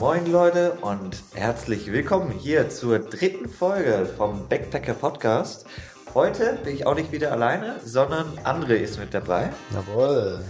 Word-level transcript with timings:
Moin 0.00 0.32
Leute 0.32 0.78
und 0.80 1.22
herzlich 1.34 1.92
willkommen 1.92 2.30
hier 2.30 2.70
zur 2.70 3.00
dritten 3.00 3.50
Folge 3.50 4.08
vom 4.16 4.48
Backpacker 4.48 4.94
Podcast. 4.94 5.66
Heute 6.14 6.58
bin 6.64 6.74
ich 6.74 6.86
auch 6.86 6.94
nicht 6.94 7.12
wieder 7.12 7.32
alleine, 7.32 7.78
sondern 7.84 8.26
André 8.42 8.76
ist 8.76 8.98
mit 8.98 9.12
dabei. 9.12 9.50
Jawohl, 9.74 10.42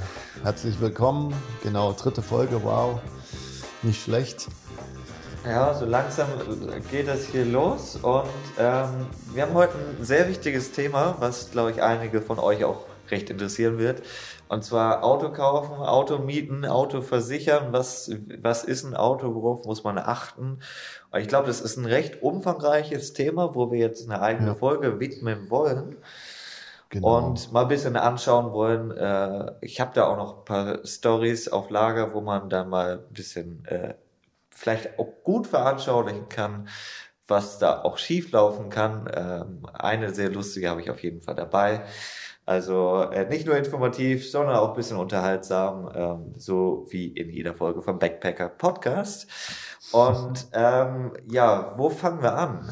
herzlich 0.45 0.81
willkommen. 0.81 1.35
Genau, 1.65 1.93
dritte 1.95 2.23
Folge, 2.23 2.63
wow, 2.63 3.01
nicht 3.83 4.01
schlecht. 4.01 4.47
Ja, 5.45 5.75
so 5.75 5.85
langsam 5.85 6.29
geht 6.89 7.09
das 7.09 7.25
hier 7.25 7.45
los 7.45 7.97
und 7.97 8.29
ähm, 8.57 9.09
wir 9.35 9.43
haben 9.43 9.55
heute 9.55 9.75
ein 9.75 10.05
sehr 10.05 10.29
wichtiges 10.29 10.71
Thema, 10.71 11.17
was 11.19 11.51
glaube 11.51 11.73
ich 11.73 11.83
einige 11.83 12.23
von 12.23 12.39
euch 12.39 12.63
auch 12.63 12.85
recht 13.11 13.31
interessieren 13.31 13.79
wird. 13.79 14.03
Und 14.51 14.65
zwar 14.65 15.05
Auto 15.05 15.31
kaufen, 15.31 15.77
Auto 15.77 16.19
mieten, 16.19 16.67
Auto 16.67 17.03
versichern. 17.03 17.73
Was, 17.73 18.11
was 18.43 18.65
ist 18.65 18.83
ein 18.83 18.97
Auto? 18.97 19.33
Worauf 19.33 19.65
muss 19.65 19.85
man 19.85 19.97
achten? 19.97 20.59
Und 21.13 21.21
ich 21.21 21.29
glaube, 21.29 21.47
das 21.47 21.61
ist 21.61 21.77
ein 21.77 21.87
recht 21.87 22.21
umfangreiches 22.21 23.13
Thema, 23.13 23.55
wo 23.55 23.71
wir 23.71 23.79
jetzt 23.79 24.11
eine 24.11 24.21
eigene 24.21 24.49
ja. 24.49 24.55
Folge 24.57 24.99
widmen 24.99 25.51
wollen. 25.51 25.99
Genau. 26.89 27.29
Und 27.29 27.53
mal 27.53 27.63
ein 27.63 27.69
bisschen 27.69 27.97
anschauen 27.97 28.51
wollen. 28.51 28.91
Äh, 28.91 29.53
ich 29.61 29.81
habe 29.81 29.93
da 29.95 30.09
auch 30.09 30.17
noch 30.17 30.39
ein 30.39 30.45
paar 30.45 30.85
Stories 30.85 31.47
auf 31.47 31.71
Lager, 31.71 32.13
wo 32.13 32.21
man 32.21 32.51
dann 32.51 32.71
mal 32.71 33.05
ein 33.09 33.15
bisschen 33.15 33.65
äh, 33.67 33.95
vielleicht 34.51 34.99
auch 34.99 35.23
gut 35.23 35.47
veranschaulichen 35.47 36.29
kann, 36.29 36.67
was 37.29 37.61
da 37.61 37.83
auch 37.83 37.99
schief 37.99 38.33
laufen 38.33 38.69
kann. 38.69 39.09
Ähm, 39.15 39.65
eine 39.73 40.13
sehr 40.13 40.29
lustige 40.29 40.71
habe 40.71 40.81
ich 40.81 40.91
auf 40.91 41.05
jeden 41.05 41.21
Fall 41.21 41.37
dabei. 41.37 41.85
Also 42.51 43.03
äh, 43.13 43.29
nicht 43.29 43.47
nur 43.47 43.57
informativ, 43.57 44.29
sondern 44.29 44.57
auch 44.57 44.71
ein 44.71 44.75
bisschen 44.75 44.97
unterhaltsam, 44.97 45.89
ähm, 45.95 46.35
so 46.37 46.85
wie 46.91 47.07
in 47.07 47.31
jeder 47.31 47.55
Folge 47.55 47.81
vom 47.81 48.01
Backpacker 48.01 48.49
Podcast. 48.49 49.29
Und 49.93 50.49
ähm, 50.53 51.13
ja, 51.31 51.75
wo 51.77 51.91
fangen 51.91 52.21
wir 52.23 52.35
an? 52.35 52.65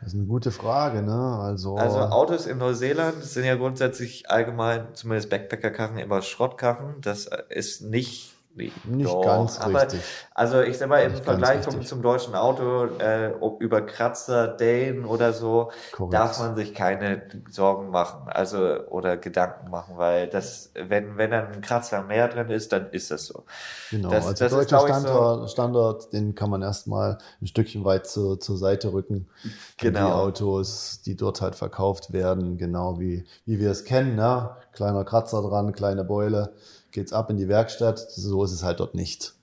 Das 0.00 0.08
ist 0.08 0.14
eine 0.14 0.24
gute 0.24 0.50
Frage, 0.50 1.02
ne? 1.02 1.38
Also, 1.38 1.76
also 1.76 1.98
Autos 1.98 2.46
in 2.46 2.56
Neuseeland 2.56 3.22
sind 3.24 3.44
ja 3.44 3.56
grundsätzlich 3.56 4.30
allgemein, 4.30 4.94
zumindest 4.94 5.28
Backpacker-Karren, 5.28 5.98
immer 5.98 6.22
Schrottkarren. 6.22 7.02
Das 7.02 7.28
ist 7.50 7.82
nicht 7.82 8.35
nicht 8.56 9.06
Doch, 9.06 9.22
ganz 9.22 9.60
aber, 9.60 9.82
richtig. 9.82 10.00
Also 10.34 10.62
ich 10.62 10.78
sag 10.78 10.88
mal, 10.88 11.02
im 11.02 11.14
Vergleich 11.14 11.62
zum, 11.62 11.82
zum, 11.82 12.00
deutschen 12.00 12.34
Auto, 12.34 12.86
äh, 12.98 13.32
über 13.58 13.82
Kratzer, 13.82 14.48
Dane 14.48 15.06
oder 15.06 15.32
so, 15.32 15.70
Korrekt. 15.92 16.14
darf 16.14 16.38
man 16.38 16.54
sich 16.54 16.74
keine 16.74 17.22
Sorgen 17.50 17.90
machen, 17.90 18.28
also 18.28 18.58
oder 18.88 19.18
Gedanken 19.18 19.70
machen, 19.70 19.98
weil 19.98 20.28
das, 20.28 20.70
wenn, 20.74 21.18
wenn 21.18 21.32
dann 21.32 21.52
ein 21.52 21.60
Kratzer 21.60 22.02
mehr 22.02 22.28
drin 22.28 22.48
ist, 22.48 22.72
dann 22.72 22.90
ist 22.90 23.10
das 23.10 23.26
so. 23.26 23.44
Genau, 23.90 24.10
das, 24.10 24.26
also 24.26 24.44
das 24.44 24.52
deutscher 24.52 24.88
ist, 24.88 25.00
Standort, 25.00 25.40
so, 25.40 25.48
Standort, 25.48 26.12
den 26.12 26.34
kann 26.34 26.48
man 26.48 26.62
erstmal 26.62 27.18
ein 27.42 27.46
Stückchen 27.46 27.84
weit 27.84 28.06
zur, 28.06 28.40
zur 28.40 28.56
Seite 28.56 28.92
rücken. 28.92 29.28
Genau. 29.76 29.98
Die 29.98 30.12
Autos, 30.12 31.02
die 31.04 31.14
dort 31.14 31.42
halt 31.42 31.56
verkauft 31.56 32.12
werden, 32.12 32.56
genau 32.56 32.98
wie, 32.98 33.24
wie 33.44 33.58
wir 33.60 33.70
es 33.70 33.84
kennen, 33.84 34.16
ne? 34.16 34.56
Kleiner 34.72 35.04
Kratzer 35.04 35.42
dran, 35.42 35.72
kleine 35.72 36.04
Beule 36.04 36.52
geht's 36.96 37.12
ab 37.12 37.30
in 37.30 37.36
die 37.36 37.48
Werkstatt. 37.48 37.98
So 37.98 38.42
ist 38.42 38.52
es 38.52 38.64
halt 38.64 38.80
dort 38.80 38.94
nicht. 38.94 39.34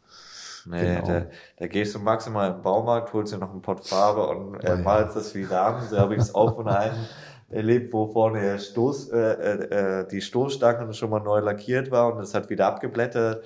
Nee, 0.66 0.96
genau. 0.96 1.08
da, 1.08 1.26
da 1.58 1.68
gehst 1.68 1.94
du 1.96 2.00
maximal 2.00 2.52
im 2.52 2.62
Baumarkt, 2.62 3.14
holst 3.14 3.34
dir 3.34 3.38
noch 3.38 3.52
einen 3.52 3.62
Pott 3.62 3.86
Farbe 3.86 4.28
und 4.28 4.64
äh, 4.64 4.78
oh, 4.78 4.82
malst 4.82 5.16
das 5.16 5.36
wieder 5.36 5.62
an. 5.62 5.88
So 5.88 5.98
habe 5.98 6.16
ich 6.16 6.22
es 6.22 6.36
auch 6.36 6.56
von 6.56 6.68
einem 6.68 6.96
erlebt, 7.50 7.94
wo 7.94 8.08
vorne 8.08 8.42
der 8.42 8.60
Stoß, 8.60 9.10
äh, 9.10 9.18
äh, 9.18 10.02
äh, 10.02 10.08
die 10.08 10.22
Stoßstange 10.22 10.94
schon 10.94 11.10
mal 11.10 11.20
neu 11.20 11.40
lackiert 11.40 11.92
war 11.92 12.14
und 12.14 12.22
es 12.22 12.34
hat 12.34 12.50
wieder 12.50 12.68
abgeblättert 12.68 13.44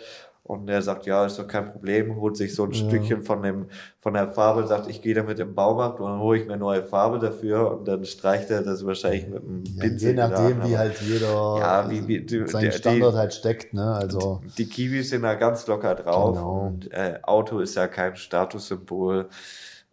und 0.48 0.70
er 0.70 0.82
sagt, 0.82 1.06
ja, 1.06 1.26
ist 1.26 1.38
doch 1.38 1.48
kein 1.48 1.72
Problem, 1.72 2.16
holt 2.16 2.38
sich 2.38 2.56
so 2.56 2.64
ein 2.64 2.72
ja. 2.72 2.88
Stückchen 2.88 3.22
von 3.22 3.44
dem, 3.44 3.66
von 4.00 4.14
der 4.14 4.32
Farbe, 4.32 4.66
sagt, 4.66 4.90
ich 4.90 5.02
gehe 5.02 5.14
damit 5.14 5.40
im 5.40 5.54
Baumarkt 5.54 6.00
und 6.00 6.10
dann 6.10 6.20
hole 6.20 6.40
ich 6.40 6.48
mir 6.48 6.56
neue 6.56 6.84
Farbe 6.84 7.20
dafür 7.20 7.72
und 7.72 7.88
dann 7.88 8.06
streicht 8.06 8.50
er 8.50 8.62
das 8.62 8.86
wahrscheinlich 8.86 9.28
mit 9.28 9.44
einem 9.44 9.64
ja, 9.66 9.84
Pinsel. 9.84 10.10
Je 10.10 10.16
nachdem, 10.16 10.64
wie 10.64 10.78
halt 10.78 11.02
jeder 11.02 11.58
ja, 11.60 11.90
wie, 11.90 12.08
wie, 12.08 12.26
die, 12.26 12.48
seinen 12.48 12.72
Standard 12.72 13.14
die, 13.14 13.18
halt 13.18 13.34
steckt, 13.34 13.74
ne, 13.74 13.94
also. 13.94 14.42
Die, 14.58 14.64
die 14.64 14.70
Kiwis 14.70 15.10
sind 15.10 15.24
da 15.24 15.36
ganz 15.36 15.68
locker 15.68 15.96
drauf 15.96 16.38
genau. 16.38 16.68
und 16.68 16.92
äh, 16.94 17.20
Auto 17.24 17.60
ist 17.60 17.76
ja 17.76 17.88
kein 17.88 18.16
Statussymbol. 18.16 19.28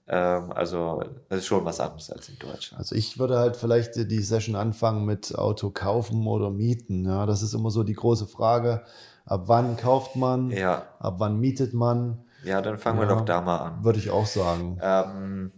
Ähm, 0.06 0.52
also 0.52 1.02
das 1.28 1.40
ist 1.40 1.46
schon 1.46 1.64
was 1.64 1.80
anderes 1.80 2.10
als 2.10 2.28
in 2.28 2.38
Deutschland. 2.38 2.78
Also 2.78 2.94
ich 2.94 3.18
würde 3.18 3.38
halt 3.38 3.56
vielleicht 3.56 3.96
die 3.96 4.22
Session 4.22 4.54
anfangen 4.54 5.04
mit 5.04 5.36
Auto 5.36 5.70
kaufen 5.70 6.26
oder 6.28 6.50
mieten. 6.50 7.06
Ja, 7.06 7.26
das 7.26 7.42
ist 7.42 7.54
immer 7.54 7.70
so 7.70 7.82
die 7.82 7.94
große 7.94 8.26
Frage 8.26 8.82
Ab 9.26 9.44
wann 9.46 9.76
kauft 9.76 10.16
man? 10.16 10.50
Ja. 10.50 10.82
Ab 10.98 11.14
wann 11.18 11.38
mietet 11.38 11.74
man? 11.74 12.24
Ja, 12.44 12.60
dann 12.60 12.76
fangen 12.76 13.00
ja, 13.00 13.08
wir 13.08 13.14
doch 13.14 13.24
da 13.24 13.40
mal 13.40 13.58
an. 13.58 13.84
Würde 13.84 13.98
ich 13.98 14.10
auch 14.10 14.26
sagen. 14.26 14.78
Ähm, 14.82 15.50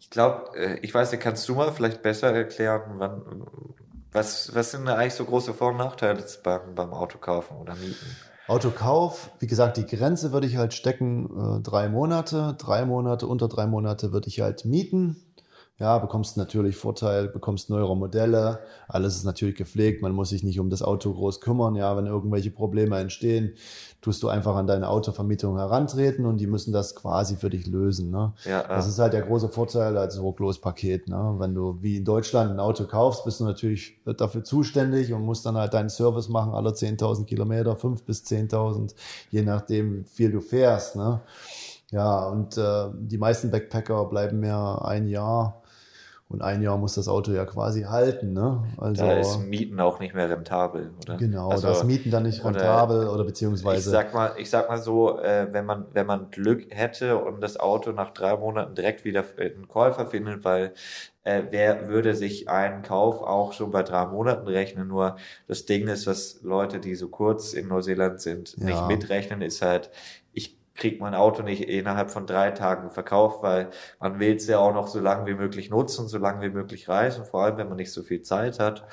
ich 0.00 0.10
glaube, 0.10 0.56
äh, 0.56 0.78
ich 0.80 0.92
weiß 0.92 1.12
nicht, 1.12 1.20
kannst 1.22 1.48
du 1.48 1.54
mal 1.54 1.72
vielleicht 1.72 2.02
besser 2.02 2.32
erklären, 2.32 2.82
wann, 2.96 3.22
was, 4.12 4.54
was 4.54 4.72
sind 4.72 4.88
eigentlich 4.88 5.14
so 5.14 5.24
große 5.24 5.54
Vor- 5.54 5.70
und 5.70 5.76
Nachteile 5.76 6.24
beim, 6.42 6.74
beim 6.74 6.92
Autokaufen 6.92 7.56
oder 7.56 7.74
Mieten? 7.74 8.16
Autokauf, 8.46 9.30
wie 9.38 9.46
gesagt, 9.46 9.76
die 9.78 9.86
Grenze 9.86 10.32
würde 10.32 10.46
ich 10.46 10.56
halt 10.56 10.74
stecken, 10.74 11.58
äh, 11.58 11.62
drei 11.62 11.88
Monate. 11.88 12.54
Drei 12.58 12.84
Monate, 12.84 13.26
unter 13.26 13.48
drei 13.48 13.66
Monate 13.66 14.12
würde 14.12 14.28
ich 14.28 14.40
halt 14.40 14.64
mieten. 14.64 15.16
Ja, 15.80 15.98
bekommst 15.98 16.36
natürlich 16.36 16.76
Vorteil, 16.76 17.26
bekommst 17.26 17.68
neuere 17.68 17.96
Modelle, 17.96 18.60
alles 18.86 19.16
ist 19.16 19.24
natürlich 19.24 19.56
gepflegt, 19.56 20.02
man 20.02 20.12
muss 20.12 20.28
sich 20.28 20.44
nicht 20.44 20.60
um 20.60 20.70
das 20.70 20.82
Auto 20.82 21.12
groß 21.12 21.40
kümmern. 21.40 21.74
Ja, 21.74 21.96
wenn 21.96 22.06
irgendwelche 22.06 22.52
Probleme 22.52 22.96
entstehen, 23.00 23.54
tust 24.00 24.22
du 24.22 24.28
einfach 24.28 24.54
an 24.54 24.68
deine 24.68 24.88
Autovermietung 24.88 25.58
herantreten 25.58 26.26
und 26.26 26.36
die 26.36 26.46
müssen 26.46 26.72
das 26.72 26.94
quasi 26.94 27.34
für 27.34 27.50
dich 27.50 27.66
lösen. 27.66 28.12
Ne? 28.12 28.34
Ja, 28.44 28.62
ja. 28.62 28.68
Das 28.68 28.86
ist 28.86 29.00
halt 29.00 29.14
der 29.14 29.22
große 29.22 29.48
Vorteil 29.48 29.98
als 29.98 30.20
Rucklos-Paket. 30.20 31.08
Ne? 31.08 31.34
Wenn 31.38 31.56
du 31.56 31.82
wie 31.82 31.96
in 31.96 32.04
Deutschland 32.04 32.52
ein 32.52 32.60
Auto 32.60 32.84
kaufst, 32.84 33.24
bist 33.24 33.40
du 33.40 33.44
natürlich 33.44 34.00
dafür 34.04 34.44
zuständig 34.44 35.12
und 35.12 35.22
musst 35.22 35.44
dann 35.44 35.56
halt 35.56 35.74
deinen 35.74 35.90
Service 35.90 36.28
machen, 36.28 36.54
alle 36.54 36.70
10.000 36.70 37.24
Kilometer, 37.24 37.74
5 37.74 38.04
bis 38.04 38.22
10.000, 38.22 38.94
je 39.30 39.42
nachdem, 39.42 40.04
wie 40.04 40.04
viel 40.04 40.30
du 40.30 40.40
fährst. 40.40 40.94
Ne? 40.94 41.20
Ja, 41.90 42.28
und 42.28 42.56
äh, 42.58 42.90
die 42.92 43.18
meisten 43.18 43.50
Backpacker 43.50 44.04
bleiben 44.04 44.38
mehr 44.38 44.82
ein 44.84 45.08
Jahr 45.08 45.63
und 46.28 46.42
ein 46.42 46.62
Jahr 46.62 46.78
muss 46.78 46.94
das 46.94 47.06
Auto 47.06 47.32
ja 47.32 47.44
quasi 47.44 47.82
halten. 47.82 48.32
Ne? 48.32 48.64
Also, 48.78 49.04
da 49.04 49.12
ist 49.12 49.38
Mieten 49.40 49.78
auch 49.78 50.00
nicht 50.00 50.14
mehr 50.14 50.30
rentabel, 50.30 50.90
oder? 51.02 51.16
Genau, 51.16 51.50
also, 51.50 51.68
das 51.68 51.84
Mieten 51.84 52.10
dann 52.10 52.22
nicht 52.22 52.44
rentabel 52.44 53.02
oder, 53.02 53.12
oder, 53.12 53.24
beziehungsweise. 53.24 53.78
Ich 53.78 53.84
sag 53.84 54.14
mal, 54.14 54.32
ich 54.38 54.48
sag 54.48 54.68
mal 54.68 54.78
so, 54.78 55.20
äh, 55.20 55.48
wenn 55.52 55.66
man, 55.66 55.86
wenn 55.92 56.06
man 56.06 56.30
Glück 56.30 56.66
hätte 56.70 57.18
und 57.18 57.42
das 57.42 57.60
Auto 57.60 57.92
nach 57.92 58.10
drei 58.10 58.36
Monaten 58.36 58.74
direkt 58.74 59.04
wieder 59.04 59.22
einen 59.38 59.68
Käufer 59.68 60.06
findet, 60.06 60.44
weil 60.44 60.72
äh, 61.24 61.42
wer 61.50 61.88
würde 61.88 62.14
sich 62.14 62.48
einen 62.48 62.82
Kauf 62.82 63.22
auch 63.22 63.52
schon 63.52 63.70
bei 63.70 63.82
drei 63.82 64.06
Monaten 64.06 64.48
rechnen? 64.48 64.88
Nur 64.88 65.16
das 65.46 65.66
Ding 65.66 65.88
ist, 65.88 66.06
was 66.06 66.40
Leute, 66.42 66.80
die 66.80 66.94
so 66.94 67.08
kurz 67.08 67.52
in 67.52 67.68
Neuseeland 67.68 68.20
sind, 68.20 68.56
ja. 68.58 68.64
nicht 68.64 68.88
mitrechnen, 68.88 69.42
ist 69.42 69.60
halt, 69.60 69.90
kriegt 70.74 71.00
man 71.00 71.14
Auto 71.14 71.42
nicht 71.42 71.68
innerhalb 71.68 72.10
von 72.10 72.26
drei 72.26 72.50
Tagen 72.50 72.90
verkauft, 72.90 73.42
weil 73.42 73.70
man 74.00 74.18
will 74.18 74.36
es 74.36 74.46
ja 74.46 74.58
auch 74.58 74.74
noch 74.74 74.88
so 74.88 75.00
lange 75.00 75.26
wie 75.26 75.34
möglich 75.34 75.70
nutzen, 75.70 76.08
so 76.08 76.18
lange 76.18 76.42
wie 76.42 76.52
möglich 76.52 76.88
reisen, 76.88 77.24
vor 77.24 77.44
allem 77.44 77.56
wenn 77.58 77.68
man 77.68 77.76
nicht 77.76 77.92
so 77.92 78.02
viel 78.02 78.22
Zeit 78.22 78.58
hat. 78.58 78.84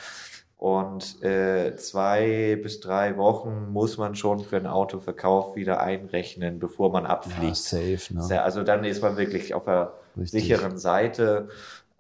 Und 0.58 1.24
äh, 1.24 1.76
zwei 1.78 2.56
bis 2.62 2.82
drei 2.82 3.18
Wochen 3.18 3.72
muss 3.72 3.98
man 3.98 4.14
schon 4.14 4.42
für 4.42 4.58
einen 4.58 4.68
Autoverkauf 4.68 5.56
wieder 5.56 5.82
einrechnen, 5.82 6.60
bevor 6.60 6.92
man 6.92 7.08
abfliegt. 7.08 7.72
Ja, 7.72 7.98
safe, 7.98 8.14
ne? 8.14 8.44
Also 8.44 8.62
dann 8.62 8.84
ist 8.84 9.02
man 9.02 9.18
wirklich 9.18 9.56
auf 9.56 9.66
der 9.66 9.94
Richtig. 10.16 10.44
sicheren 10.44 10.78
Seite 10.78 11.50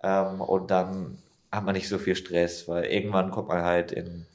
ähm, 0.04 0.42
und 0.42 0.70
dann 0.70 1.18
hat 1.52 1.66
man 1.66 1.74
nicht 1.74 1.90
so 1.90 1.98
viel 1.98 2.16
Stress, 2.16 2.68
weil 2.68 2.86
irgendwann 2.86 3.32
kommt 3.32 3.48
man 3.48 3.64
halt 3.64 3.92
in 3.92 4.28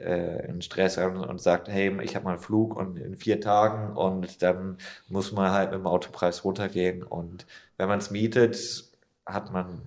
äh, 0.00 0.46
in 0.46 0.62
Stress 0.62 0.98
und 0.98 1.40
sagt, 1.40 1.68
hey, 1.68 1.96
ich 2.02 2.14
habe 2.16 2.24
mal 2.24 2.32
einen 2.32 2.40
Flug 2.40 2.76
und 2.76 2.96
in 2.96 3.16
vier 3.16 3.40
Tagen 3.40 3.96
und 3.96 4.42
dann 4.42 4.78
muss 5.08 5.32
man 5.32 5.52
halt 5.52 5.70
mit 5.70 5.80
dem 5.80 5.86
Autopreis 5.86 6.44
runtergehen 6.44 7.02
und 7.02 7.46
wenn 7.76 7.88
man 7.88 7.98
es 7.98 8.10
mietet, 8.10 8.84
hat 9.26 9.52
man 9.52 9.82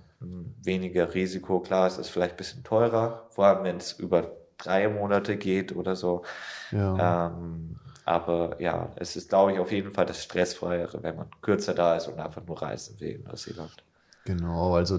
weniger 0.62 1.14
Risiko. 1.14 1.60
Klar, 1.60 1.86
es 1.86 1.98
ist 1.98 2.08
vielleicht 2.08 2.34
ein 2.34 2.38
bisschen 2.38 2.64
teurer, 2.64 3.26
vor 3.30 3.46
allem 3.46 3.64
wenn 3.64 3.76
es 3.76 3.92
über 3.92 4.32
drei 4.58 4.88
Monate 4.88 5.36
geht 5.36 5.74
oder 5.76 5.96
so. 5.96 6.22
Ja. 6.70 7.26
Ähm, 7.28 7.76
aber 8.04 8.60
ja, 8.60 8.90
es 8.96 9.16
ist, 9.16 9.30
glaube 9.30 9.52
ich, 9.52 9.58
auf 9.58 9.72
jeden 9.72 9.92
Fall 9.92 10.06
das 10.06 10.22
Stressfreiere, 10.22 11.02
wenn 11.02 11.16
man 11.16 11.30
kürzer 11.40 11.74
da 11.74 11.96
ist 11.96 12.08
und 12.08 12.18
einfach 12.18 12.44
nur 12.44 12.60
reisen 12.60 13.00
will 13.00 13.12
in 13.12 13.24
Neuseeland. 13.24 13.83
Genau, 14.26 14.74
also 14.74 14.98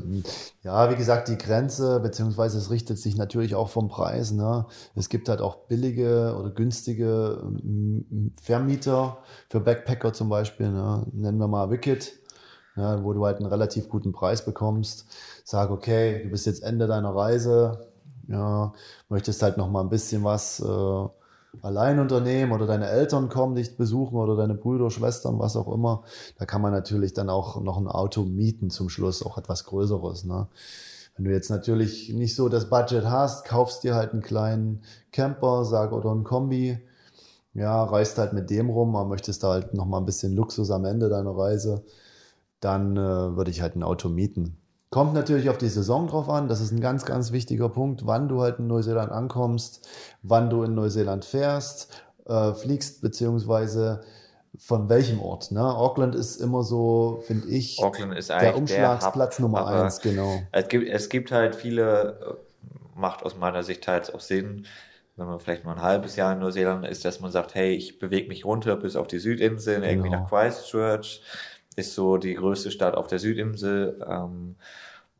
ja, 0.61 0.91
wie 0.91 0.95
gesagt, 0.95 1.29
die 1.29 1.37
Grenze, 1.37 1.99
beziehungsweise 1.99 2.59
es 2.59 2.69
richtet 2.69 2.99
sich 2.99 3.17
natürlich 3.17 3.55
auch 3.55 3.69
vom 3.69 3.87
Preis. 3.87 4.31
Ne? 4.31 4.67
Es 4.93 5.09
gibt 5.09 5.29
halt 5.29 5.41
auch 5.41 5.67
billige 5.67 6.35
oder 6.39 6.51
günstige 6.51 7.41
Vermieter 8.39 9.17
für 9.49 9.61
Backpacker 9.61 10.13
zum 10.13 10.29
Beispiel. 10.29 10.69
Ne? 10.69 11.07
Nennen 11.11 11.39
wir 11.39 11.47
mal 11.47 11.71
Wicked, 11.71 12.13
ne? 12.75 12.99
wo 13.01 13.13
du 13.13 13.25
halt 13.25 13.37
einen 13.37 13.47
relativ 13.47 13.89
guten 13.89 14.11
Preis 14.11 14.45
bekommst. 14.45 15.07
Sag, 15.43 15.71
okay, 15.71 16.21
du 16.23 16.29
bist 16.29 16.45
jetzt 16.45 16.61
Ende 16.61 16.85
deiner 16.85 17.15
Reise, 17.15 17.87
ja, 18.27 18.73
möchtest 19.09 19.41
halt 19.41 19.57
noch 19.57 19.71
mal 19.71 19.81
ein 19.81 19.89
bisschen 19.89 20.23
was 20.23 20.59
äh, 20.59 21.07
Alleinunternehmen 21.61 22.53
oder 22.53 22.67
deine 22.67 22.87
Eltern 22.87 23.29
kommen 23.29 23.55
dich 23.55 23.77
besuchen 23.77 24.17
oder 24.17 24.35
deine 24.35 24.55
Brüder, 24.55 24.89
Schwestern, 24.89 25.39
was 25.39 25.55
auch 25.55 25.71
immer, 25.73 26.03
da 26.37 26.45
kann 26.45 26.61
man 26.61 26.71
natürlich 26.71 27.13
dann 27.13 27.29
auch 27.29 27.61
noch 27.61 27.77
ein 27.77 27.87
Auto 27.87 28.23
mieten 28.23 28.69
zum 28.69 28.89
Schluss, 28.89 29.25
auch 29.25 29.37
etwas 29.37 29.65
Größeres. 29.65 30.25
Ne? 30.25 30.47
Wenn 31.15 31.25
du 31.25 31.31
jetzt 31.31 31.49
natürlich 31.49 32.13
nicht 32.13 32.35
so 32.35 32.49
das 32.49 32.69
Budget 32.69 33.05
hast, 33.05 33.45
kaufst 33.45 33.83
dir 33.83 33.95
halt 33.95 34.11
einen 34.11 34.21
kleinen 34.21 34.81
Camper, 35.11 35.65
sag 35.65 35.91
oder 35.91 36.11
ein 36.11 36.23
Kombi, 36.23 36.77
ja, 37.53 37.83
reist 37.83 38.17
halt 38.17 38.33
mit 38.33 38.49
dem 38.49 38.69
rum, 38.69 38.95
aber 38.95 39.07
möchtest 39.07 39.43
da 39.43 39.51
halt 39.51 39.73
noch 39.73 39.85
mal 39.85 39.99
ein 39.99 40.05
bisschen 40.05 40.35
Luxus 40.35 40.71
am 40.71 40.83
Ende 40.85 41.07
deiner 41.09 41.35
Reise, 41.37 41.85
dann 42.59 42.97
äh, 42.97 43.35
würde 43.35 43.51
ich 43.51 43.61
halt 43.61 43.75
ein 43.75 43.83
Auto 43.83 44.09
mieten. 44.09 44.57
Kommt 44.95 45.13
natürlich 45.13 45.49
auf 45.49 45.57
die 45.57 45.67
Saison 45.67 46.07
drauf 46.07 46.29
an. 46.29 46.47
Das 46.47 46.61
ist 46.61 46.71
ein 46.71 46.79
ganz, 46.79 47.03
ganz 47.03 47.33
wichtiger 47.33 47.67
Punkt, 47.67 48.05
wann 48.05 48.29
du 48.29 48.39
halt 48.39 48.59
in 48.59 48.67
Neuseeland 48.67 49.11
ankommst, 49.11 49.85
wann 50.23 50.49
du 50.49 50.63
in 50.63 50.73
Neuseeland 50.73 51.25
fährst, 51.25 52.01
äh, 52.25 52.53
fliegst, 52.53 53.01
beziehungsweise 53.01 54.05
von 54.57 54.87
welchem 54.87 55.19
Ort. 55.19 55.51
Ne? 55.51 55.59
Auckland 55.59 56.15
ist 56.15 56.37
immer 56.37 56.63
so, 56.63 57.21
finde 57.27 57.49
ich, 57.49 57.83
Auckland 57.83 58.17
ist 58.17 58.29
der 58.29 58.55
Umschlagsplatz 58.55 59.35
der 59.35 59.43
Nummer 59.43 59.67
eins, 59.67 59.99
genau. 59.99 60.41
Es 60.53 60.69
gibt, 60.69 60.87
es 60.87 61.09
gibt 61.09 61.29
halt 61.29 61.57
viele, 61.57 62.17
äh, 62.21 62.97
macht 62.97 63.23
aus 63.23 63.35
meiner 63.35 63.63
Sicht 63.63 63.83
teils 63.83 64.13
auch 64.13 64.21
Sinn, 64.21 64.65
wenn 65.17 65.27
man 65.27 65.41
vielleicht 65.41 65.65
mal 65.65 65.73
ein 65.73 65.81
halbes 65.81 66.15
Jahr 66.15 66.31
in 66.31 66.39
Neuseeland 66.39 66.87
ist, 66.87 67.03
dass 67.03 67.19
man 67.19 67.31
sagt, 67.31 67.53
hey, 67.53 67.73
ich 67.73 67.99
bewege 67.99 68.29
mich 68.29 68.45
runter 68.45 68.77
bis 68.77 68.95
auf 68.95 69.07
die 69.07 69.19
Südinsel, 69.19 69.75
genau. 69.75 69.87
irgendwie 69.87 70.09
nach 70.11 70.29
Christchurch, 70.29 71.21
ist 71.75 71.95
so 71.95 72.15
die 72.15 72.35
größte 72.35 72.71
Stadt 72.71 72.95
auf 72.95 73.07
der 73.07 73.19
Südinsel. 73.19 74.01
Ähm, 74.09 74.55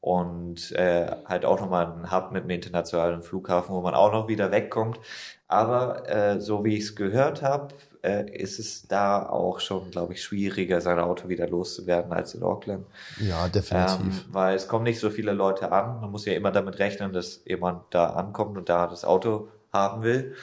und 0.05 0.71
äh, 0.73 1.07
halt 1.25 1.45
auch 1.45 1.59
nochmal 1.59 1.87
ein 1.87 2.11
Hub 2.11 2.31
mit 2.31 2.43
einem 2.43 2.51
internationalen 2.51 3.23
Flughafen, 3.23 3.73
wo 3.73 3.81
man 3.81 3.95
auch 3.95 4.11
noch 4.11 4.27
wieder 4.27 4.51
wegkommt. 4.51 4.99
Aber 5.47 6.07
äh, 6.07 6.39
so 6.39 6.63
wie 6.63 6.75
ich 6.77 6.83
es 6.83 6.95
gehört 6.95 7.41
habe, 7.41 7.69
äh, 8.03 8.29
ist 8.29 8.59
es 8.59 8.87
da 8.87 9.27
auch 9.27 9.59
schon, 9.59 9.89
glaube 9.89 10.13
ich, 10.13 10.21
schwieriger, 10.21 10.79
sein 10.79 10.99
Auto 10.99 11.27
wieder 11.27 11.47
loszuwerden 11.47 12.13
als 12.13 12.35
in 12.35 12.43
Auckland. 12.43 12.85
Ja, 13.19 13.47
definitiv. 13.47 14.25
Ähm, 14.27 14.31
weil 14.31 14.55
es 14.55 14.67
kommen 14.67 14.83
nicht 14.83 14.99
so 14.99 15.09
viele 15.09 15.31
Leute 15.31 15.71
an. 15.71 16.01
Man 16.01 16.11
muss 16.11 16.25
ja 16.25 16.33
immer 16.33 16.51
damit 16.51 16.77
rechnen, 16.77 17.11
dass 17.11 17.41
jemand 17.45 17.81
da 17.89 18.11
ankommt 18.11 18.59
und 18.59 18.69
da 18.69 18.85
das 18.85 19.05
Auto 19.05 19.47
haben 19.73 20.03
will. 20.03 20.35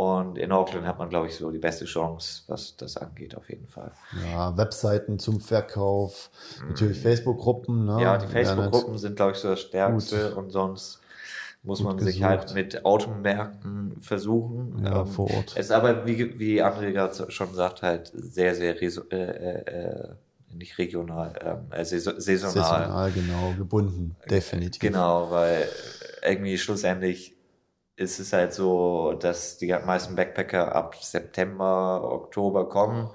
Und 0.00 0.38
in 0.38 0.50
Auckland 0.50 0.86
hat 0.86 0.98
man, 0.98 1.10
glaube 1.10 1.26
ich, 1.26 1.36
so 1.36 1.50
die 1.50 1.58
beste 1.58 1.84
Chance, 1.84 2.44
was 2.46 2.74
das 2.74 2.96
angeht, 2.96 3.36
auf 3.36 3.50
jeden 3.50 3.66
Fall. 3.66 3.92
Ja, 4.32 4.56
Webseiten 4.56 5.18
zum 5.18 5.42
Verkauf, 5.42 6.30
natürlich 6.66 7.00
mm. 7.00 7.02
Facebook-Gruppen. 7.02 7.84
Ne? 7.84 8.00
Ja, 8.00 8.16
die 8.16 8.26
Facebook-Gruppen 8.26 8.96
sind, 8.96 9.16
glaube 9.16 9.32
ich, 9.32 9.36
so 9.36 9.48
das 9.48 9.60
Stärkste 9.60 10.30
Gut. 10.30 10.38
und 10.38 10.50
sonst 10.52 11.00
muss 11.62 11.80
Gut 11.80 11.86
man 11.86 11.96
gesucht. 11.98 12.14
sich 12.14 12.22
halt 12.22 12.54
mit 12.54 12.86
Automärkten 12.86 14.00
versuchen. 14.00 14.82
Ja, 14.82 15.02
ähm, 15.02 15.06
vor 15.06 15.30
Ort. 15.34 15.52
Es 15.54 15.66
ist 15.66 15.70
aber, 15.70 16.06
wie, 16.06 16.38
wie 16.38 16.62
André 16.62 16.92
gerade 16.92 17.30
schon 17.30 17.52
sagt, 17.52 17.82
halt 17.82 18.10
sehr, 18.14 18.54
sehr 18.54 18.80
äh, 18.80 19.16
äh, 19.16 20.08
nicht 20.54 20.78
regional, 20.78 21.34
ähm, 21.44 21.78
äh, 21.78 21.84
saisonal. 21.84 22.22
Saisonal, 22.22 23.12
genau, 23.12 23.52
gebunden, 23.58 24.16
definitiv. 24.30 24.80
Genau, 24.80 25.30
weil 25.30 25.68
irgendwie 26.22 26.56
schlussendlich 26.56 27.36
ist 28.00 28.18
es 28.18 28.32
halt 28.32 28.54
so, 28.54 29.12
dass 29.12 29.58
die 29.58 29.76
meisten 29.84 30.16
Backpacker 30.16 30.74
ab 30.74 30.96
September, 30.96 32.00
Oktober 32.02 32.68
kommen. 32.68 33.10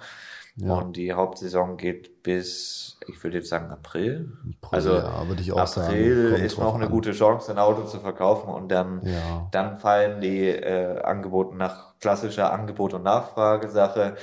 Ja. 0.57 0.75
Und 0.75 0.95
die 0.95 1.11
Hauptsaison 1.11 1.75
geht 1.75 2.23
bis, 2.23 2.97
ich 3.07 3.21
würde 3.21 3.37
jetzt 3.39 3.49
sagen, 3.49 3.71
April. 3.71 4.31
April 4.61 4.69
also 4.71 4.93
ja, 4.93 5.27
würde 5.27 5.41
ich 5.41 5.51
auch 5.51 5.57
April 5.57 6.31
sagen, 6.31 6.45
ist 6.45 6.57
noch 6.57 6.75
eine 6.75 6.85
an. 6.85 6.91
gute 6.91 7.11
Chance, 7.11 7.51
ein 7.51 7.57
Auto 7.57 7.83
zu 7.83 7.99
verkaufen 7.99 8.49
und 8.49 8.69
dann, 8.69 9.01
ja. 9.03 9.49
dann 9.51 9.77
fallen 9.77 10.21
die 10.21 10.47
äh, 10.47 11.01
Angebote 11.01 11.57
nach 11.57 11.99
klassischer 11.99 12.53
Angebot- 12.53 12.93
und 12.93 13.03
Nachfragesache. 13.03 14.15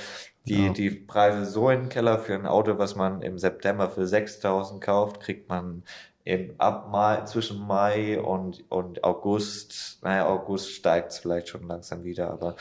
Die, 0.45 0.65
ja. 0.65 0.73
die 0.73 0.89
Preise 0.89 1.45
so 1.45 1.69
in 1.69 1.81
den 1.81 1.89
Keller 1.89 2.17
für 2.19 2.33
ein 2.33 2.47
Auto, 2.47 2.77
was 2.77 2.95
man 2.95 3.21
im 3.21 3.37
September 3.37 3.89
für 3.89 4.07
6000 4.07 4.81
kauft, 4.81 5.19
kriegt 5.21 5.49
man 5.49 5.83
im, 6.23 6.55
ab 6.57 6.89
Mai, 6.89 7.23
zwischen 7.25 7.65
Mai 7.65 8.21
und, 8.21 8.63
und 8.69 9.03
August, 9.03 9.99
naja, 10.03 10.27
August 10.27 10.71
steigt 10.71 11.11
es 11.11 11.19
vielleicht 11.19 11.49
schon 11.49 11.67
langsam 11.67 12.03
wieder, 12.03 12.31
aber 12.31 12.55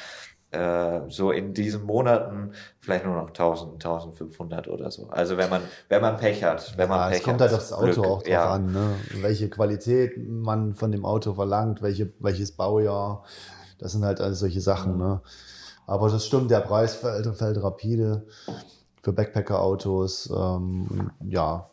äh, 0.50 1.08
so 1.08 1.30
in 1.30 1.54
diesen 1.54 1.84
Monaten 1.84 2.52
vielleicht 2.80 3.04
nur 3.04 3.14
noch 3.14 3.28
1000, 3.28 3.74
1500 3.74 4.68
oder 4.68 4.90
so. 4.90 5.08
Also 5.08 5.36
wenn 5.36 5.48
man, 5.48 5.62
wenn 5.88 6.02
man 6.02 6.16
Pech 6.18 6.44
hat, 6.44 6.76
wenn 6.76 6.88
man 6.88 6.98
ja, 6.98 7.08
Pech 7.08 7.18
es 7.18 7.24
kommt 7.24 7.40
hat, 7.40 7.50
halt 7.50 7.60
aufs 7.60 7.72
Auto 7.72 7.84
Glück, 7.84 7.98
auch 7.98 8.22
drauf 8.22 8.28
ja. 8.28 8.50
an, 8.50 8.72
ne? 8.72 8.96
welche 9.22 9.48
Qualität 9.48 10.12
man 10.18 10.74
von 10.74 10.92
dem 10.92 11.04
Auto 11.04 11.34
verlangt, 11.34 11.82
welche, 11.82 12.12
welches 12.18 12.52
Baujahr. 12.52 13.24
Das 13.78 13.92
sind 13.92 14.04
halt 14.04 14.20
alles 14.20 14.40
solche 14.40 14.60
Sachen, 14.60 14.94
mhm. 14.94 14.98
ne? 14.98 15.20
Aber 15.86 16.08
das 16.08 16.26
stimmt, 16.26 16.50
der 16.50 16.60
Preis 16.60 16.94
fällt, 16.94 17.26
fällt 17.36 17.60
rapide 17.62 18.26
für 19.02 19.12
Backpacker-Autos. 19.12 20.32
Ähm, 20.34 21.10
ja, 21.20 21.71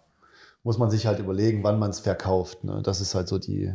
muss 0.64 0.78
man 0.78 0.90
sich 0.90 1.08
halt 1.08 1.20
überlegen, 1.20 1.64
wann 1.64 1.80
man 1.80 1.90
es 1.90 2.00
verkauft. 2.00 2.64
Ne? 2.64 2.82
Das 2.84 3.02
ist 3.02 3.16
halt 3.16 3.28
so 3.28 3.40
die, 3.40 3.74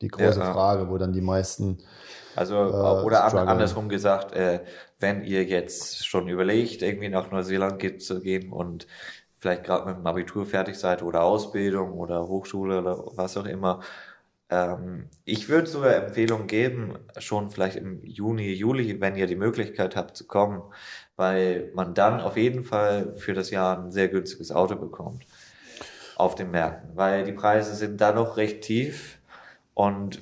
die 0.00 0.08
große 0.08 0.40
ja, 0.40 0.52
Frage, 0.52 0.90
wo 0.90 0.98
dann 0.98 1.12
die 1.12 1.20
meisten. 1.20 1.78
Also, 2.36 2.56
äh, 2.56 3.04
oder 3.04 3.28
strugglen. 3.28 3.48
andersrum 3.48 3.88
gesagt, 3.88 4.32
äh, 4.32 4.60
wenn 4.98 5.24
ihr 5.24 5.44
jetzt 5.44 6.06
schon 6.06 6.28
überlegt, 6.28 6.82
irgendwie 6.82 7.08
nach 7.08 7.30
Neuseeland 7.30 7.78
geht, 7.78 8.02
zu 8.02 8.20
gehen 8.20 8.52
und 8.52 8.86
vielleicht 9.36 9.64
gerade 9.64 9.86
mit 9.86 9.96
dem 9.96 10.06
Abitur 10.06 10.46
fertig 10.46 10.76
seid 10.76 11.02
oder 11.02 11.22
Ausbildung 11.22 11.92
oder 11.92 12.28
Hochschule 12.28 12.80
oder 12.80 13.04
was 13.16 13.36
auch 13.36 13.46
immer, 13.46 13.80
ähm, 14.50 15.08
ich 15.24 15.48
würde 15.48 15.66
sogar 15.66 15.94
Empfehlungen 15.94 16.46
geben, 16.46 16.98
schon 17.18 17.50
vielleicht 17.50 17.76
im 17.76 18.04
Juni, 18.04 18.52
Juli, 18.52 19.00
wenn 19.00 19.16
ihr 19.16 19.26
die 19.26 19.36
Möglichkeit 19.36 19.96
habt 19.96 20.16
zu 20.16 20.26
kommen, 20.26 20.62
weil 21.16 21.70
man 21.74 21.94
dann 21.94 22.20
auf 22.20 22.36
jeden 22.36 22.62
Fall 22.62 23.16
für 23.16 23.34
das 23.34 23.50
Jahr 23.50 23.78
ein 23.78 23.90
sehr 23.90 24.08
günstiges 24.08 24.52
Auto 24.52 24.76
bekommt 24.76 25.24
auf 26.16 26.34
den 26.34 26.50
Märkten, 26.50 26.96
weil 26.96 27.24
die 27.24 27.32
Preise 27.32 27.74
sind 27.74 28.00
da 28.00 28.12
noch 28.12 28.36
recht 28.36 28.62
tief 28.62 29.18
und 29.74 30.20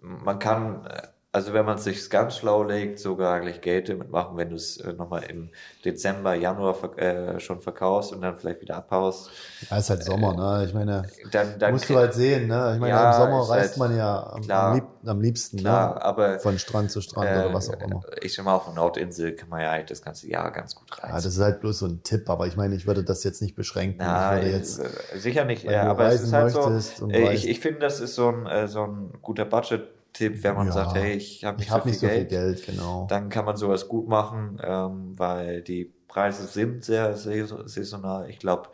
man 0.00 0.38
kann 0.38 0.88
also 1.34 1.52
wenn 1.52 1.64
man 1.64 1.78
es 1.78 1.84
sich 1.84 2.08
ganz 2.10 2.36
schlau 2.36 2.62
legt, 2.62 3.00
sogar 3.00 3.34
eigentlich 3.34 3.60
Geld 3.60 3.88
damit 3.88 4.08
machen, 4.08 4.36
wenn 4.36 4.50
du 4.50 4.54
es 4.54 4.76
äh, 4.76 4.92
nochmal 4.92 5.24
im 5.24 5.50
Dezember, 5.84 6.34
Januar 6.34 6.76
äh, 6.96 7.40
schon 7.40 7.60
verkaufst 7.60 8.12
und 8.12 8.22
dann 8.22 8.36
vielleicht 8.36 8.60
wieder 8.60 8.76
abhaust. 8.76 9.30
Ja, 9.68 9.78
ist 9.78 9.90
halt 9.90 10.04
Sommer, 10.04 10.32
ne? 10.36 10.64
Ich 10.64 10.72
meine, 10.72 11.02
dann, 11.32 11.58
dann 11.58 11.72
musst 11.72 11.90
du 11.90 11.96
halt 11.96 12.14
sehen, 12.14 12.46
ne? 12.46 12.74
Ich 12.74 12.80
meine, 12.80 12.94
ja, 12.94 13.10
im 13.10 13.20
Sommer 13.20 13.50
reist 13.50 13.70
halt, 13.70 13.78
man 13.78 13.96
ja 13.96 14.30
am, 14.30 14.42
klar, 14.42 14.74
lieb, 14.76 14.84
am 15.04 15.20
liebsten, 15.20 15.56
klar, 15.56 15.96
ne? 15.96 16.02
aber 16.02 16.38
von 16.38 16.56
Strand 16.56 16.92
zu 16.92 17.00
Strand 17.00 17.28
äh, 17.28 17.46
oder 17.46 17.52
was 17.52 17.68
auch 17.68 17.80
immer. 17.80 18.02
Ich 18.22 18.32
sag 18.32 18.44
mal, 18.44 18.54
auf 18.54 18.66
der 18.66 18.74
Nordinsel 18.74 19.34
kann 19.34 19.48
man 19.48 19.60
ja 19.60 19.72
eigentlich 19.72 19.88
das 19.88 20.02
ganze 20.02 20.28
Jahr 20.28 20.52
ganz 20.52 20.76
gut 20.76 20.92
reisen. 20.92 21.08
Ja, 21.08 21.14
das 21.16 21.26
ist 21.26 21.40
halt 21.40 21.58
bloß 21.58 21.80
so 21.80 21.86
ein 21.86 22.04
Tipp, 22.04 22.30
aber 22.30 22.46
ich 22.46 22.56
meine, 22.56 22.76
ich 22.76 22.86
würde 22.86 23.02
das 23.02 23.24
jetzt 23.24 23.42
nicht 23.42 23.56
beschränken. 23.56 23.96
Na, 23.98 24.40
ich 24.40 24.52
jetzt, 24.52 24.78
äh, 24.78 25.18
sicher 25.18 25.44
nicht, 25.44 25.64
ja, 25.64 25.90
aber 25.90 26.06
es 26.10 26.22
ist 26.22 26.32
halt 26.32 26.52
so, 26.52 27.08
ich, 27.10 27.48
ich 27.48 27.58
finde, 27.58 27.80
das 27.80 27.98
ist 27.98 28.14
so 28.14 28.28
ein, 28.28 28.68
so 28.68 28.84
ein 28.84 29.14
guter 29.20 29.46
Budget 29.46 29.82
Tipp, 30.14 30.42
wenn 30.42 30.54
man 30.54 30.68
ja, 30.68 30.72
sagt, 30.72 30.94
hey, 30.94 31.12
ich 31.12 31.44
habe 31.44 31.58
nicht, 31.58 31.70
hab 31.70 31.82
so, 31.82 31.88
nicht 31.88 32.00
viel 32.00 32.08
so, 32.08 32.14
viel 32.14 32.24
Geld, 32.24 32.64
genau. 32.64 33.06
dann 33.10 33.28
kann 33.28 33.44
man 33.44 33.56
sowas 33.56 33.88
gut 33.88 34.08
machen, 34.08 34.58
ähm, 34.64 35.18
weil 35.18 35.60
die 35.60 35.92
Preise 36.08 36.46
sind 36.46 36.84
sehr 36.84 37.14
saisonal. 37.16 38.30
Ich 38.30 38.38
glaube, 38.38 38.70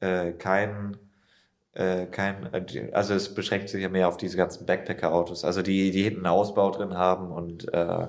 äh, 0.00 0.32
kein 0.32 0.96
äh, 1.72 2.06
kein, 2.06 2.52
also 2.92 3.14
es 3.14 3.34
beschränkt 3.34 3.68
sich 3.68 3.82
ja 3.82 3.88
mehr 3.88 4.08
auf 4.08 4.16
diese 4.16 4.36
ganzen 4.36 4.66
Backpacker-Autos, 4.66 5.44
also 5.44 5.62
die, 5.62 5.90
die 5.90 6.02
hinten 6.02 6.26
einen 6.26 6.34
Ausbau 6.34 6.70
drin 6.70 6.94
haben 6.94 7.30
und 7.30 7.72
äh, 7.72 8.08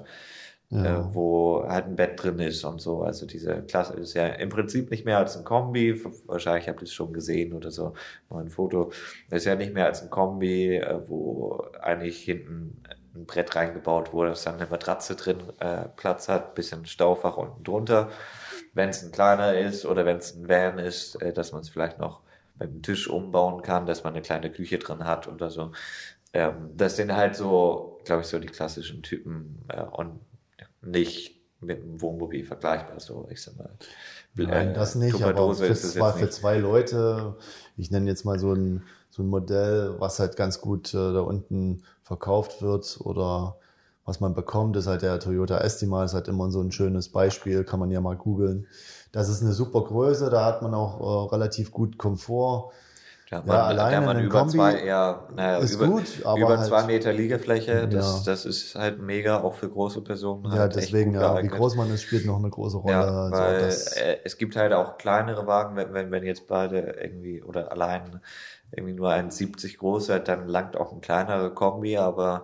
ja. 0.71 0.99
äh, 0.99 1.13
wo 1.13 1.63
halt 1.67 1.85
ein 1.85 1.95
Bett 1.95 2.21
drin 2.21 2.39
ist 2.39 2.63
und 2.63 2.81
so. 2.81 3.03
Also 3.03 3.25
diese 3.25 3.61
Klasse 3.63 3.93
ist 3.93 4.13
ja 4.13 4.27
im 4.27 4.49
Prinzip 4.49 4.89
nicht 4.89 5.05
mehr 5.05 5.17
als 5.17 5.37
ein 5.37 5.43
Kombi. 5.43 6.01
Wahrscheinlich 6.25 6.67
habt 6.67 6.81
ihr 6.81 6.85
es 6.85 6.93
schon 6.93 7.13
gesehen 7.13 7.53
oder 7.53 7.71
so, 7.71 7.93
mal 8.29 8.41
ein 8.41 8.49
Foto. 8.49 8.91
Ist 9.29 9.45
ja 9.45 9.55
nicht 9.55 9.73
mehr 9.73 9.85
als 9.85 10.01
ein 10.01 10.09
Kombi, 10.09 10.77
äh, 10.77 11.01
wo 11.07 11.65
eigentlich 11.81 12.23
hinten 12.23 12.81
ein 13.13 13.25
Brett 13.25 13.55
reingebaut 13.55 14.13
wurde, 14.13 14.29
dass 14.29 14.43
dann 14.43 14.55
eine 14.55 14.67
Matratze 14.67 15.15
drin 15.15 15.37
äh, 15.59 15.89
Platz 15.97 16.29
hat, 16.29 16.55
bisschen 16.55 16.85
Staufach 16.85 17.35
unten 17.35 17.63
drunter. 17.63 18.09
Wenn 18.73 18.89
es 18.89 19.03
ein 19.03 19.11
kleiner 19.11 19.57
ist 19.57 19.85
oder 19.85 20.05
wenn 20.05 20.17
es 20.17 20.33
ein 20.33 20.47
Van 20.47 20.79
ist, 20.79 21.21
äh, 21.21 21.33
dass 21.33 21.51
man 21.51 21.61
es 21.61 21.69
vielleicht 21.69 21.99
noch 21.99 22.21
mit 22.57 22.69
dem 22.69 22.81
Tisch 22.81 23.09
umbauen 23.09 23.61
kann, 23.61 23.85
dass 23.85 24.03
man 24.05 24.13
eine 24.13 24.21
kleine 24.21 24.49
Küche 24.51 24.79
drin 24.79 25.03
hat 25.03 25.27
oder 25.27 25.49
so. 25.49 25.71
Ähm, 26.33 26.69
das 26.77 26.95
sind 26.95 27.13
halt 27.13 27.35
so, 27.35 27.99
glaube 28.05 28.21
ich, 28.21 28.27
so 28.27 28.39
die 28.39 28.47
klassischen 28.47 29.01
Typen. 29.03 29.65
Äh, 29.67 29.83
und 29.83 30.21
nicht 30.81 31.39
mit 31.59 31.81
einem 31.81 32.01
Wohnmobil 32.01 32.43
vergleichbar. 32.43 32.99
So, 32.99 33.27
ich 33.29 33.41
sag 33.41 33.57
mal. 33.57 33.69
Nein, 34.33 34.73
das 34.73 34.95
nicht, 34.95 35.21
aber 35.21 35.53
für, 35.53 35.73
zwei, 35.75 36.13
für 36.13 36.29
zwei 36.29 36.57
Leute, 36.57 37.35
ich 37.77 37.91
nenne 37.91 38.09
jetzt 38.09 38.23
mal 38.23 38.39
so 38.39 38.53
ein, 38.53 38.83
so 39.09 39.23
ein 39.23 39.27
Modell, 39.27 39.95
was 39.99 40.19
halt 40.19 40.37
ganz 40.37 40.61
gut 40.61 40.93
äh, 40.93 41.13
da 41.13 41.19
unten 41.21 41.83
verkauft 42.03 42.61
wird 42.61 42.99
oder 43.01 43.57
was 44.05 44.19
man 44.19 44.33
bekommt, 44.33 44.75
ist 44.77 44.87
halt 44.87 45.01
der 45.01 45.19
Toyota 45.19 45.59
Estima, 45.59 46.03
ist 46.03 46.13
halt 46.13 46.27
immer 46.27 46.49
so 46.49 46.61
ein 46.61 46.71
schönes 46.71 47.09
Beispiel, 47.09 47.63
kann 47.63 47.79
man 47.79 47.91
ja 47.91 48.01
mal 48.01 48.15
googeln. 48.15 48.67
Das 49.11 49.29
ist 49.29 49.41
eine 49.41 49.51
super 49.51 49.83
Größe, 49.83 50.29
da 50.29 50.45
hat 50.45 50.61
man 50.61 50.73
auch 50.73 50.99
äh, 50.99 51.35
relativ 51.35 51.71
gut 51.71 51.97
Komfort. 51.97 52.71
Da 53.31 53.37
hat 53.37 53.45
Ja, 53.47 53.53
man, 53.53 53.59
alleine 53.61 53.95
da 53.95 54.13
man 54.13 54.23
über 54.25 54.39
Kombi 54.39 54.51
zwei, 54.57 54.85
ja, 54.85 55.25
naja, 55.33 55.57
ist 55.59 55.75
über, 55.75 55.87
gut, 55.87 56.03
aber 56.25 56.37
über 56.37 56.57
halt- 56.57 56.67
zwei 56.67 56.83
Meter 56.83 57.13
Liegefläche, 57.13 57.87
das, 57.87 58.25
Ja. 58.25 58.31
das 58.33 58.43
ist 58.43 58.75
halt 58.75 58.99
mega, 58.99 59.39
auch 59.39 59.53
für 59.53 59.69
große 59.69 60.01
Personen. 60.01 60.43
Ja, 60.51 60.59
halt 60.59 60.75
deswegen, 60.75 61.13
ja, 61.13 61.41
wie 61.41 61.47
groß 61.47 61.77
man 61.77 61.89
ist, 61.91 62.01
spielt 62.03 62.25
noch 62.25 62.39
eine 62.39 62.49
große 62.49 62.75
Rolle. 62.75 62.93
Ja, 62.93 63.01
also 63.05 63.41
weil 63.41 63.69
äh, 63.69 64.17
es 64.25 64.37
gibt 64.37 64.57
halt 64.57 64.73
auch 64.73 64.97
kleinere 64.97 65.47
Wagen, 65.47 65.77
wenn, 65.77 65.93
wenn, 65.93 66.11
wenn 66.11 66.25
jetzt 66.25 66.45
beide 66.47 66.79
irgendwie 67.01 67.41
oder 67.41 67.71
allein 67.71 68.19
irgendwie 68.69 68.93
nur 68.95 69.11
ein 69.11 69.31
70 69.31 69.77
groß 69.77 70.09
hat, 70.09 70.27
dann 70.27 70.49
langt 70.49 70.75
auch 70.75 70.91
ein 70.91 70.99
kleinerer 70.99 71.51
Kombi, 71.51 71.95
aber 71.97 72.43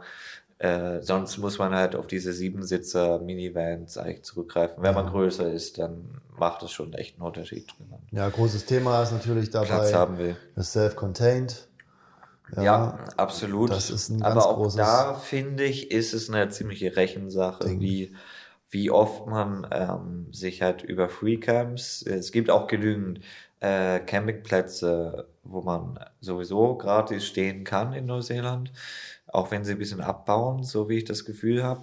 äh, 0.60 1.02
sonst 1.02 1.38
muss 1.38 1.60
man 1.60 1.74
halt 1.76 1.96
auf 1.96 2.08
diese 2.08 2.34
Siebensitzer 2.34 3.20
Minivans 3.20 3.98
eigentlich 3.98 4.24
zurückgreifen. 4.24 4.84
Wenn 4.84 4.94
man 4.94 5.06
Ja. 5.06 5.12
größer 5.12 5.52
ist, 5.52 5.78
dann 5.78 6.22
macht 6.38 6.64
es 6.64 6.72
schon 6.72 6.94
echt 6.94 7.16
einen 7.18 7.28
Unterschied, 7.28 7.74
man 7.90 8.00
ja, 8.12 8.28
großes 8.30 8.66
Thema 8.66 9.02
ist 9.04 9.12
natürlich 9.12 9.52
Platz 9.52 9.92
dabei 9.92 9.94
haben 9.94 10.18
will. 10.18 10.38
das 10.56 10.72
Self-Contained. 10.74 11.68
Ja, 12.56 13.00
absolut. 13.18 13.72
das 13.72 13.90
ist 13.90 14.10
ein 14.10 14.22
Aber 14.22 14.34
ganz 14.36 14.46
auch 14.46 14.56
großes 14.56 14.76
da 14.76 15.14
finde 15.16 15.64
ich, 15.66 15.92
ist 15.92 16.14
es 16.14 16.30
eine 16.30 16.50
ziemliche 16.50 16.96
Rechensache, 16.96 17.64
Ding. 17.66 17.80
wie 17.80 18.16
wie 18.70 18.92
oft 18.92 19.28
man 19.28 19.66
ähm, 19.72 20.28
sich 20.34 20.62
halt 20.62 20.84
über 20.84 21.08
Freecamps, 21.10 22.02
es 22.02 22.34
gibt 22.34 22.50
auch 22.50 22.68
genügend 22.68 23.22
äh, 23.62 24.00
Campingplätze, 24.02 25.28
wo 25.44 25.62
man 25.62 25.98
sowieso 26.20 26.76
gratis 26.78 27.26
stehen 27.26 27.64
kann 27.64 27.94
in 27.94 28.06
Neuseeland, 28.06 28.72
auch 29.28 29.52
wenn 29.52 29.64
sie 29.64 29.74
ein 29.74 29.78
bisschen 29.80 30.02
abbauen, 30.02 30.64
so 30.64 30.90
wie 30.90 30.98
ich 30.98 31.06
das 31.06 31.26
Gefühl 31.26 31.64
habe. 31.64 31.82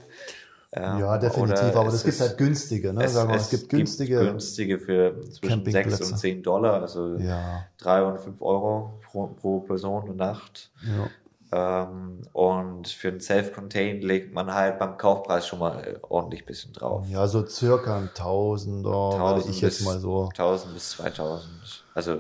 Ähm, 0.73 0.99
Ja, 0.99 1.19
definitiv, 1.19 1.77
aber 1.77 1.87
es 1.89 2.03
das 2.03 2.05
gibt 2.05 2.21
halt 2.21 2.37
günstige, 2.39 2.93
ne? 2.93 3.09
Sagen 3.09 3.29
wir 3.29 3.35
mal, 3.37 3.41
es, 3.41 3.51
gibt 3.51 3.69
günstige. 3.69 4.19
günstige 4.19 4.79
für 4.79 5.21
zwischen 5.31 5.65
6 5.65 5.73
Campingplätze. 5.75 6.05
und 6.13 6.19
10 6.19 6.43
Dollar, 6.43 6.81
also 6.83 7.15
ja, 7.17 7.65
3 7.79 8.03
und 8.03 8.21
5 8.21 8.43
Euro 8.43 8.95
pro, 9.11 9.27
pro 9.29 9.61
Person 9.61 10.09
und 10.09 10.17
Nacht. 10.17 10.71
ja. 10.83 11.09
Ähm, 11.53 12.23
und 12.33 12.89
für 12.89 13.09
ein 13.09 13.21
Self-Contained 13.21 14.03
legt 14.03 14.35
man 14.35 14.53
halt 14.53 14.81
beim 14.81 14.97
Kaufpreis 14.97 15.47
schon 15.47 15.61
mal 15.61 15.85
äh, 15.85 15.95
ordentlich 16.09 16.45
bisschen 16.47 16.73
drauf. 16.73 17.07
ja, 17.09 17.29
so 17.29 17.47
circa 17.47 17.99
ein 17.99 18.11
Tausender, 18.13 18.91
würde 18.91 19.17
1000 19.45 19.55
ich 19.55 19.61
jetzt 19.61 19.79
bis- 19.79 19.87
mal 19.87 20.01
so. 20.01 20.29
1000 20.31 20.75
bis 20.75 20.91
2000. 20.91 21.85
Also 21.95 22.13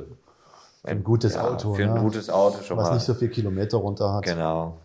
Für 0.85 0.88
ein 0.88 1.02
gutes 1.02 1.37
Auto, 1.37 1.75
Für 1.75 1.83
ein 1.83 1.97
ja. 1.97 2.00
gutes 2.00 2.31
Auto 2.31 2.62
schon 2.62 2.76
Was 2.76 2.88
mal. 2.90 2.95
nicht 2.95 3.04
so 3.07 3.14
viel 3.14 3.28
Kilometer 3.28 3.78
runter 3.78 4.12
hat. 4.12 4.23
genau. 4.25 4.76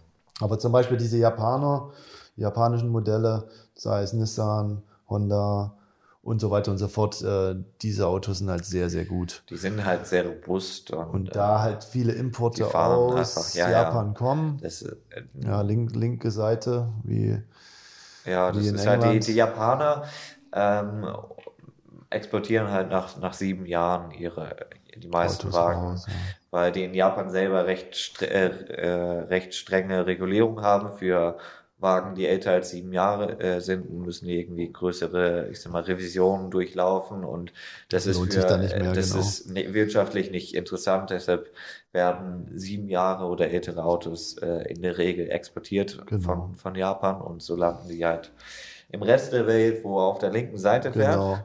Aber 0.41 0.59
zum 0.59 0.71
Beispiel 0.71 0.97
diese 0.97 1.17
Japaner, 1.17 1.91
die 2.37 2.41
japanischen 2.41 2.89
Modelle, 2.89 3.47
sei 3.75 4.01
es 4.03 4.13
Nissan, 4.13 4.81
Honda 5.09 5.73
und 6.21 6.39
so 6.39 6.51
weiter 6.51 6.71
und 6.71 6.77
so 6.77 6.87
fort, 6.87 7.21
äh, 7.21 7.55
diese 7.81 8.07
Autos 8.07 8.39
sind 8.39 8.49
halt 8.49 8.65
sehr, 8.65 8.89
sehr 8.89 9.05
gut. 9.05 9.41
Die 9.49 9.57
sind 9.57 9.83
halt 9.83 10.05
sehr 10.05 10.25
robust 10.25 10.91
und, 10.91 11.09
Und 11.09 11.29
äh, 11.29 11.33
da 11.33 11.61
halt 11.61 11.83
viele 11.83 12.13
Importe 12.13 12.65
aus 12.67 13.35
einfach, 13.37 13.53
ja, 13.55 13.65
ja. 13.71 13.83
Japan 13.83 14.13
kommen. 14.13 14.59
das, 14.61 14.81
äh, 14.83 14.95
Ja, 15.43 15.61
link, 15.61 15.95
linke 15.95 16.31
Seite, 16.31 16.89
wie 17.03 17.41
Ja, 18.25 18.51
das 18.51 18.65
ist 18.65 18.85
halt 18.87 19.03
die, 19.03 19.07
England. 19.07 19.27
die 19.27 19.33
Japaner 19.33 20.03
ähm, 20.51 21.05
exportieren 22.09 22.69
halt 22.69 22.89
nach, 22.89 23.17
nach 23.17 23.33
sieben 23.33 23.65
Jahren 23.65 24.11
ihre 24.11 24.55
die 24.95 25.07
meisten 25.07 25.47
Autos 25.47 25.53
Wagen, 25.55 25.79
raus. 25.87 26.05
Ja. 26.07 26.13
Weil 26.51 26.71
die 26.71 26.83
in 26.83 26.93
Japan 26.93 27.29
selber 27.29 27.65
recht, 27.67 28.21
äh, 28.21 28.47
äh, 28.47 29.19
recht 29.23 29.53
strenge 29.55 30.05
Regulierung 30.05 30.61
haben 30.61 30.91
für 30.97 31.37
Wagen, 31.79 32.13
die 32.13 32.27
älter 32.27 32.51
als 32.51 32.71
sieben 32.71 32.91
Jahre 32.91 33.39
äh, 33.39 33.61
sind, 33.61 33.89
müssen 33.89 34.27
die 34.27 34.37
irgendwie 34.37 34.69
größere, 34.71 35.47
ich 35.49 35.61
sag 35.61 35.71
mal, 35.71 35.83
Revisionen 35.83 36.51
durchlaufen 36.51 37.23
und 37.23 37.53
das 37.87 38.05
ist 38.05 38.17
Lohnt 38.17 38.33
für, 38.33 38.57
mehr, 38.57 38.75
äh, 38.75 38.93
das 38.93 39.11
genau. 39.11 39.21
ist 39.21 39.49
ne, 39.49 39.73
wirtschaftlich 39.73 40.29
nicht 40.29 40.55
interessant, 40.55 41.09
deshalb 41.09 41.49
werden 41.93 42.51
sieben 42.53 42.89
Jahre 42.89 43.25
oder 43.27 43.49
ältere 43.49 43.83
Autos 43.85 44.37
äh, 44.39 44.69
in 44.69 44.81
der 44.81 44.97
Regel 44.97 45.29
exportiert 45.29 46.05
Genau. 46.07 46.21
von, 46.21 46.55
von 46.57 46.75
Japan 46.75 47.21
und 47.21 47.41
so 47.41 47.55
landen 47.55 47.87
die 47.87 48.05
halt 48.05 48.31
im 48.91 49.01
Rest 49.01 49.33
der 49.33 49.47
Welt, 49.47 49.83
wo 49.83 49.99
er 49.99 50.05
auf 50.05 50.19
der 50.19 50.31
linken 50.31 50.57
Seite 50.57 50.91
fährt. 50.91 51.13
Genau. 51.13 51.37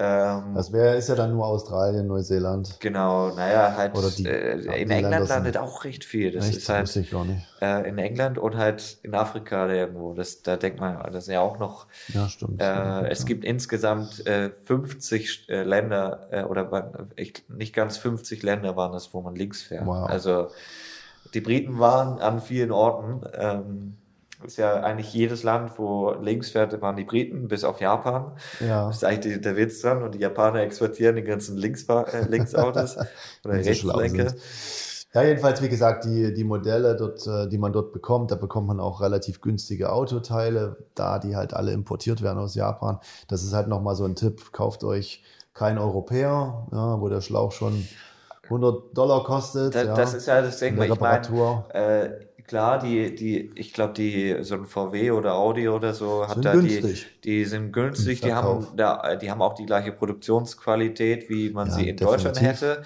Ähm, 0.00 0.54
Das 0.54 0.72
wäre, 0.72 0.94
ist 0.94 1.08
ja 1.08 1.16
dann 1.16 1.32
nur 1.32 1.44
Australien, 1.44 2.06
Neuseeland. 2.06 2.76
Genau, 2.78 3.34
naja, 3.34 3.74
halt 3.76 3.96
Oder 3.96 4.10
die- 4.10 4.26
äh, 4.26 4.80
in 4.82 4.90
England 4.90 5.28
landet 5.28 5.56
auch 5.56 5.82
recht 5.84 6.04
viel. 6.04 6.30
Das 6.30 6.46
Echt? 6.48 6.58
ist 6.58 6.68
halt 6.68 6.94
ich 6.94 7.10
gar 7.10 7.24
nicht. 7.24 7.44
äh, 7.60 7.88
in 7.88 7.98
England 7.98 8.38
und 8.38 8.56
halt 8.56 8.98
in 9.02 9.14
Afrika 9.16 9.68
irgendwo. 9.68 10.14
Das, 10.14 10.42
da 10.42 10.56
denkt 10.56 10.78
man, 10.78 11.02
das 11.12 11.24
ist 11.24 11.32
ja 11.32 11.40
auch 11.40 11.58
noch. 11.58 11.88
Ja, 12.14 12.28
stimmt. 12.28 12.62
Äh, 12.62 13.08
es 13.08 13.26
gibt 13.26 13.44
insgesamt 13.44 14.24
äh, 14.26 14.50
50 14.64 15.48
äh, 15.48 15.64
Länder 15.64 16.28
äh, 16.30 16.42
oder 16.44 17.08
ich, 17.16 17.42
nicht 17.48 17.74
ganz 17.74 17.96
50 17.96 18.44
Länder 18.44 18.76
waren 18.76 18.94
es, 18.94 19.12
wo 19.12 19.20
man 19.20 19.34
links 19.34 19.62
fährt. 19.62 19.84
Wow. 19.84 20.08
Also 20.08 20.48
die 21.34 21.40
Briten 21.40 21.80
waren 21.80 22.20
an 22.20 22.40
vielen 22.40 22.70
Orten. 22.70 23.20
Ähm, 23.34 23.96
ist 24.44 24.56
ja 24.56 24.80
eigentlich 24.82 25.12
jedes 25.12 25.42
Land, 25.42 25.78
wo 25.78 26.12
links 26.12 26.50
fährt, 26.50 26.80
waren 26.80 26.96
die 26.96 27.04
Briten, 27.04 27.48
bis 27.48 27.64
auf 27.64 27.80
Japan. 27.80 28.32
ja. 28.60 28.86
Das 28.86 28.98
ist 28.98 29.04
eigentlich 29.04 29.40
der 29.40 29.56
Witz 29.56 29.80
dran 29.80 30.02
und 30.02 30.14
die 30.14 30.20
Japaner 30.20 30.60
exportieren 30.60 31.16
die 31.16 31.22
ganzen 31.22 31.56
Linksfahr 31.56 32.12
äh, 32.12 32.24
Linksautos 32.28 32.96
oder 33.44 33.54
Rechtslenker. 33.54 34.30
sind. 34.30 34.40
Ja, 35.14 35.22
jedenfalls, 35.22 35.62
wie 35.62 35.70
gesagt, 35.70 36.04
die, 36.04 36.34
die 36.34 36.44
Modelle, 36.44 36.94
dort, 36.94 37.26
äh, 37.26 37.48
die 37.48 37.56
man 37.56 37.72
dort 37.72 37.92
bekommt, 37.92 38.30
da 38.30 38.36
bekommt 38.36 38.68
man 38.68 38.78
auch 38.78 39.00
relativ 39.00 39.40
günstige 39.40 39.90
Autoteile, 39.90 40.76
da 40.94 41.18
die 41.18 41.34
halt 41.34 41.54
alle 41.54 41.72
importiert 41.72 42.22
werden 42.22 42.38
aus 42.38 42.54
Japan. 42.54 42.98
Das 43.26 43.42
ist 43.42 43.54
halt 43.54 43.68
nochmal 43.68 43.96
so 43.96 44.04
ein 44.04 44.14
Tipp, 44.14 44.52
kauft 44.52 44.84
euch 44.84 45.22
kein 45.54 45.78
Europäer, 45.78 46.68
ja, 46.70 47.00
wo 47.00 47.08
der 47.08 47.22
Schlauch 47.22 47.52
schon 47.52 47.88
100 48.44 48.96
Dollar 48.96 49.24
kostet. 49.24 49.74
Da, 49.74 49.84
ja, 49.84 49.94
Das 49.94 50.14
ist 50.14 50.26
ja 50.26 50.42
das 50.42 50.58
Ding, 50.58 50.74
in 50.74 50.78
weil 50.78 50.92
ich 50.92 51.00
meine, 51.00 51.64
äh, 51.72 52.27
klar, 52.48 52.78
die, 52.80 53.14
die, 53.14 53.52
ich 53.54 53.72
glaube, 53.72 53.92
die, 53.94 54.36
so 54.42 54.56
ein 54.56 54.66
VW 54.66 55.12
oder 55.12 55.34
Audi 55.34 55.68
oder 55.68 55.94
so 55.94 56.26
hat 56.26 56.34
Sind 56.34 56.44
da 56.44 56.52
günstig. 56.54 57.06
die, 57.24 57.30
die 57.30 57.44
sind 57.44 57.72
günstig, 57.72 58.20
die 58.22 58.32
haben 58.32 58.66
da, 58.76 59.14
die 59.16 59.30
haben 59.30 59.42
auch 59.42 59.54
die 59.54 59.66
gleiche 59.66 59.92
Produktionsqualität, 59.92 61.28
wie 61.30 61.50
man 61.50 61.68
Ja, 61.68 61.74
sie 61.74 61.88
in 61.88 61.96
definitiv. 61.96 62.30
Deutschland 62.32 62.42
hätte. 62.42 62.82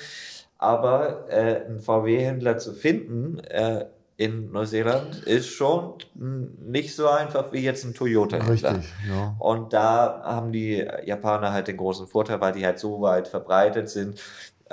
Aber 0.59 1.29
äh, 1.31 1.65
einen 1.67 1.81
VW-Händler 1.81 2.59
zu 2.59 2.73
finden 2.75 3.39
äh, 3.41 3.87
in 4.19 4.53
Neuseeland 4.53 5.17
ist 5.25 5.49
schon 5.49 5.95
nicht 6.15 6.95
so 6.95 7.09
einfach 7.09 7.53
wie 7.53 7.61
jetzt 7.61 7.85
ein 7.85 7.95
Toyota-Händler. 7.95 8.75
Richtig, 8.77 8.93
ja. 9.09 9.35
Und 9.41 9.73
da 9.73 10.23
haben 10.25 10.53
die 10.53 10.87
Japaner 11.05 11.53
halt 11.53 11.67
den 11.67 11.79
großen 11.79 12.07
Vorteil, 12.07 12.41
weil 12.41 12.53
die 12.53 12.65
halt 12.65 12.79
so 12.79 13.01
weit 13.01 13.27
verbreitet 13.27 13.89
sind. 13.89 14.21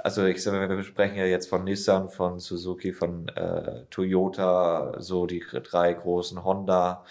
Also 0.03 0.25
ich 0.25 0.41
sage, 0.43 0.75
wir 0.75 0.83
sprechen 0.83 1.15
ja 1.17 1.25
jetzt 1.25 1.49
von 1.49 1.63
Nissan, 1.63 2.09
von 2.09 2.39
Suzuki, 2.39 2.93
von 2.93 3.27
äh, 3.29 3.85
Toyota, 3.89 4.95
so 4.99 5.25
die 5.25 5.43
drei 5.63 5.93
großen 5.93 6.43
Honda. 6.43 7.03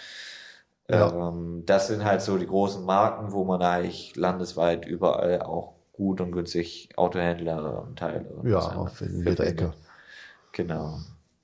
Ja. 0.90 1.28
Ähm, 1.28 1.64
das 1.66 1.88
sind 1.88 2.04
halt 2.04 2.22
so 2.22 2.38
die 2.38 2.46
großen 2.46 2.84
Marken, 2.84 3.32
wo 3.32 3.44
man 3.44 3.62
eigentlich 3.62 4.16
landesweit 4.16 4.86
überall 4.86 5.42
auch 5.42 5.74
gut 5.92 6.20
und 6.20 6.32
günstig 6.32 6.90
Autohändler 6.96 7.82
und 7.82 7.98
Teile 7.98 8.28
und 8.30 8.48
Ja, 8.48 8.58
auf 8.58 9.00
in 9.02 9.18
jeder. 9.18 9.46
Ecke. 9.46 9.72
Genau. 10.52 10.98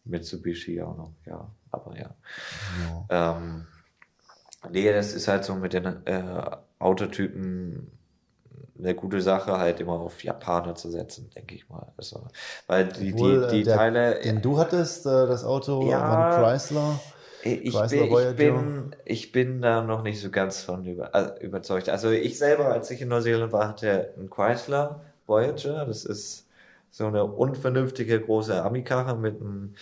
Mitsubishi 0.05 0.81
auch 0.83 0.97
noch, 0.97 1.13
ja. 1.27 1.47
Aber 1.71 1.97
ja. 1.99 2.15
Ja. 3.11 3.37
Ähm, 3.37 3.67
nee, 4.71 4.93
das 4.93 5.13
ist 5.15 5.29
halt 5.29 5.45
so 5.45 5.55
mit 5.57 5.73
den 5.73 6.07
äh, 6.07 6.51
Autotypen 6.79 7.94
eine 8.79 8.95
gute 8.95 9.21
Sache, 9.21 9.57
halt 9.59 9.81
immer 9.81 9.93
auf 9.95 10.23
Japaner 10.25 10.75
zu 10.75 10.91
setzen, 10.91 11.31
denke 11.35 11.55
ich 11.55 11.69
mal. 11.69 11.87
Also, 11.97 12.27
weil 12.67 12.87
die, 12.89 13.13
Obwohl, 13.15 13.45
äh, 13.45 13.49
die, 13.51 13.57
die 13.59 13.63
der- 13.65 13.77
Teile, 13.77 14.21
Den 14.21 14.43
du 14.43 14.59
hattest, 14.59 15.07
äh, 15.07 15.27
das 15.27 15.45
Auto 15.45 15.89
Ja. 15.91 16.01
war 16.01 16.37
ein 16.39 16.43
Chrysler. 16.45 17.01
ich, 17.43 17.73
Chrysler 17.75 17.89
bin, 17.89 18.05
ich, 18.05 18.11
Voyager. 18.11 18.33
bin, 18.35 18.97
ich 19.05 19.33
bin 19.33 19.63
da 19.63 19.83
noch 19.83 20.03
nicht 20.03 20.21
so 20.21 20.31
ganz 20.31 20.63
von 20.63 20.85
über, 20.87 21.15
äh, 21.15 21.45
überzeugt. 21.45 21.89
Also 21.89 22.11
ich 22.11 22.39
selber, 22.39 22.67
als 22.73 22.91
ich 22.91 23.01
in 23.01 23.09
Neuseeland 23.09 23.53
war, 23.53 23.69
hatte 23.69 24.13
einen 24.17 24.31
Chrysler 24.31 25.01
Voyager. 25.27 25.85
Das 25.87 26.05
ist 26.05 26.47
so 26.91 27.07
eine 27.07 27.25
unvernünftige 27.25 28.21
große 28.21 28.63
Ami-Karre 28.63 29.17
mit 29.17 29.41
einem, 29.41 29.75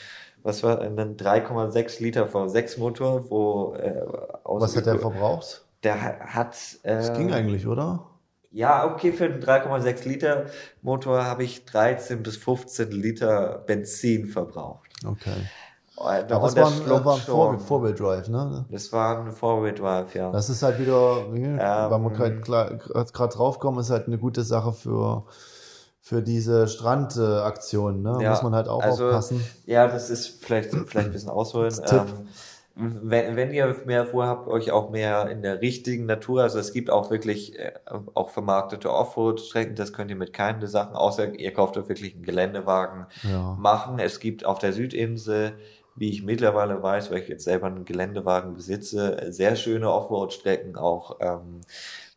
was 0.42 0.62
war, 0.62 0.80
einem 0.80 1.16
3,6 1.16 2.00
Liter 2.02 2.26
V6 2.26 2.78
Motor, 2.78 3.30
wo 3.30 3.74
äh, 3.74 4.02
Was 4.44 4.76
hat 4.76 4.86
der 4.86 4.98
verbraucht? 4.98 5.64
Der 5.84 6.00
ha- 6.02 6.18
hat. 6.20 6.56
Äh, 6.82 6.94
Das 6.96 7.12
ging 7.14 7.32
eigentlich, 7.32 7.66
oder? 7.66 8.06
Ja, 8.52 8.84
okay, 8.86 9.12
für 9.12 9.24
einen 9.24 9.42
3,6 9.42 10.06
Liter 10.08 10.46
Motor 10.82 11.24
habe 11.24 11.42
ich 11.44 11.64
13 11.64 12.22
bis 12.22 12.36
15 12.36 12.90
Liter 12.90 13.62
Benzin 13.66 14.26
verbraucht. 14.26 14.88
Okay. 15.06 15.30
Und, 15.96 16.06
es 16.08 16.22
und 16.22 16.30
war 16.30 16.50
das 16.54 16.72
ein, 16.72 16.82
schluckt 16.84 17.04
war 17.04 17.14
ein 17.14 17.20
Four- 17.20 17.52
schon. 17.52 17.60
Four-Wheel-Drive, 17.60 18.28
ne? 18.28 18.64
Das 18.70 18.92
war 18.92 19.20
ein 19.20 19.32
Four-Wheel-Drive, 19.32 20.14
ja. 20.14 20.30
Das 20.32 20.50
ist 20.50 20.62
halt 20.62 20.78
wieder, 20.78 21.26
Ähm, 21.34 21.58
weil 21.58 22.00
wir 22.00 22.78
gerade 23.12 23.34
draufkommen, 23.34 23.80
ist 23.80 23.90
halt 23.90 24.06
eine 24.06 24.18
gute 24.18 24.42
Sache 24.42 24.72
für, 24.72 25.24
für 26.00 26.22
diese 26.22 26.66
Strandaktionen. 26.66 28.02
Ne? 28.02 28.18
Ja, 28.20 28.30
Muss 28.30 28.42
man 28.42 28.54
halt 28.54 28.68
auch 28.68 28.82
also, 28.82 29.06
aufpassen. 29.06 29.44
Ja, 29.66 29.86
das 29.86 30.10
ist 30.10 30.42
vielleicht, 30.44 30.70
vielleicht 30.70 31.08
ein 31.08 31.12
bisschen 31.12 31.30
ausholen. 31.30 31.72
Ähm, 31.90 32.06
wenn, 32.74 33.36
wenn 33.36 33.52
ihr 33.52 33.74
mehr 33.84 34.06
vorhabt, 34.06 34.48
euch 34.48 34.70
auch 34.70 34.90
mehr 34.90 35.28
in 35.28 35.42
der 35.42 35.60
richtigen 35.60 36.06
Natur, 36.06 36.42
also 36.42 36.58
es 36.58 36.72
gibt 36.72 36.88
auch 36.90 37.10
wirklich 37.10 37.58
äh, 37.58 37.72
auch 38.14 38.30
vermarktete 38.30 38.90
Offroad-Strecken, 38.90 39.74
das 39.74 39.92
könnt 39.92 40.10
ihr 40.10 40.16
mit 40.16 40.32
keinen 40.32 40.66
Sachen, 40.66 40.96
außer 40.96 41.34
ihr 41.38 41.52
kauft 41.52 41.76
euch 41.76 41.88
wirklich 41.88 42.14
einen 42.14 42.24
Geländewagen 42.24 43.06
Ja. 43.30 43.56
machen. 43.60 43.98
Es 43.98 44.20
gibt 44.20 44.46
auf 44.46 44.58
der 44.58 44.72
Südinsel, 44.72 45.52
wie 45.96 46.08
ich 46.08 46.22
mittlerweile 46.22 46.82
weiß, 46.82 47.10
weil 47.10 47.18
ich 47.18 47.28
jetzt 47.28 47.44
selber 47.44 47.66
einen 47.66 47.84
Geländewagen 47.84 48.54
besitze, 48.54 49.26
sehr 49.28 49.56
schöne 49.56 49.90
Offroad-Strecken 49.90 50.76
auch, 50.76 51.18
ähm, 51.20 51.60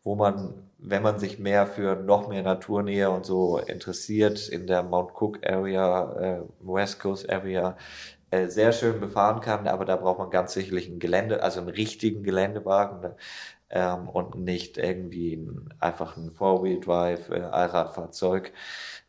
wo 0.02 0.14
man, 0.14 0.54
wenn 0.78 1.02
man 1.02 1.18
sich 1.18 1.38
mehr 1.38 1.66
für 1.66 1.96
noch 1.96 2.28
mehr 2.28 2.42
Naturnähe 2.42 3.10
und 3.10 3.26
so 3.26 3.58
interessiert, 3.58 4.48
in 4.48 4.66
der 4.66 4.82
Mount 4.82 5.10
Cook 5.20 5.46
Area, 5.46 6.12
äh, 6.38 6.40
West 6.60 7.00
Coast 7.00 7.28
Area, 7.28 7.76
äh, 8.30 8.48
sehr 8.48 8.72
schön 8.72 9.00
befahren 9.00 9.40
kann, 9.40 9.66
aber 9.68 9.84
da 9.84 9.96
braucht 9.96 10.18
man 10.18 10.30
ganz 10.30 10.52
sicherlich 10.54 10.88
ein 10.88 10.98
Gelände, 10.98 11.42
also 11.42 11.60
einen 11.60 11.68
richtigen 11.70 12.22
Geländewagen 12.22 13.00
ne, 13.00 13.16
ähm, 13.70 14.08
und 14.08 14.36
nicht 14.36 14.78
irgendwie 14.78 15.34
ein, 15.36 15.74
einfach 15.80 16.16
ein 16.16 16.30
Four-Wheel-Drive 16.30 17.30
äh, 17.30 17.40
Allradfahrzeug. 17.42 18.52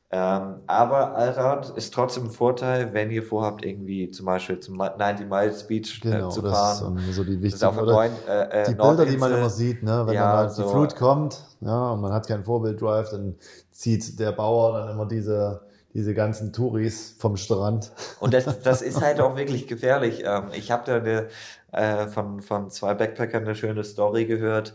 Ähm, 0.10 0.62
aber 0.68 1.16
Allrad 1.16 1.70
ist 1.78 1.94
trotzdem 1.94 2.26
ein 2.26 2.32
Vorteil, 2.32 2.94
wenn 2.94 3.12
ihr 3.12 3.24
vorhabt, 3.24 3.66
irgendwie 3.66 4.10
zum 4.12 4.26
Beispiel 4.26 4.60
zum 4.60 4.78
90 4.78 5.28
Miles 5.30 5.68
Beach 5.68 6.02
Genau, 6.02 6.08
äh, 6.10 6.28
zu 6.30 6.44
das 6.44 6.62
ist 6.64 6.78
fahren. 6.78 6.94
so 7.14 7.24
die 7.24 7.42
Das 7.50 7.62
wichtigen 7.64 7.76
neuen, 7.76 8.18
äh, 8.28 8.72
äh, 8.72 8.74
die 8.74 8.76
Bilder, 8.76 9.06
die 9.06 9.18
man 9.18 9.34
immer 9.34 9.50
sieht, 9.50 9.84
ne? 9.84 10.04
wenn 10.08 10.18
Ja, 10.18 10.20
dann 10.20 10.32
halt 10.32 10.56
so- 10.56 10.58
die 10.58 10.64
Flut 10.66 10.96
kommt, 10.96 11.44
ja, 11.62 11.92
und 11.92 12.02
man 12.02 12.14
hat 12.14 12.28
keinen 12.28 12.44
Vorbild-Drive, 12.46 13.10
dann 13.12 13.36
zieht 13.72 14.20
der 14.20 14.32
Bauer 14.34 14.80
dann 14.80 14.90
immer 14.92 15.06
diese, 15.08 15.62
diese 15.94 16.14
ganzen 16.14 16.54
Touris 16.54 17.16
vom 17.18 17.38
Strand. 17.38 17.92
Und 18.20 18.34
das, 18.34 18.62
das 18.62 18.82
ist 18.82 19.02
halt 19.02 19.20
auch 19.20 19.36
wirklich 19.36 19.68
gefährlich. 19.68 20.24
Ähm, 20.26 20.50
ich 20.54 20.72
habe 20.72 20.84
da 20.86 20.98
eine, 20.98 21.28
äh, 21.72 22.08
von, 22.08 22.42
von 22.42 22.70
zwei 22.70 22.94
Backpackern 22.94 23.44
eine 23.44 23.56
schöne 23.56 23.84
Story 23.84 24.26
gehört. 24.26 24.74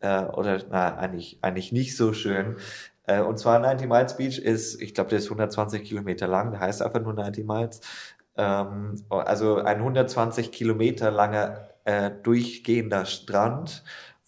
Äh, 0.00 0.24
oder 0.24 0.60
na, 0.70 0.96
eigentlich, 0.96 1.38
eigentlich 1.42 1.72
nicht 1.72 1.96
so 1.96 2.12
schön. 2.12 2.56
Äh, 3.06 3.20
und 3.20 3.38
zwar 3.38 3.58
90 3.58 3.88
Miles 3.88 4.16
Beach 4.16 4.38
ist, 4.38 4.80
ich 4.80 4.94
glaube, 4.94 5.10
der 5.10 5.18
ist 5.18 5.26
120 5.26 5.84
Kilometer 5.84 6.26
lang, 6.26 6.50
der 6.50 6.60
heißt 6.60 6.82
einfach 6.82 7.00
nur 7.00 7.12
90 7.12 7.46
Miles. 7.46 7.80
Ähm, 8.36 8.96
also 9.10 9.56
ein 9.56 9.78
120 9.78 10.52
Kilometer 10.52 11.10
langer 11.10 11.68
äh, 11.84 12.10
durchgehender 12.22 13.04
Strand, 13.04 13.84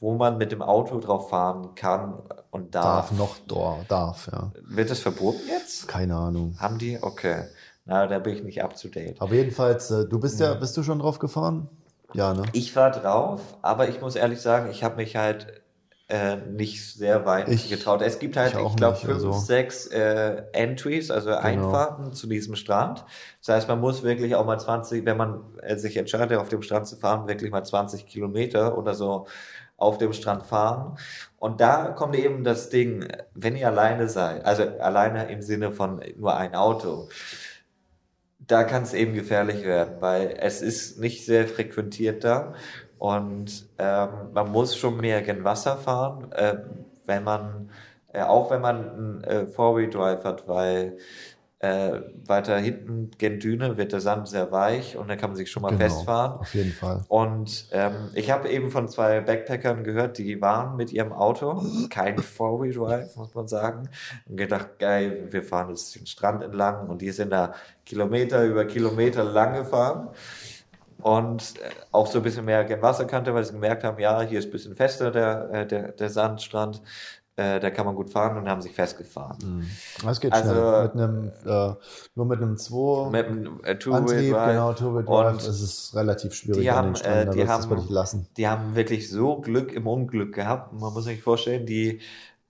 wo 0.06 0.14
man 0.14 0.38
mit 0.38 0.52
dem 0.52 0.62
Auto 0.62 1.00
drauf 1.00 1.30
fahren 1.30 1.75
kann 1.75 2.14
und 2.52 2.76
darf. 2.76 3.08
Darf 3.10 3.18
noch, 3.18 3.36
da- 3.48 3.78
darf, 3.88 4.28
ja. 4.32 4.52
Wird 4.62 4.88
das 4.88 5.00
verboten 5.00 5.40
jetzt? 5.48 5.88
Keine 5.88 6.14
Ahnung. 6.14 6.54
Haben 6.60 6.78
die? 6.78 6.96
Okay. 7.02 7.46
Na, 7.86 8.06
da 8.06 8.20
bin 8.20 8.36
ich 8.36 8.44
nicht 8.44 8.62
up 8.62 8.76
to 8.76 8.86
date. 8.86 9.20
Aber 9.20 9.34
jedenfalls, 9.34 9.90
äh, 9.90 10.04
du 10.08 10.20
bist 10.20 10.38
ja, 10.38 10.54
bist 10.54 10.76
du 10.76 10.84
schon 10.84 11.00
drauf 11.00 11.18
gefahren? 11.18 11.68
Ja, 12.14 12.32
ne? 12.34 12.42
Ich 12.52 12.76
war 12.76 12.92
drauf, 12.92 13.40
aber 13.62 13.88
ich 13.88 14.00
muss 14.00 14.14
ehrlich 14.14 14.40
sagen, 14.40 14.70
ich 14.70 14.84
habe 14.84 14.94
mich 14.94 15.16
halt 15.16 15.60
äh, 16.08 16.36
nicht 16.36 16.94
sehr 16.94 17.26
weit 17.26 17.48
Ich- 17.48 17.68
getraut. 17.68 18.00
Es 18.00 18.20
gibt 18.20 18.36
halt, 18.36 18.54
ich 18.54 18.60
ich 18.64 18.76
glaube, 18.76 18.96
fünf, 18.96 19.14
also. 19.14 19.32
sechs 19.32 19.88
äh, 19.88 20.44
Entries, 20.52 21.10
also 21.10 21.30
Einfahrten 21.32 22.12
zu 22.12 22.28
diesem 22.28 22.54
Strand. 22.54 23.04
Das 23.44 23.56
heißt, 23.56 23.66
man 23.68 23.80
muss 23.80 24.04
wirklich 24.04 24.36
auch 24.36 24.46
mal 24.46 24.56
20, 24.60 25.04
wenn 25.04 25.16
man 25.16 25.40
äh, 25.62 25.76
sich 25.76 25.96
entscheidet, 25.96 26.38
auf 26.38 26.48
dem 26.48 26.62
Strand 26.62 26.86
zu 26.86 26.94
fahren, 26.94 27.26
wirklich 27.26 27.50
mal 27.50 27.64
20 27.64 28.06
Kilometer 28.06 28.78
oder 28.78 28.94
so 28.94 29.26
auf 29.76 29.99
dem 29.99 30.12
Strand 30.12 30.47
fahren. 30.47 30.97
Und 31.38 31.61
da 31.61 31.88
kommt 31.88 32.16
eben 32.16 32.45
das 32.45 32.71
Ding, 32.71 33.06
wenn 33.35 33.56
ihr 33.56 33.68
alleine 33.68 34.09
seid, 34.09 34.45
also 34.45 34.62
alleine 34.78 35.30
im 35.30 35.42
Sinne 35.42 35.73
von 35.73 36.00
nur 36.16 36.37
ein 36.37 36.54
Auto, 36.54 37.09
da 38.38 38.64
kann 38.64 38.85
es 38.85 38.95
eben 38.95 39.14
gefährlich 39.14 39.64
werden, 39.64 39.97
weil 40.00 40.37
es 40.38 40.62
ist 40.62 40.99
nicht 40.99 41.25
sehr 41.25 41.49
frequentiert 41.49 42.25
da 42.25 42.54
und 42.99 43.68
ähm, 43.78 44.09
man 44.33 44.50
muss 44.50 44.76
schon 44.76 44.99
mehr 44.99 45.23
gen 45.23 45.45
Wasser 45.45 45.76
fahren, 45.76 46.33
äh, 46.33 46.56
wenn 47.04 47.25
man, 47.25 47.71
äh, 48.12 48.23
auch 48.23 48.50
wenn 48.50 48.61
man 48.61 48.90
einen 48.90 49.25
äh, 49.25 49.47
Four-Wheel-Drive 49.47 50.25
hat, 50.25 50.49
weil 50.49 50.97
äh, 51.58 52.00
weiter 52.26 52.58
hinten 52.58 53.10
gen 53.16 53.40
Düne 53.40 53.78
wird 53.78 53.92
der 53.92 54.00
Sand 54.00 54.28
sehr 54.28 54.52
weich 54.52 54.96
und 54.96 55.08
da 55.08 55.16
kann 55.16 55.30
man 55.30 55.36
sich 55.36 55.50
schon 55.50 55.62
mal 55.62 55.70
Genau, 55.70 55.80
festfahren. 55.80 56.40
Auf 56.40 56.54
jeden 56.54 56.72
Fall. 56.72 57.04
Und 57.08 57.68
ähm, 57.72 58.10
ich 58.14 58.30
habe 58.30 58.48
eben 58.50 58.70
von 58.70 58.88
zwei 58.88 59.20
Backpackern 59.20 59.82
gehört, 59.82 60.18
die 60.18 60.40
waren 60.42 60.76
mit 60.76 60.92
ihrem 60.92 61.12
Auto, 61.12 61.62
kein 61.88 62.18
Four-Wheel-Drive, 62.18 63.16
muss 63.16 63.34
man 63.34 63.48
sagen, 63.48 63.88
und 64.28 64.36
gedacht, 64.36 64.78
geil, 64.78 65.28
wir 65.30 65.42
fahren 65.42 65.70
jetzt 65.70 65.94
den 65.96 66.06
Strand 66.06 66.42
entlang 66.42 66.88
und 66.88 67.00
die 67.00 67.10
sind 67.10 67.30
da 67.30 67.54
Kilometer 67.86 68.45
über 68.45 68.66
Kilometer 68.66 69.25
lang 69.25 69.54
gefahren 69.54 70.08
und 71.02 71.54
äh, 71.60 71.71
auch 71.92 72.06
so 72.06 72.19
ein 72.19 72.23
bisschen 72.23 72.45
mehr 72.45 72.64
gen 72.64 72.82
Wasserkante, 72.82 73.32
weil 73.34 73.45
sie 73.45 73.52
gemerkt 73.52 73.84
haben, 73.84 73.99
ja, 73.99 74.23
hier 74.23 74.38
ist 74.38 74.47
ein 74.47 74.50
bisschen 74.50 74.75
fester 74.75 75.10
der, 75.10 75.50
äh, 75.52 75.66
der, 75.66 75.92
der 75.92 76.08
Sandstrand, 76.10 76.82
äh, 77.36 77.60
da 77.60 77.70
kann 77.70 77.84
man 77.86 77.94
gut 77.94 78.10
fahren 78.10 78.36
und 78.38 78.49
haben 78.49 78.62
sich 78.62 78.72
festgefahren. 78.72 79.66
Das 80.02 80.20
geht 80.20 80.32
Also, 80.32 80.50
schnell. 80.50 80.82
Mit 80.84 80.92
einem, 80.94 81.32
äh, 81.44 81.75
nur 82.14 82.26
mit 82.26 82.40
einem 82.40 82.56
2 82.56 83.10
Mit 83.10 83.26
einem 83.26 83.60
äh, 83.62 83.70
Antrieb, 83.72 83.80
Two-Wheel-Drive. 83.80 84.50
genau, 84.52 84.72
Two-Wheel 84.72 85.04
Drive, 85.04 85.34
Und 85.34 85.46
ist 85.46 85.94
relativ 85.94 86.34
schwierig 86.34 86.62
die 86.62 86.70
an 86.70 86.76
haben, 86.76 86.94
den 86.94 87.04
äh, 87.04 87.25
die 87.30 87.38
du 87.40 87.46
das 87.46 87.49
haben- 87.50 87.70
wirklich 87.70 87.90
lassen. 87.90 88.26
die 88.36 88.49
haben 88.49 88.75
wirklich 88.75 89.10
so 89.10 89.40
Glück 89.40 89.72
im 89.72 89.86
Unglück 89.86 90.34
gehabt. 90.34 90.72
Man 90.72 90.92
muss 90.92 91.04
sich 91.04 91.22
vorstellen, 91.22 91.66
die 91.66 92.00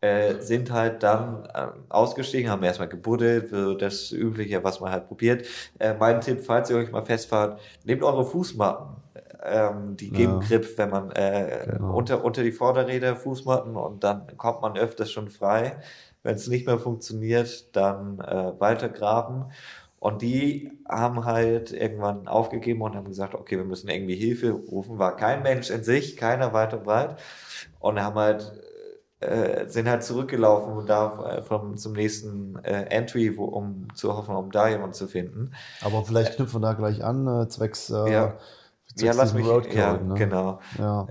äh, 0.02 0.40
sind 0.40 0.70
halt 0.70 1.02
dann 1.02 1.46
äh, 1.52 1.66
ausgestiegen, 1.88 2.50
haben 2.50 2.62
erstmal 2.62 2.88
gebuddelt, 2.88 3.48
so 3.50 3.74
das 3.74 4.12
Übliche, 4.12 4.62
was 4.62 4.78
man 4.80 4.92
halt 4.92 5.08
probiert. 5.08 5.46
Äh, 5.78 5.94
mein 5.98 6.20
Tipp, 6.20 6.42
falls 6.44 6.70
ihr 6.70 6.76
euch 6.76 6.92
mal 6.92 7.02
festfahrt, 7.02 7.58
nehmt 7.84 8.02
eure 8.04 8.24
Fußmatten. 8.24 8.86
Ähm, 9.46 9.96
die 9.96 10.10
geben 10.10 10.40
Ja. 10.40 10.46
Grip, 10.48 10.78
wenn 10.78 10.90
man 10.90 11.10
äh, 11.12 11.66
Genau. 11.70 11.94
unter, 11.96 12.24
unter 12.24 12.42
die 12.42 12.52
Vorderräder 12.52 13.16
Fußmatten 13.16 13.76
und 13.76 14.02
dann 14.04 14.36
kommt 14.36 14.62
man 14.62 14.76
öfters 14.76 15.10
schon 15.12 15.28
frei. 15.30 15.76
Wenn 16.22 16.34
es 16.34 16.48
nicht 16.48 16.66
mehr 16.66 16.78
funktioniert, 16.78 17.74
dann 17.76 18.18
äh, 18.20 18.52
weiter 18.58 18.88
graben. 18.88 19.46
Und 19.98 20.22
die 20.22 20.70
haben 20.88 21.24
halt 21.24 21.72
irgendwann 21.72 22.28
aufgegeben 22.28 22.82
und 22.82 22.94
haben 22.94 23.06
gesagt, 23.08 23.34
okay, 23.34 23.56
wir 23.56 23.64
müssen 23.64 23.88
irgendwie 23.88 24.14
Hilfe 24.16 24.50
rufen. 24.50 24.98
War 24.98 25.16
kein 25.16 25.42
Mensch 25.42 25.70
in 25.70 25.82
sich, 25.84 26.16
keiner 26.16 26.52
weit 26.52 26.74
und 26.74 26.84
breit. 26.84 27.16
Und 27.80 28.00
haben 28.00 28.16
halt, 28.16 28.52
äh, 29.20 29.66
sind 29.68 29.88
halt 29.88 30.02
zurückgelaufen 30.02 30.74
und 30.74 30.88
da 30.88 31.38
äh, 31.38 31.42
vom, 31.42 31.76
zum 31.76 31.92
nächsten 31.94 32.56
äh, 32.62 32.82
Entry, 32.90 33.36
wo, 33.36 33.44
um 33.46 33.88
zu 33.94 34.14
hoffen, 34.16 34.34
um 34.36 34.50
da 34.50 34.68
jemanden 34.68 34.92
zu 34.94 35.06
finden. 35.08 35.52
Aber 35.80 36.04
vielleicht 36.04 36.36
knüpfen 36.36 36.60
wir 36.60 36.66
da 36.68 36.74
gleich 36.74 37.02
an, 37.02 37.26
äh, 37.26 37.48
zwecks, 37.48 37.88
äh, 37.90 38.12
Ja. 38.12 38.34
Ja, 38.98 39.12
lass 39.12 39.34
mich, 39.34 39.46
Roadcode, 39.46 39.74
ja, 39.74 39.92
ne? 39.98 40.14
genau. 40.14 40.58
Ja. 40.78 41.06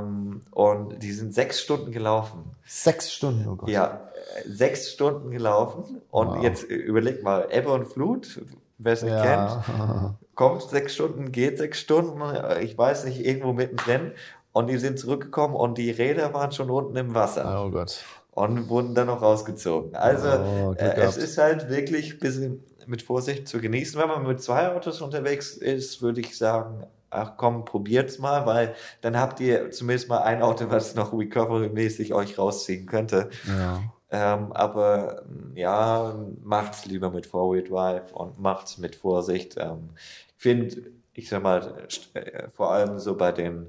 Ähm, 0.00 0.40
und 0.50 1.00
die 1.02 1.12
sind 1.12 1.32
sechs 1.34 1.60
Stunden 1.60 1.92
gelaufen. 1.92 2.44
Sechs 2.66 3.12
Stunden, 3.12 3.46
oh 3.48 3.54
Gott. 3.54 3.68
Ja, 3.68 4.08
sechs 4.46 4.90
Stunden 4.90 5.30
gelaufen. 5.30 6.00
Und 6.10 6.28
Wow. 6.28 6.42
jetzt 6.42 6.68
äh, 6.68 6.74
überleg 6.74 7.22
mal, 7.22 7.46
Ebbe 7.50 7.70
und 7.70 7.86
Flut, 7.86 8.40
wer 8.78 8.92
es 8.92 9.02
nicht 9.02 9.14
kennt, 9.14 9.50
Ja. 9.78 10.14
kommt 10.34 10.62
sechs 10.62 10.94
Stunden, 10.94 11.30
geht 11.30 11.58
sechs 11.58 11.78
Stunden, 11.78 12.20
äh, 12.22 12.60
ich 12.62 12.76
weiß 12.76 13.04
nicht, 13.04 13.24
irgendwo 13.24 13.52
mittendrin. 13.52 14.12
Und 14.52 14.66
die 14.68 14.78
sind 14.78 14.98
zurückgekommen 14.98 15.54
und 15.54 15.78
die 15.78 15.90
Räder 15.92 16.34
waren 16.34 16.50
schon 16.50 16.70
unten 16.70 16.96
im 16.96 17.14
Wasser 17.14 17.62
oh 17.64 17.70
Gott. 17.70 18.02
und 18.32 18.68
wurden 18.68 18.94
dann 18.96 19.06
noch 19.06 19.22
rausgezogen. 19.22 19.94
Also 19.94 20.28
Oh, 20.28 20.72
äh, 20.76 21.00
es 21.02 21.16
ist 21.16 21.38
halt 21.38 21.68
wirklich 21.68 22.14
ein 22.14 22.18
bisschen 22.18 22.64
mit 22.86 23.02
Vorsicht 23.02 23.46
zu 23.46 23.60
genießen. 23.60 24.00
Wenn 24.00 24.08
man 24.08 24.26
mit 24.26 24.42
zwei 24.42 24.74
Autos 24.74 25.00
unterwegs 25.02 25.52
ist, 25.52 26.02
würde 26.02 26.20
ich 26.20 26.36
sagen, 26.36 26.82
ach 27.10 27.36
komm, 27.36 27.64
probiert's 27.64 28.18
mal, 28.18 28.46
weil 28.46 28.74
dann 29.00 29.18
habt 29.18 29.40
ihr 29.40 29.70
zumindest 29.70 30.08
mal 30.08 30.18
ein 30.18 30.42
Auto, 30.42 30.70
was 30.70 30.94
noch 30.94 31.12
recovery-mäßig 31.12 32.14
euch 32.14 32.38
rausziehen 32.38 32.86
könnte. 32.86 33.30
Ja. 33.46 33.82
Ähm, 34.10 34.52
aber 34.52 35.22
mm, 35.28 35.56
ja, 35.56 36.14
macht's 36.42 36.86
lieber 36.86 37.10
mit 37.10 37.26
Four-Wheel 37.26 37.64
Drive 37.64 38.12
und 38.12 38.38
macht's 38.38 38.78
mit 38.78 38.96
Vorsicht. 38.96 39.56
Ähm, 39.58 39.90
ich 39.96 40.42
finde, 40.42 40.92
ich 41.12 41.28
sag 41.28 41.42
mal, 41.42 41.86
äh, 42.14 42.48
vor 42.50 42.72
allem 42.72 42.98
so 42.98 43.16
bei 43.16 43.32
den 43.32 43.68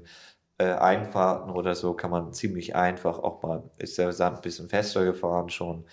äh, 0.58 0.74
Einfahrten 0.74 1.50
oder 1.50 1.74
so 1.74 1.94
kann 1.94 2.10
man 2.10 2.32
ziemlich 2.32 2.74
einfach 2.76 3.18
auch 3.18 3.42
mal, 3.42 3.62
ist 3.78 3.98
der 3.98 4.12
Sand 4.12 4.36
ein 4.36 4.42
bisschen 4.42 4.68
fester 4.68 5.04
gefahren 5.04 5.50
schon, 5.50 5.84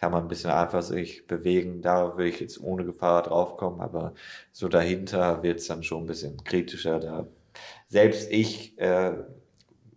kann 0.00 0.12
man 0.12 0.22
ein 0.22 0.28
bisschen 0.28 0.50
einfach 0.50 0.82
sich 0.82 1.26
bewegen. 1.26 1.82
Da 1.82 2.16
würde 2.16 2.28
ich 2.28 2.40
jetzt 2.40 2.60
ohne 2.60 2.84
Gefahr 2.84 3.22
draufkommen, 3.22 3.80
aber 3.80 4.14
so 4.50 4.68
dahinter 4.68 5.42
wird's 5.42 5.66
dann 5.66 5.82
schon 5.82 6.04
ein 6.04 6.06
bisschen 6.06 6.42
kritischer. 6.42 6.98
Da 7.00 7.26
selbst 7.88 8.30
ich 8.30 8.78
äh, 8.78 9.12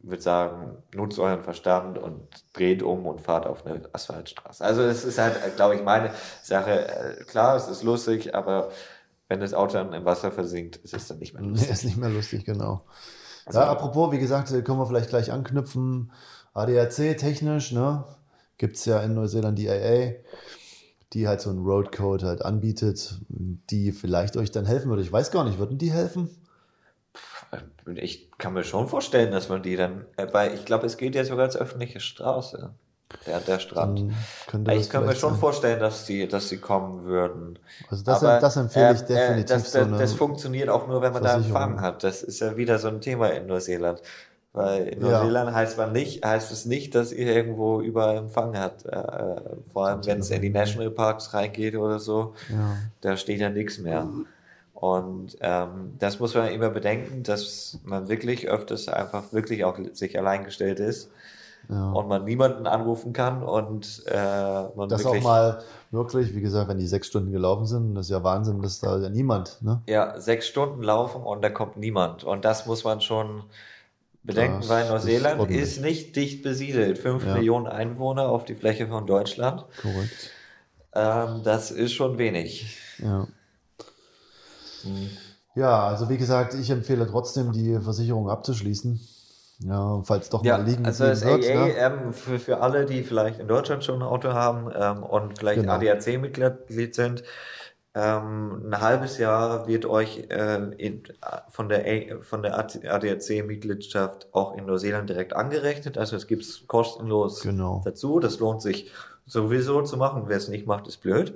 würde 0.01 0.21
sagen, 0.21 0.77
nutzt 0.93 1.17
euren 1.19 1.41
Verstand 1.41 1.97
und 1.97 2.27
dreht 2.51 2.83
um 2.83 3.05
und 3.05 3.21
fahrt 3.21 3.45
auf 3.47 3.65
eine 3.65 3.81
Asphaltstraße. 3.93 4.63
Also 4.63 4.81
es 4.81 5.05
ist 5.05 5.17
halt, 5.17 5.37
glaube 5.55 5.75
ich, 5.75 5.83
meine 5.83 6.11
Sache. 6.41 6.87
Äh, 6.89 7.23
Klar, 7.23 7.55
es 7.55 7.69
ist 7.69 7.83
lustig, 7.83 8.35
aber 8.35 8.69
wenn 9.29 9.39
das 9.39 9.53
Auto 9.53 9.75
dann 9.75 9.93
im 9.93 10.03
Wasser 10.03 10.31
versinkt, 10.33 10.75
ist 10.77 10.93
es 10.93 11.07
dann 11.07 11.19
nicht 11.19 11.33
mehr 11.33 11.41
Nee, 11.41 11.49
lustig. 11.51 11.69
ist 11.69 11.85
nicht 11.85 11.97
mehr 11.97 12.09
lustig, 12.09 12.43
genau. 12.43 12.83
Also- 13.45 13.59
ja, 13.59 13.69
apropos, 13.71 14.11
wie 14.11 14.19
gesagt, 14.19 14.51
äh, 14.51 14.61
können 14.63 14.79
wir 14.79 14.85
vielleicht 14.85 15.09
gleich 15.09 15.31
anknüpfen. 15.31 16.11
ADAC 16.53 17.17
technisch, 17.17 17.71
ne? 17.71 18.03
Gibt's 18.63 18.85
ja 18.85 19.01
in 19.01 19.13
Neuseeland 19.13 19.59
die 19.59 19.69
AA, 19.69 20.13
die 21.11 21.27
halt 21.27 21.41
so 21.41 21.49
einen 21.49 21.65
Roadcode 21.65 22.23
halt 22.23 22.45
anbietet, 22.45 23.19
die 23.27 23.91
vielleicht 23.91 24.37
euch 24.37 24.51
dann 24.51 24.65
helfen 24.65 24.87
würde. 24.87 25.01
Ich 25.01 25.11
weiß 25.11 25.31
gar 25.31 25.43
nicht, 25.43 25.59
würden 25.59 25.77
die 25.77 25.91
helfen? 25.91 26.29
Ich 27.93 28.31
kann 28.37 28.53
mir 28.53 28.63
schon 28.63 28.87
vorstellen, 28.87 29.33
dass 29.33 29.49
man 29.49 29.63
die 29.63 29.75
dann, 29.75 30.05
äh, 30.15 30.27
weil 30.31 30.53
ich 30.53 30.63
glaube, 30.63 30.85
es 30.85 30.95
geht 30.95 31.13
ja 31.13 31.25
sogar 31.25 31.43
als 31.43 31.57
öffentliche 31.57 31.99
Straße, 31.99 32.73
der, 33.27 33.41
der 33.41 33.59
Strand. 33.59 34.13
Ich 34.71 34.89
kann 34.89 35.05
mir 35.05 35.13
schon 35.13 35.31
sein. 35.31 35.39
vorstellen, 35.41 35.79
dass 35.81 36.05
die, 36.05 36.25
dass 36.25 36.47
sie 36.47 36.59
kommen 36.59 37.03
würden. 37.03 37.59
Also 37.89 38.05
das, 38.05 38.23
Aber, 38.23 38.39
das 38.39 38.55
empfehle 38.55 38.93
ich 38.93 39.01
ähm, 39.01 39.07
definitiv 39.07 39.55
das, 39.55 39.71
so 39.73 39.79
das, 39.79 39.87
eine. 39.89 39.97
das 39.97 40.13
funktioniert 40.13 40.69
auch 40.69 40.87
nur, 40.87 41.01
wenn 41.01 41.11
man 41.11 41.21
da. 41.21 41.35
Empfang 41.35 41.81
hat. 41.81 42.05
Das 42.05 42.23
ist 42.23 42.39
ja 42.39 42.55
wieder 42.55 42.79
so 42.79 42.87
ein 42.87 43.01
Thema 43.01 43.27
in 43.27 43.45
Neuseeland. 43.45 44.01
Weil 44.53 44.87
in 44.87 45.01
Ja. 45.01 45.17
Neuseeland 45.19 45.51
heißt 45.55 45.77
man 45.79 45.91
nicht, 45.93 46.23
heißt 46.23 46.51
es 46.51 46.65
nicht, 46.65 46.93
dass 46.93 47.11
ihr 47.11 47.35
irgendwo 47.35 47.81
überall 47.81 48.17
Empfang 48.17 48.55
habt. 48.57 48.85
Äh, 48.85 49.35
vor 49.71 49.87
allem, 49.87 50.05
wenn 50.05 50.19
es 50.19 50.29
in 50.29 50.41
die 50.43 50.51
Nationalparks 50.51 51.33
reingeht 51.33 51.75
oder 51.75 51.99
so, 51.99 52.35
ja. 52.49 52.77
da 53.01 53.17
steht 53.17 53.39
ja 53.39 53.49
nichts 53.49 53.79
mehr. 53.79 54.07
Und 54.73 55.37
ähm, 55.41 55.93
das 55.97 56.19
muss 56.19 56.35
man 56.35 56.49
immer 56.49 56.69
bedenken, 56.69 57.23
dass 57.23 57.79
man 57.83 58.09
wirklich 58.09 58.47
öfters 58.49 58.87
einfach 58.89 59.31
wirklich 59.33 59.63
auch 59.63 59.77
sich 59.93 60.17
allein 60.19 60.43
gestellt 60.43 60.79
ist 60.79 61.09
Ja. 61.69 61.91
und 61.93 62.07
man 62.09 62.25
niemanden 62.25 62.67
anrufen 62.67 63.13
kann 63.13 63.41
und 63.43 64.03
äh, 64.07 64.63
man 64.75 64.89
Das 64.89 65.01
auch 65.05 65.13
wirklich 65.13 65.23
mal 65.23 65.63
wirklich, 65.91 66.35
wie 66.35 66.41
gesagt, 66.41 66.67
wenn 66.67 66.77
die 66.79 66.87
sechs 66.87 67.07
Stunden 67.07 67.31
gelaufen 67.31 67.65
sind, 67.65 67.95
das 67.95 68.07
ist 68.07 68.11
ja 68.11 68.23
Wahnsinn, 68.23 68.61
dass 68.61 68.81
da 68.81 68.97
ja 68.97 69.09
niemand, 69.09 69.61
ne? 69.61 69.81
ja, 69.87 70.19
sechs 70.19 70.47
Stunden 70.47 70.83
laufen 70.83 71.23
und 71.23 71.41
da 71.43 71.49
kommt 71.49 71.77
niemand. 71.77 72.23
Und 72.25 72.43
das 72.45 72.65
muss 72.65 72.83
man 72.83 72.99
schon 72.99 73.43
bedenken, 74.23 74.59
Das 74.61 74.69
weil 74.69 74.83
ist 74.83 74.89
Neuseeland 74.91 75.39
ordentlich. 75.41 75.61
ist, 75.61 75.81
nicht 75.81 76.15
dicht 76.15 76.43
besiedelt. 76.43 76.97
Fünf 76.97 77.25
Ja. 77.25 77.33
Millionen 77.35 77.67
Einwohner 77.67 78.29
auf 78.29 78.45
die 78.45 78.55
Fläche 78.55 78.87
von 78.87 79.05
Deutschland. 79.05 79.65
Korrekt. 79.81 80.31
Ähm, 80.93 81.41
das 81.43 81.71
ist 81.71 81.93
schon 81.93 82.17
wenig. 82.17 82.77
Ja. 82.99 83.27
Mhm. 84.83 85.09
Ja, 85.55 85.87
also 85.87 86.09
wie 86.09 86.17
gesagt, 86.17 86.55
ich 86.55 86.69
empfehle 86.69 87.07
trotzdem, 87.07 87.51
die 87.51 87.79
Versicherung 87.79 88.29
abzuschließen. 88.29 88.99
Ja, 89.59 90.01
falls 90.03 90.29
doch 90.29 90.43
Ja, 90.43 90.57
mal 90.57 90.65
liegen 90.65 90.83
also 90.85 91.05
das 91.05 91.23
wird. 91.23 91.45
AA, 91.45 91.67
ne? 91.67 91.73
ähm, 91.77 92.13
für, 92.13 92.39
für 92.39 92.59
alle, 92.59 92.85
die 92.85 93.03
vielleicht 93.03 93.39
in 93.39 93.47
Deutschland 93.47 93.83
schon 93.83 93.95
ein 93.97 94.01
Auto 94.01 94.33
haben 94.33 94.71
ähm, 94.75 95.03
und 95.03 95.37
vielleicht 95.37 95.61
Genau. 95.61 95.73
ADAC-Mitglied 95.73 96.95
sind, 96.95 97.23
ähm, 97.95 98.69
ein 98.71 98.81
halbes 98.81 99.17
Jahr 99.19 99.67
wird 99.67 99.85
euch 99.85 100.25
äh, 100.29 100.55
in, 100.77 101.03
von 101.49 101.69
der, 101.69 101.85
A- 101.85 102.21
von 102.23 102.41
der 102.41 102.57
ADAC-Mitgliedschaft 102.57 104.27
auch 104.31 104.57
in 104.57 104.65
Neuseeland 104.65 105.09
direkt 105.09 105.35
angerechnet. 105.35 105.97
Also 105.97 106.15
es 106.15 106.27
gibt 106.27 106.43
es 106.43 106.65
kostenlos 106.67 107.41
Genau. 107.41 107.81
dazu. 107.85 108.19
Das 108.19 108.39
lohnt 108.39 108.61
sich 108.61 108.91
sowieso 109.25 109.81
zu 109.83 109.97
machen. 109.97 110.23
Wer 110.27 110.37
es 110.37 110.47
nicht 110.47 110.65
macht, 110.67 110.87
ist 110.87 110.97
blöd. 110.97 111.35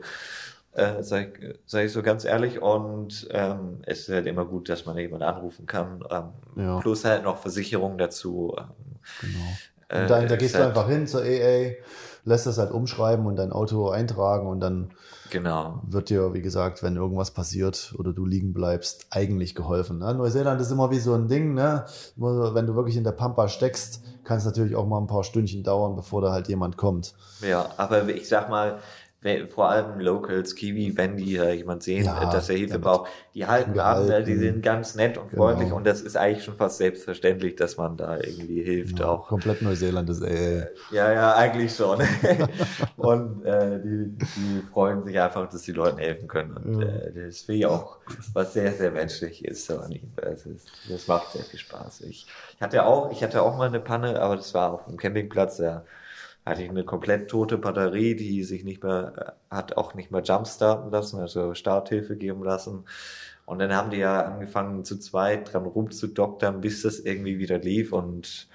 Äh, 0.74 1.02
sag, 1.04 1.39
sag 1.65 1.86
ich 1.86 1.91
so 1.91 2.04
ganz 2.04 2.26
ehrlich. 2.26 2.62
Und 2.62 3.28
ähm, 3.32 3.80
es 3.86 4.02
ist 4.02 4.10
halt 4.10 4.28
immer 4.28 4.46
gut, 4.46 4.70
dass 4.70 4.86
man 4.86 4.98
jemanden 4.98 5.24
anrufen 5.26 5.65
kann. 5.65 6.04
Ähm, 6.10 6.24
Ja. 6.56 6.80
Plus 6.80 7.06
halt 7.06 7.24
noch 7.24 7.38
Versicherung 7.38 7.98
dazu. 7.98 8.56
Ähm, 8.58 8.65
Genau. 9.22 9.39
äh, 9.89 10.02
Und 10.02 10.10
dann, 10.10 10.28
da 10.28 10.34
ist 10.36 10.39
gehst 10.39 10.56
du 10.56 10.60
halt- 10.60 10.70
einfach 10.70 10.89
hin 10.89 11.08
zur 11.08 11.22
AA, 11.22 11.76
lässt 12.26 12.46
das 12.46 12.58
halt 12.58 12.72
umschreiben 12.72 13.26
und 13.26 13.38
dein 13.38 13.52
Auto 13.54 13.89
eintragen 13.89 14.46
und 14.48 14.60
dann 14.60 14.91
Genau. 15.30 15.82
wird 15.88 16.10
dir, 16.10 16.34
wie 16.34 16.42
gesagt, 16.42 16.84
wenn 16.84 16.96
irgendwas 16.96 17.32
passiert 17.32 17.94
oder 17.98 18.13
du 18.13 18.26
liegen 18.26 18.54
bleibst, 18.54 19.08
eigentlich 19.10 19.56
geholfen. 19.56 20.00
Ne? 20.00 20.13
Neuseeland 20.13 20.62
ist 20.62 20.72
immer 20.72 20.92
wie 20.92 21.00
so 21.00 21.13
ein 21.13 21.28
Ding, 21.28 21.54
ne? 21.54 21.86
Wenn 22.16 22.68
du 22.68 22.76
wirklich 22.76 22.98
in 22.98 23.04
der 23.04 23.12
Pampa 23.12 23.48
steckst, 23.48 24.04
kann 24.24 24.38
es 24.38 24.46
natürlich 24.46 24.76
auch 24.76 24.86
mal 24.86 25.00
ein 25.00 25.08
paar 25.08 25.24
Stündchen 25.24 25.63
dauern, 25.63 25.96
bevor 25.96 26.22
da 26.22 26.32
halt 26.32 26.48
jemand 26.50 26.78
kommt. 26.78 27.13
Ja, 27.42 27.70
aber 27.78 28.08
ich 28.10 28.28
sag 28.28 28.50
mal, 28.50 28.80
vor 29.49 29.69
allem 29.69 29.99
Locals, 29.99 30.56
Kiwi, 30.56 30.95
wenn 30.97 31.17
die 31.17 31.36
äh, 31.36 31.51
jemand 31.53 31.84
sehen, 31.84 32.06
Ja, 32.06 32.15
äh, 32.15 32.27
dass 32.27 32.49
er 32.49 32.58
Hilfe 32.58 32.80
braucht, 32.80 33.10
die 33.34 33.45
halten 33.47 33.80
an, 33.80 34.06
ne? 34.06 34.23
die 34.23 34.38
sind 34.38 34.62
ganz 34.62 34.95
nett 34.95 35.17
und 35.17 35.32
Genau. 35.32 35.34
freundlich 35.34 35.71
und 35.73 35.86
das 35.86 36.01
ist 36.01 36.15
eigentlich 36.17 36.43
schon 36.43 36.56
fast 36.58 36.77
selbstverständlich, 36.77 37.56
dass 37.56 37.77
man 37.77 37.97
da 37.97 38.17
irgendwie 38.19 38.63
hilft 38.63 39.01
Ja, 39.01 39.03
auch. 39.03 39.27
Komplett 39.27 39.62
Neuseeland 39.62 40.10
ist 40.10 40.23
AA. 40.23 40.67
Ja, 40.89 41.12
ja, 41.12 41.36
eigentlich 41.36 41.75
schon. 41.75 41.99
und 42.95 43.43
äh, 43.45 43.82
die, 43.82 44.17
die 44.36 44.62
freuen 44.63 45.03
sich 45.03 45.19
einfach, 45.19 45.49
dass 45.49 45.63
die 45.63 45.73
Leuten 45.73 45.97
helfen 45.97 46.30
können. 46.30 46.56
Und 46.56 46.80
Ja. 46.80 46.82
äh, 46.82 47.12
das 47.13 47.41
finde 47.41 47.60
ich 47.60 47.65
auch, 47.65 47.99
was 48.32 48.53
sehr, 48.53 48.73
sehr 48.73 48.91
menschlich 48.91 49.43
ist 49.43 49.65
so 49.65 49.80
an 49.80 49.91
ihm. 49.91 50.13
Das, 50.15 50.45
ist, 50.45 50.71
das 50.84 51.06
macht 51.08 51.32
sehr 51.34 51.45
viel 51.45 51.60
Spaß. 51.60 52.01
Ich, 52.01 52.25
ich 52.56 52.62
hatte 52.62 52.86
auch, 52.86 53.12
ich 53.12 53.21
hatte 53.21 53.41
auch 53.41 53.58
mal 53.58 53.67
eine 53.67 53.82
Panne, 53.82 54.21
aber 54.21 54.38
das 54.38 54.53
war 54.53 54.71
auf 54.71 54.86
dem 54.86 54.95
Campingplatz, 54.95 55.58
da 55.58 55.86
hatte 56.48 56.64
ich 56.64 56.70
eine 56.70 56.84
komplett 56.84 57.30
tote 57.30 57.58
Batterie, 57.58 58.16
die 58.16 58.44
sich 58.44 58.64
nicht 58.64 58.84
mehr, 58.84 59.36
äh, 59.52 59.56
hat 59.56 59.78
auch 59.78 59.94
nicht 59.94 60.12
mehr 60.12 60.22
jumpstarten 60.22 60.92
lassen, 60.92 61.20
also 61.20 61.54
Starthilfe 61.54 62.16
geben 62.16 62.44
lassen. 62.44 62.86
Und 63.46 63.60
dann 63.60 63.74
haben 63.74 63.92
die 63.92 63.98
ja 63.98 64.26
angefangen 64.26 64.84
zu 64.84 64.98
zweit 65.00 65.54
dran 65.54 65.66
rumzudoktern, 65.66 66.60
bis 66.60 66.82
das 66.82 67.00
irgendwie 67.00 67.40
wieder 67.40 67.58
lief 67.58 67.94
und 67.94 68.48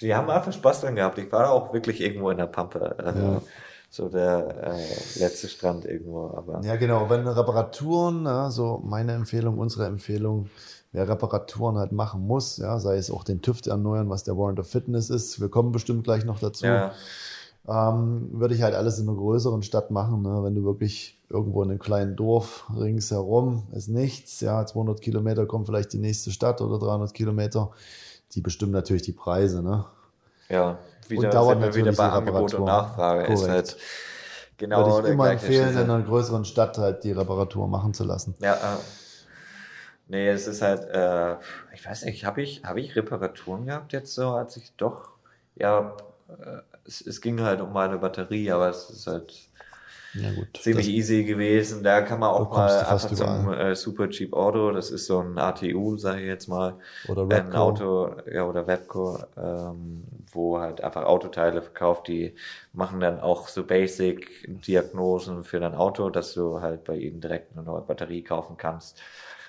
die 0.00 0.14
haben 0.14 0.30
einfach 0.30 0.52
Spaß 0.52 0.82
dran 0.82 0.94
gehabt. 0.94 1.18
Ich 1.18 1.32
war 1.32 1.50
auch 1.50 1.72
wirklich 1.72 2.00
irgendwo 2.00 2.30
in 2.30 2.38
der 2.38 2.46
Pampe. 2.46 2.96
Also 2.98 3.20
Ja. 3.20 3.42
so 3.90 4.08
der 4.08 4.74
äh, 4.74 5.18
letzte 5.18 5.48
Strand 5.48 5.84
irgendwo, 5.84 6.28
aber 6.36 6.60
Ja, 6.62 6.76
genau. 6.76 7.08
Wenn 7.08 7.26
Reparaturen, 7.26 8.24
ja, 8.24 8.50
so 8.50 8.82
meine 8.84 9.14
Empfehlung, 9.14 9.58
unsere 9.58 9.86
Empfehlung, 9.86 10.50
wer 10.92 11.08
Reparaturen 11.08 11.78
halt 11.78 11.92
machen 11.92 12.26
muss, 12.26 12.58
ja, 12.58 12.78
sei 12.78 12.96
es 12.98 13.10
auch 13.10 13.24
den 13.24 13.42
TÜV 13.42 13.66
erneuern, 13.66 14.10
was 14.10 14.22
der 14.24 14.36
Warrant 14.36 14.60
of 14.60 14.68
Fitness 14.68 15.10
ist, 15.10 15.40
wir 15.40 15.48
kommen 15.48 15.72
bestimmt 15.72 16.04
gleich 16.04 16.24
noch 16.24 16.38
dazu, 16.38 16.66
ja, 16.66 16.92
ähm, 17.68 18.28
würde 18.32 18.54
ich 18.54 18.62
halt 18.62 18.74
alles 18.74 18.98
in 18.98 19.08
einer 19.08 19.16
größeren 19.16 19.62
Stadt 19.62 19.90
machen. 19.90 20.22
Ne? 20.22 20.42
Wenn 20.42 20.54
du 20.54 20.64
wirklich 20.64 21.18
irgendwo 21.28 21.62
in 21.62 21.70
einem 21.70 21.78
kleinen 21.78 22.14
Dorf 22.14 22.64
ringsherum 22.76 23.64
ist 23.72 23.88
nichts, 23.88 24.40
ja, 24.40 24.64
200 24.64 25.00
Kilometer 25.00 25.46
kommt 25.46 25.66
vielleicht 25.66 25.92
die 25.92 25.98
nächste 25.98 26.30
Stadt 26.30 26.60
oder 26.60 26.78
300 26.78 27.12
Kilometer, 27.12 27.70
die 28.32 28.40
bestimmen 28.40 28.72
natürlich 28.72 29.02
die 29.02 29.12
Preise, 29.12 29.62
ne? 29.62 29.84
ja. 30.48 30.78
Wieder 31.08 31.28
Und 31.28 31.34
dauert 31.34 31.60
wir 31.60 31.74
wieder 31.74 31.86
natürlich 31.86 31.96
bei 31.98 32.08
Angebot 32.08 32.54
und. 32.54 32.64
Nachfrage. 32.64 33.32
Ist 33.32 33.40
Korrekt. 33.40 33.48
halt 33.48 33.76
genau 34.56 34.86
würde 34.86 35.08
ich 35.08 35.14
immer 35.14 35.30
empfehlen, 35.30 35.66
Schlüssel. 35.66 35.84
in 35.84 35.90
einer 35.90 36.02
größeren 36.02 36.44
Stadt 36.44 36.78
halt 36.78 37.04
die 37.04 37.12
Reparatur 37.12 37.68
machen 37.68 37.94
zu 37.94 38.02
lassen. 38.02 38.34
Ja, 38.40 38.54
äh, 38.54 38.78
nee, 40.08 40.28
es 40.28 40.48
ist 40.48 40.62
halt, 40.62 40.82
äh, 40.90 41.36
ich 41.74 41.86
weiß 41.86 42.04
nicht, 42.06 42.24
habe 42.24 42.42
ich, 42.42 42.64
habe 42.64 42.80
ich 42.80 42.96
Reparaturen 42.96 43.66
gehabt 43.66 43.92
jetzt 43.92 44.14
so, 44.14 44.30
als 44.30 44.56
ich 44.56 44.72
doch, 44.76 45.10
ja, 45.54 45.96
äh, 46.28 46.58
es, 46.86 47.00
es 47.06 47.20
ging 47.20 47.40
halt 47.40 47.60
um 47.60 47.72
meine 47.72 47.98
Batterie, 47.98 48.50
aber 48.50 48.68
es 48.70 48.90
ist 48.90 49.06
halt 49.06 49.32
Ja 50.14 50.32
gut. 50.32 50.60
ziemlich 50.60 50.88
easy 50.88 51.24
gewesen. 51.24 51.82
Da 51.82 52.02
kann 52.02 52.20
man 52.20 52.30
auch 52.30 52.50
mal 52.50 52.84
einfach 52.84 53.12
zum 53.12 53.52
äh, 53.52 53.74
Super 53.74 54.08
Cheap 54.10 54.32
Auto, 54.32 54.72
das 54.72 54.90
ist 54.90 55.06
so 55.06 55.20
ein 55.20 55.38
ATU, 55.38 55.96
sage 55.96 56.20
ich 56.22 56.26
jetzt 56.26 56.48
mal, 56.48 56.78
Oder 57.02 57.26
ein 57.28 57.52
Repco. 57.52 57.56
Auto, 57.56 58.16
ja, 58.30 58.44
oder 58.46 58.66
Webco, 58.66 59.18
ähm, 59.36 60.04
wo 60.32 60.58
halt 60.60 60.80
einfach 60.82 61.04
Autoteile 61.04 61.60
verkauft, 61.62 62.08
die 62.08 62.34
machen 62.72 63.00
dann 63.00 63.20
auch 63.20 63.48
so 63.48 63.64
Basic-Diagnosen 63.66 65.44
für 65.44 65.60
dein 65.60 65.74
Auto, 65.74 66.08
dass 66.10 66.34
du 66.34 66.60
halt 66.60 66.84
bei 66.84 66.96
ihnen 66.96 67.20
direkt 67.20 67.52
eine 67.56 67.64
neue 67.64 67.82
Batterie 67.82 68.22
kaufen 68.22 68.56
kannst. 68.56 69.00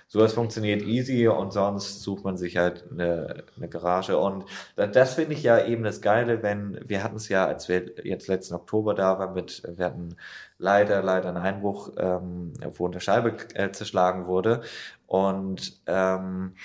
Sowas 0.09 0.33
funktioniert 0.33 0.81
easy 0.83 1.27
und 1.27 1.51
sonst 1.51 2.01
sucht 2.01 2.23
man 2.23 2.37
sich 2.37 2.55
halt 2.57 2.85
eine, 2.91 3.43
eine 3.57 3.67
Garage. 3.67 4.17
Und 4.17 4.45
da- 4.77 4.87
das 4.87 5.15
finde 5.15 5.33
ich 5.33 5.43
ja 5.43 5.65
eben 5.65 5.83
das 5.83 6.01
Geile, 6.01 6.41
wenn, 6.43 6.79
wir 6.87 7.03
hatten 7.03 7.17
es 7.17 7.27
ja, 7.29 7.45
als 7.45 7.67
wir 7.67 7.91
jetzt 8.05 8.27
letzten 8.29 8.55
Oktober 8.55 8.93
da 8.95 9.19
waren, 9.19 9.33
mit, 9.33 9.63
wir 9.75 9.85
hatten 9.85 10.15
leider, 10.59 11.01
leider 11.03 11.27
einen 11.29 11.37
Einbruch, 11.37 11.91
ähm, 11.97 12.53
wo 12.77 12.87
eine 12.87 13.01
Scheibe 13.01 13.35
äh, 13.55 13.71
zerschlagen 13.71 14.27
wurde. 14.27 14.61
Und 15.07 15.81
ähm, 15.87 16.55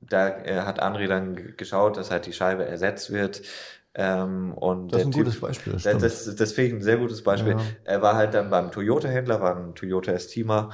da 0.00 0.28
äh, 0.28 0.60
hat 0.62 0.82
André 0.82 1.06
dann 1.08 1.56
geschaut, 1.56 1.96
dass 1.96 2.10
halt 2.10 2.26
die 2.26 2.32
Scheibe 2.32 2.64
ersetzt 2.64 3.12
wird. 3.12 3.42
Ähm, 3.94 4.52
und 4.52 4.92
Das 4.92 5.00
ist 5.00 5.06
ein 5.06 5.12
Typ, 5.12 5.24
gutes 5.24 5.40
Beispiel. 5.40 5.72
das, 5.72 5.82
stimmt. 5.82 6.02
das, 6.40 6.58
ich 6.58 6.72
ein 6.72 6.82
sehr 6.82 6.98
gutes 6.98 7.22
Beispiel. 7.22 7.52
Ja. 7.52 7.60
Er 7.84 8.02
war 8.02 8.14
halt 8.14 8.34
dann 8.34 8.50
beim 8.50 8.70
Toyota-Händler, 8.70 9.40
war 9.40 9.56
ein 9.56 9.74
Toyota 9.74 10.12
Estima 10.12 10.70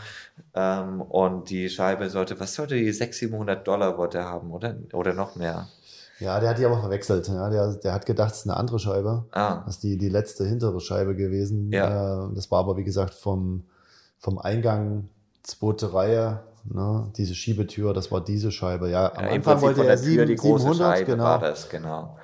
ähm, 0.53 1.01
und 1.01 1.49
die 1.49 1.69
Scheibe 1.71 2.11
sollte, 2.11 2.39
was 2.41 2.55
sollte 2.55 2.75
die, 2.75 2.93
600, 2.93 3.15
700 3.15 3.67
Dollar 3.67 3.97
wollte 3.97 4.19
er 4.19 4.27
haben, 4.27 4.51
oder? 4.51 4.77
Oder 4.93 5.15
noch 5.15 5.37
mehr. 5.37 5.69
Ja, 6.21 6.39
der 6.39 6.51
hat 6.51 6.59
die 6.59 6.65
aber 6.65 6.81
verwechselt. 6.81 7.27
Ja, 7.29 7.49
der, 7.51 7.75
der 7.75 7.93
hat 7.93 8.07
gedacht, 8.07 8.33
es 8.33 8.41
ist 8.41 8.47
eine 8.49 8.57
andere 8.57 8.79
Scheibe. 8.79 9.25
Ah, 9.33 9.63
Das 9.65 9.77
ist 9.77 9.83
die, 9.83 9.97
die 9.97 10.09
letzte 10.09 10.45
hintere 10.45 10.81
Scheibe 10.81 11.17
gewesen. 11.17 11.73
Ja. 11.73 12.27
Äh, 12.27 12.35
Das 12.35 12.51
war 12.51 12.61
aber, 12.61 12.77
wie 12.77 12.85
gesagt, 12.85 13.15
vom, 13.15 13.65
vom 14.19 14.39
Eingang, 14.39 15.09
zweite 15.43 15.93
Reihe, 15.93 16.41
ne, 16.65 17.11
diese 17.17 17.35
Schiebetür, 17.35 17.93
das 17.93 18.11
war 18.13 18.23
diese 18.23 18.51
Scheibe. 18.53 18.91
Ja, 18.91 19.13
am 19.15 19.25
ja, 19.25 19.31
Anfang 19.33 19.61
wollte 19.61 19.81
er 19.81 19.87
der 19.87 19.97
Tür 19.97 20.05
sieben, 20.05 20.27
die 20.27 20.37
große 20.37 20.65
700, 20.65 20.97
Scheibe 20.99 21.11
genau. 21.13 21.25
war 21.25 21.39
das, 21.41 21.69
genau. 21.69 22.17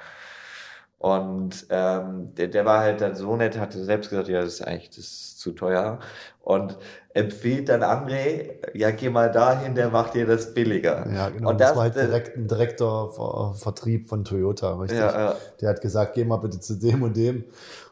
Und 1.00 1.66
ähm, 1.70 2.34
der, 2.34 2.48
der 2.48 2.66
war 2.66 2.80
halt 2.80 3.00
dann 3.00 3.14
so 3.14 3.34
nett, 3.34 3.58
hatte 3.58 3.82
selbst 3.82 4.10
gesagt, 4.10 4.28
ja, 4.28 4.42
das 4.42 4.54
ist 4.54 4.62
eigentlich 4.66 4.90
das 4.90 4.98
ist 4.98 5.40
zu 5.40 5.52
teuer. 5.52 5.98
Und 6.42 6.76
empfiehlt 7.14 7.70
dann 7.70 7.82
André, 7.82 8.56
ja, 8.74 8.90
geh 8.90 9.08
mal 9.08 9.32
dahin, 9.32 9.74
der 9.74 9.88
macht 9.88 10.12
dir 10.12 10.26
das 10.26 10.52
billiger. 10.52 11.10
Ja, 11.10 11.30
genau. 11.30 11.48
Und 11.48 11.58
das, 11.58 11.70
das, 11.70 11.76
war 11.76 11.82
halt 11.84 11.96
äh, 11.96 12.04
direkt 12.04 12.36
ein 12.36 12.48
direkter 12.48 13.08
Ver 13.08 13.54
Vertrieb 13.54 14.10
von 14.10 14.26
Toyota, 14.26 14.74
richtig? 14.74 14.98
Ja, 14.98 15.30
ja. 15.30 15.36
Der 15.62 15.70
hat 15.70 15.80
gesagt, 15.80 16.12
geh 16.12 16.24
mal 16.24 16.36
bitte 16.36 16.60
zu 16.60 16.74
dem 16.74 17.02
und 17.02 17.16
dem 17.16 17.44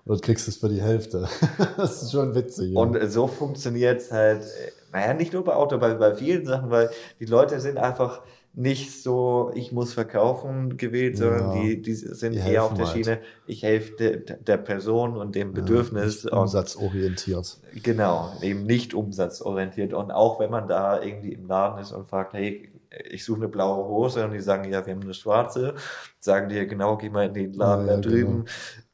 und 0.04 0.20
du 0.20 0.20
kriegst 0.20 0.46
es 0.46 0.58
für 0.58 0.68
die 0.68 0.82
Hälfte. 0.82 1.26
das 1.78 2.02
ist 2.02 2.12
schon 2.12 2.34
witzig. 2.34 2.72
ja. 2.74 2.78
Und 2.78 3.10
so 3.10 3.26
funktioniert 3.26 4.02
es 4.02 4.12
halt, 4.12 4.42
äh, 4.42 4.70
naja, 4.92 5.14
nicht 5.14 5.32
nur 5.32 5.44
bei 5.44 5.54
Auto, 5.54 5.78
bei, 5.78 5.94
bei 5.94 6.14
vielen 6.14 6.44
Sachen, 6.44 6.70
weil 6.70 6.90
die 7.20 7.24
Leute 7.24 7.58
sind 7.58 7.78
einfach 7.78 8.20
nicht 8.58 9.02
so, 9.02 9.52
ich 9.54 9.70
muss 9.70 9.92
verkaufen 9.94 10.76
gewählt, 10.76 11.16
sondern 11.16 11.44
Ja. 11.44 11.50
die, 11.52 11.80
die 11.80 11.94
sind 11.94 12.32
Die 12.32 12.38
eher 12.38 12.64
auf 12.64 12.74
der 12.74 12.86
halt. 12.86 12.96
Schiene, 12.96 13.20
ich 13.46 13.62
helfe 13.62 13.92
der, 13.96 14.16
der 14.36 14.56
Person 14.56 15.16
und 15.16 15.34
dem 15.36 15.54
Bedürfnis. 15.54 16.24
Ja, 16.24 16.32
und 16.32 16.38
umsatzorientiert. 16.40 17.56
Genau, 17.84 18.32
eben 18.42 18.64
nicht 18.66 18.94
umsatzorientiert. 18.94 19.94
Und 19.94 20.10
auch 20.10 20.40
wenn 20.40 20.50
man 20.50 20.66
da 20.66 21.00
irgendwie 21.00 21.32
im 21.32 21.46
Laden 21.46 21.80
ist 21.80 21.92
und 21.92 22.08
fragt, 22.08 22.34
hey, 22.34 22.68
ich 23.10 23.24
suche 23.24 23.36
eine 23.38 23.48
blaue 23.48 23.86
Hose 23.86 24.24
und 24.24 24.32
die 24.32 24.40
sagen, 24.40 24.64
ja, 24.72 24.84
wir 24.84 24.94
haben 24.94 25.02
eine 25.02 25.14
schwarze, 25.14 25.74
sagen 26.18 26.48
die, 26.48 26.66
genau, 26.66 26.96
geh 26.96 27.10
mal 27.10 27.26
in 27.26 27.34
den 27.34 27.52
Laden 27.52 27.86
Ja, 27.86 27.94
da 27.94 28.00
drüben, 28.00 28.44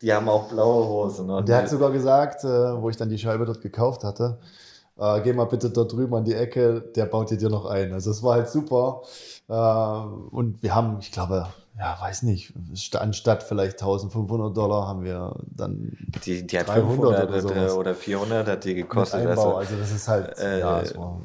die 0.03 0.13
haben 0.13 0.29
auch 0.29 0.49
blaue 0.51 0.87
Hosen. 0.89 1.31
Und 1.31 1.49
der 1.49 1.59
hat 1.59 1.69
sogar 1.71 1.91
gesagt, 1.91 2.45
äh, 2.45 2.49
wo 2.83 2.91
ich 2.91 2.97
dann 2.97 3.09
die 3.09 3.19
Scheibe 3.19 3.47
dort 3.47 3.63
gekauft 3.63 4.05
hatte, 4.05 4.39
äh, 4.99 5.21
geh 5.23 5.33
mal 5.33 5.47
bitte 5.47 5.71
dort 5.71 5.93
drüben 5.93 6.15
an 6.15 6.25
die 6.25 6.35
Ecke, 6.35 6.81
der 6.95 7.07
baut 7.07 7.31
dir 7.31 7.37
dir 7.39 7.51
noch 7.51 7.67
ein. 7.67 7.93
Also 7.93 8.11
es 8.11 8.23
war 8.23 8.35
halt 8.35 8.49
super. 8.49 9.03
Äh, 9.49 9.53
und 9.55 10.63
wir 10.63 10.75
haben, 10.75 10.99
ich 11.01 11.13
glaube, 11.13 11.49
ja, 11.79 11.99
weiß 12.01 12.23
nicht, 12.23 12.53
st- 12.75 12.97
anstatt 12.99 13.43
vielleicht 13.43 13.79
1500 13.81 14.57
Dollar 14.57 14.87
haben 14.87 15.03
wir 15.05 15.37
dann 15.47 15.91
die, 16.25 16.47
die 16.47 16.59
hat 16.59 16.69
300 16.69 16.95
500 16.97 17.29
oder 17.29 17.41
oder, 17.41 17.41
sowas. 17.41 17.79
oder 17.79 17.95
400 17.95 18.49
hat 18.49 18.65
die 18.65 18.75
gekostet. 18.75 19.27
Also, 19.27 19.57
Also 19.57 19.77
das 19.77 19.91
ist 19.91 20.09
halt, 20.09 20.39
äh, 20.39 20.61
ja, 20.61 20.79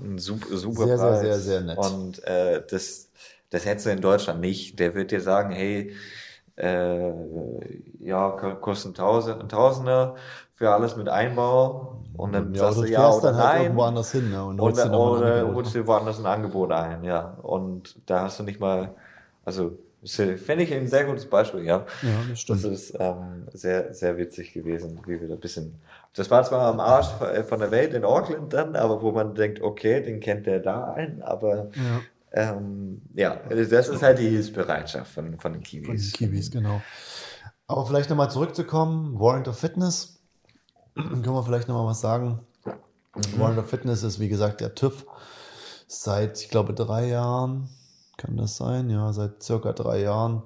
ein 0.04 0.18
super, 0.18 0.58
super 0.58 0.88
sehr, 0.88 0.98
sehr, 0.98 1.16
Preis. 1.16 1.20
sehr, 1.20 1.40
sehr 1.40 1.62
nett. 1.62 1.78
Und 1.78 2.24
äh, 2.24 2.64
das, 2.70 3.12
das 3.50 3.66
hättest 3.66 3.86
du 3.86 3.92
in 3.92 4.02
Deutschland 4.02 4.42
nicht. 4.42 4.80
Der 4.80 4.96
wird 4.96 5.12
dir 5.12 5.22
sagen, 5.22 5.52
hey, 5.52 5.94
äh, 6.58 7.12
ja, 8.00 8.32
ko- 8.32 8.56
kosten 8.56 8.94
Tausend, 8.94 9.50
Tausender 9.52 10.16
für 10.60 10.72
alles 10.72 10.96
mit 10.98 11.10
Einbau. 11.10 12.06
Und 12.14 12.34
dann 12.34 12.54
ja, 12.54 12.72
sagst 12.72 12.82
du 12.82 12.86
ja 12.86 13.10
oder 13.12 13.32
dann 13.32 13.38
halt 13.38 13.54
nein. 13.56 13.64
irgendwo 13.64 13.84
anders 13.84 14.12
hin 14.12 14.30
ne, 14.30 14.46
und 14.46 14.60
Und 14.60 14.62
holst 14.62 14.86
dir 14.86 14.92
mal 14.92 15.08
ein 15.08 15.16
oder 15.18 15.26
Angebot. 15.26 15.56
holst 15.56 15.76
woanders 15.88 16.20
ein 16.20 16.26
Angebot 16.28 16.72
ein, 16.72 17.04
ja. 17.04 17.38
Und 17.42 18.02
da 18.10 18.24
hast 18.24 18.40
du 18.40 18.44
nicht 18.44 18.60
mal, 18.60 18.96
also 19.46 19.78
finde 20.04 20.64
ich 20.64 20.74
ein 20.74 20.88
sehr 20.88 21.06
gutes 21.06 21.30
Beispiel, 21.30 21.64
ja. 21.66 21.86
Ja, 22.02 22.26
das 22.26 22.40
Das 22.48 22.64
stimmt. 22.64 22.66
ist 22.66 22.96
ähm, 23.00 23.48
sehr, 23.54 23.94
sehr 23.94 24.18
witzig 24.18 24.54
gewesen, 24.54 25.02
wie 25.08 25.22
wir 25.22 25.28
da 25.30 25.36
ein 25.36 25.40
bisschen. 25.40 25.82
Das 26.16 26.32
war 26.32 26.44
zwar 26.44 26.68
am 26.68 26.80
Arsch 26.80 27.08
von 27.48 27.60
der 27.60 27.72
Welt 27.72 27.94
in 27.94 28.04
Auckland 28.06 28.54
dann, 28.54 28.76
aber 28.76 29.02
wo 29.02 29.12
man 29.12 29.36
denkt, 29.36 29.62
okay, 29.62 30.02
den 30.04 30.20
kennt 30.22 30.46
der 30.48 30.60
da 30.60 30.94
ein, 30.94 31.22
aber 31.24 31.70
Ja. 31.76 32.08
ähm, 32.34 33.02
ja, 33.16 33.38
das 33.50 33.90
ist 33.90 34.04
halt 34.04 34.20
die 34.20 34.30
Hilfsbereitschaft 34.30 35.12
von, 35.14 35.40
von 35.40 35.54
den 35.54 35.64
Von 35.84 35.98
den 35.98 36.12
Kiwis. 36.12 36.14
Kiwis, 36.14 36.52
genau. 36.52 36.88
Aber 37.68 37.86
vielleicht 37.86 38.10
nochmal 38.10 38.32
zurückzukommen, 38.32 39.20
Warrant 39.20 39.48
of 39.48 39.58
Fitness. 39.60 40.19
Dann 41.04 41.22
können 41.22 41.36
wir 41.36 41.44
vielleicht 41.44 41.68
nochmal 41.68 41.88
was 41.88 42.02
sagen. 42.02 42.40
Warrant 43.38 43.58
of 43.60 43.70
Fitness 43.70 44.04
ist, 44.04 44.20
wie 44.20 44.30
gesagt, 44.30 44.62
der 44.62 44.76
TÜV. 44.76 45.06
Seit, 45.88 46.40
ich 46.42 46.50
glaube, 46.50 46.74
drei 46.74 47.08
Jahren, 47.08 47.70
kann 48.18 48.38
das 48.38 48.58
sein? 48.58 48.90
Ja, 48.90 49.12
seit 49.14 49.42
circa 49.42 49.74
drei 49.74 50.02
Jahren 50.02 50.44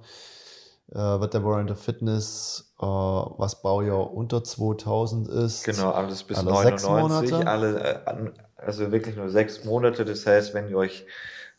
äh, 0.92 0.98
wird 0.98 1.34
der 1.34 1.44
Warrant 1.44 1.72
of 1.72 1.80
Fitness, 1.80 2.74
äh, 2.80 2.86
was 2.86 3.62
Baujahr 3.62 4.14
unter 4.14 4.44
2000 4.44 5.28
ist. 5.28 5.66
Genau, 5.66 5.92
alles 5.92 6.24
bis 6.24 6.38
Alle 6.38 6.56
sechs 6.64 6.84
99, 6.84 7.32
Monate? 7.32 7.50
alle, 7.50 7.80
äh, 7.80 8.32
also 8.58 8.92
wirklich 8.92 9.16
nur 9.16 9.30
sechs 9.30 9.66
Monate. 9.66 10.06
Das 10.06 10.26
heißt, 10.26 10.54
wenn 10.54 10.70
ihr 10.70 10.78
euch 10.78 11.06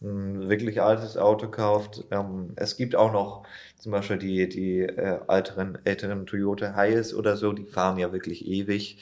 ein 0.02 0.48
wirklich 0.48 0.82
altes 0.82 1.16
Auto 1.16 1.48
kauft, 1.48 2.04
ähm, 2.10 2.52
es 2.56 2.76
gibt 2.76 2.96
auch 2.96 3.12
noch 3.12 3.44
zum 3.78 3.92
Beispiel 3.92 4.18
die, 4.18 4.48
die 4.48 4.80
äh, 4.80 5.20
älteren, 5.28 5.78
älteren 5.84 6.26
Toyota 6.26 6.74
Hiace 6.74 7.14
oder 7.14 7.36
so, 7.36 7.52
die 7.52 7.66
fahren 7.66 7.98
ja 7.98 8.12
wirklich 8.12 8.46
ewig. 8.46 8.98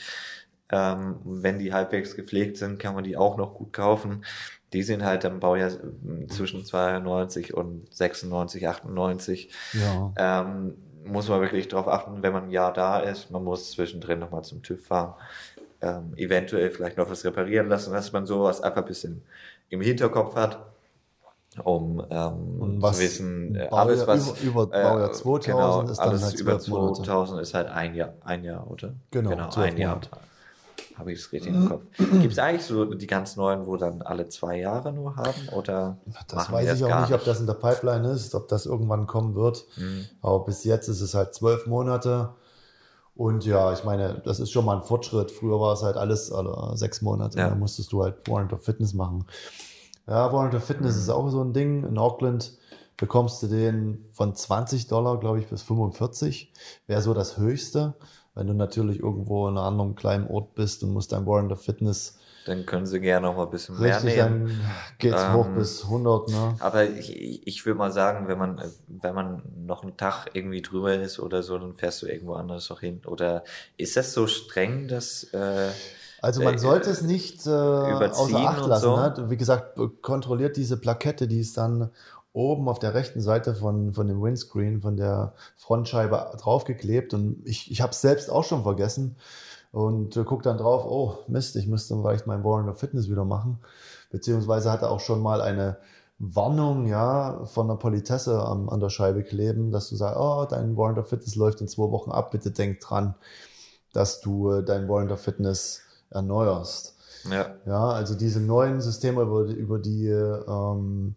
Ähm, 0.70 1.16
wenn 1.24 1.58
die 1.58 1.72
halbwegs 1.72 2.16
gepflegt 2.16 2.56
sind, 2.56 2.78
kann 2.78 2.94
man 2.94 3.04
die 3.04 3.16
auch 3.16 3.36
noch 3.36 3.54
gut 3.54 3.72
kaufen. 3.72 4.24
Die 4.72 4.82
sind 4.82 5.04
halt 5.04 5.24
im 5.24 5.38
Baujahr 5.38 5.70
zwischen 6.28 6.64
92 6.64 7.52
und 7.52 7.94
96, 7.94 8.66
98. 8.68 9.50
Ja, 9.72 10.12
Ähm, 10.16 10.74
muss 11.04 11.28
man 11.28 11.40
wirklich 11.40 11.68
darauf 11.68 11.88
achten, 11.88 12.22
wenn 12.22 12.32
man 12.32 12.44
ein 12.44 12.50
Jahr 12.50 12.72
da 12.72 13.00
ist. 13.00 13.30
Man 13.30 13.44
muss 13.44 13.72
zwischendrin 13.72 14.18
nochmal 14.18 14.44
zum 14.44 14.62
TÜV 14.62 14.86
fahren. 14.86 15.14
Ähm, 15.82 16.14
eventuell 16.16 16.70
vielleicht 16.70 16.96
noch 16.96 17.10
was 17.10 17.24
reparieren 17.24 17.68
lassen, 17.68 17.92
dass 17.92 18.12
man 18.12 18.24
sowas 18.24 18.60
einfach 18.62 18.82
ein 18.82 18.88
bisschen 18.88 19.22
im 19.68 19.80
Hinterkopf 19.80 20.36
hat, 20.36 20.71
um 21.64 22.04
ähm, 22.10 22.80
zu 22.80 22.98
wissen, 22.98 23.54
äh, 23.54 23.68
Baujahr 23.70 23.86
alles 23.86 24.06
was 24.06 24.40
über- 24.42 24.62
über 24.62 24.66
Baujahr 24.66 25.12
2000 25.12 25.44
genau, 25.44 25.80
ist 25.90 25.98
dann 25.98 26.08
alles 26.08 26.22
halt 26.24 26.40
über 26.40 26.58
zwölf 26.58 26.68
Monate. 26.68 27.02
2000 27.02 27.40
ist 27.42 27.54
halt 27.54 27.68
ein 27.68 27.94
Jahr, 27.94 28.12
ein 28.22 28.44
Jahr, 28.44 28.70
oder? 28.70 28.94
Genau, 29.10 29.50
zwölf 29.50 29.66
ein 29.72 29.76
Jahr. 29.78 30.00
Habe 30.96 31.12
ich 31.12 31.20
es 31.20 31.32
richtig 31.32 31.54
im 31.54 31.68
Kopf. 31.68 31.82
Gibt 31.96 32.32
es 32.32 32.38
eigentlich 32.38 32.64
so 32.66 32.84
die 32.84 33.06
ganz 33.06 33.36
neuen, 33.36 33.66
wo 33.66 33.76
dann 33.76 34.02
alle 34.02 34.28
zwei 34.28 34.58
Jahre 34.58 34.92
nur 34.92 35.16
haben? 35.16 35.48
Oder 35.56 35.96
das 36.28 36.52
weiß 36.52 36.74
ich 36.74 36.84
auch 36.84 37.00
nicht, 37.00 37.12
ob 37.14 37.24
das 37.24 37.40
in 37.40 37.46
der 37.46 37.54
Pipeline 37.54 38.10
ist, 38.10 38.34
ob 38.34 38.48
das 38.48 38.66
irgendwann 38.66 39.06
kommen 39.06 39.34
wird. 39.34 39.64
Hm. 39.74 40.04
Aber 40.20 40.44
bis 40.44 40.64
jetzt 40.64 40.88
ist 40.88 41.00
es 41.00 41.14
halt 41.14 41.34
zwölf 41.34 41.66
Monate. 41.66 42.30
Und 43.14 43.44
ja, 43.44 43.72
ich 43.72 43.84
meine, 43.84 44.20
das 44.24 44.40
ist 44.40 44.50
schon 44.50 44.64
mal 44.64 44.76
ein 44.76 44.82
Fortschritt. 44.82 45.30
Früher 45.30 45.60
war 45.60 45.72
es 45.74 45.82
halt 45.82 45.96
alles 45.96 46.30
alle 46.32 46.76
sechs 46.76 47.02
Monate. 47.02 47.38
Ja. 47.38 47.48
Da 47.50 47.54
musstest 47.54 47.92
du 47.92 48.02
halt 48.02 48.28
Warrant 48.28 48.52
of 48.52 48.62
Fitness 48.62 48.94
machen. 48.94 49.26
Ja, 50.06 50.32
Warrant 50.32 50.54
of 50.54 50.64
Fitness 50.64 50.96
ist 50.96 51.08
auch 51.08 51.28
so 51.30 51.42
ein 51.42 51.52
Ding. 51.52 51.84
In 51.84 51.98
Auckland 51.98 52.52
bekommst 52.96 53.42
du 53.42 53.46
den 53.46 54.04
von 54.12 54.34
20 54.34 54.88
Dollar, 54.88 55.18
glaube 55.20 55.38
ich, 55.40 55.46
bis 55.46 55.62
45. 55.62 56.52
Wäre 56.86 57.02
so 57.02 57.14
das 57.14 57.36
Höchste. 57.38 57.94
Wenn 58.34 58.46
du 58.46 58.54
natürlich 58.54 58.98
irgendwo 59.00 59.46
in 59.48 59.56
einem 59.58 59.66
anderen 59.66 59.94
kleinen 59.94 60.26
Ort 60.26 60.54
bist 60.54 60.82
und 60.82 60.92
musst 60.92 61.12
dein 61.12 61.26
Warrant 61.26 61.52
of 61.52 61.62
Fitness 61.62 62.18
Dann 62.46 62.64
können 62.66 62.86
sie 62.86 62.98
gerne 63.00 63.26
noch 63.26 63.36
mal 63.36 63.44
ein 63.44 63.50
bisschen 63.50 63.78
mehr 63.78 64.02
richtig, 64.02 64.16
nehmen. 64.16 64.48
dann 64.48 64.60
geht's 64.98 65.22
Ähm, 65.22 65.32
hoch 65.34 65.48
bis 65.54 65.84
100, 65.84 66.28
ne? 66.28 66.56
Aber 66.58 66.84
ich, 66.88 67.14
ich 67.14 67.46
ich 67.46 67.66
würde 67.66 67.78
mal 67.78 67.92
sagen, 67.92 68.26
wenn 68.28 68.38
man, 68.38 68.60
wenn 68.88 69.14
man 69.14 69.42
noch 69.66 69.82
einen 69.82 69.96
Tag 69.96 70.30
irgendwie 70.32 70.62
drüber 70.62 70.94
ist 70.94 71.20
oder 71.20 71.42
so, 71.42 71.58
dann 71.58 71.74
fährst 71.74 72.02
du 72.02 72.06
irgendwo 72.06 72.34
anders 72.34 72.68
noch 72.70 72.80
hin. 72.80 73.02
Oder 73.06 73.44
ist 73.76 73.96
das 73.96 74.12
so 74.12 74.26
streng, 74.26 74.88
dass 74.88 75.24
äh, 75.34 75.70
Also 76.22 76.42
man 76.42 76.54
äh, 76.54 76.58
sollte 76.58 76.88
es 76.88 77.02
nicht 77.02 77.46
äh, 77.46 77.50
außer 77.50 78.38
Acht 78.38 78.66
lassen. 78.66 78.82
so. 78.82 78.96
Ne? 78.96 79.26
Wie 79.28 79.36
gesagt, 79.36 79.78
kontrolliert 80.00 80.56
diese 80.56 80.76
Plakette, 80.78 81.26
die 81.26 81.40
ist 81.40 81.58
dann 81.58 81.90
oben 82.32 82.68
auf 82.68 82.78
der 82.78 82.94
rechten 82.94 83.20
Seite 83.20 83.54
von, 83.54 83.92
von 83.92 84.06
dem 84.06 84.22
Windscreen, 84.22 84.80
von 84.80 84.96
der 84.96 85.34
Frontscheibe 85.56 86.32
draufgeklebt. 86.38 87.12
Und 87.12 87.42
ich, 87.44 87.70
ich 87.70 87.82
habe 87.82 87.90
es 87.90 88.00
selbst 88.00 88.30
auch 88.30 88.44
schon 88.44 88.62
vergessen 88.62 89.16
und 89.72 90.16
äh, 90.16 90.24
guck 90.24 90.44
dann 90.44 90.58
drauf, 90.58 90.84
oh 90.86 91.18
Mist, 91.26 91.56
ich 91.56 91.66
müsste 91.66 91.96
vielleicht 91.96 92.28
mein 92.28 92.44
Warrant 92.44 92.68
of 92.68 92.78
Fitness 92.78 93.10
wieder 93.10 93.24
machen. 93.24 93.58
Beziehungsweise 94.10 94.70
hatte 94.70 94.90
auch 94.90 95.00
schon 95.00 95.20
mal 95.20 95.40
eine 95.42 95.78
Warnung, 96.20 96.86
ja, 96.86 97.44
von 97.46 97.66
der 97.66 97.74
Politesse 97.74 98.40
am, 98.40 98.68
an 98.68 98.78
der 98.78 98.90
Scheibe 98.90 99.24
kleben, 99.24 99.72
dass 99.72 99.90
du 99.90 99.96
sagst, 99.96 100.16
oh, 100.20 100.46
dein 100.48 100.76
Warrant 100.76 100.98
of 100.98 101.08
Fitness 101.08 101.34
läuft 101.34 101.60
in 101.60 101.66
zwei 101.68 101.90
Wochen 101.90 102.12
ab, 102.12 102.30
bitte 102.30 102.52
denk 102.52 102.78
dran, 102.78 103.16
dass 103.92 104.20
du 104.20 104.52
äh, 104.52 104.62
dein 104.62 104.88
Warrant 104.88 105.10
of 105.10 105.20
Fitness 105.20 105.81
erneuerst. 106.12 106.94
ja, 107.30 107.54
Ja, 107.66 107.90
also 107.90 108.14
diese 108.14 108.40
neuen 108.40 108.80
Systeme 108.80 109.22
über 109.22 109.44
die, 109.46 109.54
über 109.54 109.78
die 109.78 110.08
ähm, 110.08 111.14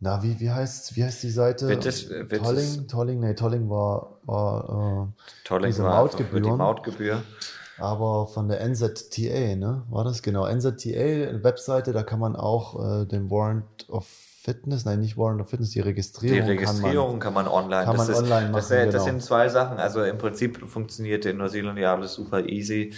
na, 0.00 0.22
wie, 0.22 0.38
wie 0.38 0.50
heißt, 0.50 0.94
wie 0.96 1.04
heißt 1.04 1.22
die 1.24 1.30
Seite? 1.30 1.68
Wird 1.68 1.84
das- 1.84 2.08
wird 2.08 2.32
Tolling, 2.32 2.86
Tolling, 2.86 3.20
nee, 3.20 3.34
Tolling 3.34 3.68
war, 3.68 4.18
war 4.24 5.08
Tolling 5.44 5.70
Diese 5.70 5.82
war 5.82 6.08
für 6.08 6.40
die 6.40 6.48
Mautgebühren. 6.50 6.58
Mautgebühr. 6.58 7.14
äh, 7.14 7.82
aber 7.82 8.26
von 8.28 8.48
der 8.48 8.60
NZTA, 8.60 9.56
ne? 9.56 9.82
War 9.90 10.04
das 10.04 10.22
genau? 10.22 10.46
NZTA, 10.46 11.42
Webseite, 11.42 11.92
da 11.92 12.02
kann 12.02 12.20
man 12.20 12.36
auch 12.36 13.02
äh, 13.02 13.06
den 13.06 13.30
Warrant 13.30 13.64
of 13.88 14.06
Fitness, 14.06 14.84
nein, 14.84 15.00
nicht 15.00 15.16
Warrant 15.18 15.40
of 15.40 15.50
Fitness, 15.50 15.70
die 15.70 15.74
Die 15.74 15.80
Registrierung, 15.82 16.48
Registrierung 16.48 17.18
kann 17.20 17.34
man, 17.34 17.46
online. 17.48 17.84
kann 17.84 17.96
man 17.96 18.06
das 18.08 18.20
ist, 18.20 18.24
online 18.30 18.52
das, 18.52 18.70
machen, 18.70 18.78
äh, 18.78 18.84
das 18.86 18.92
genau. 18.94 19.04
sind 19.04 19.22
zwei 19.22 19.48
Sachen. 19.48 19.78
Also 19.78 20.02
im 20.04 20.16
Prinzip 20.16 20.68
funktioniert 20.68 21.26
in 21.26 21.36
Neuseeland 21.38 21.78
ja 21.78 21.94
alles 21.94 22.14
super 22.14 22.44
easy 22.46 22.94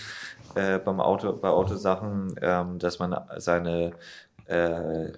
äh, 0.55 0.79
beim 0.79 1.01
Auto, 1.01 1.33
bei 1.33 1.49
Autosachen, 1.49 2.35
ähm, 2.43 2.79
dass 2.79 2.99
man 2.99 3.17
seine 3.39 3.93
äh, 4.47 5.13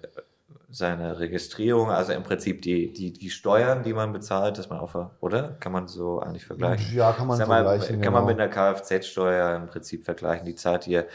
seine 0.72 1.18
Registrierung, 1.18 1.90
also 1.90 2.12
im 2.12 2.22
Prinzip 2.22 2.62
die, 2.62 2.92
die, 2.94 3.12
die 3.12 3.28
Steuern, 3.28 3.82
die 3.82 3.92
man 3.92 4.12
bezahlt, 4.12 4.56
dass 4.56 4.70
man 4.70 4.80
auf, 4.80 4.96
oder? 5.20 5.54
Kann 5.60 5.70
man 5.70 5.86
so 5.86 6.20
eigentlich 6.20 6.46
vergleichen? 6.46 6.96
Ja, 6.96 7.12
kann 7.12 7.26
man 7.26 7.36
Sag 7.36 7.46
mal, 7.48 7.62
vergleichen. 7.62 7.96
kann 7.96 8.00
genau. 8.00 8.24
man 8.24 8.26
mit 8.26 8.40
einer 8.40 8.48
Kfz-Steuer 8.48 9.54
im 9.56 9.66
Prinzip 9.66 10.04
vergleichen. 10.04 10.46
Die 10.46 10.54
zahlt 10.54 10.86
ihr 10.86 11.06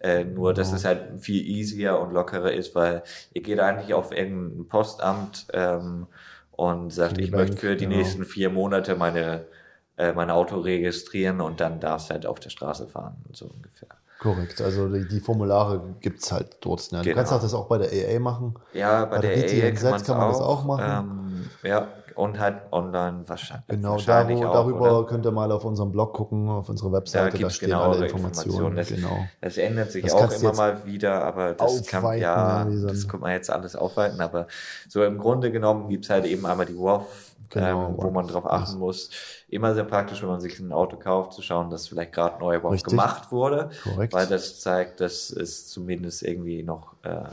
äh, 0.00 0.24
nur, 0.24 0.52
dass 0.52 0.68
Genau. 0.68 0.76
es 0.76 0.84
halt 0.84 1.20
viel 1.22 1.42
easier 1.46 1.98
und 1.98 2.12
lockerer 2.12 2.52
ist, 2.52 2.74
weil 2.74 3.02
ihr 3.32 3.42
geht 3.42 3.58
eigentlich 3.58 3.94
auf 3.94 4.12
irgendein 4.12 4.68
Postamt 4.68 5.46
ähm, 5.54 6.06
und 6.50 6.92
sagt, 6.92 7.16
ich 7.16 7.30
möchte 7.30 7.56
für 7.56 7.74
die 7.76 7.86
genau. 7.86 7.96
nächsten 7.96 8.26
vier 8.26 8.50
Monate 8.50 8.96
meine 8.96 9.46
äh, 9.96 10.12
mein 10.12 10.30
Auto 10.30 10.60
registrieren 10.60 11.40
und 11.40 11.60
dann 11.60 11.80
darfst 11.80 12.10
du 12.10 12.14
halt 12.14 12.26
auf 12.26 12.40
der 12.40 12.50
Straße 12.50 12.86
fahren, 12.86 13.16
so 13.32 13.46
ungefähr. 13.46 13.88
Korrekt, 14.18 14.60
also 14.62 14.88
die, 14.88 15.06
die 15.06 15.20
Formulare 15.20 15.80
gibt's 16.00 16.32
halt 16.32 16.56
dort. 16.62 16.90
Ne? 16.90 16.98
Du 16.98 17.04
Genau. 17.04 17.16
kannst 17.16 17.32
auch 17.32 17.40
das 17.40 17.52
auch 17.52 17.66
bei 17.66 17.78
der 17.78 17.90
AA 17.90 18.18
machen. 18.18 18.54
Ja, 18.72 19.04
bei, 19.04 19.16
Bei 19.16 19.18
der 19.22 19.36
der 19.36 19.72
GTNZ 19.72 19.82
kann, 19.82 20.02
kann 20.04 20.18
man 20.18 20.28
das 20.28 20.40
auch 20.40 20.64
machen. 20.64 21.46
Ähm, 21.62 21.68
ja, 21.68 21.88
und 22.16 22.38
halt 22.40 22.56
online 22.72 23.24
wahrscheinlich. 23.26 23.66
Genau, 23.68 23.90
wahrscheinlich 23.90 24.40
da, 24.40 24.46
wo, 24.46 24.48
auch, 24.48 24.54
darüber 24.54 24.98
oder? 25.00 25.06
könnt 25.06 25.26
ihr 25.26 25.32
mal 25.32 25.52
auf 25.52 25.66
unserem 25.66 25.92
Blog 25.92 26.14
gucken, 26.14 26.48
auf 26.48 26.68
unserer 26.68 26.90
Da 26.90 26.96
Webseite, 26.96 27.32
da, 27.32 27.36
gibt's 27.38 27.56
stehen 27.56 27.68
genauere 27.68 27.96
alle 27.96 28.06
Informationen. 28.06 28.76
Das, 28.76 28.88
genau. 28.88 29.26
das 29.42 29.58
ändert 29.58 29.92
sich 29.92 30.02
Das 30.04 30.14
auch 30.14 30.32
immer 30.32 30.54
mal 30.54 30.86
wieder, 30.86 31.22
aber 31.22 31.52
das 31.52 31.86
kann 31.86 32.18
ja, 32.18 32.64
das 32.64 33.06
kann 33.06 33.20
man 33.20 33.32
jetzt 33.32 33.50
alles 33.50 33.76
aufweiten, 33.76 34.20
aber 34.22 34.46
so 34.88 35.04
im 35.04 35.18
Grunde 35.18 35.52
genommen 35.52 35.90
gibt's 35.90 36.08
halt 36.08 36.24
eben 36.24 36.46
einmal 36.46 36.64
die 36.64 36.76
WOF, 36.78 37.25
Genau, 37.50 37.88
ähm, 37.88 37.94
wo 37.98 38.10
man 38.10 38.26
drauf 38.26 38.46
achten 38.46 38.78
muss. 38.78 39.10
Immer 39.48 39.74
sehr 39.74 39.84
praktisch, 39.84 40.22
wenn 40.22 40.28
man 40.28 40.40
sich 40.40 40.58
ein 40.58 40.72
Auto 40.72 40.96
kauft, 40.96 41.32
zu 41.32 41.42
schauen, 41.42 41.70
dass 41.70 41.88
vielleicht 41.88 42.12
gerade 42.12 42.38
neue 42.40 42.62
WOF 42.62 42.72
Richtig. 42.72 42.90
gemacht 42.90 43.30
wurde, 43.32 43.70
Korrekt. 43.82 44.12
weil 44.12 44.26
das 44.26 44.60
zeigt, 44.60 45.00
dass 45.00 45.30
es 45.30 45.68
zumindest 45.68 46.22
irgendwie 46.22 46.62
noch 46.62 46.94
äh, 47.02 47.24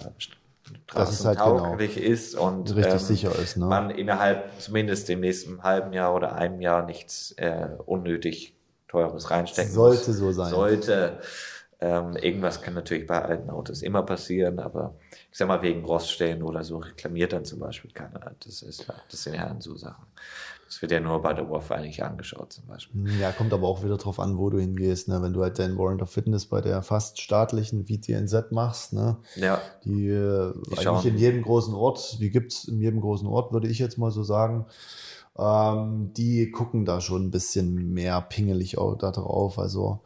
Das 0.93 1.12
ist 1.12 1.26
halt 1.26 1.39
genau 1.39 1.60
tauglich 1.60 1.97
ist 1.97 2.36
und 2.36 2.76
richtig 2.76 2.93
ähm, 2.93 2.99
sicher 2.99 3.36
ist. 3.39 3.58
Ne? 3.58 3.65
man 3.65 3.89
innerhalb 3.89 4.49
zumindest 4.60 5.10
dem 5.10 5.19
nächsten 5.19 5.62
halben 5.63 5.93
Jahr 5.93 6.13
oder 6.13 6.36
einem 6.36 6.62
Jahr 6.62 6.86
nichts 6.86 7.32
äh, 7.38 7.67
unnötig 7.86 8.54
teures 8.88 9.32
reinstecken 9.32 9.71
Sollte 9.73 10.12
muss. 10.12 10.19
so 10.19 10.32
sein. 10.32 10.49
Sollte. 10.52 11.19
Ähm, 11.84 12.15
irgendwas 12.15 12.62
kann 12.62 12.76
natürlich 12.76 13.06
bei 13.06 13.22
alten 13.22 13.50
Autos 13.50 13.82
immer 13.82 14.04
passieren, 14.04 14.60
aber 14.60 14.96
ich 15.30 15.38
sag 15.38 15.50
mal 15.50 15.62
wegen 15.62 15.84
Roststellen 15.84 16.41
oder 16.41 16.63
so 16.63 16.78
reklamiert 16.78 17.34
dann 17.34 17.43
zum 17.43 17.60
Beispiel 17.60 17.91
keiner. 17.91 18.22
Das 18.39 18.62
ist 18.62 18.88
das 19.12 19.24
sind 19.24 19.36
ja 19.36 19.54
so 19.60 19.76
Sachen. 19.76 20.06
Das 20.65 20.82
wird 20.82 20.93
ja 20.93 21.02
nur 21.02 21.22
bei 21.22 21.34
der 21.34 21.50
WOF 21.50 21.72
eigentlich 21.72 22.02
angeschaut 22.02 22.54
zum 22.54 22.67
Beispiel. 22.67 23.19
Ja, 23.19 23.34
kommt 23.34 23.52
aber 23.52 23.67
auch 23.67 23.84
wieder 23.84 23.98
drauf 23.98 24.22
an, 24.22 24.38
wo 24.38 24.50
du 24.50 24.60
hingehst. 24.60 25.10
Ne? 25.10 25.22
Wenn 25.22 25.34
du 25.34 25.43
halt 25.43 25.60
dein 25.60 25.78
Warrant 25.78 26.02
of 26.02 26.10
Fitness 26.10 26.46
bei 26.46 26.62
der 26.62 26.82
fast 26.84 27.19
staatlichen 27.19 27.86
VTNZ 27.86 28.52
machst, 28.52 28.93
ne? 28.93 29.17
Ja, 29.36 29.62
die, 29.84 30.08
äh, 30.08 30.54
eigentlich 30.54 30.84
schauen. 30.84 31.06
in 31.06 31.17
jedem 31.17 31.41
großen 31.41 31.74
Ort, 31.74 32.17
die 32.22 32.30
gibt's 32.30 32.63
in 32.63 32.80
jedem 32.80 33.02
großen 33.02 33.28
Ort, 33.28 33.52
würde 33.52 33.67
ich 33.67 33.80
jetzt 33.80 33.98
mal 33.98 34.10
so 34.10 34.24
sagen. 34.24 34.67
Ähm, 35.38 36.13
die 36.13 36.50
gucken 36.50 36.86
da 36.86 37.02
schon 37.02 37.26
ein 37.26 37.32
bisschen 37.32 37.93
mehr 37.93 38.22
pingelig 38.22 38.78
auch 38.78 38.96
da 38.96 39.12
drauf. 39.12 39.60
Also 39.60 40.00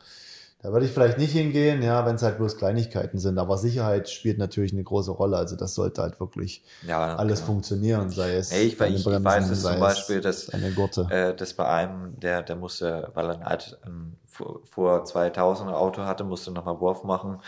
da 0.67 0.73
würde 0.73 0.86
ich 0.86 0.91
vielleicht 0.91 1.17
nicht 1.17 1.32
hingehen, 1.32 1.82
ja, 1.82 2.06
wenn 2.06 2.15
es 2.15 2.23
halt 2.23 2.39
bloß 2.39 2.58
Kleinigkeiten 2.58 3.19
sind. 3.19 3.38
Aber 3.38 3.58
Sicherheit 3.58 4.10
spielt 4.10 4.38
natürlich 4.38 4.73
eine 4.73 4.84
große 4.84 5.12
Rolle. 5.12 5.38
Also 5.38 5.56
das 5.56 5.73
sollte 5.73 6.01
halt 6.01 6.19
wirklich 6.19 6.62
ja. 6.86 7.15
alles 7.15 7.39
genau. 7.39 7.53
funktionieren, 7.53 8.10
sei 8.10 8.36
es 8.36 8.51
Hey, 8.51 8.65
ich, 8.65 8.73
ich, 8.73 8.95
ich 8.95 9.03
Bremsen, 9.06 9.23
weiß 9.23 9.49
es 9.49 9.62
zum 9.62 9.80
Beispiel, 9.80 10.19
dass 10.19 10.49
äh, 10.49 11.34
dass 11.34 11.53
bei 11.53 11.69
einem, 11.69 12.19
der, 12.19 12.43
der 12.43 12.58
musste, 12.58 13.10
weil 13.13 13.27
er 13.27 13.36
ein, 13.36 13.43
alt, 13.43 13.80
ein 13.86 14.17
vor, 14.25 14.60
vor 14.65 15.06
2000 15.06 15.71
Auto 15.71 16.01
hatte, 16.01 16.25
musste 16.25 16.51
nochmal 16.51 16.82
Wurf 16.82 17.06
machen. 17.06 17.39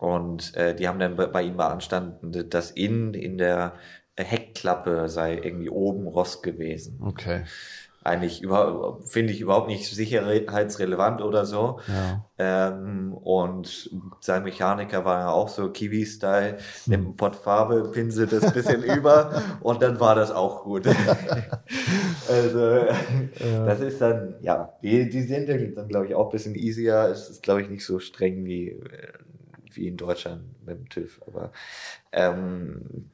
Und 0.00 0.56
äh, 0.56 0.74
die 0.74 0.88
haben 0.88 0.98
dann 0.98 1.14
bei, 1.14 1.28
bei 1.28 1.42
ihm 1.44 1.56
beanstanden, 1.56 2.50
dass 2.50 2.72
innen 2.72 3.14
in 3.14 3.38
der 3.38 3.74
Heckklappe 4.16 5.08
sei 5.08 5.36
irgendwie 5.36 5.70
oben 5.70 6.08
Rost 6.08 6.42
gewesen. 6.42 7.00
Okay. 7.06 7.44
Eigentlich 8.04 8.42
über, 8.42 8.98
finde 9.04 9.32
ich 9.32 9.40
überhaupt 9.40 9.68
nicht 9.68 9.86
sicherheitsrelevant 9.88 11.22
oder 11.22 11.46
so. 11.46 11.78
Ja. 11.86 12.24
Ähm, 12.38 13.14
und 13.14 13.90
sein 14.20 14.42
Mechaniker 14.42 15.04
war 15.04 15.20
ja 15.20 15.28
auch 15.30 15.48
so 15.48 15.70
Kiwi-Style, 15.70 16.58
nimmt 16.86 17.06
einen 17.06 17.16
Pott 17.16 17.36
Farbe, 17.36 17.90
pinselt 17.92 18.32
das 18.32 18.52
bisschen 18.52 18.82
über 18.96 19.42
und 19.60 19.82
dann 19.82 20.00
war 20.00 20.16
das 20.16 20.32
auch 20.32 20.64
gut. 20.64 20.86
also, 22.28 22.86
das 23.66 23.80
ist 23.80 24.00
dann, 24.00 24.34
ja, 24.40 24.72
die, 24.82 25.08
die 25.08 25.22
sind 25.22 25.48
dann, 25.48 25.88
glaube 25.88 26.06
ich, 26.06 26.14
auch 26.14 26.26
ein 26.26 26.32
bisschen 26.32 26.56
easier. 26.56 27.08
Es 27.12 27.30
ist, 27.30 27.42
glaube 27.42 27.62
ich, 27.62 27.70
nicht 27.70 27.84
so 27.84 28.00
streng 28.00 28.44
wie, 28.44 28.70
äh, 28.70 29.12
wie 29.76 29.88
in 29.88 29.96
Deutschland 29.96 30.42
mit 30.64 30.78
dem 30.78 30.88
TÜV, 30.88 31.20
aber 31.26 31.52
ähm, 32.12 33.10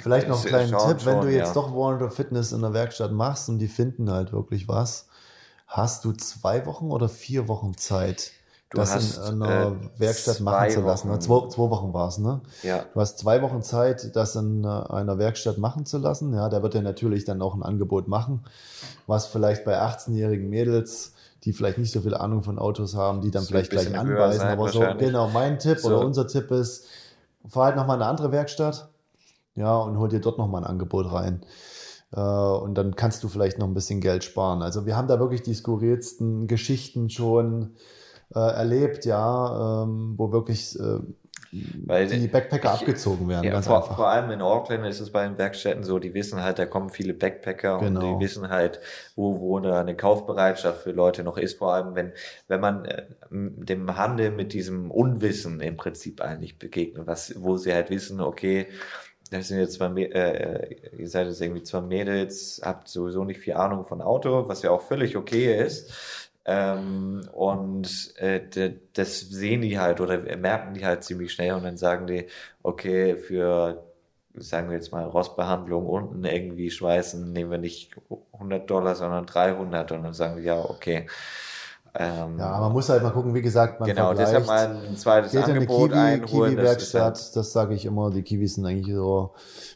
Vielleicht 0.00 0.28
noch 0.28 0.40
einen 0.40 0.48
kleinen 0.48 0.70
schauen 0.70 0.98
Tipp, 0.98 1.06
wenn 1.06 1.20
du 1.20 1.28
jetzt 1.28 1.48
ja. 1.48 1.54
doch 1.54 1.74
Warrant 1.74 2.02
of 2.02 2.14
Fitness 2.14 2.52
in 2.52 2.62
der 2.62 2.72
Werkstatt 2.72 3.12
machst 3.12 3.48
und 3.48 3.58
die 3.58 3.68
finden 3.68 4.10
halt 4.10 4.32
wirklich 4.32 4.68
was, 4.68 5.08
hast 5.66 6.04
du 6.04 6.12
zwei 6.12 6.66
Wochen 6.66 6.90
oder 6.90 7.08
vier 7.08 7.48
Wochen 7.48 7.76
Zeit, 7.76 8.32
Du 8.72 8.78
das 8.78 8.94
hast, 8.94 9.18
in 9.28 9.42
einer 9.42 9.72
äh, 9.72 10.00
Werkstatt 10.00 10.40
machen 10.40 10.70
zu 10.70 10.80
lassen? 10.80 11.10
Wochen. 11.10 11.20
Zwei, 11.20 11.48
zwei 11.48 11.70
Wochen 11.70 11.92
war 11.92 12.08
es, 12.08 12.16
ne? 12.16 12.40
Ja, 12.62 12.86
Du 12.94 13.00
hast 13.00 13.18
zwei 13.18 13.42
Wochen 13.42 13.60
Zeit, 13.62 14.16
das 14.16 14.34
in 14.34 14.64
äh, 14.64 14.66
einer 14.66 15.18
Werkstatt 15.18 15.58
machen 15.58 15.84
zu 15.84 15.98
lassen. 15.98 16.32
Ja, 16.32 16.48
da 16.48 16.62
wird 16.62 16.74
er 16.74 16.80
natürlich 16.80 17.26
dann 17.26 17.42
auch 17.42 17.54
ein 17.54 17.62
Angebot 17.62 18.08
machen, 18.08 18.44
was 19.06 19.26
vielleicht 19.26 19.66
bei 19.66 19.78
18-jährigen 19.78 20.48
Mädels, 20.48 21.12
die 21.44 21.52
vielleicht 21.52 21.78
nicht 21.78 21.92
so 21.92 22.00
viel 22.00 22.14
Ahnung 22.14 22.42
von 22.42 22.58
Autos 22.58 22.94
haben, 22.94 23.20
die 23.20 23.30
dann 23.30 23.42
wird 23.42 23.48
vielleicht 23.48 23.70
gleich 23.70 23.98
anbeißen. 23.98 24.40
sein 24.40 24.58
Aber 24.58 24.68
so, 24.68 24.84
genau, 24.98 25.28
mein 25.28 25.58
Tipp 25.58 25.78
So. 25.78 25.88
oder 25.88 26.00
unser 26.04 26.26
Tipp 26.26 26.50
ist, 26.50 26.86
fahr 27.46 27.66
halt 27.66 27.76
nochmal 27.76 27.96
in 27.96 28.02
eine 28.02 28.10
andere 28.10 28.30
Werkstatt, 28.32 28.88
ja, 29.54 29.76
und 29.76 29.98
hol 29.98 30.08
dir 30.08 30.20
dort 30.20 30.38
nochmal 30.38 30.62
ein 30.62 30.70
Angebot 30.70 31.12
rein. 31.12 31.42
Äh, 32.12 32.20
Und 32.20 32.74
dann 32.74 32.94
kannst 32.94 33.24
du 33.24 33.28
vielleicht 33.28 33.58
noch 33.58 33.66
ein 33.66 33.74
bisschen 33.74 34.00
Geld 34.00 34.24
sparen. 34.24 34.62
Also 34.62 34.86
wir 34.86 34.96
haben 34.96 35.08
da 35.08 35.18
wirklich 35.18 35.42
die 35.42 35.54
skurrilsten 35.54 36.46
Geschichten 36.46 37.10
schon 37.10 37.74
äh, 38.34 38.38
erlebt, 38.38 39.04
ja, 39.04 39.82
ähm, 39.82 40.14
wo 40.16 40.30
wirklich 40.32 40.78
äh, 40.78 41.00
Weil 41.86 42.06
die 42.06 42.28
Backpacker 42.28 42.74
ich- 42.74 42.80
abgezogen 42.80 43.28
werden, 43.28 43.44
Ja, 43.44 43.52
ganz 43.52 43.66
vor, 43.66 43.82
einfach. 43.82 43.96
vor 43.96 44.08
allem 44.08 44.30
in 44.30 44.40
Auckland 44.40 44.86
ist 44.86 45.00
es 45.00 45.10
bei 45.10 45.24
den 45.26 45.36
Werkstätten 45.38 45.84
so, 45.84 45.98
die 45.98 46.14
wissen 46.14 46.42
halt, 46.42 46.58
da 46.58 46.66
kommen 46.66 46.88
viele 46.90 47.12
Backpacker 47.14 47.78
und 47.78 47.84
Genau. 47.94 48.18
die 48.18 48.24
wissen 48.24 48.48
halt, 48.48 48.80
wo, 49.16 49.38
wo 49.40 49.58
eine 49.58 49.96
Kaufbereitschaft 49.96 50.82
für 50.82 50.92
Leute 50.92 51.22
noch 51.24 51.36
ist, 51.36 51.58
vor 51.58 51.74
allem 51.74 51.94
wenn, 51.94 52.12
wenn 52.48 52.60
man 52.60 52.84
äh, 52.86 53.02
dem 53.30 53.96
Handel 53.96 54.30
mit 54.30 54.52
diesem 54.52 54.90
Unwissen 54.90 55.60
im 55.60 55.76
Prinzip 55.76 56.20
eigentlich 56.20 56.58
begegnet, 56.58 57.06
was, 57.06 57.34
wo 57.42 57.56
sie 57.56 57.74
halt 57.74 57.90
wissen, 57.90 58.20
okay, 58.20 58.66
das 59.30 59.48
sind 59.48 59.58
jetzt 59.60 59.74
zwei, 59.74 59.88
äh, 60.02 60.10
äh, 60.12 60.76
ihr 60.98 61.08
seid 61.08 61.26
jetzt 61.26 61.40
irgendwie 61.40 61.62
zwei 61.62 61.80
Mädels, 61.80 62.60
habt 62.62 62.88
sowieso 62.88 63.24
nicht 63.24 63.40
viel 63.40 63.54
Ahnung 63.54 63.84
von 63.84 64.02
Auto, 64.02 64.46
was 64.46 64.60
ja 64.62 64.70
auch 64.70 64.82
völlig 64.82 65.16
okay 65.16 65.56
ist. 65.64 66.21
Ähm, 66.44 67.22
und 67.32 68.14
äh, 68.16 68.40
das 68.94 69.20
sehen 69.20 69.62
die 69.62 69.78
halt 69.78 70.00
oder 70.00 70.18
merken 70.36 70.74
die 70.74 70.84
halt 70.84 71.04
ziemlich 71.04 71.32
schnell 71.32 71.52
und 71.54 71.62
dann 71.64 71.76
sagen 71.76 72.06
die, 72.08 72.26
okay, 72.62 73.16
für, 73.16 73.84
sagen 74.34 74.68
wir 74.68 74.76
jetzt 74.76 74.90
mal, 74.92 75.04
Rostbehandlung 75.04 75.86
unten 75.86 76.24
irgendwie 76.24 76.70
schweißen, 76.70 77.32
nehmen 77.32 77.50
wir 77.52 77.58
nicht 77.58 77.94
100 78.32 78.68
Dollar, 78.70 78.94
sondern 78.96 79.26
300 79.26 79.92
und 79.92 80.02
dann 80.02 80.14
sagen 80.14 80.36
die, 80.38 80.42
ja, 80.44 80.58
okay. 80.58 81.06
Ähm, 81.94 82.38
Ja, 82.38 82.58
man 82.60 82.72
muss 82.72 82.88
halt 82.88 83.02
mal 83.02 83.10
gucken, 83.10 83.34
wie 83.34 83.42
gesagt, 83.42 83.78
man 83.80 83.88
genau, 83.88 84.14
deshalb 84.14 84.46
mal 84.46 84.86
ein 84.86 84.96
zweites 84.96 85.32
Geht 85.32 85.44
Angebot 85.44 85.92
Kiwi, 85.92 85.96
einholen. 85.98 86.56
das 86.56 86.76
ist 86.76 86.94
Kiwi-Werkstatt, 86.94 87.16
halt, 87.16 87.36
das 87.36 87.52
sage 87.52 87.74
ich 87.74 87.84
immer, 87.84 88.10
die 88.10 88.22
Kiwis 88.22 88.54
sind 88.54 88.64
eigentlich 88.66 88.94
so 88.94 89.34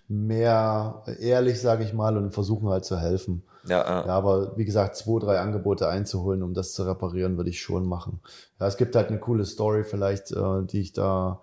mehr 0.09 1.03
ehrlich, 1.21 1.61
sage 1.61 1.85
ich 1.85 1.93
mal, 1.93 2.17
und 2.17 2.33
versuchen 2.33 2.69
halt 2.69 2.85
zu 2.87 2.99
helfen. 2.99 3.43
Ja, 3.69 3.83
äh, 4.03 4.05
Ja, 4.05 4.17
aber 4.17 4.57
wie 4.57 4.65
gesagt, 4.65 4.97
zwei, 4.97 5.19
drei 5.21 5.41
Angebote 5.41 5.89
einzuholen, 5.89 6.43
um 6.43 6.55
das 6.55 6.73
zu 6.75 6.85
reparieren, 6.85 7.37
würde 7.37 7.51
ich 7.51 7.61
schon 7.61 7.87
machen. 7.87 8.21
Ja, 8.61 8.67
es 8.69 8.77
gibt 8.77 8.95
halt 8.97 9.09
eine 9.09 9.19
coole 9.19 9.45
Story 9.45 9.85
vielleicht, 9.85 10.33
äh, 10.33 10.63
die 10.65 10.81
ich 10.81 10.93
da 10.93 11.43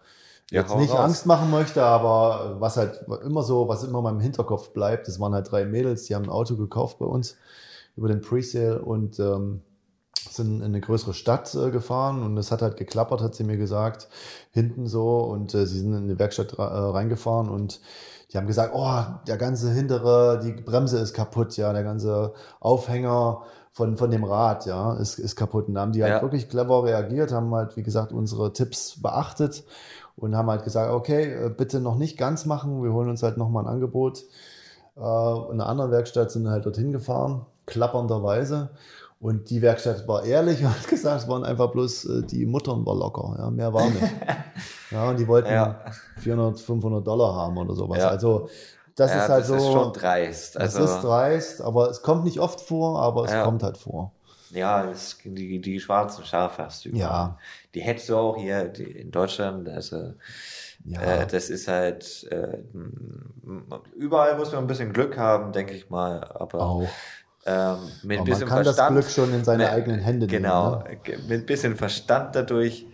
Ja, 0.51 0.62
jetzt 0.62 0.75
nicht 0.75 0.97
raus. 0.97 0.99
Angst 0.99 1.25
machen 1.25 1.51
möchte, 1.51 1.83
aber 1.83 2.57
was 2.62 2.77
halt 2.77 3.01
immer 3.25 3.43
so, 3.43 3.67
was 3.67 3.83
immer 3.83 3.99
in 3.99 4.03
meinem 4.05 4.19
Hinterkopf 4.21 4.69
bleibt, 4.71 5.07
das 5.07 5.19
waren 5.19 5.33
halt 5.33 5.51
drei 5.51 5.65
Mädels, 5.65 6.05
die 6.05 6.15
haben 6.15 6.25
ein 6.25 6.29
Auto 6.29 6.55
gekauft 6.57 6.99
bei 6.99 7.05
uns 7.05 7.38
über 7.97 8.07
den 8.07 8.21
Presale 8.21 8.81
und 8.81 9.19
ähm, 9.19 9.62
sind 10.29 10.57
in 10.57 10.63
eine 10.63 10.81
größere 10.81 11.13
Stadt 11.13 11.53
äh, 11.55 11.69
gefahren 11.71 12.23
und 12.23 12.38
es 12.38 12.51
hat 12.51 12.62
halt 12.62 12.77
geklappert, 12.77 13.21
hat 13.21 13.36
sie 13.36 13.43
mir 13.43 13.57
gesagt, 13.57 14.07
hinten 14.51 14.88
so 14.88 15.19
und 15.21 15.53
äh, 15.53 15.65
sie 15.67 15.79
sind 15.79 15.93
in 15.95 16.07
die 16.07 16.19
Werkstatt 16.19 16.53
äh, 16.53 16.62
reingefahren 16.62 17.49
und 17.49 17.81
die 18.34 18.38
haben 18.38 18.48
gesagt, 18.48 18.72
oh, 18.76 19.04
der 19.28 19.38
ganze 19.38 19.72
hintere, 19.72 20.39
die 20.43 20.54
Bremse 20.54 20.98
ist 20.98 21.13
kaputt, 21.13 21.56
ja, 21.56 21.72
der 21.72 21.84
ganze 21.84 22.34
Aufhänger 22.60 23.43
von, 23.72 23.96
von 23.96 24.10
dem 24.10 24.24
Rad, 24.24 24.65
ja, 24.65 24.93
ist, 24.96 25.19
ist 25.19 25.36
kaputt. 25.36 25.67
Und 25.67 25.76
da 25.76 25.82
haben 25.82 25.91
die 25.91 26.04
halt 26.04 26.13
Ja. 26.15 26.22
wirklich 26.22 26.50
clever 26.50 26.84
reagiert, 26.84 27.32
haben 27.32 27.54
halt, 27.54 27.78
wie 27.78 27.84
gesagt, 27.84 28.12
unsere 28.12 28.52
Tipps 28.54 29.02
beachtet 29.02 29.63
und 30.15 30.36
haben 30.36 30.50
halt 30.50 30.63
gesagt, 30.63 30.91
okay, 30.91 31.46
äh, 31.46 31.50
bitte 31.50 31.80
noch 31.80 31.96
nicht 31.96 32.17
ganz 32.17 32.46
machen, 32.46 32.84
wir 32.84 32.91
holen 32.91 33.10
uns 33.10 33.22
halt 33.24 33.38
nochmal 33.38 33.65
ein 33.65 33.69
Angebot. 33.72 34.24
Äh, 34.96 35.00
in 35.00 35.04
einer 35.62 35.67
anderen 35.67 35.91
Werkstatt 35.91 36.32
sind 36.32 36.50
halt 36.50 36.65
dorthin 36.65 36.91
gefahren, 36.91 37.46
klappernderweise. 37.67 38.69
Und 39.23 39.49
die 39.49 39.62
Werkstatt 39.62 40.05
war 40.05 40.25
ehrlich 40.25 40.59
und 40.63 40.69
hat 40.69 40.86
gesagt, 40.86 41.21
es 41.21 41.27
waren 41.29 41.45
einfach 41.45 41.71
bloß 41.71 42.05
äh, 42.05 42.23
die 42.23 42.45
Muttern 42.45 42.86
war 42.86 42.93
locker, 42.95 43.36
ja, 43.39 43.49
mehr 43.49 43.73
war 43.73 43.89
nicht. 43.89 44.03
ja, 44.91 45.09
und 45.09 45.17
die 45.17 45.25
wollten 45.27 45.49
Ja. 45.49 45.79
400, 46.17 46.59
500 46.59 47.07
Dollar 47.07 47.33
haben 47.33 47.57
oder 47.57 47.73
sowas. 47.73 47.99
Ja. 47.99 48.09
Also 48.09 48.49
das 48.95 49.12
ja, 49.12 49.23
ist 49.23 49.29
halt 49.29 49.39
das 49.41 49.47
so, 49.47 49.55
ist 49.55 49.71
schon 49.71 49.93
dreist. 49.93 50.55
das 50.57 50.75
Also, 50.75 50.93
ist 50.93 51.03
dreist, 51.03 51.62
aber 51.62 51.89
es 51.89 52.01
kommt 52.01 52.25
nicht 52.25 52.39
oft 52.41 52.59
vor, 52.59 53.01
aber 53.01 53.23
es 53.23 53.31
Ja. 53.31 53.43
kommt 53.45 53.63
halt 53.63 53.77
vor. 53.77 54.12
Ja, 54.51 54.91
es, 54.91 55.17
die, 55.23 55.59
die 55.62 55.79
schwarzen 55.79 56.25
Schafe 56.25 56.62
hast 56.63 56.83
du. 56.83 56.89
Ja. 56.89 57.38
Die 57.73 57.81
hättest 57.81 58.09
du 58.09 58.17
auch 58.17 58.36
hier 58.38 58.65
die, 58.65 58.83
in 58.83 59.09
Deutschland. 59.09 59.69
Also, 59.69 60.13
Ja. 60.83 61.01
äh, 61.01 61.27
das 61.27 61.49
ist 61.49 61.69
halt, 61.69 62.27
äh, 62.29 62.57
überall 63.95 64.38
muss 64.38 64.51
man 64.51 64.65
ein 64.65 64.67
bisschen 64.67 64.91
Glück 64.91 65.17
haben, 65.17 65.53
denke 65.53 65.73
ich 65.73 65.89
mal. 65.89 66.24
Aber 66.36 66.61
Auch. 66.61 66.89
Ähm, 67.46 67.78
mit 68.04 68.20
ein 68.20 68.22
Aber 68.22 68.30
man 68.32 68.39
bisschen 68.39 68.48
kann 68.48 68.64
das 68.64 68.76
Verstand. 68.76 68.96
Glück 69.00 69.10
schon 69.10 69.34
in 69.34 69.44
seine 69.44 69.64
Ne, 69.64 69.70
eigenen 69.70 70.00
Hände 70.00 70.28
nehmen. 70.28 70.44
Genau, 70.44 70.78
Ne? 70.78 70.98
mit 71.28 71.41
ein 71.41 71.46
bisschen 71.46 71.76
Verstand 71.76 72.36
dadurch, 72.36 72.86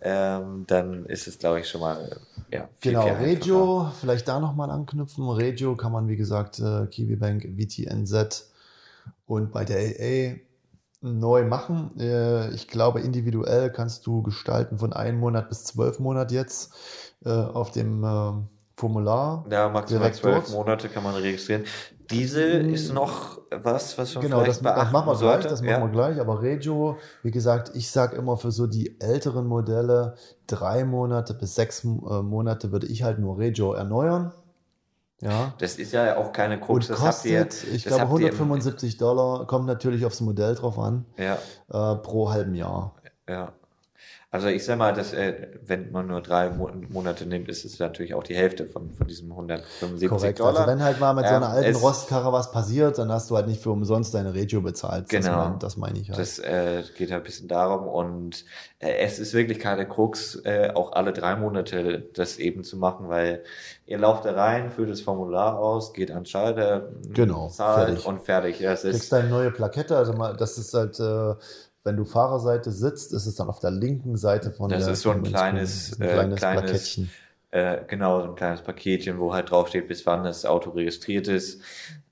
ähm, 0.00 0.64
dann 0.66 1.06
ist 1.06 1.26
es, 1.26 1.38
glaube 1.38 1.60
ich, 1.60 1.68
schon 1.68 1.80
mal 1.80 2.20
ja, 2.52 2.68
viel, 2.80 2.92
Genau, 2.92 3.02
viel. 3.02 3.12
Regio, 3.16 3.92
vielleicht 4.00 4.28
da 4.28 4.38
nochmal 4.40 4.70
anknüpfen. 4.70 5.28
Regio 5.28 5.76
kann 5.76 5.92
man, 5.92 6.08
wie 6.08 6.16
gesagt, 6.16 6.60
äh, 6.60 6.86
Kiwi 6.86 7.16
Bank, 7.16 7.44
VTNZ 7.58 8.50
und 9.26 9.52
bei 9.52 9.64
der 9.64 9.78
AA 9.78 10.36
neu 11.00 11.44
machen. 11.44 11.98
Äh, 11.98 12.50
ich 12.54 12.68
glaube, 12.68 13.00
individuell 13.00 13.70
kannst 13.70 14.06
du 14.06 14.22
gestalten 14.22 14.78
von 14.78 14.92
einem 14.92 15.18
Monat 15.20 15.48
bis 15.48 15.64
zwölf 15.64 15.98
Monat 15.98 16.32
jetzt 16.32 16.72
äh, 17.24 17.30
auf 17.30 17.70
dem 17.72 18.04
äh, 18.04 18.32
Formular. 18.78 19.44
Ja, 19.50 19.68
maximal 19.68 20.14
zwölf. 20.14 20.50
Monate 20.50 20.88
kann 20.88 21.02
man 21.02 21.14
registrieren. 21.16 21.64
Diesel 22.10 22.72
ist 22.72 22.92
noch 22.92 23.38
was, 23.50 23.98
was 23.98 24.14
man 24.14 24.22
Genau, 24.22 24.36
das, 24.44 24.58
vielleicht 24.58 24.64
das 24.64 24.74
beachten 24.74 24.92
machen 24.92 25.06
wir 25.08 25.18
gleich, 25.18 25.20
sollte. 25.32 25.48
das 25.48 25.60
machen 25.62 25.70
ja. 25.70 25.80
wir 25.82 25.88
gleich. 25.88 26.20
Aber 26.20 26.40
Regio, 26.40 26.96
wie 27.24 27.32
gesagt, 27.32 27.72
ich 27.74 27.90
sag 27.90 28.14
immer 28.14 28.36
für 28.36 28.52
so 28.52 28.66
die 28.68 29.00
älteren 29.00 29.46
Modelle 29.46 30.14
drei 30.46 30.84
Monate 30.84 31.34
bis 31.34 31.56
sechs 31.56 31.84
äh, 31.84 31.88
Monate 31.88 32.70
würde 32.70 32.86
ich 32.86 33.02
halt 33.02 33.18
nur 33.18 33.36
Regio 33.38 33.72
erneuern. 33.72 34.32
Ja. 35.20 35.52
Das 35.58 35.74
ist 35.74 35.92
ja 35.92 36.16
auch 36.16 36.32
keine 36.32 36.60
Krux. 36.60 36.88
Und 36.88 36.90
das 36.90 37.02
habt 37.04 37.24
ihr, 37.24 37.44
kostet, 37.44 37.74
ich 37.74 37.82
das 37.82 37.96
glaube, 37.96 38.12
habt 38.12 38.20
ihr 38.20 38.28
im- 38.28 38.34
175 38.34 38.96
Dollar, 38.96 39.46
kommt 39.48 39.66
natürlich 39.66 40.06
aufs 40.06 40.20
Modell 40.20 40.54
drauf 40.54 40.78
an, 40.78 41.04
Ja, 41.16 41.34
äh, 41.68 41.96
pro 41.96 42.30
halben 42.30 42.54
Jahr. 42.54 42.94
ja. 43.28 43.52
Also 44.30 44.48
ich 44.48 44.62
sag 44.62 44.76
mal, 44.76 44.92
dass, 44.92 45.14
äh, 45.14 45.48
wenn 45.64 45.90
man 45.90 46.06
nur 46.06 46.20
drei 46.20 46.50
Mo 46.50 46.70
Monate 46.90 47.24
nimmt, 47.24 47.48
ist 47.48 47.64
es 47.64 47.78
natürlich 47.78 48.12
auch 48.12 48.22
die 48.22 48.34
Hälfte 48.36 48.66
von, 48.66 48.92
von 48.92 49.06
diesem 49.06 49.30
175 49.30 50.06
Korrekt. 50.08 50.38
Dollar. 50.40 50.54
Also 50.54 50.66
wenn 50.70 50.82
halt 50.82 51.00
mal 51.00 51.14
mit 51.14 51.24
so 51.26 51.30
Ähm, 51.30 51.42
einer 51.42 51.48
alten 51.52 51.76
Rostkarre 51.76 52.30
was 52.30 52.52
passiert, 52.52 52.98
dann 52.98 53.10
hast 53.10 53.30
du 53.30 53.36
halt 53.36 53.46
nicht 53.46 53.62
für 53.62 53.70
umsonst 53.70 54.12
deine 54.12 54.34
Regio 54.34 54.60
bezahlt. 54.60 55.04
Das, 55.10 55.24
Genau. 55.24 55.48
mein, 55.48 55.58
das 55.60 55.78
meine 55.78 55.98
ich 55.98 56.10
halt. 56.10 56.18
Das 56.18 56.38
äh, 56.40 56.82
geht 56.98 57.10
halt 57.10 57.22
ein 57.22 57.24
bisschen 57.24 57.48
darum 57.48 57.88
und 57.88 58.44
äh, 58.80 58.98
es 58.98 59.18
ist 59.18 59.32
wirklich 59.32 59.58
keine 59.60 59.88
Krux, 59.88 60.34
äh, 60.44 60.72
auch 60.74 60.92
alle 60.92 61.14
drei 61.14 61.34
Monate 61.36 62.10
das 62.12 62.36
eben 62.36 62.64
zu 62.64 62.76
machen, 62.76 63.08
weil 63.08 63.42
ihr 63.86 63.96
lauft 63.96 64.26
da 64.26 64.32
rein, 64.32 64.70
füllt 64.70 64.90
das 64.90 65.00
Formular 65.00 65.58
aus, 65.58 65.94
geht 65.94 66.10
an 66.10 66.26
Schalter, 66.26 66.90
Genau, 67.14 67.48
zahlt 67.48 67.88
fertig. 67.88 68.06
und 68.06 68.20
fertig. 68.20 68.60
Ja, 68.60 68.72
es 68.72 68.82
kriegst 68.82 69.04
ist, 69.04 69.12
deine 69.12 69.30
neue 69.30 69.50
Plakette, 69.50 69.96
also 69.96 70.12
mal, 70.12 70.36
das 70.36 70.58
ist 70.58 70.74
halt, 70.74 71.00
äh, 71.00 71.34
wenn 71.84 71.96
du 71.96 72.04
Fahrerseite 72.04 72.70
sitzt, 72.70 73.12
ist 73.12 73.26
es 73.26 73.34
dann 73.36 73.48
auf 73.48 73.60
der 73.60 73.70
linken 73.70 74.16
Seite 74.16 74.50
von 74.52 74.68
Das 74.68 74.84
der 74.84 74.92
ist 74.94 75.02
so 75.02 75.10
ein 75.10 75.22
kleines, 75.22 75.98
ein 75.98 76.02
äh, 76.06 76.12
kleines, 76.12 76.36
kleines- 76.38 76.62
Plakettchen. 76.64 77.10
äh, 77.50 77.78
genau, 77.86 78.20
so 78.22 78.28
ein 78.30 78.34
kleines 78.34 78.62
Paketchen, 78.62 79.18
wo 79.18 79.32
halt 79.32 79.50
draufsteht, 79.50 79.88
bis 79.88 80.04
wann 80.06 80.24
das 80.24 80.44
Auto 80.44 80.70
registriert 80.70 81.28
ist. 81.28 81.60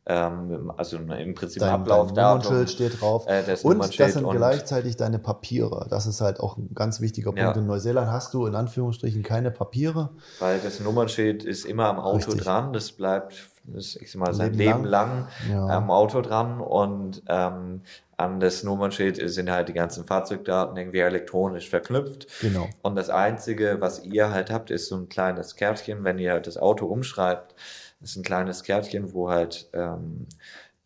Ähm, 0.08 0.72
also 0.76 0.98
im 0.98 1.34
Prinzip 1.34 1.58
Dein, 1.58 1.70
dein 1.72 1.80
Ablaufdatum. 1.80 2.42
Nummernschild 2.44 2.70
steht 2.70 3.00
drauf. 3.00 3.26
äh, 3.26 3.42
das 3.44 3.64
Und 3.64 3.80
das 3.98 4.12
sind 4.12 4.24
und- 4.24 4.36
gleichzeitig 4.36 4.94
deine 4.96 5.18
Papiere. 5.18 5.88
Das 5.90 6.06
ist 6.06 6.20
halt 6.20 6.38
auch 6.38 6.56
ein 6.56 6.70
ganz 6.74 7.00
wichtiger 7.00 7.30
Punkt. 7.32 7.40
Ja. 7.40 7.50
In 7.50 7.66
Neuseeland 7.66 8.08
hast 8.12 8.32
du 8.32 8.46
in 8.46 8.54
Anführungsstrichen 8.54 9.24
keine 9.24 9.50
Papiere. 9.50 10.10
Weil 10.38 10.60
das 10.60 10.78
Nummernschild 10.78 11.42
ist 11.42 11.64
immer 11.66 11.86
am 11.86 11.98
Auto 11.98 12.26
Richtig. 12.26 12.42
dran, 12.44 12.72
das 12.72 12.92
bleibt, 12.92 13.50
das, 13.64 13.96
ich 13.96 14.12
sag 14.12 14.20
mal, 14.20 14.32
sein 14.32 14.52
Leben 14.54 14.76
Leben 14.76 14.84
lang, 14.84 15.26
Ja. 15.50 15.66
am 15.66 15.90
Auto 15.90 16.20
dran 16.20 16.60
und 16.60 17.24
ähm, 17.26 17.80
an 18.16 18.40
das 18.40 18.62
Nummernschild 18.62 19.20
sind 19.30 19.50
halt 19.50 19.68
die 19.68 19.74
ganzen 19.74 20.06
Fahrzeugdaten 20.06 20.76
irgendwie 20.76 21.00
elektronisch 21.00 21.68
verknüpft. 21.68 22.26
Genau. 22.40 22.68
Und 22.82 22.96
das 22.96 23.10
Einzige, 23.10 23.76
was 23.80 24.04
ihr 24.04 24.30
halt 24.30 24.50
habt, 24.50 24.70
ist 24.70 24.88
so 24.88 24.96
ein 24.96 25.08
kleines 25.08 25.56
Kärtchen, 25.56 26.02
wenn 26.04 26.18
ihr 26.18 26.40
das 26.40 26.56
Auto 26.56 26.86
umschreibt, 26.86 27.54
ist 28.00 28.16
ein 28.16 28.22
kleines 28.22 28.62
Kärtchen, 28.62 29.12
wo 29.12 29.30
halt 29.30 29.68
ähm, 29.74 30.26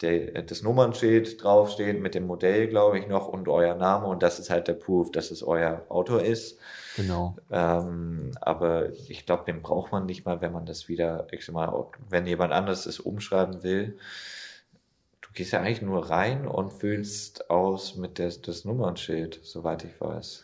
der, 0.01 0.43
das 0.43 0.63
Nummernschild 0.63 1.43
draufsteht 1.43 2.01
mit 2.01 2.15
dem 2.15 2.27
Modell, 2.27 2.69
glaube 2.69 2.99
ich, 2.99 3.07
noch 3.07 3.29
und 3.29 3.49
euer 3.49 3.75
Name 3.75 4.07
und 4.07 4.23
das 4.23 4.39
ist 4.39 4.51
halt 4.51 4.67
der 4.69 4.75
Proof, 4.75 5.13
dass 5.13 5.31
es 5.31 5.43
euer 5.43 5.85
Auto 5.89 6.17
ist. 6.17 6.59
Genau. 6.97 7.37
Ähm, 7.51 8.33
aber 8.41 8.91
ich 9.09 9.27
glaube, 9.27 9.45
den 9.45 9.63
braucht 9.63 9.93
man 9.93 10.07
nicht 10.07 10.25
mal, 10.25 10.41
wenn 10.41 10.53
man 10.53 10.67
das 10.67 10.89
wieder, 10.89 11.27
ich 11.31 11.45
sag 11.45 11.55
mal, 11.55 11.87
wenn 12.09 12.27
jemand 12.27 12.53
anderes 12.53 12.87
es 12.87 12.99
umschreiben 12.99 13.63
will. 13.63 13.99
Du 15.31 15.35
gehst 15.35 15.53
ja 15.53 15.61
eigentlich 15.61 15.81
nur 15.81 16.11
rein 16.11 16.45
und 16.45 16.73
füllst 16.73 17.51
aus 17.51 17.95
mit 17.95 18.19
des, 18.19 18.43
das 18.43 18.65
Nummernschild, 18.65 19.39
soweit 19.45 19.85
ich 19.85 20.01
weiß. 20.01 20.43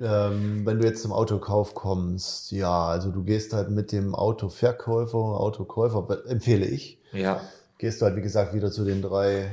Ähm, 0.00 0.66
wenn 0.66 0.78
du 0.78 0.86
jetzt 0.86 1.00
zum 1.00 1.12
Autokauf 1.12 1.74
kommst, 1.74 2.52
ja, 2.52 2.86
also 2.86 3.10
du 3.10 3.24
gehst 3.24 3.54
halt 3.54 3.70
mit 3.70 3.90
dem 3.90 4.14
Autoverkäufer, 4.14 5.16
Autokäufer, 5.16 6.06
empfehle 6.28 6.66
ich, 6.66 7.00
Ja, 7.12 7.40
gehst 7.78 8.02
du 8.02 8.04
halt, 8.04 8.16
wie 8.16 8.20
gesagt, 8.20 8.52
wieder 8.52 8.70
zu 8.70 8.84
den 8.84 9.00
drei 9.00 9.50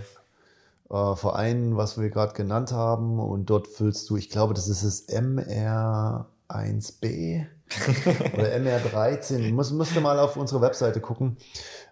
äh, 0.90 1.16
Vereinen, 1.16 1.78
was 1.78 1.98
wir 2.00 2.10
gerade 2.10 2.34
genannt 2.34 2.74
haben, 2.74 3.20
und 3.20 3.50
dort 3.50 3.68
füllst 3.68 4.10
du, 4.10 4.18
ich 4.18 4.30
glaube, 4.30 4.54
das 4.54 4.68
ist 4.68 4.84
das 4.84 5.08
MR1B 5.08 7.46
oder 8.34 8.56
MR13. 8.56 9.52
Muss, 9.54 9.72
musst 9.72 9.96
du 9.96 10.02
mal 10.02 10.20
auf 10.20 10.38
unsere 10.38 10.62
Webseite 10.62 11.02
gucken. 11.02 11.38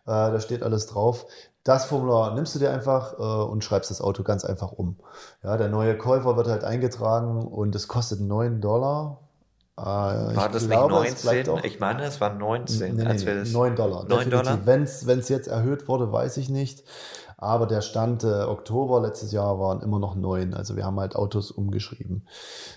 Äh, 0.06 0.08
da 0.12 0.40
steht 0.40 0.62
alles 0.64 0.88
drauf. 0.88 1.26
Das 1.64 1.86
Formular 1.86 2.34
nimmst 2.36 2.56
du 2.56 2.60
dir 2.60 2.72
einfach 2.72 3.18
äh, 3.18 3.22
und 3.24 3.64
schreibst 3.64 3.90
das 3.90 4.02
Auto 4.02 4.24
ganz 4.24 4.44
einfach 4.44 4.72
um. 4.74 4.98
Ja, 5.44 5.56
der 5.58 5.70
neue 5.70 5.98
Käufer 5.98 6.36
wird 6.36 6.48
halt 6.48 6.64
eingetragen 6.64 7.42
und 7.42 7.74
es 7.76 7.88
kostet 7.88 8.20
9 8.20 8.60
Dollar. 8.60 9.20
Äh, 9.78 9.82
war 9.82 10.50
das 10.50 10.68
glaube, 10.68 11.02
nicht 11.02 11.14
es 11.16 11.22
bleibt 11.24 11.48
19? 11.48 11.50
auch- 11.50 11.64
Ich 11.64 11.80
meine, 11.80 12.04
es 12.04 12.20
war 12.22 12.34
19, 12.34 12.96
Nee, 12.98 13.04
nee, 13.04 13.10
als 13.10 13.26
wir 13.26 13.36
das. 13.36 13.52
9 13.54 13.76
Dollar. 13.76 14.06
9 14.08 14.30
Dollar? 14.30 14.60
Wenn 14.66 14.84
es 14.84 15.30
jetzt 15.30 15.48
erhöht 15.48 15.88
wurde, 15.88 16.12
weiß 16.12 16.38
ich 16.38 16.50
nicht. 16.50 16.84
Aber 17.38 17.66
der 17.66 17.82
Stand 17.82 18.24
äh, 18.24 18.44
Oktober 18.44 19.02
letztes 19.02 19.32
Jahr 19.32 19.60
waren 19.60 19.82
immer 19.82 20.00
noch 20.00 20.16
9. 20.16 20.54
Also 20.54 20.76
wir 20.76 20.86
haben 20.86 21.00
halt 21.00 21.16
Autos 21.16 21.52
umgeschrieben. 21.52 22.26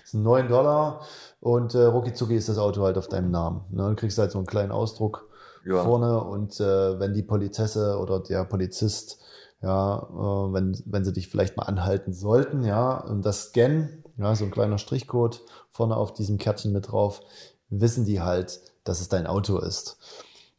Das 0.01 0.11
sind 0.11 0.23
9 0.23 0.47
Dollar 0.47 1.01
und 1.39 1.75
äh, 1.75 1.83
rucki 1.83 2.11
ist 2.35 2.49
das 2.49 2.57
Auto 2.57 2.83
halt 2.83 2.97
auf 2.97 3.07
deinem 3.07 3.31
Namen. 3.31 3.61
Ne? 3.69 3.89
Du 3.89 3.95
kriegst 3.95 4.17
halt 4.17 4.31
so 4.31 4.39
einen 4.39 4.47
kleinen 4.47 4.71
Ausdruck 4.71 5.26
Ja. 5.67 5.83
vorne 5.83 6.23
und 6.23 6.59
äh, 6.59 6.99
wenn 6.99 7.13
die 7.13 7.23
Polizesse 7.23 7.97
oder 7.99 8.19
der 8.19 8.45
Polizist, 8.45 9.19
ja, 9.61 9.97
äh, 9.99 10.53
wenn, 10.53 10.81
wenn 10.85 11.03
sie 11.03 11.13
dich 11.13 11.27
vielleicht 11.27 11.57
mal 11.57 11.63
anhalten 11.63 12.13
sollten, 12.13 12.63
ja, 12.63 12.97
und 12.97 13.25
das 13.25 13.47
Scannen, 13.47 14.03
ja, 14.17 14.33
so 14.35 14.45
ein 14.45 14.51
kleiner 14.51 14.77
Strichcode 14.77 15.41
vorne 15.71 15.97
auf 15.97 16.13
diesem 16.13 16.37
Kärtchen 16.37 16.71
mit 16.71 16.91
drauf, 16.91 17.21
wissen 17.69 18.05
die 18.05 18.21
halt, 18.21 18.61
dass 18.83 19.01
es 19.01 19.09
dein 19.09 19.27
Auto 19.27 19.57
ist. 19.57 19.97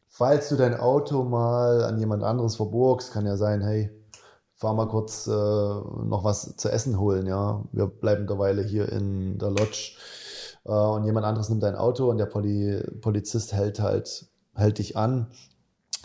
Falls 0.07 0.49
du 0.49 0.55
dein 0.57 0.77
Auto 0.79 1.23
mal 1.23 1.83
an 1.83 1.97
jemand 1.97 2.23
anderes 2.23 2.57
verborgst, 2.57 3.11
kann 3.11 3.25
ja 3.25 3.37
sein, 3.37 3.61
hey, 3.61 3.89
fahr 4.55 4.73
mal 4.73 4.87
kurz 4.89 5.27
äh, 5.27 5.31
noch 5.31 6.23
was 6.23 6.57
zu 6.57 6.69
essen 6.69 6.99
holen, 6.99 7.25
ja. 7.25 7.63
Wir 7.71 7.87
bleiben 7.87 8.27
derweile 8.27 8.61
hier 8.61 8.91
in 8.91 9.37
der 9.37 9.49
Lodge 9.49 9.95
äh, 10.65 10.71
und 10.71 11.05
jemand 11.05 11.25
anderes 11.25 11.49
nimmt 11.49 11.63
dein 11.63 11.75
Auto 11.75 12.09
und 12.09 12.17
der 12.17 12.25
Poli 12.25 12.83
Polizist 13.01 13.53
hält 13.53 13.79
halt, 13.79 14.28
hält 14.59 14.77
dich 14.77 14.95
an, 14.97 15.27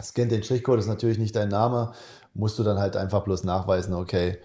scannt 0.02 0.32
den 0.32 0.42
Strichcode, 0.42 0.78
ist 0.78 0.86
natürlich 0.86 1.18
nicht 1.18 1.36
dein 1.36 1.48
Name, 1.48 1.92
musst 2.34 2.58
du 2.58 2.62
dann 2.62 2.78
halt 2.78 2.96
einfach 2.96 3.22
bloß 3.24 3.44
nachweisen, 3.44 3.94
okay, 3.94 4.38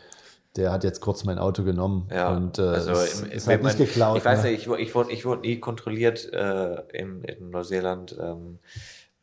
der 0.55 0.72
hat 0.72 0.84
jetzt 0.84 0.99
kurz 0.99 1.24
mein 1.26 1.38
Auto 1.38 1.64
genommen 1.64 2.07
Ja, 2.12 2.36
und 2.36 2.57
äh, 2.60 2.64
also 2.64 2.91
ist, 2.93 3.22
im, 3.24 3.32
ist 3.32 3.47
halt 3.47 3.64
nicht 3.64 3.78
man- 3.80 3.88
geklaut. 3.88 4.18
Ich 4.18 4.26
weiß 4.26 4.43
ne? 4.43 4.49
nicht, 4.51 4.62
ich, 4.62 4.68
wurde- 4.68 4.82
ich, 4.82 4.95
wurde, 4.95 5.12
ich 5.12 5.26
wurde 5.26 5.41
nie 5.41 5.60
kontrolliert 5.60 6.32
äh, 6.34 6.82
in, 6.91 7.24
in 7.24 7.49
Neuseeland. 7.51 8.18
Ähm, 8.20 8.60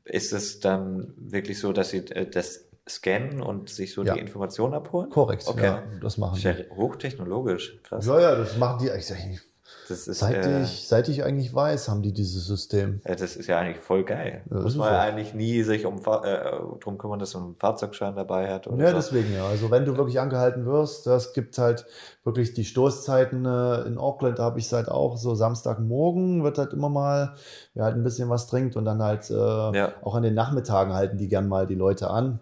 ist 0.04 0.32
es 0.32 0.60
dann 0.60 1.12
wirklich 1.16 1.58
so, 1.58 1.72
dass 1.72 1.90
sie 1.90 1.98
äh, 1.98 2.30
das 2.30 2.66
scannen 2.88 3.42
und 3.42 3.68
sich 3.68 3.92
so 3.92 4.04
Ja. 4.04 4.14
die 4.14 4.20
Informationen 4.20 4.74
abholen? 4.74 5.10
Korrekt, 5.10 5.44
Okay. 5.48 5.64
ja, 5.66 5.82
das 6.00 6.16
machen 6.16 6.36
Ist 6.36 6.44
die. 6.44 6.48
ja 6.48 6.76
hochtechnologisch, 6.76 7.80
krass. 7.82 8.06
Ja, 8.06 8.20
ja, 8.20 8.34
das 8.36 8.56
machen 8.56 8.78
die 8.84 8.90
eigentlich. 8.92 9.40
Das 9.88 10.08
ist, 10.08 10.18
Seit, 10.18 10.44
äh, 10.44 10.62
ich, 10.62 10.88
seit 10.88 11.08
ich 11.08 11.22
eigentlich 11.24 11.54
weiß, 11.54 11.88
haben 11.88 12.02
die 12.02 12.12
dieses 12.12 12.44
System. 12.46 13.00
äh, 13.04 13.14
das 13.16 13.36
ist 13.36 13.46
ja 13.46 13.58
eigentlich 13.58 13.78
voll 13.82 14.04
geil. 14.04 14.42
Ja, 14.50 14.60
Muss 14.60 14.74
man 14.76 14.92
ja 14.92 15.00
eigentlich 15.00 15.32
nie 15.34 15.62
sich 15.62 15.86
um 15.86 15.98
äh, 15.98 16.38
drum 16.80 16.98
kümmern, 16.98 17.18
dass 17.18 17.34
man 17.34 17.44
einen 17.44 17.56
Fahrzeugschein 17.56 18.16
dabei 18.16 18.50
hat 18.52 18.66
oder 18.66 18.82
Ja, 18.82 18.90
so. 18.90 18.96
deswegen 18.96 19.32
ja. 19.34 19.46
Also 19.46 19.70
wenn 19.70 19.84
du 19.84 19.96
wirklich 19.96 20.18
angehalten 20.18 20.66
wirst, 20.66 21.06
das 21.06 21.32
gibt 21.32 21.56
halt 21.58 21.86
wirklich 22.24 22.54
die 22.54 22.64
Stoßzeiten 22.64 23.44
äh, 23.44 23.82
in 23.82 23.98
Auckland, 23.98 24.38
da 24.38 24.44
habe 24.44 24.58
ich 24.58 24.66
es 24.66 24.72
halt 24.72 24.88
auch 24.88 25.16
so 25.16 25.34
Samstagmorgen 25.34 26.42
wird 26.42 26.58
halt 26.58 26.72
immer 26.72 26.88
mal, 26.88 27.34
wer 27.74 27.84
halt 27.84 27.94
ein 27.96 28.02
bisschen 28.02 28.28
was 28.28 28.46
trinkt 28.48 28.76
und 28.76 28.84
dann 28.84 29.02
halt 29.02 29.30
äh, 29.30 29.34
Ja. 29.34 29.92
auch 30.02 30.14
an 30.14 30.22
den 30.22 30.34
Nachmittagen 30.34 30.92
halten 30.94 31.18
die 31.18 31.28
gern 31.28 31.48
mal 31.48 31.66
die 31.66 31.74
Leute 31.74 32.10
an. 32.10 32.40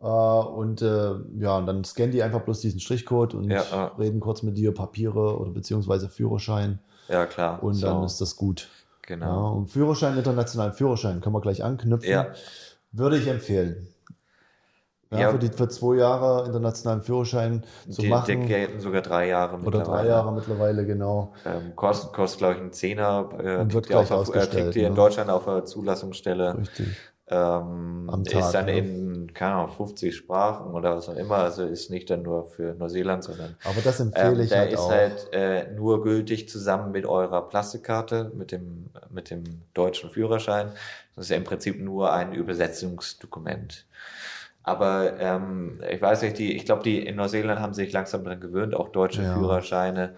Äh, 0.00 0.04
und 0.06 0.82
äh, 0.82 1.14
ja, 1.38 1.56
und 1.58 1.66
dann 1.66 1.84
scannen 1.84 2.12
die 2.12 2.22
einfach 2.22 2.42
bloß 2.42 2.60
diesen 2.60 2.80
Strichcode 2.80 3.34
und 3.34 3.50
Ja, 3.50 3.64
ja. 3.70 3.86
reden 3.98 4.20
kurz 4.20 4.42
mit 4.42 4.56
dir, 4.56 4.72
Papiere 4.72 5.38
oder 5.38 5.50
beziehungsweise 5.50 6.08
Führerschein 6.08 6.78
Ja, 7.08 7.26
klar. 7.26 7.62
und 7.62 7.74
so, 7.74 7.86
dann 7.86 8.04
ist 8.04 8.20
das 8.20 8.36
gut. 8.36 8.68
Ja, 9.08 9.16
genau. 9.16 9.54
und 9.54 9.68
Führerschein, 9.70 10.16
internationalen 10.16 10.72
Führerschein, 10.72 11.20
können 11.20 11.34
wir 11.34 11.40
gleich 11.40 11.64
anknüpfen. 11.64 12.10
Ja. 12.10 12.26
Würde 12.92 13.18
ich 13.18 13.26
empfehlen. 13.26 13.88
Ja, 15.10 15.18
Ja. 15.20 15.30
Für, 15.32 15.38
die, 15.38 15.48
für 15.48 15.68
zwei 15.68 15.96
Jahre 15.96 16.46
internationalen 16.46 17.00
Führerschein 17.02 17.64
zu 17.88 18.02
Die, 18.02 18.08
die 18.08 18.08
machen. 18.12 18.46
gelten 18.46 18.80
sogar 18.80 19.00
drei 19.00 19.26
Jahre 19.28 19.56
Oder 19.64 19.82
drei 19.82 20.06
Jahre 20.06 20.32
mittlerweile, 20.32 20.84
genau. 20.84 21.32
Ähm, 21.46 21.74
kostet, 21.76 22.12
kostet 22.12 22.38
glaube 22.40 22.54
ich, 22.54 22.60
einen 22.60 22.72
Zehner. 22.72 23.30
Äh, 23.42 23.56
Und 23.56 23.72
wird 23.72 23.86
gleich 23.86 24.00
auf, 24.00 24.10
äh, 24.10 24.14
ausgestellt, 24.14 24.50
kriegt 24.64 24.76
ihr 24.76 24.86
in 24.88 24.92
ne? 24.92 24.96
Deutschland 24.96 25.30
auf 25.30 25.46
der 25.46 25.64
Zulassungsstelle. 25.64 26.58
Richtig. 26.58 26.88
Ähm, 27.30 28.22
Tag, 28.24 28.40
ist 28.40 28.52
dann 28.52 28.66
ne? 28.66 28.78
in, 28.78 29.34
keine 29.34 29.54
Ahnung, 29.56 29.70
50 29.70 30.16
Sprachen 30.16 30.72
oder 30.72 30.96
was 30.96 31.08
auch 31.08 31.16
immer. 31.16 31.36
Also 31.36 31.64
ist 31.64 31.90
nicht 31.90 32.08
dann 32.10 32.22
nur 32.22 32.46
für 32.46 32.74
Neuseeland, 32.74 33.24
sondern 33.24 33.56
Aber 33.62 33.82
das 33.82 34.00
empfehle 34.00 34.42
ähm, 34.42 34.44
ich 34.44 34.50
der 34.50 34.58
halt 34.58 34.72
ist 34.72 34.78
auch. 34.78 34.90
halt 34.90 35.28
äh, 35.32 35.70
nur 35.72 36.02
gültig 36.02 36.48
zusammen 36.48 36.92
mit 36.92 37.06
eurer 37.06 37.48
Plastikkarte, 37.48 38.32
mit 38.34 38.52
dem, 38.52 38.90
mit 39.10 39.30
dem 39.30 39.44
deutschen 39.74 40.10
Führerschein. 40.10 40.72
Das 41.14 41.26
ist 41.26 41.30
ja 41.30 41.36
im 41.36 41.44
Prinzip 41.44 41.80
nur 41.80 42.12
ein 42.12 42.32
Übersetzungsdokument. 42.32 43.86
Aber 44.62 45.18
ähm, 45.18 45.80
ich 45.90 46.00
weiß 46.02 46.22
nicht, 46.22 46.38
die, 46.38 46.56
ich 46.56 46.64
glaube, 46.66 46.82
die 46.82 47.04
in 47.06 47.16
Neuseeland 47.16 47.60
haben 47.60 47.74
sich 47.74 47.92
langsam 47.92 48.24
daran 48.24 48.40
gewöhnt, 48.40 48.74
auch 48.74 48.88
deutsche 48.90 49.22
Ja. 49.22 49.32
Führerscheine 49.34 50.14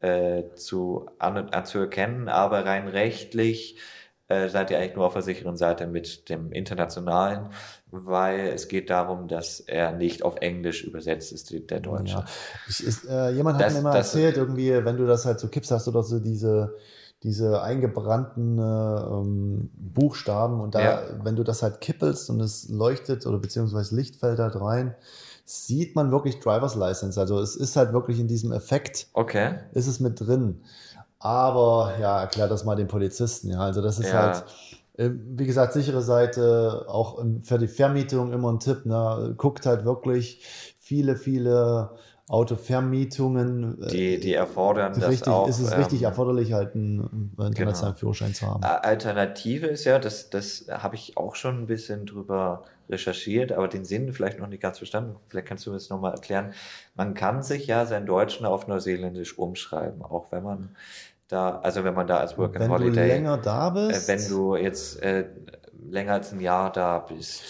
äh, 0.00 0.44
zu, 0.54 1.08
an, 1.18 1.36
anzuerkennen. 1.50 2.28
Aber 2.28 2.64
rein 2.64 2.88
rechtlich 2.88 3.78
äh, 4.32 4.48
seid 4.48 4.70
ihr 4.70 4.78
eigentlich 4.78 4.96
nur 4.96 5.06
auf 5.06 5.12
der 5.12 5.22
sicheren 5.22 5.56
Seite 5.56 5.86
mit 5.86 6.28
dem 6.28 6.52
internationalen, 6.52 7.50
weil 7.90 8.48
es 8.48 8.68
geht 8.68 8.88
darum, 8.90 9.28
dass 9.28 9.60
er 9.60 9.92
nicht 9.92 10.22
auf 10.24 10.36
Englisch 10.40 10.84
übersetzt 10.84 11.32
ist, 11.32 11.52
der 11.70 11.80
Deutsche. 11.80 12.14
Ja. 12.16 12.24
Ich, 12.68 12.82
ist, 12.84 13.04
äh, 13.08 13.30
jemand 13.30 13.58
hat 13.58 13.66
Das- 13.66 13.74
mir 13.74 13.82
mal 13.82 13.92
das- 13.96 14.14
erzählt, 14.14 14.36
irgendwie, 14.36 14.84
wenn 14.84 14.96
du 14.96 15.06
das 15.06 15.24
halt 15.26 15.40
so 15.40 15.48
kippst, 15.48 15.70
hast 15.70 15.86
du 15.86 15.90
doch 15.90 16.04
so 16.04 16.18
diese, 16.18 16.74
diese 17.22 17.62
eingebrannten 17.62 18.58
äh, 18.58 18.62
ähm, 18.62 19.70
Buchstaben 19.74 20.60
und 20.60 20.74
da, 20.74 20.80
Ja. 20.80 21.02
wenn 21.22 21.36
du 21.36 21.44
das 21.44 21.62
halt 21.62 21.80
kippelst 21.80 22.30
und 22.30 22.40
es 22.40 22.68
leuchtet 22.68 23.26
oder 23.26 23.38
beziehungsweise 23.38 23.94
Licht 23.94 24.16
fällt 24.16 24.38
halt 24.40 24.56
rein, 24.60 24.94
sieht 25.44 25.94
man 25.94 26.10
wirklich 26.10 26.40
Driver's 26.40 26.74
License. 26.76 27.20
Also 27.20 27.38
es 27.40 27.56
ist 27.56 27.76
halt 27.76 27.92
wirklich 27.92 28.18
in 28.18 28.26
diesem 28.28 28.52
Effekt, 28.52 29.08
Okay. 29.12 29.56
ist 29.72 29.86
es 29.86 30.00
mit 30.00 30.18
drin. 30.20 30.62
Aber 31.22 31.94
ja, 32.00 32.20
erklär 32.20 32.48
das 32.48 32.64
mal 32.64 32.74
den 32.76 32.88
Polizisten. 32.88 33.50
Ja, 33.50 33.60
also 33.60 33.80
das 33.80 33.98
ist 33.98 34.12
Ja. 34.12 34.32
halt, 34.32 34.44
äh, 34.94 35.10
wie 35.12 35.46
gesagt, 35.46 35.72
sichere 35.72 36.02
Seite, 36.02 36.86
auch 36.88 37.22
für 37.44 37.58
die 37.58 37.68
Vermietung 37.68 38.32
immer 38.32 38.52
ein 38.52 38.58
Tipp. 38.60 38.84
Ne? 38.86 39.34
Guckt 39.36 39.64
halt 39.66 39.84
wirklich 39.84 40.42
viele, 40.80 41.16
viele 41.16 41.90
Autovermietungen. 42.28 43.82
äh, 43.82 43.90
Die, 43.92 44.18
die 44.20 44.34
erfordern 44.34 44.94
das 44.94 45.08
richtig, 45.10 45.28
auch. 45.28 45.48
ist 45.48 45.60
es 45.60 45.76
richtig 45.76 46.00
ähm, 46.00 46.06
erforderlich, 46.06 46.52
halt 46.52 46.74
einen 46.74 47.34
äh, 47.38 47.46
internationalen 47.46 47.94
genau. 47.94 47.98
Führerschein 48.00 48.34
zu 48.34 48.46
haben. 48.46 48.62
Alternative 48.64 49.66
ist 49.66 49.84
ja, 49.84 49.98
das, 49.98 50.30
das 50.30 50.66
habe 50.70 50.94
ich 50.96 51.16
auch 51.16 51.34
schon 51.36 51.62
ein 51.62 51.66
bisschen 51.66 52.06
drüber 52.06 52.64
recherchiert, 52.88 53.52
aber 53.52 53.68
den 53.68 53.84
Sinn 53.84 54.12
vielleicht 54.12 54.38
noch 54.38 54.48
nicht 54.48 54.62
ganz 54.62 54.78
verstanden. 54.78 55.16
Vielleicht 55.26 55.46
kannst 55.48 55.66
du 55.66 55.70
mir 55.70 55.76
das 55.76 55.88
nochmal 55.88 56.12
erklären. 56.12 56.52
Man 56.94 57.14
kann 57.14 57.42
sich 57.42 57.66
ja 57.66 57.86
seinen 57.86 58.06
Deutschen 58.06 58.44
auf 58.46 58.66
Neuseeländisch 58.68 59.38
umschreiben, 59.38 60.02
auch 60.02 60.30
wenn 60.30 60.42
man 60.42 60.76
da, 61.28 61.58
also 61.60 61.82
wenn 61.84 61.94
man 61.94 62.06
da 62.06 62.18
als 62.18 62.36
Work 62.38 62.56
and 62.56 62.64
Wenn 62.64 62.68
du 62.68 62.74
Holiday, 62.86 63.08
länger 63.08 63.38
da 63.38 63.68
äh, 63.68 63.88
bist, 63.88 64.08
wenn 64.08 64.28
du 64.28 64.56
jetzt 64.56 65.02
äh, 65.02 65.26
länger 65.88 66.12
als 66.14 66.32
ein 66.32 66.40
Jahr 66.40 66.70
da 66.72 66.98
bist. 66.98 67.42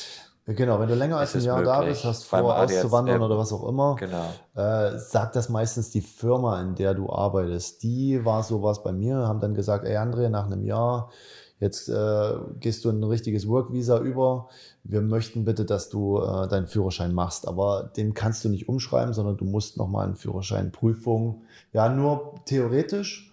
genau, 0.47 0.79
wenn 0.81 0.89
du 0.89 0.95
länger 0.95 1.19
als 1.19 1.35
ein 1.35 1.43
Jahr 1.43 1.63
da 1.63 1.79
möglich. 1.79 1.95
bist, 1.95 2.05
hast 2.05 2.25
vor 2.25 2.57
auszuwandern 2.59 3.17
ähm, 3.17 3.23
oder 3.23 3.39
was 3.39 3.53
auch 3.53 3.69
immer, 3.69 3.97
Genau. 3.97 4.27
äh, 4.55 4.99
sagt 4.99 5.37
das 5.37 5.49
meistens 5.49 5.91
die 5.91 6.01
Firma, 6.01 6.61
in 6.61 6.75
der 6.75 6.95
du 6.95 7.11
arbeitest. 7.13 7.83
Die 7.83 8.25
war 8.25 8.43
sowas 8.43 8.83
bei 8.83 8.93
mir, 8.93 9.17
haben 9.17 9.41
dann 9.41 9.55
gesagt, 9.55 9.85
ey 9.85 9.97
André, 9.97 10.29
nach 10.29 10.47
einem 10.47 10.65
Jahr, 10.65 11.11
jetzt 11.59 11.89
äh, 11.89 12.33
gehst 12.59 12.85
du 12.85 12.91
in 12.91 13.01
ein 13.01 13.05
richtiges 13.05 13.47
Work-Visa 13.49 13.99
über. 13.99 14.49
Wir 14.85 15.01
möchten 15.01 15.45
bitte, 15.45 15.65
dass 15.65 15.91
du 15.91 16.19
äh, 16.19 16.49
deinen 16.49 16.67
Führerschein 16.67 17.15
machst. 17.15 17.47
Aber 17.47 17.91
den 17.97 18.15
kannst 18.15 18.45
du 18.45 18.49
nicht 18.49 18.69
umschreiben, 18.69 19.15
sondern 19.15 19.37
du 19.37 19.45
musst 19.45 19.77
nochmal 19.77 20.07
eine 20.07 20.17
Führerscheinprüfung, 20.17 21.43
ja, 21.73 21.89
nur 21.89 22.35
theoretisch 22.47 23.32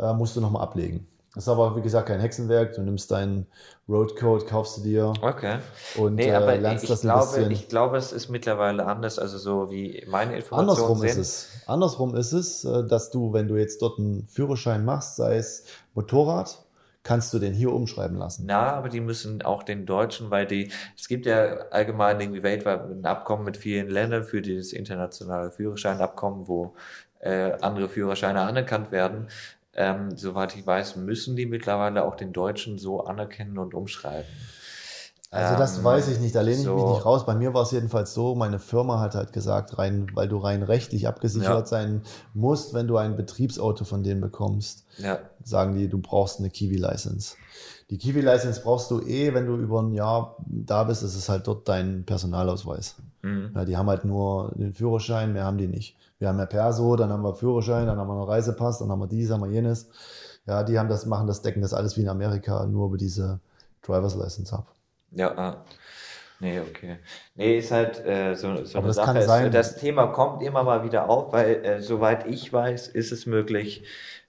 äh, 0.00 0.12
musst 0.14 0.36
du 0.36 0.40
nochmal 0.40 0.62
ablegen. 0.62 1.06
Das 1.34 1.44
ist 1.44 1.48
aber, 1.48 1.76
wie 1.76 1.80
gesagt, 1.80 2.08
kein 2.08 2.18
Hexenwerk. 2.18 2.74
Du 2.74 2.82
nimmst 2.82 3.10
deinen 3.12 3.46
Roadcode, 3.88 4.48
kaufst 4.48 4.78
du 4.78 4.82
dir 4.82 5.12
Okay. 5.22 5.58
und 5.96 6.16
Nee, 6.16 6.28
äh, 6.30 6.34
aber 6.34 6.56
lernst 6.56 6.82
ich, 6.84 6.90
das 6.90 7.00
ein 7.04 7.08
glaube, 7.08 7.26
bisschen. 7.26 7.50
ich 7.52 7.68
glaube, 7.68 7.96
es 7.98 8.10
ist 8.12 8.30
mittlerweile 8.30 8.84
anders, 8.86 9.18
also 9.20 9.38
so 9.38 9.70
wie 9.70 10.04
meine 10.08 10.34
Informationen 10.36 10.70
Andersrum 10.70 10.98
sind. 10.98 11.08
ist 11.10 11.18
es. 11.18 11.48
Andersrum 11.68 12.14
ist 12.16 12.32
es, 12.32 12.64
äh, 12.64 12.84
dass 12.84 13.10
du, 13.10 13.32
wenn 13.32 13.46
du 13.46 13.56
jetzt 13.56 13.80
dort 13.80 14.00
einen 14.00 14.26
Führerschein 14.28 14.84
machst, 14.84 15.16
sei 15.16 15.36
es 15.36 15.66
Motorrad, 15.94 16.64
kannst 17.04 17.32
du 17.32 17.38
den 17.38 17.54
hier 17.54 17.72
umschreiben 17.72 18.18
lassen. 18.18 18.44
Na, 18.46 18.72
aber 18.74 18.88
die 18.88 19.00
müssen 19.00 19.40
auch 19.42 19.62
den 19.62 19.86
Deutschen, 19.86 20.30
weil 20.30 20.46
die, 20.46 20.70
es 20.98 21.06
gibt 21.06 21.26
ja 21.26 21.58
allgemein 21.70 22.20
irgendwie 22.20 22.42
weltweit 22.42 22.82
ein 22.90 23.06
Abkommen 23.06 23.44
mit 23.44 23.56
vielen 23.56 23.88
Ländern 23.88 24.24
für 24.24 24.42
dieses 24.42 24.72
internationale 24.72 25.52
Führerscheinabkommen, 25.52 26.48
wo 26.48 26.74
äh, 27.20 27.52
andere 27.60 27.88
Führerscheine 27.88 28.40
anerkannt 28.40 28.90
werden. 28.92 29.28
Ähm, 29.74 30.16
soweit 30.16 30.56
ich 30.56 30.66
weiß, 30.66 30.96
müssen 30.96 31.36
die 31.36 31.46
mittlerweile 31.46 32.04
auch 32.04 32.16
den 32.16 32.32
Deutschen 32.32 32.78
so 32.78 33.04
anerkennen 33.04 33.58
und 33.58 33.74
umschreiben. 33.74 34.28
Also 35.32 35.56
das 35.56 35.78
Ähm, 35.78 35.84
weiß 35.84 36.08
ich 36.08 36.18
nicht, 36.18 36.34
da 36.34 36.40
lehne 36.40 36.60
ich 36.60 36.66
mich 36.66 36.82
so- 36.82 36.92
nicht 36.92 37.04
raus. 37.06 37.24
Bei 37.24 37.36
mir 37.36 37.54
war 37.54 37.62
es 37.62 37.70
jedenfalls 37.70 38.14
so, 38.14 38.34
meine 38.34 38.58
Firma 38.58 38.98
hat 38.98 39.14
halt 39.14 39.32
gesagt, 39.32 39.78
rein, 39.78 40.08
weil 40.14 40.26
du 40.28 40.38
rein 40.38 40.64
rechtlich 40.64 41.06
abgesichert 41.06 41.48
Ja. 41.60 41.66
sein 41.66 42.02
musst, 42.34 42.74
wenn 42.74 42.88
du 42.88 42.96
ein 42.96 43.16
Betriebsauto 43.16 43.84
von 43.84 44.02
denen 44.02 44.20
bekommst, 44.20 44.84
Ja, 44.98 45.20
sagen 45.44 45.74
die, 45.76 45.88
du 45.88 45.98
brauchst 45.98 46.40
eine 46.40 46.50
Kiwi-License. 46.50 47.36
Die 47.90 47.98
Kiwi-License 47.98 48.60
brauchst 48.62 48.90
du 48.90 49.00
eh, 49.02 49.32
wenn 49.32 49.46
du 49.46 49.56
über 49.56 49.80
ein 49.82 49.92
Jahr 49.94 50.34
da 50.46 50.82
bist, 50.82 51.04
ist 51.04 51.14
es 51.14 51.28
halt 51.28 51.46
dort 51.46 51.68
dein 51.68 52.02
Personalausweis. 52.04 52.96
mhm. 53.22 53.50
Ja, 53.54 53.64
die 53.64 53.76
haben 53.76 53.88
halt 53.88 54.04
nur 54.04 54.50
den 54.56 54.72
Führerschein, 54.74 55.32
mehr 55.32 55.44
haben 55.44 55.58
die 55.58 55.68
nicht. 55.68 55.96
Wir 56.18 56.28
haben 56.28 56.38
ja 56.38 56.46
Perso, 56.46 56.96
dann 56.96 57.10
haben 57.10 57.22
wir 57.22 57.34
Führerschein, 57.34 57.86
dann 57.86 57.98
haben 57.98 58.08
wir 58.08 58.14
noch 58.16 58.28
Reisepass, 58.28 58.78
dann 58.80 58.90
haben 58.90 58.98
wir 59.00 59.06
dies, 59.06 59.30
haben 59.30 59.42
wir 59.42 59.50
jenes. 59.50 59.88
Ja, 60.46 60.64
die 60.64 60.76
haben 60.78 60.88
das, 60.88 61.06
machen 61.06 61.26
das, 61.28 61.40
decken 61.42 61.62
das 61.62 61.72
alles 61.72 61.96
wie 61.96 62.02
in 62.02 62.08
Amerika, 62.08 62.66
nur 62.66 62.86
über 62.88 62.96
diese 62.98 63.38
Driver's 63.82 64.16
License 64.16 64.52
ab. 64.54 64.66
Ja, 65.12 65.36
ah. 65.36 65.64
Nee, 66.42 66.58
okay. 66.60 66.96
Nee, 67.34 67.58
ist 67.58 67.70
halt 67.70 68.04
äh, 68.06 68.34
so, 68.34 68.64
so 68.64 68.78
Aber 68.78 68.84
eine 68.86 68.86
das 68.88 68.96
Sache. 68.96 69.22
sein- 69.22 69.52
Das 69.52 69.76
Thema 69.76 70.06
kommt 70.06 70.42
immer 70.42 70.62
mal 70.62 70.84
wieder 70.84 71.08
auf, 71.10 71.32
weil 71.34 71.64
äh, 71.64 71.80
soweit 71.82 72.26
ich 72.26 72.50
weiß, 72.50 72.88
ist 72.88 73.12
es 73.12 73.26
möglich, 73.26 73.84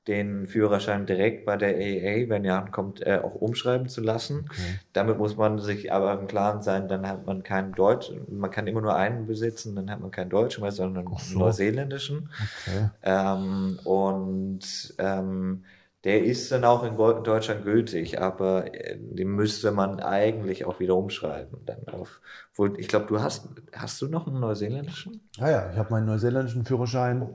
den 0.07 0.47
Führerschein 0.47 1.05
direkt 1.05 1.45
bei 1.45 1.55
der 1.57 1.75
AAA, 1.75 2.27
wenn 2.29 2.43
er 2.43 2.57
ankommt, 2.57 3.05
äh, 3.05 3.19
auch 3.23 3.35
umschreiben 3.35 3.87
zu 3.87 4.01
lassen. 4.01 4.45
Okay. 4.49 4.79
Damit 4.93 5.19
muss 5.19 5.37
man 5.37 5.59
sich 5.59 5.93
aber 5.93 6.19
im 6.19 6.27
Klaren 6.27 6.61
sein, 6.63 6.87
dann 6.87 7.07
hat 7.07 7.27
man 7.27 7.43
keinen 7.43 7.73
Deutsch, 7.73 8.11
man 8.27 8.49
kann 8.51 8.65
immer 8.67 8.81
nur 8.81 8.95
einen 8.95 9.27
besitzen, 9.27 9.75
dann 9.75 9.89
hat 9.91 9.99
man 10.01 10.09
keinen 10.11 10.31
Deutschen 10.31 10.63
mehr, 10.63 10.71
sondern 10.71 11.07
einen 11.07 11.17
so. 11.17 11.39
neuseeländischen. 11.39 12.29
Okay. 12.67 12.89
Ähm, 13.03 13.79
und 13.85 14.93
ähm, 14.97 15.63
der 16.03 16.23
ist 16.23 16.51
dann 16.51 16.63
auch 16.63 16.83
in 16.83 16.97
Deutschland 16.97 17.63
gültig, 17.63 18.19
aber 18.21 18.73
äh, 18.73 18.97
den 18.99 19.27
müsste 19.29 19.71
man 19.71 19.99
eigentlich 19.99 20.65
auch 20.65 20.79
wieder 20.79 20.95
umschreiben. 20.95 21.59
Dann 21.65 21.93
auf, 21.93 22.21
wo, 22.55 22.65
ich 22.67 22.87
glaube, 22.87 23.05
du 23.07 23.21
hast, 23.21 23.49
hast 23.71 24.01
du 24.01 24.07
noch 24.07 24.25
einen 24.27 24.39
neuseeländischen? 24.39 25.21
Ja, 25.37 25.49
ja, 25.49 25.69
ich 25.71 25.77
habe 25.77 25.91
meinen 25.91 26.07
neuseeländischen 26.07 26.65
Führerschein. 26.65 27.29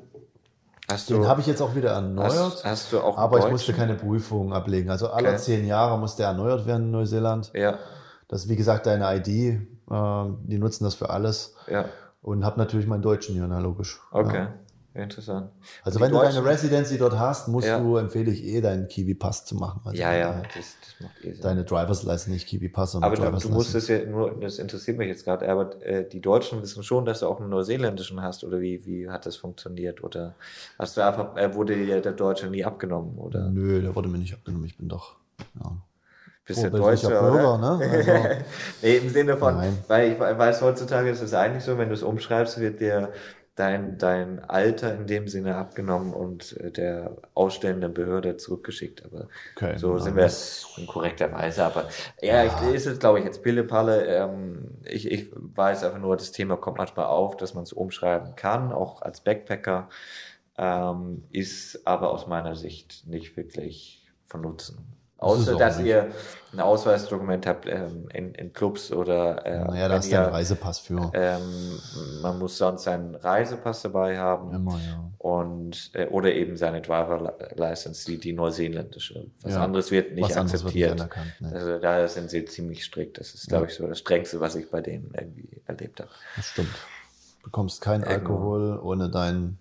Hast 0.89 1.11
Den 1.11 1.27
habe 1.27 1.41
ich 1.41 1.47
jetzt 1.49 1.61
auch 1.61 1.75
wieder 1.75 1.91
erneuert. 1.91 2.33
hast, 2.33 2.65
hast 2.65 2.93
du 2.93 3.01
auch 3.01 3.19
aber 3.19 3.39
ich 3.41 3.51
musste 3.51 3.73
keine 3.73 3.95
Prüfung 3.95 4.53
ablegen. 4.53 4.89
Also 4.91 5.09
alle 5.11 5.29
Okay. 5.31 5.39
zehn 5.39 5.67
Jahre 5.67 5.99
musste 5.99 6.23
er 6.23 6.29
erneuert 6.29 6.65
werden 6.67 6.85
in 6.87 6.91
Neuseeland. 6.93 7.51
Ja, 7.55 7.79
Das 8.29 8.45
ist 8.45 8.49
wie 8.49 8.57
gesagt 8.57 8.87
deine 8.87 9.17
ID. 9.17 9.29
Äh, 9.29 9.59
die 9.89 10.59
nutzen 10.59 10.85
das 10.85 10.95
für 10.95 11.11
alles. 11.11 11.55
ja, 11.69 11.87
Und 12.23 12.45
habe 12.45 12.59
natürlich 12.59 12.87
meinen 12.87 13.03
Deutschen 13.03 13.35
hier, 13.35 13.47
na 13.49 13.59
logisch. 13.59 14.01
okay. 14.13 14.37
Ja. 14.45 14.55
Interessant. 14.97 15.51
Also 15.83 15.99
Die 15.99 16.05
wenn 16.05 16.11
du 16.13 16.19
deine 16.19 16.43
Residency 16.45 16.97
dort 16.97 17.19
hast, 17.19 17.49
musst 17.49 17.69
Ja. 17.69 17.79
du, 17.79 17.97
empfehle 17.97 18.31
ich 18.31 18.43
eh, 18.45 18.61
deinen 18.63 18.89
Kiwi-Pass 18.89 19.45
zu 19.45 19.55
machen. 19.55 19.81
Also 19.85 20.01
ja, 20.01 20.15
ja, 20.15 20.43
das, 20.55 20.77
das 20.81 21.01
macht 21.01 21.21
eh 21.23 21.33
Sinn. 21.33 21.43
Deine 21.43 21.65
Driver's 21.65 22.03
License, 22.03 22.31
nicht 22.31 22.49
Kiwi-Pass, 22.49 22.93
sondern 22.93 23.09
Aber 23.11 23.17
du, 23.17 23.23
Driver's 23.23 23.43
du 23.43 23.51
musst 23.51 23.75
License. 23.75 23.93
es 23.95 24.05
ja 24.05 24.11
nur, 24.11 24.41
das 24.41 24.59
interessiert 24.59 24.97
mich 24.97 25.09
jetzt 25.09 25.25
gerade, 25.25 25.49
aber 25.49 25.81
äh, 25.83 26.09
die 26.09 26.21
Deutschen 26.21 26.63
wissen 26.63 26.83
schon, 26.83 27.05
dass 27.05 27.21
du 27.21 27.27
auch 27.27 27.41
einen 27.41 27.51
neuseeländischen 27.51 28.23
hast 28.23 28.43
oder 28.43 28.61
wie, 28.61 28.87
wie 28.87 29.09
hat 29.11 29.27
das 29.27 29.37
funktioniert? 29.37 30.03
Oder 30.03 30.35
hast 30.79 30.97
du 30.97 31.03
einfach, 31.05 31.37
äh, 31.37 31.55
wurde 31.55 31.77
dir 31.77 32.01
der 32.01 32.13
Deutsche 32.13 32.47
nie 32.49 32.65
abgenommen 32.65 33.19
oder 33.19 33.51
Nö, 33.51 33.83
der 33.83 33.95
wurde 33.95 34.09
mir 34.09 34.19
nicht 34.19 34.33
abgenommen. 34.33 34.65
Ich 34.67 34.79
bin 34.79 34.89
doch. 34.89 35.17
Ja. 35.63 35.73
bist 36.47 36.63
du 36.63 36.71
vorbildlicher 36.71 37.09
Deutscher, 37.11 37.21
Bürger, 37.21 37.59
ne? 37.59 37.91
Also, 37.91 38.45
nee, 38.83 38.97
im 38.99 39.09
Sinne 39.11 39.37
von, 39.37 39.57
Nein. 39.57 39.79
weil 39.89 40.13
ich 40.13 40.19
weiß, 40.19 40.63
heutzutage 40.63 41.11
ist 41.11 41.21
es 41.21 41.35
eigentlich 41.35 41.65
so, 41.65 41.77
wenn 41.77 41.89
du 41.89 41.95
es 41.95 42.03
umschreibst, 42.03 42.59
wird 42.61 42.81
dir 42.81 43.11
dein, 43.57 43.99
dein 43.99 44.45
Alter 44.45 44.95
in 44.95 45.07
dem 45.07 45.27
Sinne 45.29 45.57
abgenommen 45.57 46.13
und 46.15 46.57
äh, 46.59 46.71
der 46.71 47.17
ausstellenden 47.35 47.93
Behörde 47.95 48.37
zurückgeschickt. 48.37 49.05
Aber 49.05 49.29
okay, 49.57 49.77
so 49.79 49.99
sind 49.99 50.15
wir 50.15 50.23
das- 50.23 50.67
in 50.77 50.87
korrekter 50.87 51.33
Weise. 51.33 51.65
Aber 51.65 51.89
ja, 52.21 52.45
Ja. 52.45 52.61
Ich, 52.69 52.75
ist 52.75 52.87
es, 52.87 52.99
glaube 53.01 53.19
ich, 53.19 53.25
jetzt 53.25 53.43
Pillepalle. 53.43 54.07
Ähm, 54.07 54.61
ich, 54.85 55.11
ich 55.11 55.31
weiß 55.35 55.83
einfach 55.85 55.99
nur, 55.99 56.17
das 56.17 56.31
Thema 56.33 56.57
kommt 56.57 56.79
manchmal 56.79 57.07
auf, 57.07 57.37
dass 57.37 57.55
man 57.55 57.65
es 57.65 57.73
umschreiben 57.73 58.37
kann, 58.37 58.73
auch 58.73 59.03
als 59.03 59.21
Backpacker. 59.23 59.89
Ähm, 60.59 61.25
ist 61.33 61.87
aber 61.87 62.11
aus 62.13 62.27
meiner 62.27 62.55
Sicht 62.57 63.07
nicht 63.07 63.37
wirklich 63.37 64.07
von 64.25 64.41
Nutzen. 64.41 64.79
Außer, 65.19 65.55
auch 65.55 65.59
dass 65.59 65.79
nicht. 65.79 65.87
ihr 65.87 66.11
ein 66.53 66.61
Ausweisdokument 66.61 67.47
habt 67.47 67.67
ähm, 67.67 68.07
in, 68.13 68.35
in 68.35 68.53
Clubs 68.53 68.93
oder 68.93 69.45
äh, 69.47 69.65
Naja, 69.65 69.89
da 69.89 69.95
einen 69.97 70.11
ihr, 70.11 70.21
Reisepass 70.21 70.79
für. 70.79 71.11
ähm, 71.15 71.79
man 72.23 72.39
muss 72.39 72.59
sonst 72.59 72.85
seinen 72.85 73.15
Reisepass 73.15 73.83
dabei 73.83 74.19
haben 74.19 74.55
Immer, 74.55 74.73
ja. 74.79 75.11
und 75.19 75.91
äh, 75.95 76.07
oder 76.09 76.33
eben 76.35 76.57
seine 76.57 76.83
Driver 76.83 77.35
License, 77.57 78.05
die, 78.07 78.19
die 78.19 78.33
neuseeländische. 78.35 79.27
Was 79.43 79.55
Ja. 79.55 79.63
anderes 79.65 79.91
wird 79.91 80.13
nicht 80.15 80.25
Was 80.31 80.37
anderes 80.37 80.65
wird 80.65 80.75
nicht 80.75 80.91
akzeptiert. 81.01 81.41
Ne? 81.41 81.53
Also 81.53 81.79
da 81.79 82.07
sind 82.09 82.31
sie 82.31 82.45
ziemlich 82.45 82.85
strikt. 82.85 83.19
Das 83.19 83.33
ist, 83.35 83.49
glaube 83.49 83.67
ich, 83.67 83.75
so 83.75 83.87
das 83.87 83.99
Strengste, 83.99 84.39
was 84.41 84.55
ich 84.55 84.71
bei 84.71 84.83
denen 84.83 85.13
irgendwie 85.19 85.63
erlebt 85.67 86.01
habe. 86.01 86.11
Das 86.37 86.45
stimmt. 86.47 86.69
Du 87.41 87.45
bekommst 87.45 87.81
keinen. 87.81 88.05
Alkohol 88.05 88.79
ohne 88.83 89.09
deinen 89.11 89.59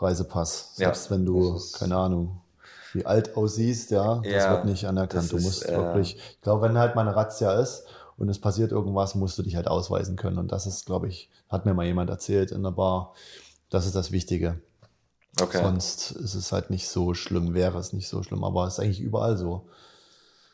Reisepass. 0.00 0.74
Ja, 0.76 0.86
Selbst 0.86 1.10
wenn 1.10 1.26
du, 1.26 1.54
das 1.54 1.64
ist- 1.64 1.78
keine 1.78 1.96
Ahnung, 1.96 2.40
wie 2.92 3.06
alt 3.06 3.36
aussiehst, 3.36 3.90
ja, 3.90 4.26
das 4.30 4.48
Ja, 4.48 4.48
wird 4.48 4.64
nicht 4.64 4.86
anerkannt. 4.86 5.30
das 5.30 5.32
Du 5.32 5.38
ist, 5.38 5.38
musst 5.38 5.62
äh, 5.62 5.74
wirklich, 5.74 6.16
ich 6.16 6.40
glaube, 6.42 6.62
wenn 6.62 6.78
halt 6.78 6.94
mal 6.96 7.02
eine 7.02 7.16
Razzia 7.16 7.52
ist 7.60 7.86
und 8.16 8.28
es 8.28 8.40
passiert 8.40 8.72
irgendwas, 8.72 9.14
musst 9.14 9.38
du 9.38 9.42
dich 9.42 9.56
halt 9.56 9.68
ausweisen 9.68 10.16
können. 10.16 10.38
Und 10.38 10.52
das 10.52 10.66
ist, 10.66 10.86
glaube 10.86 11.08
ich, 11.08 11.30
hat 11.48 11.66
mir 11.66 11.74
mal 11.74 11.86
jemand 11.86 12.10
erzählt 12.10 12.50
in 12.52 12.62
der 12.62 12.72
Bar, 12.72 13.14
das 13.70 13.86
ist 13.86 13.96
das 13.96 14.12
Wichtige. 14.12 14.60
Okay. 15.40 15.70
Sonst 15.70 16.12
ist 16.12 16.34
es 16.34 16.52
halt 16.52 16.70
nicht 16.70 16.88
so 16.88 17.14
schlimm, 17.14 17.54
wäre 17.54 17.78
es 17.78 17.92
nicht 17.92 18.08
so 18.08 18.22
schlimm, 18.22 18.44
aber 18.44 18.66
es 18.66 18.74
ist 18.74 18.80
eigentlich 18.80 19.00
überall 19.00 19.36
so. 19.38 19.66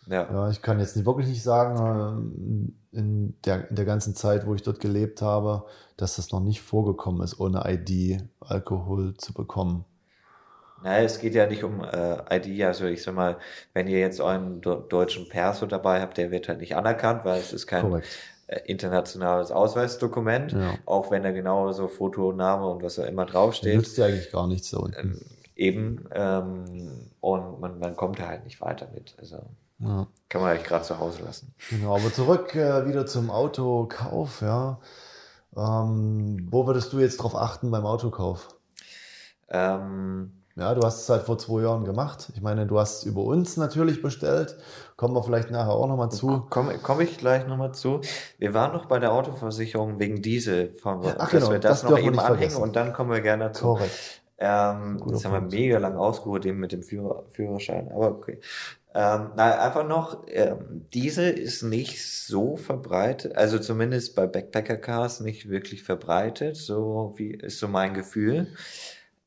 ja. 0.06 0.28
Ja, 0.28 0.48
ich 0.50 0.62
kann 0.62 0.80
jetzt 0.80 0.96
nicht, 0.96 1.04
wirklich 1.06 1.28
nicht 1.28 1.42
sagen, 1.42 2.72
äh, 2.92 2.98
in 2.98 3.34
der, 3.44 3.68
in 3.68 3.76
der 3.76 3.84
ganzen 3.84 4.14
Zeit, 4.14 4.46
wo 4.46 4.54
ich 4.54 4.62
dort 4.62 4.80
gelebt 4.80 5.20
habe, 5.22 5.64
dass 5.96 6.16
das 6.16 6.32
noch 6.32 6.40
nicht 6.40 6.62
vorgekommen 6.62 7.22
ist, 7.22 7.38
ohne 7.40 7.62
ID 7.70 8.24
Alkohol 8.40 9.14
zu 9.18 9.34
bekommen. 9.34 9.84
Naja, 10.82 11.04
es 11.04 11.18
geht 11.18 11.34
ja 11.34 11.46
nicht 11.46 11.64
um 11.64 11.82
äh, 11.82 12.18
ID, 12.36 12.62
also 12.64 12.84
ich 12.86 13.02
sag 13.02 13.14
mal, 13.14 13.36
wenn 13.72 13.86
ihr 13.88 13.98
jetzt 14.00 14.20
euren 14.20 14.60
deutschen 14.60 15.28
Perso 15.28 15.66
dabei 15.66 16.00
habt, 16.02 16.18
der 16.18 16.30
wird 16.30 16.48
halt 16.48 16.60
nicht 16.60 16.76
anerkannt, 16.76 17.24
weil 17.24 17.40
es 17.40 17.52
ist 17.54 17.66
kein 17.66 17.82
Korrekt. 17.82 18.06
äh, 18.48 18.60
internationales 18.66 19.50
Ausweisdokument, 19.50 20.52
Ja. 20.52 20.74
auch 20.84 21.10
wenn 21.10 21.22
da 21.22 21.30
genauso 21.30 21.88
Foto, 21.88 22.32
Name 22.32 22.66
und 22.68 22.82
was 22.82 22.98
auch 22.98 23.04
immer 23.06 23.24
draufsteht. 23.24 23.76
Nützt 23.76 23.96
ja 23.96 24.06
eigentlich 24.06 24.30
gar 24.30 24.46
nichts 24.46 24.70
da 24.70 24.78
unten. 24.78 24.98
Ähm, 25.00 25.20
eben, 25.56 26.04
ähm, 26.12 27.10
und 27.20 27.60
man, 27.60 27.78
man 27.78 27.96
kommt 27.96 28.18
da 28.18 28.26
halt 28.26 28.44
nicht 28.44 28.60
weiter 28.60 28.88
mit. 28.94 29.14
Also 29.18 29.38
Ja. 29.78 30.06
kann 30.28 30.42
man 30.42 30.50
eigentlich 30.50 30.66
gerade 30.66 30.84
zu 30.84 30.98
Hause 30.98 31.22
lassen. 31.22 31.54
Genau, 31.70 31.96
aber 31.96 32.12
zurück 32.12 32.54
äh, 32.56 32.86
wieder 32.86 33.06
zum 33.06 33.30
Autokauf, 33.30 34.42
ja. 34.42 34.78
Ähm, 35.56 36.46
wo 36.50 36.66
würdest 36.66 36.92
du 36.92 36.98
jetzt 36.98 37.16
drauf 37.18 37.36
achten 37.36 37.70
beim 37.70 37.86
Autokauf? 37.86 38.48
Ähm, 39.48 40.32
Ja, 40.56 40.72
du 40.72 40.82
hast 40.82 41.02
es 41.02 41.08
halt 41.08 41.22
vor 41.22 41.36
zwei 41.36 41.62
Jahren 41.62 41.84
gemacht. 41.84 42.30
Ich 42.34 42.40
meine, 42.40 42.64
du 42.64 42.78
hast 42.78 42.98
es 42.98 43.04
über 43.04 43.24
uns 43.24 43.56
natürlich 43.56 44.02
bestellt. 44.02 44.56
Kommen 44.96 45.14
wir 45.14 45.22
vielleicht 45.24 45.50
nachher 45.50 45.72
auch 45.72 45.88
nochmal 45.88 46.12
zu. 46.12 46.46
Komme 46.48 46.78
komm 46.80 47.00
ich 47.00 47.18
gleich 47.18 47.48
nochmal 47.48 47.72
zu. 47.72 48.00
Wir 48.38 48.54
waren 48.54 48.72
noch 48.72 48.86
bei 48.86 49.00
der 49.00 49.12
Autoversicherung 49.12 49.98
wegen 49.98 50.22
Diesel, 50.22 50.72
ach 50.84 51.00
dass 51.02 51.30
genau, 51.30 51.50
wir 51.50 51.58
das, 51.58 51.80
das 51.80 51.90
noch 51.90 51.98
eben 51.98 52.18
anhängen 52.20 52.38
vergessen. 52.38 52.62
und 52.62 52.76
dann 52.76 52.92
kommen 52.92 53.10
wir 53.10 53.20
gerne 53.20 53.46
dazu. 53.46 53.64
Korrekt. 53.64 54.22
Ähm, 54.38 54.98
Guter 55.00 55.14
jetzt 55.14 55.24
haben 55.24 55.32
wir 55.32 55.40
mega 55.40 55.78
lang 55.78 55.96
ausgeholt 55.96 56.44
eben 56.46 56.58
mit 56.58 56.72
dem 56.72 56.82
Führer, 56.82 57.24
Führerschein, 57.30 57.90
aber 57.90 58.10
okay. 58.10 58.40
Ähm, 58.96 59.30
na, 59.36 59.58
einfach 59.60 59.86
noch, 59.86 60.24
ähm, 60.28 60.86
Diesel 60.92 61.32
ist 61.32 61.62
nicht 61.62 62.04
so 62.04 62.56
verbreitet, 62.56 63.36
also 63.36 63.58
zumindest 63.58 64.14
bei 64.14 64.26
Backpacker-Cars 64.26 65.20
nicht 65.20 65.48
wirklich 65.48 65.82
verbreitet, 65.82 66.56
so 66.56 67.14
wie 67.16 67.30
ist 67.30 67.58
so 67.58 67.66
mein 67.66 67.94
Gefühl. 67.94 68.48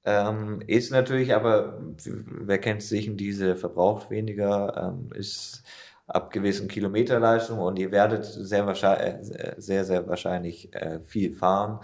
Ähm, 0.09 0.61
ist 0.67 0.89
natürlich, 0.93 1.35
aber 1.35 1.77
wer 2.05 2.59
kennt 2.59 2.81
sich 2.81 3.07
in 3.07 3.17
diese 3.17 3.57
verbraucht 3.57 4.09
weniger, 4.09 4.93
ähm, 4.95 5.09
ist 5.13 5.63
ab 6.07 6.31
gewissen 6.31 6.69
Kilometerleistung 6.69 7.59
und 7.59 7.77
ihr 7.77 7.91
werdet 7.91 8.23
sehr 8.23 8.65
wahrscheinlich, 8.65 9.37
äh, 9.37 9.55
sehr, 9.57 9.83
sehr 9.83 10.07
wahrscheinlich 10.07 10.73
äh, 10.73 11.01
viel 11.01 11.33
fahren. 11.33 11.81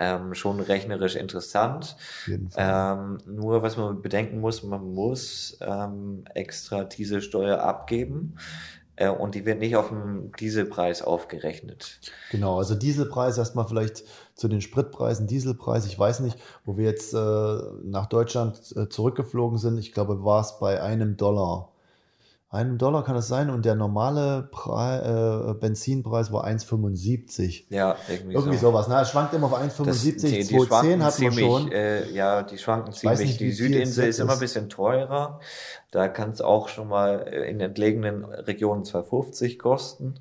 Ähm, 0.00 0.34
schon 0.34 0.58
rechnerisch 0.58 1.14
interessant. 1.14 1.96
Ähm, 2.56 3.18
nur 3.26 3.62
was 3.62 3.76
man 3.76 4.02
bedenken 4.02 4.40
muss, 4.40 4.64
man 4.64 4.82
muss 4.92 5.56
ähm, 5.60 6.24
extra 6.34 6.82
Dieselsteuer 6.82 7.60
abgeben 7.60 8.34
äh, 8.96 9.08
und 9.08 9.36
die 9.36 9.46
wird 9.46 9.60
nicht 9.60 9.76
auf 9.76 9.90
dem 9.90 10.32
Dieselpreis 10.32 11.02
aufgerechnet. 11.02 12.00
Genau, 12.32 12.58
also 12.58 12.74
Dieselpreis 12.74 13.38
erstmal 13.38 13.68
vielleicht 13.68 14.02
zu 14.42 14.48
den 14.48 14.60
Spritpreisen. 14.60 15.28
Dieselpreis, 15.28 15.86
ich 15.86 15.96
weiß 15.96 16.18
nicht, 16.20 16.36
wo 16.64 16.76
wir 16.76 16.84
jetzt 16.84 17.14
äh, 17.14 17.16
nach 17.84 18.06
Deutschland 18.06 18.60
äh, 18.76 18.88
zurückgeflogen 18.88 19.56
sind. 19.56 19.78
Ich 19.78 19.92
glaube, 19.92 20.24
war 20.24 20.40
es 20.40 20.58
bei 20.58 20.82
einem 20.82 21.16
Dollar. 21.16 21.68
Einem 22.50 22.76
Dollar 22.76 23.02
kann 23.02 23.16
es 23.16 23.28
sein 23.28 23.48
und 23.48 23.64
der 23.64 23.74
normale 23.76 24.46
Pre 24.52 25.48
äh, 25.52 25.54
Benzinpreis 25.58 26.30
war 26.32 26.44
1,75. 26.46 27.64
Ja, 27.70 27.96
irgendwie, 28.10 28.34
Irgendwie 28.34 28.58
so. 28.58 28.68
sowas. 28.68 28.88
Na, 28.90 29.00
es 29.00 29.10
schwankt 29.10 29.32
immer 29.32 29.46
auf 29.46 29.58
1,75. 29.58 29.84
Das, 29.86 30.02
die, 30.02 30.12
die 30.18 30.44
2,10 30.58 30.66
schwanken 30.66 31.02
hat 31.04 31.18
man 31.20 31.32
schon. 31.32 31.72
Äh, 31.72 32.10
ja, 32.10 32.42
die 32.42 32.58
schwanken 32.58 32.92
ziemlich. 32.92 33.20
nicht, 33.20 33.40
die 33.40 33.52
Südinsel 33.52 34.04
jetzt 34.04 34.16
ist 34.16 34.18
immer 34.20 34.32
ein 34.32 34.34
ist. 34.34 34.40
bisschen 34.40 34.68
teurer. 34.68 35.40
Da 35.92 36.08
kann 36.08 36.30
es 36.32 36.42
auch 36.42 36.68
schon 36.68 36.88
mal 36.88 37.26
äh, 37.26 37.48
in 37.50 37.58
entlegenen 37.60 38.24
Regionen 38.26 38.82
2,50 38.82 39.56
kosten. 39.56 40.16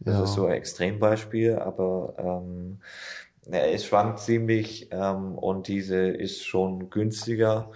Das 0.00 0.14
Ja. 0.14 0.24
ist 0.24 0.32
so 0.32 0.46
ein 0.46 0.52
Extrembeispiel, 0.52 1.58
aber 1.58 2.14
ähm, 2.16 2.78
es 3.50 3.84
schwankt 3.86 4.20
ziemlich 4.20 4.88
ähm, 4.92 5.36
und 5.38 5.68
diese 5.68 5.96
ist 6.08 6.44
schon 6.44 6.90
günstiger. 6.90 7.70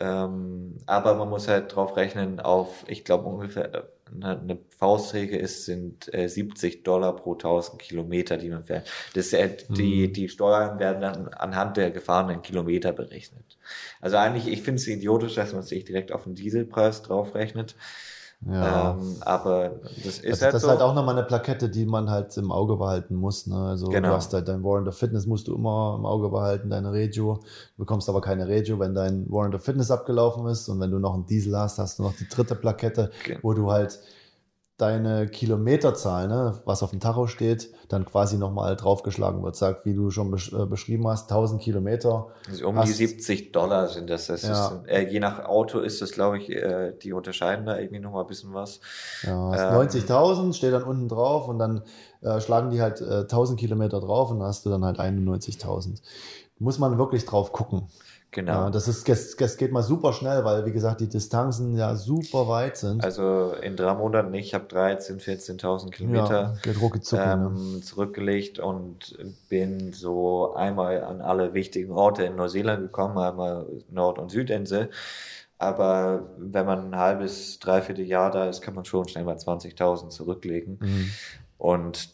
Ähm, 0.00 0.78
aber 0.86 1.14
man 1.16 1.28
muss 1.28 1.48
halt 1.48 1.74
drauf 1.74 1.96
rechnen 1.96 2.40
auf, 2.40 2.84
ich 2.88 3.04
glaube 3.04 3.26
ungefähr 3.28 3.74
äh, 3.74 3.82
eine, 4.14 4.40
eine 4.40 4.58
Faustregel 4.78 5.40
ist, 5.40 5.64
sind 5.66 6.12
äh, 6.14 6.28
70 6.28 6.84
Dollar 6.84 7.16
pro 7.16 7.34
1000 7.34 7.80
Kilometer, 7.82 8.36
die 8.38 8.48
man 8.50 8.64
fährt. 8.64 8.88
Das, 9.14 9.32
äh, 9.32 9.56
die, 9.76 10.12
Hm. 10.12 10.12
die 10.12 10.28
Steuern 10.28 10.78
werden 10.78 11.00
dann 11.02 11.28
anhand 11.28 11.76
der 11.76 11.90
gefahrenen 11.90 12.42
Kilometer 12.42 12.92
berechnet. 12.92 13.58
Also 14.00 14.16
eigentlich, 14.18 14.48
ich 14.48 14.62
finde 14.62 14.80
es 14.80 14.86
idiotisch, 14.88 15.34
dass 15.34 15.52
man 15.52 15.62
sich 15.62 15.84
direkt 15.84 16.12
auf 16.12 16.24
den 16.24 16.34
Dieselpreis 16.36 17.02
draufrechnet. 17.02 17.76
Ja. 18.46 18.92
Ähm, 18.92 19.16
aber 19.22 19.70
das 20.04 20.18
ist 20.20 20.24
Also 20.26 20.44
halt 20.44 20.54
das 20.54 20.62
so. 20.62 20.68
ist 20.68 20.70
halt 20.72 20.80
auch 20.82 20.94
nochmal 20.94 21.16
eine 21.18 21.26
Plakette, 21.26 21.68
die 21.68 21.84
man 21.86 22.08
halt 22.08 22.36
im 22.36 22.52
Auge 22.52 22.76
behalten 22.76 23.16
muss. 23.16 23.46
Ne? 23.48 23.56
Also 23.56 23.88
Genau. 23.88 24.08
du 24.10 24.14
hast 24.14 24.32
halt 24.32 24.46
dein 24.46 24.62
Warrant 24.62 24.86
of 24.86 24.96
Fitness 24.96 25.26
musst 25.26 25.48
du 25.48 25.54
immer 25.56 25.96
im 25.98 26.06
Auge 26.06 26.28
behalten, 26.28 26.70
deine 26.70 26.92
Regio. 26.92 27.40
Du 27.76 27.78
bekommst 27.82 28.08
aber 28.08 28.20
keine 28.20 28.46
Regio, 28.46 28.78
wenn 28.78 28.94
dein 28.94 29.26
Warrant 29.28 29.56
of 29.56 29.62
Fitness 29.64 29.90
abgelaufen 29.90 30.46
ist. 30.46 30.68
Und 30.68 30.78
wenn 30.78 30.90
du 30.92 30.98
noch 31.00 31.14
einen 31.14 31.26
Diesel 31.26 31.56
hast, 31.58 31.78
hast 31.78 31.98
du 31.98 32.04
noch 32.04 32.14
die 32.16 32.28
dritte 32.28 32.54
Plakette, 32.54 33.10
Okay. 33.24 33.38
wo 33.42 33.54
du 33.54 33.70
halt 33.72 33.98
deine 34.78 35.26
Kilometerzahl, 35.26 36.28
ne, 36.28 36.60
was 36.64 36.82
auf 36.82 36.90
dem 36.90 37.00
Tacho 37.00 37.26
steht, 37.26 37.70
dann 37.88 38.04
quasi 38.06 38.38
nochmal 38.38 38.76
draufgeschlagen 38.76 39.42
wird. 39.42 39.56
Sagt, 39.56 39.84
wie 39.84 39.92
du 39.92 40.10
schon 40.10 40.30
besch 40.30 40.52
äh, 40.52 40.66
beschrieben 40.66 41.06
hast, 41.08 41.30
1000 41.30 41.60
Kilometer. 41.60 42.28
Also 42.48 42.68
um 42.68 42.78
Hast- 42.78 42.88
die 42.88 42.92
70 42.92 43.52
Dollar 43.52 43.88
sind 43.88 44.08
das. 44.08 44.28
das 44.28 44.42
Ja. 44.42 44.68
ist, 44.68 44.86
äh, 44.88 45.08
je 45.08 45.18
nach 45.20 45.44
Auto 45.44 45.80
ist 45.80 46.00
das, 46.00 46.12
glaube 46.12 46.38
ich, 46.38 46.48
äh, 46.50 46.92
die 47.02 47.12
unterscheiden 47.12 47.66
da 47.66 47.76
irgendwie 47.76 47.98
noch 48.00 48.12
mal 48.12 48.20
ein 48.22 48.26
bisschen 48.28 48.54
was. 48.54 48.80
Ja, 49.24 49.52
Ähm. 49.52 49.74
90.000 49.88 50.54
steht 50.54 50.72
dann 50.72 50.84
unten 50.84 51.08
drauf 51.08 51.48
und 51.48 51.58
dann 51.58 51.82
äh, 52.22 52.40
schlagen 52.40 52.70
die 52.70 52.80
halt 52.80 53.00
äh, 53.00 53.20
1000 53.22 53.58
Kilometer 53.58 54.00
drauf 54.00 54.30
und 54.30 54.38
dann 54.38 54.48
hast 54.48 54.64
du 54.64 54.70
dann 54.70 54.84
halt 54.84 54.98
91.000. 55.00 56.00
Muss 56.60 56.78
man 56.78 56.98
wirklich 56.98 57.24
drauf 57.26 57.52
gucken. 57.52 57.88
Genau. 58.30 58.52
Ja, 58.52 58.70
das 58.70 58.88
ist, 58.88 59.08
das, 59.08 59.56
geht 59.56 59.72
mal 59.72 59.82
super 59.82 60.12
schnell, 60.12 60.44
weil 60.44 60.66
wie 60.66 60.72
gesagt, 60.72 61.00
die 61.00 61.08
Distanzen 61.08 61.74
ja 61.76 61.94
super 61.96 62.46
weit 62.46 62.76
sind. 62.76 63.02
Also 63.02 63.54
in 63.62 63.74
drei 63.74 63.94
Monaten, 63.94 64.34
ich 64.34 64.52
habe 64.52 64.66
13.000, 64.66 65.58
14.000 65.58 65.90
Kilometer 65.90 66.56
ja, 66.62 66.72
zucki, 67.00 67.16
ne? 67.16 67.52
ähm, 67.56 67.82
zurückgelegt 67.82 68.58
und 68.58 69.16
bin 69.48 69.94
so 69.94 70.54
einmal 70.54 71.04
an 71.04 71.22
alle 71.22 71.54
wichtigen 71.54 71.92
Orte 71.92 72.24
in 72.24 72.36
Neuseeland 72.36 72.82
gekommen, 72.82 73.16
einmal 73.16 73.66
Nord- 73.90 74.18
und 74.18 74.30
Südinsel. 74.30 74.90
Aber 75.56 76.28
wenn 76.36 76.66
man 76.66 76.92
ein 76.92 76.96
halbes, 76.96 77.58
dreiviertel 77.60 78.04
Jahr 78.04 78.30
da 78.30 78.48
ist, 78.48 78.60
kann 78.60 78.74
man 78.74 78.84
schon 78.84 79.08
schnell 79.08 79.24
mal 79.24 79.36
20.000 79.36 80.10
zurücklegen. 80.10 80.78
Mhm. 80.80 81.10
Und 81.56 82.10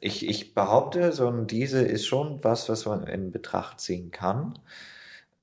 ich, 0.00 0.26
ich 0.26 0.54
behaupte, 0.54 1.12
so 1.12 1.28
ein 1.28 1.46
Diesel 1.46 1.84
ist 1.84 2.06
schon 2.06 2.42
was, 2.42 2.68
was 2.70 2.86
man 2.86 3.06
in 3.06 3.30
Betracht 3.30 3.80
ziehen 3.80 4.10
kann. 4.10 4.58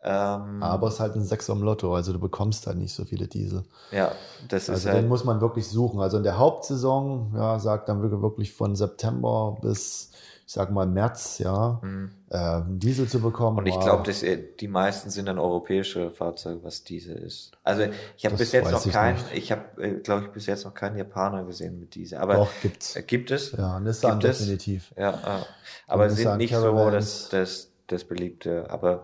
Ähm, 0.07 0.61
Aber 0.61 0.87
es 0.87 0.95
ist 0.95 0.99
halt 0.99 1.15
ein 1.15 1.23
Sechser 1.23 1.53
im 1.53 1.63
Lotto, 1.63 1.95
also 1.95 2.13
du 2.13 2.19
bekommst 2.19 2.67
halt 2.67 2.77
nicht 2.77 2.93
so 2.93 3.05
viele 3.05 3.27
Diesel. 3.27 3.63
ja, 3.91 4.11
das 4.47 4.63
ist 4.63 4.69
Also 4.69 4.89
halt, 4.89 4.99
den 4.99 5.07
muss 5.07 5.23
man 5.23 5.41
wirklich 5.41 5.67
suchen. 5.67 5.99
Also 5.99 6.17
in 6.17 6.23
der 6.23 6.37
Hauptsaison, 6.37 7.33
ja, 7.35 7.57
sagt 7.57 7.89
dann 7.89 8.01
wirklich 8.21 8.53
von 8.53 8.75
September 8.75 9.57
bis, 9.63 10.11
ich 10.45 10.53
sag 10.53 10.69
mal, 10.71 10.85
März, 10.85 11.39
ja, 11.39 11.79
Hm. 11.81 12.11
äh, 12.29 12.61
Diesel 12.67 13.07
zu 13.07 13.19
bekommen. 13.19 13.57
Und 13.57 13.65
ich 13.65 13.79
glaube, 13.79 14.03
dass 14.03 14.21
äh, 14.21 14.37
die 14.59 14.67
meisten 14.67 15.09
sind 15.09 15.25
dann 15.25 15.39
europäische 15.39 16.11
Fahrzeuge, 16.11 16.63
was 16.63 16.83
Diesel 16.83 17.15
ist. 17.15 17.53
Also 17.63 17.87
ich 18.15 18.25
habe 18.27 18.35
bis 18.37 18.51
jetzt 18.51 18.71
noch 18.71 18.85
ich 18.85 18.91
keinen, 18.93 19.15
nicht. 19.15 19.33
ich 19.33 19.51
habe, 19.51 19.81
äh, 19.81 19.93
glaube 20.01 20.25
ich, 20.25 20.31
bis 20.33 20.45
jetzt 20.45 20.65
noch 20.65 20.75
keinen 20.75 20.97
Japaner 20.97 21.45
gesehen 21.45 21.79
mit 21.79 21.95
Diesel. 21.95 22.19
Aber 22.19 22.35
Doch, 22.35 22.49
gibt's. 22.61 22.95
äh, 22.95 23.01
gibt 23.01 23.31
es? 23.31 23.53
Ja, 23.53 23.79
Nissan 23.79 24.19
Gibt 24.19 24.31
es? 24.33 24.37
definitiv. 24.37 24.93
Ja, 24.95 25.39
äh, 25.39 25.45
aber 25.87 26.09
sind 26.11 26.17
Nissan 26.19 26.37
nicht 26.37 26.53
so 26.53 26.61
Caravans. 26.61 26.91
das, 26.91 27.29
das, 27.29 27.71
das 27.87 28.03
beliebte. 28.03 28.69
Aber 28.69 29.03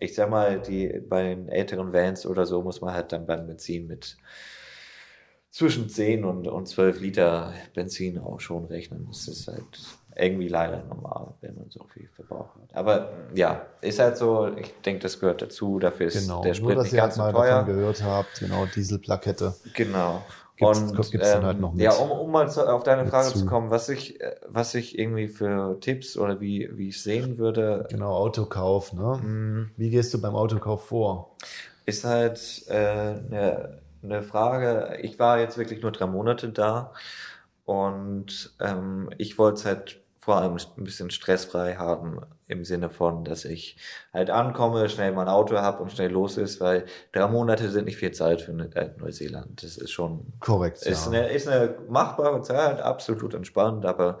ich 0.00 0.14
sag 0.14 0.30
mal, 0.30 0.60
die 0.60 1.00
bei 1.08 1.22
den 1.22 1.48
älteren 1.48 1.92
Vans 1.92 2.26
oder 2.26 2.46
so 2.46 2.62
muss 2.62 2.80
man 2.80 2.94
halt 2.94 3.12
dann 3.12 3.26
beim 3.26 3.46
Benzin 3.46 3.86
mit 3.86 4.16
zwischen 5.50 5.88
10 5.88 6.24
und, 6.24 6.46
und 6.46 6.66
12 6.68 7.00
Liter 7.00 7.52
Benzin 7.74 8.18
auch 8.18 8.40
schon 8.40 8.66
rechnen. 8.66 9.06
Das 9.08 9.26
ist 9.28 9.48
halt 9.48 9.64
irgendwie 10.14 10.48
leider 10.48 10.82
normal, 10.84 11.34
wenn 11.40 11.54
man 11.54 11.70
so 11.70 11.84
viel 11.94 12.08
Verbrauch 12.14 12.54
hat. 12.56 12.74
Aber 12.74 13.12
ja, 13.34 13.66
ist 13.80 13.98
halt 13.98 14.16
so, 14.16 14.48
ich 14.56 14.74
denke, 14.84 15.00
das 15.00 15.20
gehört 15.20 15.42
dazu. 15.42 15.78
Dafür 15.78 16.08
ist 16.08 16.22
Genau, 16.22 16.42
der 16.42 16.52
nur 16.52 16.54
Sprit 16.70 16.76
dass 16.76 16.84
nicht 16.84 16.92
ihr 16.94 17.02
halt 17.02 17.10
ganz 17.10 17.16
so 17.16 17.22
mal 17.22 17.32
teuer. 17.32 17.50
davon 17.60 17.74
gehört 17.74 18.02
habt, 18.02 18.40
genau, 18.40 18.66
Dieselplakette. 18.66 19.54
Genau. 19.74 20.22
Gibt's- 20.58 20.80
und 20.90 21.10
gibt's 21.12 21.30
dann 21.32 21.40
ähm, 21.40 21.46
halt 21.46 21.60
noch 21.60 21.72
mit- 21.72 21.82
ja, 21.82 21.92
um, 21.92 22.10
um 22.10 22.30
mal 22.32 22.50
zu, 22.50 22.68
auf 22.68 22.82
deine 22.82 23.06
Frage 23.06 23.28
zu. 23.30 23.38
zu 23.38 23.46
kommen, 23.46 23.70
was 23.70 23.88
ich, 23.88 24.20
äh, 24.20 24.34
was 24.48 24.74
ich 24.74 24.98
irgendwie 24.98 25.28
für 25.28 25.78
Tipps 25.80 26.16
oder 26.16 26.40
wie, 26.40 26.68
wie 26.72 26.88
ich 26.88 27.02
sehen 27.02 27.38
würde, 27.38 27.86
Genau, 27.90 28.12
Autokauf, 28.16 28.92
ne? 28.92 29.20
mh, 29.22 29.70
Wie 29.76 29.90
gehst 29.90 30.12
du 30.14 30.20
beim 30.20 30.34
Autokauf 30.34 30.86
vor? 30.86 31.36
ist 31.86 32.04
halt 32.04 32.64
äh, 32.68 32.74
eine, 32.76 33.78
eine 34.02 34.22
Frage. 34.22 34.98
Ich 35.02 35.18
war 35.18 35.38
jetzt 35.38 35.56
wirklich 35.56 35.80
nur 35.80 35.92
drei 35.92 36.06
Monate 36.06 36.50
da 36.50 36.92
und 37.64 38.54
ähm, 38.60 39.10
ich 39.18 39.38
wollte 39.38 39.58
es 39.60 39.64
halt 39.64 40.00
vor 40.18 40.36
allem 40.36 40.56
ein 40.76 40.84
bisschen 40.84 41.10
stressfrei 41.10 41.76
haben 41.76 42.20
im 42.48 42.64
Sinne 42.64 42.88
von, 42.88 43.24
dass 43.24 43.44
ich 43.44 43.76
halt 44.12 44.30
ankomme, 44.30 44.88
schnell 44.88 45.12
mein 45.12 45.28
Auto 45.28 45.56
habe 45.58 45.82
und 45.82 45.92
schnell 45.92 46.10
los 46.10 46.38
ist, 46.38 46.60
weil 46.60 46.86
drei 47.12 47.28
Monate 47.28 47.68
sind 47.68 47.84
nicht 47.84 47.98
viel 47.98 48.10
Zeit 48.10 48.40
für 48.40 48.52
Neuseeland. 48.52 49.62
Das 49.62 49.76
ist 49.76 49.90
schon 49.90 50.26
Korrekt, 50.40 50.82
ist, 50.82 51.06
ja. 51.06 51.12
eine, 51.12 51.28
ist 51.28 51.46
eine 51.46 51.76
machbare 51.88 52.40
Zeit, 52.40 52.80
absolut 52.80 53.34
entspannt, 53.34 53.84
aber 53.84 54.18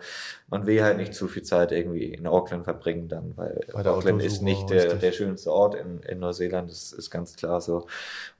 man 0.48 0.66
will 0.66 0.82
halt 0.82 0.98
nicht 0.98 1.14
zu 1.14 1.26
viel 1.26 1.42
Zeit 1.42 1.72
irgendwie 1.72 2.12
in 2.12 2.26
Auckland 2.26 2.64
verbringen 2.64 3.08
dann, 3.08 3.32
weil 3.36 3.64
Auckland 3.72 4.22
ist 4.22 4.42
nicht 4.42 4.68
der, 4.68 4.94
der 4.94 5.12
schönste 5.12 5.50
Ort 5.50 5.74
in, 5.74 6.00
in 6.00 6.18
Neuseeland, 6.18 6.70
das 6.70 6.92
ist 6.92 7.10
ganz 7.10 7.34
klar 7.34 7.62
so. 7.62 7.86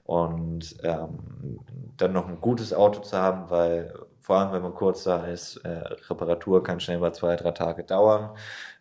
Und 0.05 0.75
ähm, 0.83 1.59
dann 1.97 2.13
noch 2.13 2.27
ein 2.27 2.41
gutes 2.41 2.73
Auto 2.73 3.01
zu 3.01 3.17
haben, 3.17 3.49
weil 3.49 3.93
vor 4.29 4.37
allem, 4.37 4.51
wenn 4.51 4.61
man 4.61 4.75
kurz 4.75 5.03
da 5.05 5.25
ist, 5.25 5.57
äh, 5.57 5.69
Reparatur 6.07 6.61
kann 6.63 6.79
schnell 6.79 6.99
mal 6.99 7.13
zwei, 7.13 7.35
drei 7.35 7.49
Tage 7.49 7.83
dauern, 7.83 8.29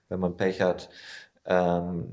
wenn 0.08 0.20
man 0.20 0.36
Pech 0.36 0.60
hat. 0.60 0.88
Ähm, 1.46 2.06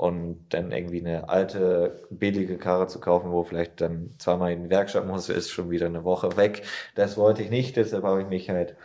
und 0.00 0.46
dann 0.48 0.72
irgendwie 0.72 1.00
eine 1.00 1.28
alte, 1.28 2.00
billige 2.08 2.56
Karre 2.56 2.86
zu 2.86 3.00
kaufen, 3.00 3.32
wo 3.32 3.44
vielleicht 3.44 3.82
dann 3.82 4.14
zweimal 4.16 4.50
in 4.50 4.62
die 4.62 4.70
Werkstatt 4.70 5.06
muss, 5.06 5.28
ist 5.28 5.50
schon 5.50 5.68
wieder 5.68 5.84
eine 5.84 6.04
Woche 6.04 6.38
weg. 6.38 6.62
Das 6.94 7.18
wollte 7.18 7.42
ich 7.42 7.50
nicht, 7.50 7.76
deshalb 7.76 8.04
habe 8.04 8.22
ich 8.22 8.28
mich 8.28 8.48
halt 8.48 8.76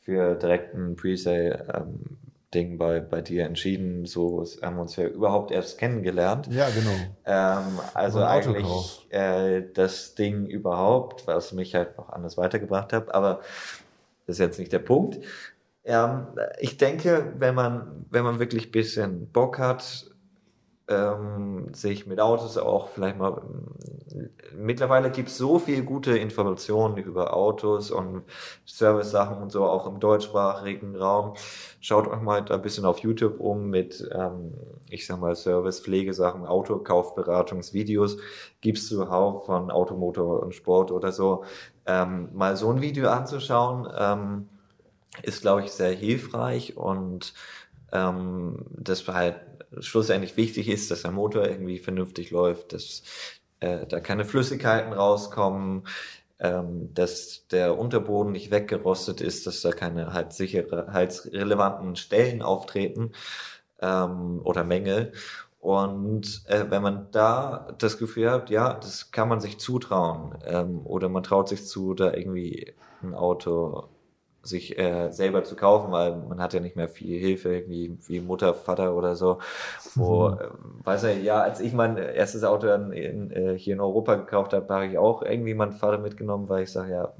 für 0.00 0.34
direkt 0.34 0.74
ein 0.74 0.96
Presale-Ding 0.96 2.76
bei, 2.76 2.98
bei 2.98 3.20
dir 3.20 3.44
entschieden. 3.44 4.04
So 4.04 4.44
haben 4.62 4.74
wir 4.74 4.82
uns 4.82 4.96
ja 4.96 5.06
überhaupt 5.06 5.52
erst 5.52 5.78
kennengelernt. 5.78 6.48
Ja, 6.50 6.68
genau. 6.70 6.90
Ähm, 7.24 7.78
also 7.94 8.24
eigentlich 8.24 9.06
äh, 9.10 9.62
das 9.74 10.16
Ding 10.16 10.46
überhaupt, 10.46 11.28
was 11.28 11.52
mich 11.52 11.76
halt 11.76 11.96
noch 11.98 12.10
anders 12.10 12.36
weitergebracht 12.36 12.92
hat, 12.92 13.14
aber 13.14 13.42
das 14.26 14.36
ist 14.36 14.40
jetzt 14.40 14.58
nicht 14.58 14.72
der 14.72 14.80
Punkt. 14.80 15.20
Ähm, 15.84 16.26
ich 16.58 16.76
denke, 16.76 17.34
wenn 17.38 17.54
man, 17.54 18.06
wenn 18.10 18.24
man 18.24 18.38
wirklich 18.38 18.68
ein 18.68 18.72
bisschen 18.72 19.30
Bock 19.32 19.58
hat, 19.58 20.06
ähm, 20.88 21.72
sich 21.72 22.06
mit 22.06 22.20
Autos 22.20 22.58
auch 22.58 22.88
vielleicht 22.88 23.18
mal. 23.18 23.42
Mittlerweile 24.56 25.10
gibt 25.10 25.28
es 25.28 25.38
so 25.38 25.58
viel 25.58 25.82
gute 25.82 26.16
Informationen 26.16 26.98
über 26.98 27.34
Autos 27.34 27.90
und 27.90 28.22
Service-Sachen 28.66 29.38
und 29.42 29.50
so, 29.50 29.64
auch 29.64 29.86
im 29.86 29.98
deutschsprachigen 29.98 30.94
Raum. 30.94 31.34
Schaut 31.80 32.06
euch 32.06 32.20
mal 32.20 32.44
da 32.44 32.54
ein 32.54 32.62
bisschen 32.62 32.84
auf 32.84 32.98
YouTube 32.98 33.40
um 33.40 33.70
mit, 33.70 34.08
ähm, 34.12 34.52
ich 34.90 35.06
sag 35.06 35.20
mal, 35.20 35.34
Service, 35.34 35.80
Pflegesachen, 35.80 36.46
Autokaufberatungsvideos. 36.46 38.18
Gibt's 38.60 38.86
zuhauf 38.88 39.46
von 39.46 39.70
Automotor 39.70 40.42
und 40.42 40.54
Sport 40.54 40.92
oder 40.92 41.12
so. 41.12 41.44
Ähm, 41.86 42.28
mal 42.34 42.56
so 42.56 42.70
ein 42.70 42.80
Video 42.82 43.08
anzuschauen, 43.08 43.88
ähm, 43.98 44.48
ist, 45.22 45.42
glaube 45.42 45.64
ich, 45.64 45.70
sehr 45.70 45.92
hilfreich 45.92 46.76
und 46.76 47.34
ähm, 47.92 48.66
das 48.70 49.06
halt 49.08 49.36
schlussendlich 49.80 50.36
wichtig 50.36 50.68
ist, 50.68 50.90
dass 50.90 51.02
der 51.02 51.10
Motor 51.10 51.46
irgendwie 51.46 51.78
vernünftig 51.78 52.30
läuft, 52.30 52.72
dass 52.72 53.02
äh, 53.60 53.86
da 53.86 54.00
keine 54.00 54.24
Flüssigkeiten 54.24 54.92
rauskommen, 54.92 55.86
ähm, 56.38 56.92
dass 56.94 57.46
der 57.48 57.78
Unterboden 57.78 58.32
nicht 58.32 58.50
weggerostet 58.50 59.20
ist, 59.20 59.46
dass 59.46 59.62
da 59.62 59.72
keine 59.72 60.12
halt 60.12 60.32
sicherheitsrelevanten 60.32 61.96
Stellen 61.96 62.42
auftreten 62.42 63.12
ähm, 63.80 64.40
oder 64.44 64.64
Mängel. 64.64 65.12
Und 65.60 66.42
äh, 66.46 66.66
wenn 66.68 66.82
man 66.82 67.08
da 67.10 67.74
das 67.78 67.96
Gefühl 67.96 68.30
hat, 68.30 68.50
ja, 68.50 68.74
das 68.74 69.12
kann 69.12 69.28
man 69.28 69.40
sich 69.40 69.58
zutrauen 69.58 70.36
ähm, 70.44 70.80
oder 70.84 71.08
man 71.08 71.22
traut 71.22 71.48
sich 71.48 71.66
zu, 71.66 71.94
da 71.94 72.12
irgendwie 72.12 72.74
ein 73.02 73.14
Auto 73.14 73.88
sich 74.44 74.78
äh, 74.78 75.10
selber 75.12 75.44
zu 75.44 75.56
kaufen, 75.56 75.90
weil 75.92 76.16
man 76.16 76.40
hat 76.40 76.54
ja 76.54 76.60
nicht 76.60 76.76
mehr 76.76 76.88
viel 76.88 77.18
Hilfe, 77.18 77.54
irgendwie 77.54 77.96
wie 78.06 78.20
Mutter, 78.20 78.54
Vater 78.54 78.94
oder 78.96 79.16
so. 79.16 79.38
Wo, 79.94 80.28
Mhm. 80.28 80.38
äh, 80.38 80.48
weiß 80.84 81.04
ich, 81.04 81.22
ja, 81.24 81.40
als 81.42 81.60
ich 81.60 81.72
mein 81.72 81.96
erstes 81.96 82.44
Auto 82.44 82.66
dann 82.66 82.92
in, 82.92 83.30
äh, 83.30 83.58
hier 83.58 83.74
in 83.74 83.80
Europa 83.80 84.16
gekauft 84.16 84.52
habe, 84.52 84.72
habe 84.74 84.86
ich 84.86 84.98
auch 84.98 85.22
irgendwie 85.22 85.54
meinen 85.54 85.72
Vater 85.72 85.98
mitgenommen, 85.98 86.48
weil 86.48 86.64
ich 86.64 86.72
sage, 86.72 86.92
ja, 86.92 87.12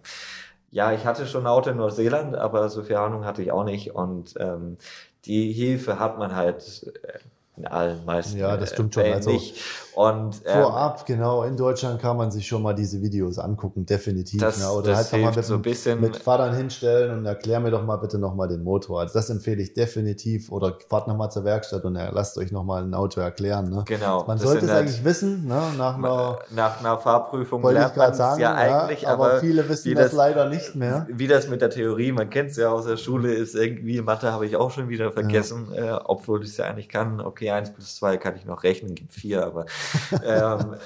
ja, 0.71 0.93
ich 0.93 1.05
hatte 1.07 1.27
schon 1.27 1.43
ein 1.45 1.47
Auto 1.47 1.71
in 1.71 1.77
Neuseeland, 1.77 2.35
aber 2.37 2.69
so 2.69 2.83
viel 2.83 2.97
Ahnung 2.97 3.25
hatte 3.25 3.43
ich 3.43 3.53
auch 3.53 3.65
nicht. 3.65 3.95
Und 3.95 4.35
ähm, 4.39 4.77
die 5.25 5.53
Hilfe 5.53 5.99
hat 6.01 6.19
man 6.19 6.35
halt 6.35 6.85
äh, 7.05 7.19
in 7.57 7.67
allen 7.67 8.05
meisten 8.05 8.45
Ja, 8.45 8.57
das 8.57 8.71
äh, 8.71 8.71
stimmt 8.71 8.95
schon. 8.95 9.09
Fällen 9.09 9.13
Also 9.13 9.33
nicht. 9.33 9.57
Und 9.95 10.43
ähm, 10.45 10.63
Vorab, 10.63 11.07
genau, 11.07 11.43
in 11.45 11.57
Deutschland 11.57 12.01
kann 12.01 12.17
man 12.17 12.31
sich 12.31 12.47
schon 12.47 12.63
mal 12.63 12.75
diese 12.75 13.01
Videos 13.01 13.39
angucken, 13.39 13.87
definitiv. 13.87 14.41
Das- 14.41 14.59
ne? 14.59 14.69
Oder 14.71 14.89
das 14.93 15.13
halt 15.13 15.13
noch 15.13 15.13
mal 15.13 15.19
hilft 15.25 15.37
mit, 15.37 15.45
so 15.47 15.55
ein 15.55 15.63
bisschen- 15.63 16.01
mit 16.01 16.17
Vatern 16.17 16.55
hinstellen 16.57 17.19
und 17.19 17.27
erklär 17.27 17.61
mir 17.61 17.71
doch 17.71 17.85
mal 17.85 17.97
bitte 17.97 18.19
nochmal 18.19 18.49
den 18.49 18.63
Motor. 18.65 19.01
Also 19.01 19.15
das 19.15 19.31
empfehle 19.31 19.63
ich 19.63 19.73
definitiv. 19.75 20.51
Oder 20.51 20.77
fahrt 20.89 21.07
nochmal 21.09 21.31
zur 21.31 21.45
Werkstatt 21.45 21.85
und 21.85 21.95
lasst 21.95 22.39
euch 22.39 22.51
nochmal 22.51 22.83
ein 22.83 22.95
Auto 22.95 23.21
erklären. 23.21 23.71
Ne? 23.71 23.85
genau. 23.87 24.25
Man 24.27 24.39
sollte 24.39 24.65
es 24.67 24.71
halt- 24.73 24.83
eigentlich 24.89 25.05
wissen, 25.05 25.47
ne? 25.47 25.63
nach 25.79 25.97
einer, 25.97 26.39
nach 26.51 26.81
einer 26.81 26.99
Fahrprüfung 26.99 27.63
lernt 27.63 27.97
man 27.97 28.07
gerade 28.07 28.13
es 28.13 28.19
sagen, 28.19 28.41
ja 28.41 28.55
eigentlich, 28.55 29.07
aber, 29.07 29.31
aber 29.33 29.41
viele 29.41 29.69
wissen 29.69 29.95
das, 29.95 30.05
das- 30.07 30.13
leider 30.13 30.49
nicht 30.49 30.75
mehr. 30.75 31.07
wie 31.09 31.27
das 31.29 31.49
mit 31.49 31.61
der 31.61 31.71
Theorie, 31.71 32.13
man 32.13 32.31
kennt 32.31 32.51
es 32.51 32.57
ja 32.57 32.71
aus 32.71 32.87
der 32.87 32.97
Schule, 32.97 33.33
ist 33.33 33.55
irgendwie 33.55 34.01
Mathe 34.01 34.33
habe 34.33 34.47
ich 34.47 34.57
auch 34.57 34.71
schon 34.71 34.89
wieder 34.89 35.13
vergessen, 35.13 35.69
äh, 35.75 35.93
obwohl 36.05 36.43
ich 36.43 36.51
es 36.51 36.57
ja 36.57 36.65
eigentlich 36.67 36.89
kann. 36.89 37.21
Okay, 37.21 37.51
eins 37.51 37.73
plus 37.73 37.97
zwei 37.97 38.17
kann 38.17 38.35
ich 38.37 38.45
noch 38.45 38.63
rechnen, 38.65 38.95
gibt 38.95 39.13
vier, 39.13 39.45
aber 39.47 39.67
ähm, 40.25 40.77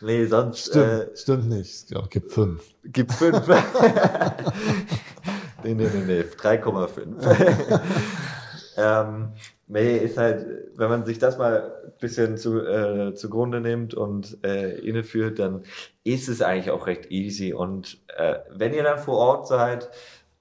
nee, 0.00 0.24
sonst 0.26 0.68
Stimmt, 0.68 0.86
äh, 0.86 1.16
stimmt 1.16 1.48
nicht. 1.48 1.84
Ich 1.84 1.86
glaube, 1.88 2.08
gibt 2.08 2.32
fünf. 2.32 2.62
gibt 2.84 3.12
fünf. 3.12 3.46
nee, 5.64 5.74
nee, 5.74 5.88
nee, 5.92 6.04
nee, 6.06 6.20
3,5. 6.22 7.80
ähm, 8.76 9.32
nee, 9.66 9.96
ist 9.96 10.18
halt, 10.18 10.46
wenn 10.76 10.88
man 10.88 11.04
sich 11.04 11.18
das 11.18 11.38
mal 11.38 11.72
ein 11.84 11.92
bisschen 12.00 12.36
zu, 12.36 12.60
äh, 12.60 13.14
zugrunde 13.14 13.60
nimmt 13.60 13.94
und 13.94 14.38
äh, 14.44 14.78
inneführt, 14.78 15.38
dann 15.38 15.62
ist 16.04 16.28
es 16.28 16.42
eigentlich 16.42 16.70
auch 16.70 16.86
recht 16.86 17.10
easy. 17.10 17.52
Und 17.52 17.98
äh, 18.16 18.36
wenn 18.50 18.74
ihr 18.74 18.82
dann 18.82 18.98
vor 18.98 19.18
Ort 19.18 19.48
seid, 19.48 19.88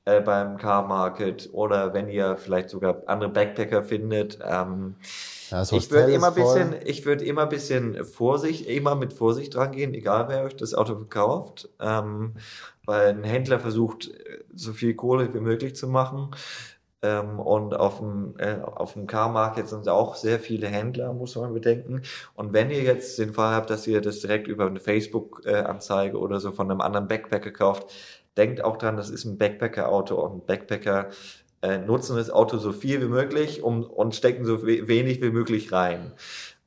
äh, 0.05 0.21
beim 0.21 0.57
Car 0.57 0.87
Market 0.87 1.49
oder 1.51 1.93
wenn 1.93 2.07
ihr 2.07 2.37
vielleicht 2.37 2.69
sogar 2.69 3.01
andere 3.07 3.29
Backpacker 3.29 3.83
findet, 3.83 4.39
ähm, 4.43 4.95
Ja, 5.49 5.63
ich 5.63 5.91
würde 5.91 6.13
immer 6.13 6.31
bisschen, 6.31 6.75
ich 6.85 7.05
würde 7.05 7.25
immer 7.25 7.47
bisschen 7.47 8.03
Vorsicht, 8.05 8.67
immer 8.67 8.95
mit 8.95 9.13
Vorsicht 9.13 9.55
dran 9.55 9.71
gehen, 9.71 9.93
egal 9.93 10.27
wer 10.29 10.43
euch 10.43 10.55
das 10.55 10.73
Auto 10.73 10.95
verkauft, 10.95 11.69
ähm, 11.79 12.35
weil 12.85 13.09
ein 13.09 13.23
Händler 13.23 13.59
versucht, 13.59 14.09
äh, 14.09 14.43
so 14.53 14.73
viel 14.73 14.95
Kohle 14.95 15.33
wie 15.33 15.39
möglich 15.39 15.75
zu 15.75 15.87
machen. 15.87 16.31
Ähm, 17.01 17.39
und 17.39 17.75
auf 17.75 17.99
dem, 17.99 18.33
äh, 18.39 18.57
auf 18.61 18.93
dem 18.93 19.05
Car-Market 19.05 19.67
sind 19.67 19.87
auch 19.89 20.15
sehr 20.15 20.39
viele 20.39 20.67
Händler, 20.67 21.13
muss 21.13 21.35
man 21.35 21.53
bedenken. 21.53 22.01
Und 22.33 22.53
wenn 22.53 22.71
ihr 22.71 22.81
jetzt 22.81 23.19
den 23.19 23.33
Fall 23.33 23.53
habt, 23.53 23.69
dass 23.69 23.85
ihr 23.85 24.01
das 24.01 24.21
direkt 24.21 24.47
über 24.47 24.65
eine 24.65 24.79
Facebook-Anzeige 24.79 26.17
oder 26.17 26.39
so 26.39 26.51
von 26.51 26.71
einem 26.71 26.81
anderen 26.81 27.07
Backpacker 27.07 27.51
kauft, 27.51 27.91
denkt 28.37 28.63
auch 28.63 28.77
dran, 28.77 28.97
das 28.97 29.09
ist 29.09 29.25
ein 29.25 29.37
Backpacker-Auto 29.37 30.15
und 30.15 30.45
Backpacker 30.47 31.09
äh, 31.61 31.77
nutzen 31.77 32.15
das 32.15 32.29
Auto 32.29 32.57
so 32.57 32.71
viel 32.71 33.01
wie 33.01 33.07
möglich 33.07 33.63
um, 33.63 33.83
und 33.83 34.15
stecken 34.15 34.45
so 34.45 34.65
we 34.65 34.87
wenig 34.87 35.21
wie 35.21 35.31
möglich 35.31 35.71
rein 35.71 36.13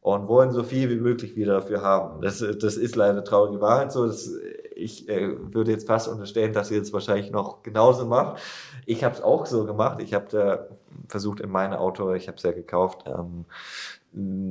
und 0.00 0.28
wollen 0.28 0.52
so 0.52 0.62
viel 0.62 0.88
wie 0.90 0.96
möglich 0.96 1.36
wieder 1.36 1.54
dafür 1.54 1.82
haben. 1.82 2.22
Das, 2.22 2.38
das 2.38 2.76
ist 2.76 2.96
leider 2.96 3.22
traurige 3.24 3.60
Wahrheit 3.60 3.92
so. 3.92 4.06
Das, 4.06 4.30
ich 4.74 5.08
äh, 5.08 5.36
würde 5.52 5.72
jetzt 5.72 5.86
fast 5.86 6.08
unterstellen, 6.08 6.52
dass 6.52 6.70
ihr 6.70 6.80
es 6.80 6.92
wahrscheinlich 6.92 7.30
noch 7.30 7.62
genauso 7.62 8.06
macht. 8.06 8.40
Ich 8.86 9.04
habe 9.04 9.14
es 9.14 9.20
auch 9.20 9.44
so 9.44 9.66
gemacht. 9.66 10.00
Ich 10.00 10.14
habe 10.14 10.26
da 10.30 10.68
versucht 11.08 11.40
in 11.40 11.50
mein 11.50 11.74
Auto, 11.74 12.14
ich 12.14 12.28
habe 12.28 12.36
es 12.36 12.42
ja 12.42 12.52
gekauft, 12.52 13.04
ähm, 13.06 13.44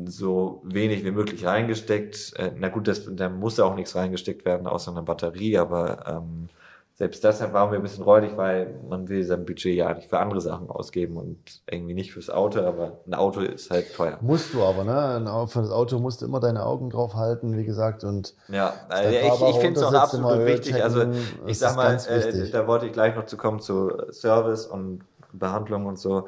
so 0.06 0.62
wenig 0.64 1.04
wie 1.04 1.12
möglich 1.12 1.46
reingesteckt. 1.46 2.34
Äh, 2.38 2.52
na 2.58 2.70
gut, 2.70 2.88
das, 2.88 3.08
da 3.10 3.30
muss 3.30 3.58
ja 3.58 3.66
auch 3.66 3.76
nichts 3.76 3.96
reingesteckt 3.96 4.46
werden, 4.46 4.68
außer 4.68 4.92
einer 4.92 5.02
Batterie, 5.02 5.58
aber 5.58 6.06
ähm, 6.08 6.50
selbst 6.98 7.24
deshalb 7.24 7.54
waren 7.54 7.70
wir 7.70 7.78
ein 7.78 7.84
bisschen 7.84 8.04
räudig, 8.04 8.38
weil 8.38 8.74
man 8.90 9.08
will 9.08 9.24
sein 9.24 9.46
Budget 9.46 9.76
ja 9.76 9.94
nicht 9.94 10.10
für 10.10 10.18
andere 10.18 10.42
Sachen 10.42 10.68
ausgeben 10.68 11.18
und 11.18 11.38
irgendwie 11.70 11.94
nicht 11.94 12.12
fürs 12.12 12.32
Auto, 12.32 12.62
aber 12.62 13.02
ein 13.06 13.14
Auto 13.14 13.42
ist 13.42 13.70
halt 13.70 13.94
teuer. 13.94 14.18
Musst 14.22 14.52
du 14.56 14.64
aber, 14.64 14.84
ne? 14.84 15.48
Für 15.48 15.62
das 15.62 15.70
Auto 15.70 16.00
musst 16.00 16.24
du 16.24 16.26
immer 16.26 16.40
deine 16.40 16.66
Augen 16.66 16.90
drauf 16.90 17.14
halten, 17.14 17.56
wie 17.56 17.66
gesagt. 17.66 18.04
Und 18.04 18.34
ja, 18.48 18.74
also 18.90 19.10
ich, 19.12 19.56
ich 19.56 19.62
finde 19.62 19.80
es 19.80 19.86
auch 19.86 19.94
absolut 19.94 20.44
wichtig. 20.48 20.84
Also 20.84 21.04
ich 21.46 21.60
sag 21.60 21.76
mal, 21.76 21.94
äh, 21.96 22.50
da 22.50 22.66
wollte 22.66 22.88
ich 22.88 22.94
gleich 22.94 23.16
noch 23.16 23.28
zu 23.28 23.38
kommen 23.38 23.60
zu 23.60 23.92
Service 24.12 24.66
und 24.66 25.02
Behandlung 25.34 25.86
und 25.86 26.00
so. 26.00 26.26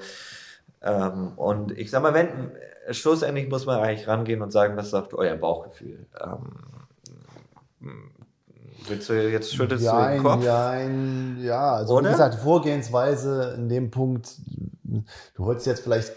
Ähm, 0.84 1.34
und 1.36 1.76
ich 1.80 1.90
sag 1.90 2.04
mal, 2.04 2.14
wenn 2.14 2.52
schlussendlich 2.92 3.50
muss 3.50 3.66
man 3.66 3.80
eigentlich 3.80 4.08
rangehen 4.08 4.44
und 4.44 4.52
sagen, 4.52 4.78
was 4.78 4.92
sagt 4.92 5.16
euer 5.16 5.36
Bauchgefühl? 5.36 6.06
Ähm, 6.22 8.12
Willst 8.88 9.10
du 9.10 9.14
jetzt 9.14 9.54
schüttelst 9.54 9.84
ja, 9.84 10.08
du 10.08 10.14
den 10.14 10.24
Kopf? 10.24 10.44
Ja, 10.44 10.80
ja, 11.42 11.74
also 11.76 11.96
Oder? 11.96 12.08
wie 12.08 12.12
gesagt, 12.12 12.36
Vorgehensweise 12.36 13.54
in 13.56 13.70
dem 13.70 13.92
Punkt, 13.92 14.30
du 15.36 15.46
holst 15.46 15.66
jetzt 15.66 15.82
vielleicht 15.82 16.14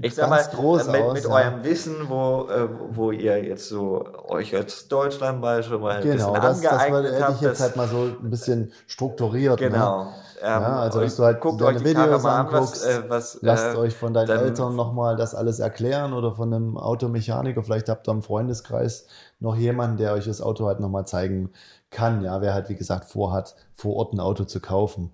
ich 0.00 0.14
sag 0.14 0.30
mal, 0.30 0.42
groß 0.42 0.88
mit, 0.88 1.02
aus, 1.02 1.14
mit 1.14 1.24
ja. 1.24 1.30
eurem 1.30 1.64
Wissen, 1.64 1.96
wo, 2.08 2.48
äh, 2.48 2.68
wo 2.90 3.10
ihr 3.10 3.42
jetzt 3.44 3.68
so 3.68 4.06
euch 4.28 4.54
als 4.54 4.88
Deutschland 4.88 5.40
mal 5.40 5.62
schon 5.62 5.80
mal 5.80 6.00
genau, 6.02 6.32
ein 6.32 6.40
bisschen 6.40 6.62
das, 6.62 6.64
angeeignet 6.64 7.04
das 7.12 7.20
hätte 7.20 7.32
ich 7.34 7.40
jetzt 7.40 7.60
halt 7.60 7.76
mal 7.76 7.88
so 7.88 8.02
ein 8.22 8.30
bisschen 8.30 8.72
strukturiert. 8.86 9.60
Ne? 9.60 9.70
Genau. 9.70 10.04
Ne? 10.04 10.10
Ähm, 10.46 10.60
ja, 10.60 10.78
also 10.80 11.00
dass 11.00 11.16
du 11.16 11.24
halt 11.24 11.40
guckt 11.40 11.58
deine 11.62 11.78
euch 11.78 11.84
Videos 11.84 12.24
anguckst, 12.26 12.86
an, 12.86 13.04
was, 13.04 13.04
äh, 13.04 13.08
was, 13.08 13.38
lasst 13.40 13.74
äh, 13.74 13.78
euch 13.78 13.96
von 13.96 14.12
deinen 14.12 14.28
Eltern 14.28 14.76
nochmal 14.76 15.16
das 15.16 15.34
alles 15.34 15.58
erklären 15.58 16.12
oder 16.12 16.34
von 16.34 16.52
einem 16.52 16.76
Automechaniker, 16.76 17.62
vielleicht 17.62 17.88
habt 17.88 18.06
ihr 18.06 18.12
im 18.12 18.22
Freundeskreis 18.22 19.06
noch 19.40 19.56
jemanden, 19.56 19.96
der 19.96 20.12
euch 20.12 20.26
das 20.26 20.42
Auto 20.42 20.66
halt 20.66 20.80
nochmal 20.80 21.06
zeigen 21.06 21.50
kann, 21.88 22.22
ja, 22.22 22.42
wer 22.42 22.52
halt 22.52 22.68
wie 22.68 22.74
gesagt 22.74 23.06
vorhat, 23.06 23.56
vor 23.72 23.96
Ort 23.96 24.12
ein 24.12 24.20
Auto 24.20 24.44
zu 24.44 24.60
kaufen. 24.60 25.12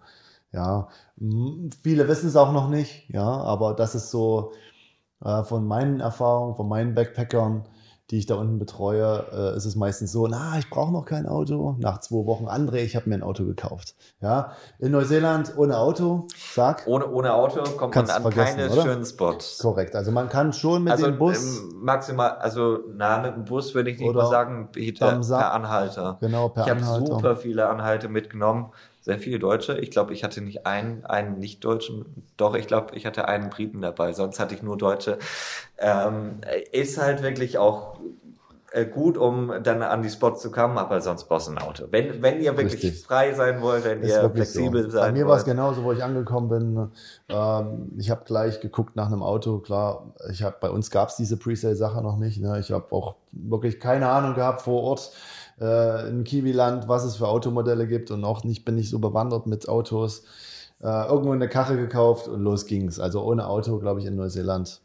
Ja, 0.51 0.89
viele 1.85 2.09
wissen 2.09 2.29
es 2.29 2.35
auch 2.35 2.51
noch 2.51 2.69
nicht, 2.69 3.09
ja, 3.09 3.23
aber 3.23 3.75
das 3.75 3.95
ist 3.95 4.11
so 4.11 4.51
äh, 5.25 5.45
von 5.45 5.65
meinen 5.65 6.01
Erfahrungen, 6.01 6.57
von 6.57 6.69
meinen 6.69 6.97
Backpackern, 6.97 7.67
die 8.11 8.19
ich 8.19 8.27
da 8.27 8.35
unten 8.35 8.59
betreue, 8.59 9.25
äh, 9.33 9.57
ist 9.57 9.65
es 9.65 9.77
meistens 9.77 10.11
so, 10.11 10.27
na, 10.27 10.59
ich 10.59 10.69
brauche 10.69 10.93
noch 10.93 11.05
kein 11.05 11.27
Auto. 11.27 11.77
Nach 11.79 11.99
zwei 11.99 12.27
Wochen, 12.27 12.49
André, 12.49 12.79
ich 12.79 12.97
habe 12.97 13.09
mir 13.09 13.15
ein 13.15 13.23
Auto 13.23 13.45
gekauft. 13.45 13.95
Ja, 14.21 14.53
in 14.81 14.91
Neuseeland 14.93 15.57
ohne 15.57 15.79
Auto, 15.79 16.27
sag. 16.53 16.87
Ohne, 16.87 17.09
ohne 17.09 17.33
Auto 17.33 17.63
kommt 17.77 17.95
man 17.95 18.11
an 18.11 18.31
keine 18.31 18.71
oder? 18.71 18.83
schönen 18.83 19.05
Spots. 19.05 19.59
Korrekt, 19.59 19.95
also 19.95 20.11
man 20.11 20.29
kann 20.29 20.53
schon 20.53 20.85
mit 20.85 20.93
also 20.93 21.07
dem 21.07 21.19
Bus. 21.19 21.63
Maximal, 21.75 22.33
also 22.39 22.81
na, 22.93 23.19
mit 23.19 23.35
dem 23.37 23.45
Bus 23.45 23.75
würde 23.75 23.91
ich 23.91 24.01
nicht 24.01 24.13
mal 24.13 24.27
sagen, 24.27 24.71
Peter, 24.73 25.21
per 25.21 25.53
Anhalter. 25.53 26.19
Genau, 26.21 26.49
per 26.49 26.65
ich 26.65 26.73
Anhalter. 26.73 27.05
Ich 27.05 27.11
habe 27.11 27.21
super 27.23 27.37
viele 27.37 27.69
Anhalte 27.69 28.09
mitgenommen 28.09 28.73
sehr 29.01 29.19
viele 29.19 29.39
Deutsche. 29.39 29.79
Ich 29.79 29.91
glaube, 29.91 30.13
ich 30.13 30.25
hatte 30.25 30.41
nicht 30.43 30.67
einen, 30.67 31.05
einen 31.07 31.39
Nicht-Deutschen. 31.39 32.05
Doch, 32.37 32.55
ich 32.55 32.67
glaube, 32.67 32.95
ich 32.97 33.07
hatte 33.07 33.27
einen 33.27 33.51
Briten 33.51 33.81
dabei. 33.81 34.13
Sonst 34.13 34.39
hatte 34.39 34.55
ich 34.55 34.63
nur 34.63 34.77
Deutsche. 34.77 35.19
Ähm, 35.79 36.41
ist 36.73 37.01
halt 37.01 37.23
wirklich 37.23 37.57
auch 37.57 37.99
äh, 38.73 38.85
gut, 38.85 39.17
um 39.17 39.53
dann 39.65 39.83
an 39.83 40.03
die 40.03 40.11
Spots 40.11 40.43
zu 40.43 40.51
kommen, 40.51 40.79
aber 40.79 41.01
sonst 41.01 41.25
brauchst 41.25 41.49
du 41.49 41.53
ein 41.53 41.59
Auto. 41.59 41.87
Wenn, 41.91 42.23
wenn 42.23 42.41
ihr 42.41 42.57
wirklich 42.57 42.83
Richtig. 42.85 43.03
frei 43.03 43.33
sein 43.35 43.63
wollt, 43.63 43.85
wenn 43.85 44.03
ist 44.03 44.11
ihr 44.11 44.31
flexibel 44.31 44.85
so. 44.85 44.91
sein 44.91 45.01
wollt. 45.01 45.13
Bei 45.13 45.19
mir 45.19 45.27
war 45.27 45.37
es 45.39 45.45
genauso, 45.45 45.83
wo 45.83 45.93
ich 45.93 46.05
angekommen 46.05 46.49
bin. 46.49 46.91
Ähm, 47.29 47.93
ich 47.99 48.11
habe 48.11 48.23
gleich 48.25 48.61
geguckt 48.61 48.95
nach 48.95 49.07
einem 49.07 49.25
Auto. 49.25 49.59
Klar, 49.59 50.13
ich 50.31 50.45
habe 50.45 50.57
bei 50.61 50.71
uns 50.71 50.91
gab 50.91 51.09
es 51.09 51.17
diese 51.17 51.37
Presale-Sache 51.37 52.01
noch 52.03 52.17
nicht. 52.17 52.41
Ne? 52.41 52.61
Ich 52.61 52.71
habe 52.71 52.85
auch 52.95 53.17
wirklich 53.33 53.81
keine 53.81 54.09
Ahnung 54.09 54.35
gehabt 54.35 54.63
vor 54.63 54.83
Ort 54.83 55.13
äh, 55.61 56.09
in 56.09 56.25
Kiwiland, 56.25 56.89
was 56.89 57.05
es 57.05 57.17
für 57.17 57.29
Automodelle 57.29 57.87
gibt 57.87 58.11
und 58.11 58.25
auch 58.25 58.45
nicht 58.45 58.65
bin 58.65 58.79
ich 58.79 58.91
so 58.91 58.99
bewandert 58.99 59.47
mit 59.47 59.69
Autos. 59.69 60.25
Äh, 60.81 61.07
irgendwo 61.09 61.33
eine 61.33 61.49
Karre 61.49 61.77
gekauft 61.77 62.29
und 62.29 62.43
los 62.43 62.67
ging's. 62.67 62.99
Also 62.99 63.23
ohne 63.23 63.47
Auto, 63.47 63.79
glaube 63.79 64.01
ich, 64.01 64.07
in 64.07 64.17
Neuseeland 64.17 64.81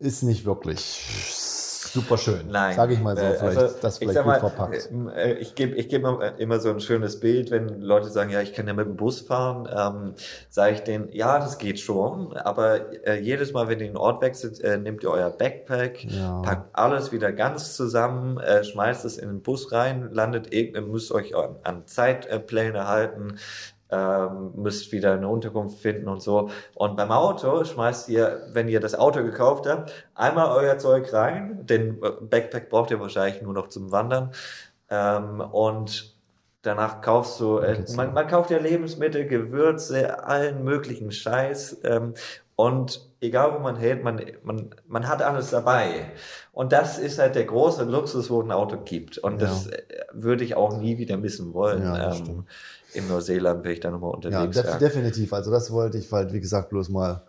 ist 0.00 0.22
nicht 0.22 0.44
wirklich 0.44 1.57
super 1.92 2.18
schön. 2.18 2.48
Nein. 2.48 2.74
Sage 2.76 2.94
ich 2.94 3.00
mal 3.00 3.16
so, 3.16 3.22
vielleicht, 3.22 3.58
also, 3.58 3.76
das 3.80 3.98
vielleicht 3.98 4.18
gut 4.18 4.26
mal, 4.26 4.40
verpackt. 4.40 4.90
Äh, 5.16 5.34
ich 5.34 5.54
gebe 5.54 5.74
ich 5.76 5.88
geb 5.88 6.04
immer 6.38 6.60
so 6.60 6.70
ein 6.70 6.80
schönes 6.80 7.20
Bild, 7.20 7.50
wenn 7.50 7.80
Leute 7.80 8.08
sagen, 8.08 8.30
ja, 8.30 8.40
ich 8.40 8.52
kann 8.52 8.66
ja 8.66 8.72
mit 8.74 8.86
dem 8.86 8.96
Bus 8.96 9.20
fahren, 9.20 9.68
ähm, 9.74 10.14
sage 10.50 10.74
ich 10.74 10.80
denen, 10.80 11.12
ja, 11.12 11.38
das 11.38 11.58
geht 11.58 11.80
schon, 11.80 12.36
aber 12.36 13.06
äh, 13.06 13.20
jedes 13.20 13.52
Mal, 13.52 13.68
wenn 13.68 13.80
ihr 13.80 13.86
den 13.86 13.96
Ort 13.96 14.22
wechselt, 14.22 14.60
äh, 14.60 14.78
nehmt 14.78 15.02
ihr 15.02 15.10
euer 15.10 15.30
Backpack, 15.30 16.04
ja. 16.04 16.40
packt 16.42 16.76
alles 16.76 17.12
wieder 17.12 17.32
ganz 17.32 17.76
zusammen, 17.76 18.38
äh, 18.38 18.64
schmeißt 18.64 19.04
es 19.04 19.18
in 19.18 19.28
den 19.28 19.42
Bus 19.42 19.72
rein, 19.72 20.10
landet 20.12 20.48
müsst 20.86 21.12
euch 21.12 21.34
an, 21.36 21.56
an 21.62 21.86
Zeitpläne 21.86 22.86
halten, 22.86 23.38
ähm, 23.90 24.52
müsst 24.56 24.92
wieder 24.92 25.14
eine 25.14 25.28
Unterkunft 25.28 25.78
finden 25.78 26.08
und 26.08 26.22
so. 26.22 26.50
Und 26.74 26.96
beim 26.96 27.10
Auto 27.10 27.64
schmeißt 27.64 28.08
ihr, 28.08 28.48
wenn 28.52 28.68
ihr 28.68 28.80
das 28.80 28.94
Auto 28.94 29.22
gekauft 29.22 29.66
habt, 29.66 29.92
einmal 30.14 30.50
euer 30.56 30.78
Zeug 30.78 31.12
rein. 31.12 31.66
Den 31.66 32.00
Backpack 32.00 32.68
braucht 32.68 32.90
ihr 32.90 33.00
wahrscheinlich 33.00 33.42
nur 33.42 33.54
noch 33.54 33.68
zum 33.68 33.90
Wandern. 33.92 34.32
Ähm, 34.90 35.40
und 35.40 36.14
danach 36.62 37.00
kaufst 37.00 37.40
du, 37.40 37.58
äh, 37.58 37.84
man, 37.96 38.12
man, 38.12 38.26
kauft 38.26 38.50
ja 38.50 38.58
Lebensmittel, 38.58 39.26
Gewürze, 39.26 40.24
allen 40.24 40.64
möglichen 40.64 41.10
Scheiß. 41.10 41.78
Ähm, 41.84 42.14
und 42.56 43.08
egal 43.20 43.54
wo 43.54 43.60
man 43.60 43.76
hält, 43.76 44.02
man, 44.02 44.20
man, 44.42 44.70
man 44.86 45.08
hat 45.08 45.22
alles 45.22 45.50
dabei. 45.50 46.10
Und 46.52 46.72
das 46.72 46.98
ist 46.98 47.18
halt 47.18 47.36
der 47.36 47.44
große 47.44 47.84
Luxus, 47.84 48.30
wo 48.30 48.42
ein 48.42 48.50
Auto 48.50 48.78
gibt. 48.78 49.18
Und 49.18 49.40
ja. 49.40 49.46
das 49.46 49.68
äh, 49.68 49.82
würde 50.12 50.44
ich 50.44 50.56
auch 50.56 50.76
nie 50.76 50.98
wieder 50.98 51.16
missen 51.16 51.54
wollen. 51.54 51.84
Ja, 51.84 52.14
ähm, 52.14 52.46
in 52.94 53.08
Neuseeland 53.08 53.64
wäre 53.64 53.74
ich 53.74 53.80
da 53.80 53.90
nochmal 53.90 54.14
unterwegs. 54.14 54.56
Ja, 54.56 54.62
def 54.62 54.78
definitiv. 54.78 55.32
Also 55.32 55.50
das 55.50 55.70
wollte 55.70 55.98
ich 55.98 56.10
halt, 56.10 56.32
wie 56.32 56.40
gesagt, 56.40 56.70
bloß 56.70 56.88
mal 56.88 57.22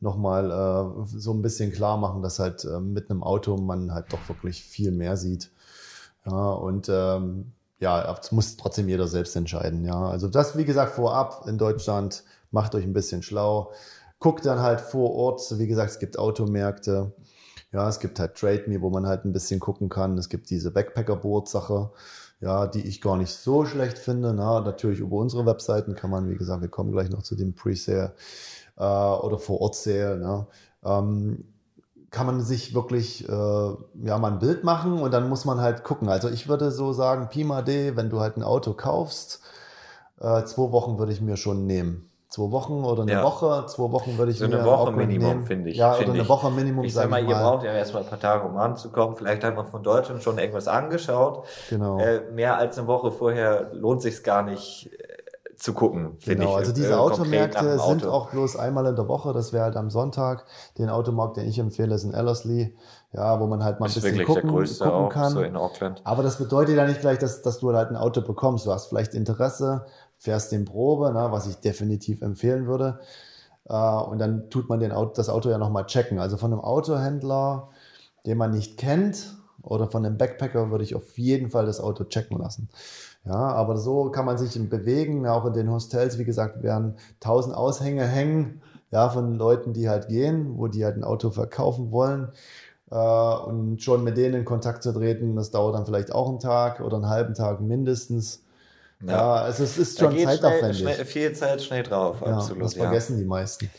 nochmal 0.00 0.50
äh, 0.50 1.06
so 1.06 1.32
ein 1.32 1.42
bisschen 1.42 1.72
klar 1.72 1.96
machen, 1.96 2.22
dass 2.22 2.38
halt 2.38 2.64
äh, 2.64 2.80
mit 2.80 3.10
einem 3.10 3.22
Auto 3.22 3.56
man 3.56 3.92
halt 3.92 4.12
doch 4.12 4.28
wirklich 4.28 4.62
viel 4.62 4.92
mehr 4.92 5.16
sieht. 5.16 5.50
Ja, 6.26 6.52
und 6.52 6.88
ähm, 6.88 7.52
ja, 7.80 8.18
es 8.20 8.30
muss 8.32 8.56
trotzdem 8.56 8.88
jeder 8.88 9.08
selbst 9.08 9.36
entscheiden. 9.36 9.84
Ja, 9.84 10.08
also 10.08 10.28
das, 10.28 10.56
wie 10.56 10.64
gesagt, 10.64 10.92
vorab 10.92 11.46
in 11.46 11.58
Deutschland, 11.58 12.24
macht 12.50 12.74
euch 12.74 12.84
ein 12.84 12.92
bisschen 12.92 13.22
schlau. 13.22 13.72
Guckt 14.18 14.44
dann 14.44 14.60
halt 14.60 14.80
vor 14.80 15.14
Ort, 15.14 15.58
wie 15.58 15.66
gesagt, 15.66 15.92
es 15.92 15.98
gibt 15.98 16.18
Automärkte. 16.18 17.12
Ja, 17.72 17.88
es 17.88 18.00
gibt 18.00 18.18
halt 18.18 18.34
Trade 18.34 18.64
Me, 18.66 18.80
wo 18.80 18.90
man 18.90 19.06
halt 19.06 19.24
ein 19.24 19.32
bisschen 19.32 19.60
gucken 19.60 19.88
kann. 19.88 20.18
Es 20.18 20.28
gibt 20.28 20.50
diese 20.50 20.70
Backpacker-Board-Sache 20.70 21.90
ja, 22.40 22.66
die 22.66 22.80
ich 22.86 23.00
gar 23.00 23.16
nicht 23.16 23.32
so 23.32 23.64
schlecht 23.64 23.98
finde. 23.98 24.32
Na, 24.34 24.60
natürlich 24.60 25.00
über 25.00 25.16
unsere 25.16 25.46
Webseiten 25.46 25.94
kann 25.94 26.10
man, 26.10 26.28
wie 26.30 26.36
gesagt, 26.36 26.62
wir 26.62 26.68
kommen 26.68 26.92
gleich 26.92 27.10
noch 27.10 27.22
zu 27.22 27.36
dem 27.36 27.54
Pre-Sale 27.54 28.14
äh, 28.76 28.82
oder 28.82 29.38
Vor-Ort-Sale. 29.38 30.18
Ne? 30.18 30.46
Ähm, 30.84 31.44
kann 32.10 32.26
man 32.26 32.40
sich 32.42 32.74
wirklich 32.74 33.28
äh, 33.28 33.32
ja 33.32 34.18
mal 34.18 34.32
ein 34.32 34.38
Bild 34.40 34.64
machen 34.64 35.00
und 35.00 35.12
dann 35.12 35.28
muss 35.28 35.44
man 35.44 35.60
halt 35.60 35.84
gucken. 35.84 36.08
Also 36.08 36.28
ich 36.28 36.48
würde 36.48 36.70
so 36.72 36.92
sagen, 36.92 37.28
Pima 37.28 37.62
D, 37.62 37.96
wenn 37.96 38.10
du 38.10 38.20
halt 38.20 38.36
ein 38.36 38.42
Auto 38.42 38.72
kaufst, 38.74 39.40
äh, 40.18 40.44
zwei 40.44 40.72
Wochen 40.72 40.98
würde 40.98 41.12
ich 41.12 41.20
mir 41.20 41.36
schon 41.36 41.66
nehmen 41.66 42.09
zwei 42.30 42.50
Wochen 42.52 42.84
oder 42.84 43.02
eine 43.02 43.12
ja. 43.12 43.22
Woche. 43.24 43.66
Zwei 43.66 43.90
Wochen 43.90 44.16
würde 44.16 44.32
ich 44.32 44.38
so 44.38 44.44
eine 44.44 44.64
Woche 44.64 44.92
Minimum, 44.92 45.44
finde 45.44 45.70
ich. 45.70 45.76
Ja, 45.76 45.92
find 45.92 46.08
oder 46.08 46.14
eine 46.14 46.22
ich. 46.22 46.28
Woche 46.28 46.50
Minimum. 46.50 46.84
Ich 46.84 46.94
sag 46.94 47.10
mal, 47.10 47.22
ihr 47.22 47.34
braucht 47.34 47.64
ja 47.64 47.72
erstmal 47.72 48.04
ein 48.04 48.08
paar 48.08 48.20
Tage, 48.20 48.46
um 48.46 48.56
anzukommen. 48.56 49.16
Vielleicht 49.16 49.42
hat 49.44 49.56
man 49.56 49.66
von 49.66 49.82
Deutschland 49.82 50.22
schon 50.22 50.38
irgendwas 50.38 50.68
angeschaut. 50.68 51.44
Genau. 51.68 51.98
Äh, 51.98 52.30
mehr 52.32 52.56
als 52.56 52.78
eine 52.78 52.86
Woche 52.86 53.10
vorher 53.10 53.70
lohnt 53.72 54.00
sich 54.00 54.22
gar 54.22 54.44
nicht 54.44 54.90
äh, 54.92 55.56
zu 55.56 55.74
gucken, 55.74 56.16
finde 56.20 56.44
genau. 56.44 56.52
ich. 56.52 56.56
Also 56.58 56.72
diese 56.72 56.92
äh, 56.92 56.96
Automärkte 56.96 57.78
sind 57.80 58.06
auch 58.06 58.30
bloß 58.30 58.56
einmal 58.56 58.86
in 58.86 58.94
der 58.94 59.08
Woche. 59.08 59.32
Das 59.32 59.52
wäre 59.52 59.64
halt 59.64 59.76
am 59.76 59.90
Sonntag. 59.90 60.46
Den 60.78 60.88
Automarkt, 60.88 61.36
den 61.36 61.48
ich 61.48 61.58
empfehle, 61.58 61.96
ist 61.96 62.04
in 62.04 62.14
Ellerslie. 62.14 62.74
Ja, 63.12 63.40
wo 63.40 63.46
man 63.46 63.64
halt 63.64 63.80
mal 63.80 63.86
ein 63.86 63.92
bisschen 63.92 64.24
gucken, 64.24 64.50
gucken 64.50 65.08
kann. 65.08 65.32
So 65.32 65.42
in 65.42 65.56
Auckland. 65.56 66.00
Aber 66.04 66.22
das 66.22 66.38
bedeutet 66.38 66.76
ja 66.76 66.86
nicht 66.86 67.00
gleich, 67.00 67.18
dass, 67.18 67.42
dass 67.42 67.58
du 67.58 67.74
halt 67.74 67.90
ein 67.90 67.96
Auto 67.96 68.20
bekommst. 68.20 68.66
Du 68.66 68.72
hast 68.72 68.86
vielleicht 68.86 69.14
Interesse, 69.14 69.84
fährst 70.20 70.52
den 70.52 70.66
Probe, 70.66 71.12
ne, 71.12 71.28
was 71.32 71.46
ich 71.48 71.56
definitiv 71.56 72.22
empfehlen 72.22 72.66
würde. 72.66 73.00
Äh, 73.68 73.74
und 73.74 74.18
dann 74.18 74.50
tut 74.50 74.68
man 74.68 74.78
den 74.78 74.92
Auto, 74.92 75.14
das 75.16 75.28
Auto 75.28 75.50
ja 75.50 75.58
nochmal 75.58 75.86
checken. 75.86 76.20
Also 76.20 76.36
von 76.36 76.52
einem 76.52 76.60
Autohändler, 76.60 77.70
den 78.26 78.38
man 78.38 78.52
nicht 78.52 78.76
kennt, 78.78 79.36
oder 79.62 79.90
von 79.90 80.04
einem 80.04 80.16
Backpacker 80.16 80.70
würde 80.70 80.84
ich 80.84 80.94
auf 80.94 81.18
jeden 81.18 81.50
Fall 81.50 81.66
das 81.66 81.80
Auto 81.80 82.04
checken 82.04 82.38
lassen. 82.38 82.68
Ja, 83.24 83.34
aber 83.34 83.76
so 83.76 84.10
kann 84.10 84.24
man 84.24 84.38
sich 84.38 84.58
bewegen, 84.70 85.26
auch 85.26 85.44
in 85.44 85.52
den 85.52 85.70
Hostels, 85.70 86.18
wie 86.18 86.24
gesagt, 86.24 86.62
werden 86.62 86.96
tausend 87.20 87.54
Aushänge 87.54 88.06
hängen, 88.06 88.62
ja, 88.90 89.08
von 89.10 89.34
Leuten, 89.34 89.72
die 89.74 89.88
halt 89.88 90.08
gehen, 90.08 90.58
wo 90.58 90.68
die 90.68 90.84
halt 90.84 90.96
ein 90.96 91.04
Auto 91.04 91.30
verkaufen 91.30 91.92
wollen. 91.92 92.28
Äh, 92.90 92.96
und 92.96 93.82
schon 93.82 94.04
mit 94.04 94.16
denen 94.16 94.34
in 94.34 94.44
Kontakt 94.44 94.82
zu 94.82 94.92
treten, 94.92 95.36
das 95.36 95.50
dauert 95.50 95.74
dann 95.74 95.86
vielleicht 95.86 96.12
auch 96.14 96.28
einen 96.28 96.40
Tag 96.40 96.80
oder 96.80 96.96
einen 96.96 97.08
halben 97.08 97.34
Tag 97.34 97.60
mindestens. 97.60 98.42
Ja, 99.06 99.34
also 99.34 99.64
es 99.64 99.78
ist 99.78 99.98
schon 99.98 100.16
zeitaufwendig. 100.18 100.78
Schnell, 100.78 100.94
schnell, 100.94 101.06
viel 101.06 101.32
Zeit 101.32 101.62
schnell 101.62 101.82
drauf, 101.82 102.18
ja, 102.24 102.36
absolut. 102.36 102.64
Das 102.64 102.74
vergessen 102.74 103.18
die 103.18 103.24
meisten. 103.24 103.70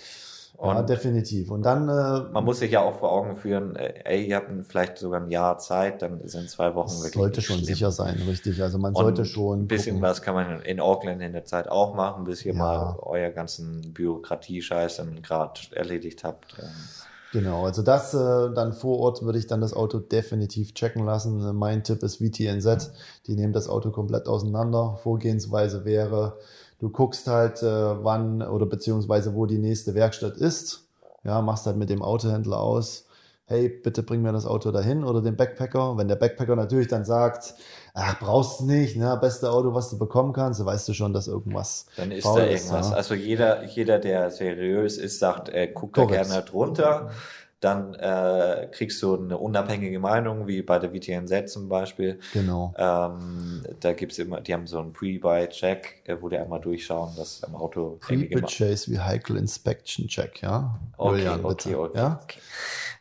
Und 0.57 0.75
ja, 0.75 0.83
definitiv. 0.83 1.49
Und 1.49 1.63
dann, 1.63 1.89
äh, 1.89 2.31
man 2.31 2.45
muss 2.45 2.59
sich 2.59 2.71
ja 2.71 2.81
auch 2.81 2.99
vor 2.99 3.11
Augen 3.11 3.35
führen, 3.35 3.75
äh, 3.75 3.93
ey, 4.05 4.27
ihr 4.27 4.35
habt 4.35 4.51
vielleicht 4.67 4.99
sogar 4.99 5.19
ein 5.19 5.31
Jahr 5.31 5.57
Zeit, 5.57 6.03
dann 6.03 6.27
sind 6.27 6.51
zwei 6.51 6.75
Wochen 6.75 6.91
wirklich. 6.97 7.13
sollte 7.13 7.41
schon 7.41 7.55
schlimm. 7.57 7.65
sicher 7.65 7.89
sein, 7.91 8.21
richtig. 8.27 8.61
Also 8.61 8.77
man 8.77 8.93
Und 8.93 9.01
sollte 9.03 9.25
schon. 9.25 9.61
Ein 9.63 9.67
bisschen 9.67 9.95
gucken. 9.95 10.07
was 10.09 10.21
kann 10.21 10.35
man 10.35 10.61
in 10.61 10.79
Auckland 10.79 11.19
in 11.23 11.33
der 11.33 11.45
Zeit 11.45 11.67
auch 11.67 11.95
machen, 11.95 12.25
bis 12.25 12.45
ihr 12.45 12.53
Ja. 12.53 12.59
mal 12.59 12.95
euer 13.01 13.31
ganzen 13.31 13.91
Bürokratie-Scheiß 13.93 14.97
dann 14.97 15.23
gerade 15.23 15.59
erledigt 15.71 16.23
habt. 16.23 16.55
Genau, 17.31 17.63
also 17.63 17.81
das 17.81 18.13
äh, 18.13 18.53
dann 18.53 18.73
vor 18.73 18.99
Ort 18.99 19.23
würde 19.23 19.39
ich 19.39 19.47
dann 19.47 19.61
das 19.61 19.73
Auto 19.73 19.99
definitiv 19.99 20.73
checken 20.73 21.05
lassen. 21.05 21.55
Mein 21.55 21.81
Tipp 21.83 22.03
ist 22.03 22.17
VTNZ, 22.17 22.91
die 23.25 23.35
nehmen 23.35 23.53
das 23.53 23.69
Auto 23.69 23.91
komplett 23.91 24.27
auseinander. 24.27 24.99
Vorgehensweise 25.01 25.85
wäre, 25.85 26.37
du 26.79 26.89
guckst 26.89 27.27
halt, 27.27 27.63
äh, 27.63 28.03
wann 28.03 28.41
oder 28.41 28.65
beziehungsweise 28.65 29.33
wo 29.33 29.45
die 29.45 29.59
nächste 29.59 29.95
Werkstatt 29.95 30.35
ist. 30.35 30.89
Ja, 31.23 31.41
machst 31.41 31.65
halt 31.67 31.77
mit 31.77 31.89
dem 31.89 32.01
Autohändler 32.01 32.59
aus, 32.59 33.05
hey, 33.45 33.69
bitte 33.69 34.03
bring 34.03 34.21
mir 34.21 34.33
das 34.33 34.45
Auto 34.45 34.71
dahin 34.71 35.05
oder 35.05 35.21
den 35.21 35.37
Backpacker. 35.37 35.97
Wenn 35.97 36.09
der 36.09 36.17
Backpacker 36.17 36.57
natürlich 36.57 36.89
dann 36.89 37.05
sagt, 37.05 37.53
ach, 37.93 38.19
brauchst 38.19 38.59
du 38.61 38.65
nicht, 38.65 38.97
ne, 38.97 39.17
beste 39.19 39.49
Auto, 39.49 39.73
was 39.73 39.89
du 39.89 39.97
bekommen 39.97 40.33
kannst, 40.33 40.59
dann 40.59 40.67
weißt 40.67 40.87
du 40.87 40.93
schon, 40.93 41.13
dass 41.13 41.27
irgendwas 41.27 41.85
Dann 41.97 42.11
ist 42.11 42.25
da 42.25 42.45
irgendwas. 42.45 42.89
ja. 42.89 42.95
Also 42.95 43.13
jeder, 43.15 43.63
jeder, 43.65 43.99
der 43.99 44.31
seriös 44.31 44.97
ist, 44.97 45.19
sagt, 45.19 45.49
äh, 45.49 45.67
guck 45.67 45.93
da 45.93 46.05
gerne 46.05 46.41
drunter. 46.43 47.11
Dann 47.61 47.93
äh, 47.93 48.69
kriegst 48.71 49.03
du 49.03 49.15
eine 49.15 49.37
unabhängige 49.37 49.99
Meinung, 49.99 50.47
wie 50.47 50.63
bei 50.63 50.79
der 50.79 50.89
VTNZ 50.89 51.47
zum 51.47 51.69
Beispiel. 51.69 52.19
Genau. 52.33 52.73
Ähm, 52.75 53.61
da 53.79 53.93
gibt's 53.93 54.17
immer, 54.17 54.41
die 54.41 54.51
haben 54.55 54.65
so 54.65 54.79
einen 54.79 54.93
Pre-Buy-Check, 54.93 56.01
äh, 56.05 56.17
wo 56.19 56.27
die 56.29 56.37
einmal 56.39 56.59
durchschauen, 56.59 57.11
dass 57.15 57.43
am 57.43 57.55
Auto 57.55 57.99
Pre-Purchase 58.01 58.89
Vehicle 58.89 59.37
Inspection 59.37 60.07
Check, 60.07 60.41
ja? 60.41 60.79
Okay, 60.97 61.17
Julian, 61.19 61.45
okay, 61.45 61.75
okay. 61.75 61.97
Ja? 61.99 62.19
okay. 62.23 62.39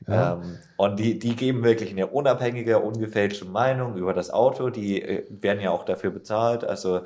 Ja. 0.07 0.35
Ähm, 0.35 0.59
und 0.77 0.99
die, 0.99 1.19
die 1.19 1.37
geben 1.37 1.63
wirklich 1.63 1.91
eine 1.91 2.07
unabhängige, 2.07 2.79
ungefälschte 2.79 3.45
Meinung 3.45 3.97
über 3.97 4.15
das 4.15 4.31
Auto. 4.31 4.71
Die 4.71 5.03
äh, 5.03 5.25
werden 5.29 5.61
ja 5.61 5.71
auch 5.71 5.85
dafür 5.85 6.11
bezahlt. 6.11 6.65
Also 6.65 7.03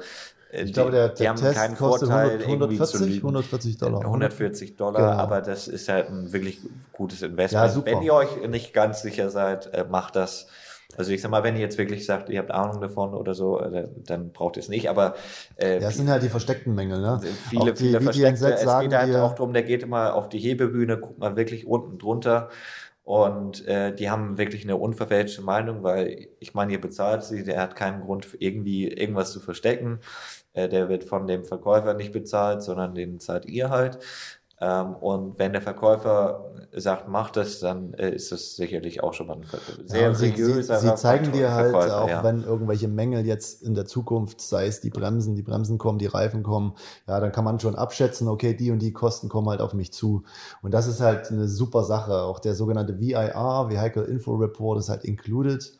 äh, 0.53 0.63
Ich 0.63 0.73
glaube, 0.73 0.93
der, 0.93 1.09
die 1.11 1.23
der 1.23 1.31
haben 1.31 1.37
Test 1.41 1.55
keinen 1.59 1.77
kostet 1.77 2.09
Vorteil, 2.09 2.41
100, 2.43 2.49
irgendwie 2.49 2.77
zu 2.77 2.83
140, 2.85 3.01
lügen. 3.09 3.27
140 3.29 3.79
Dollar. 3.79 4.01
140 4.01 4.77
Dollar, 4.77 5.11
Genau. 5.11 5.23
aber 5.23 5.41
das 5.43 5.67
ist 5.69 5.89
halt 5.89 6.09
ein 6.09 6.33
wirklich 6.33 6.61
gutes 6.93 7.23
Investment. 7.23 7.75
Ja. 7.75 7.85
Wenn 7.85 8.03
ihr 8.03 8.15
euch 8.15 8.47
nicht 8.49 8.73
ganz 8.73 9.03
sicher 9.03 9.31
seid, 9.31 9.75
äh, 9.75 9.85
macht 9.89 10.17
das. 10.17 10.47
Also 10.97 11.13
ich 11.13 11.21
sag 11.23 11.31
mal, 11.31 11.43
wenn 11.43 11.55
ihr 11.57 11.63
jetzt 11.63 11.79
wirklich 11.79 12.05
sagt, 12.07 12.29
ihr 12.31 12.39
habt 12.39 12.51
Ahnung 12.51 12.81
davon 12.81 13.15
oder 13.15 13.35
so, 13.35 13.61
äh, 13.61 13.89
dann 14.07 14.33
braucht 14.33 14.57
ihr 14.57 14.61
es 14.61 14.69
nicht. 14.69 14.89
Aber 14.91 15.15
äh, 15.57 15.81
Ja, 15.81 15.89
es 15.89 15.97
sind 15.97 16.09
halt 16.09 16.23
die 16.23 16.29
versteckten 16.29 16.75
Mängel, 16.75 17.01
ne? 17.01 17.21
viele, 17.49 17.63
Auch 17.63 17.67
die 17.75 17.85
viele 17.85 18.01
versteckte. 18.01 18.53
Es 18.53 18.63
sagen 18.63 18.89
geht 18.89 18.99
halt 18.99 19.15
auch 19.17 19.35
drum, 19.35 19.53
der 19.53 19.63
geht 19.63 19.83
immer 19.83 20.15
auf 20.15 20.29
die 20.29 20.39
Hebebühne, 20.39 20.99
guckt 20.99 21.19
mal 21.19 21.37
wirklich 21.37 21.67
unten 21.67 21.99
drunter. 21.99 22.51
Und 23.03 23.67
äh, 23.67 23.95
die 23.95 24.09
haben 24.11 24.39
wirklich 24.39 24.65
eine 24.65 24.77
unverfälschte 24.77 25.43
Meinung, 25.43 25.83
weil 25.83 26.29
ich 26.41 26.55
meine, 26.55 26.73
ihr 26.73 26.81
bezahlt 26.81 27.23
sie, 27.23 27.45
der 27.45 27.61
hat 27.61 27.77
keinen 27.77 28.01
Grund, 28.01 28.29
irgendwie 28.39 28.89
irgendwas 28.89 29.31
zu 29.33 29.41
verstecken. 29.41 30.01
Äh, 30.55 30.69
der 30.69 30.89
wird 30.89 31.05
von 31.05 31.27
dem 31.27 31.45
Verkäufer 31.45 31.95
nicht 31.95 32.13
bezahlt, 32.13 32.63
sondern 32.63 32.95
den 32.95 33.21
zahlt 33.21 33.45
ihr 33.47 33.69
halt. 33.71 33.99
Ähm, 34.61 34.95
und 34.97 35.39
wenn 35.39 35.53
der 35.53 35.63
Verkäufer 35.63 36.54
sagt, 36.77 37.09
macht 37.09 37.37
das, 37.37 37.61
dann 37.61 37.95
äh, 37.95 38.11
ist 38.11 38.33
das 38.33 38.57
sicherlich 38.57 39.03
auch 39.03 39.15
schon 39.15 39.27
mal 39.29 39.37
ein 39.37 39.45
ver- 39.45 39.59
sehr 39.87 40.01
Ja, 40.01 40.15
sie, 40.15 40.35
sie 40.63 40.95
zeigen 40.97 41.33
dir 41.33 41.53
halt 41.53 41.73
Verkäufer, 41.73 42.03
auch, 42.03 42.09
ja. 42.09 42.23
wenn 42.25 42.43
irgendwelche 42.45 42.89
Mängel 42.89 43.25
jetzt 43.27 43.63
in 43.63 43.75
der 43.75 43.87
Zukunft, 43.87 44.41
sei 44.41 44.67
es 44.67 44.81
die 44.81 44.91
Bremsen, 44.91 45.37
die 45.37 45.43
Bremsen 45.43 45.79
kommen, 45.79 45.99
die 45.99 46.07
Reifen 46.07 46.43
kommen, 46.43 46.75
ja, 47.07 47.21
dann 47.21 47.33
kann 47.33 47.45
man 47.45 47.61
schon 47.61 47.77
abschätzen, 47.77 48.29
okay, 48.29 48.55
die 48.55 48.71
und 48.71 48.81
die 48.81 48.93
Kosten 48.93 49.29
kommen 49.29 49.49
halt 49.49 49.61
auf 49.61 49.75
mich 49.75 49.93
zu. 49.93 50.25
Und 50.63 50.73
das 50.75 50.87
ist 50.87 51.01
halt 51.01 51.31
eine 51.31 51.49
super 51.49 51.85
Sache. 51.85 52.23
Auch 52.23 52.39
der 52.41 52.55
sogenannte 52.55 52.99
VIR, 52.99 53.69
Vehicle 53.69 54.05
Info 54.05 54.35
Report, 54.35 54.79
ist 54.79 54.89
halt 54.89 55.05
included, 55.05 55.79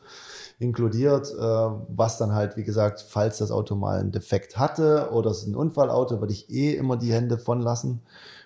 inkludiert, 0.59 1.31
äh, 1.33 1.41
was 1.89 2.17
dann 2.17 2.33
halt, 2.33 2.57
wie 2.57 2.63
gesagt, 2.63 3.05
falls 3.07 3.39
das 3.39 3.51
Auto 3.51 3.75
mal 3.75 3.99
einen 3.99 4.11
Defekt 4.11 4.57
hatte 4.57 5.09
oder 5.11 5.31
es 5.31 5.39
ist 5.39 5.47
ein 5.47 5.55
Unfallauto, 5.55 6.19
würde 6.21 6.33
ich 6.33 6.49
eh 6.49 6.73
immer 6.75 6.97
die 6.97 7.13
Hände 7.13 7.37
von 7.37 7.61
lassen, 7.61 8.01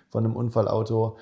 von 0.08 0.24
einem 0.24 0.36
Unfallauto 0.36 1.16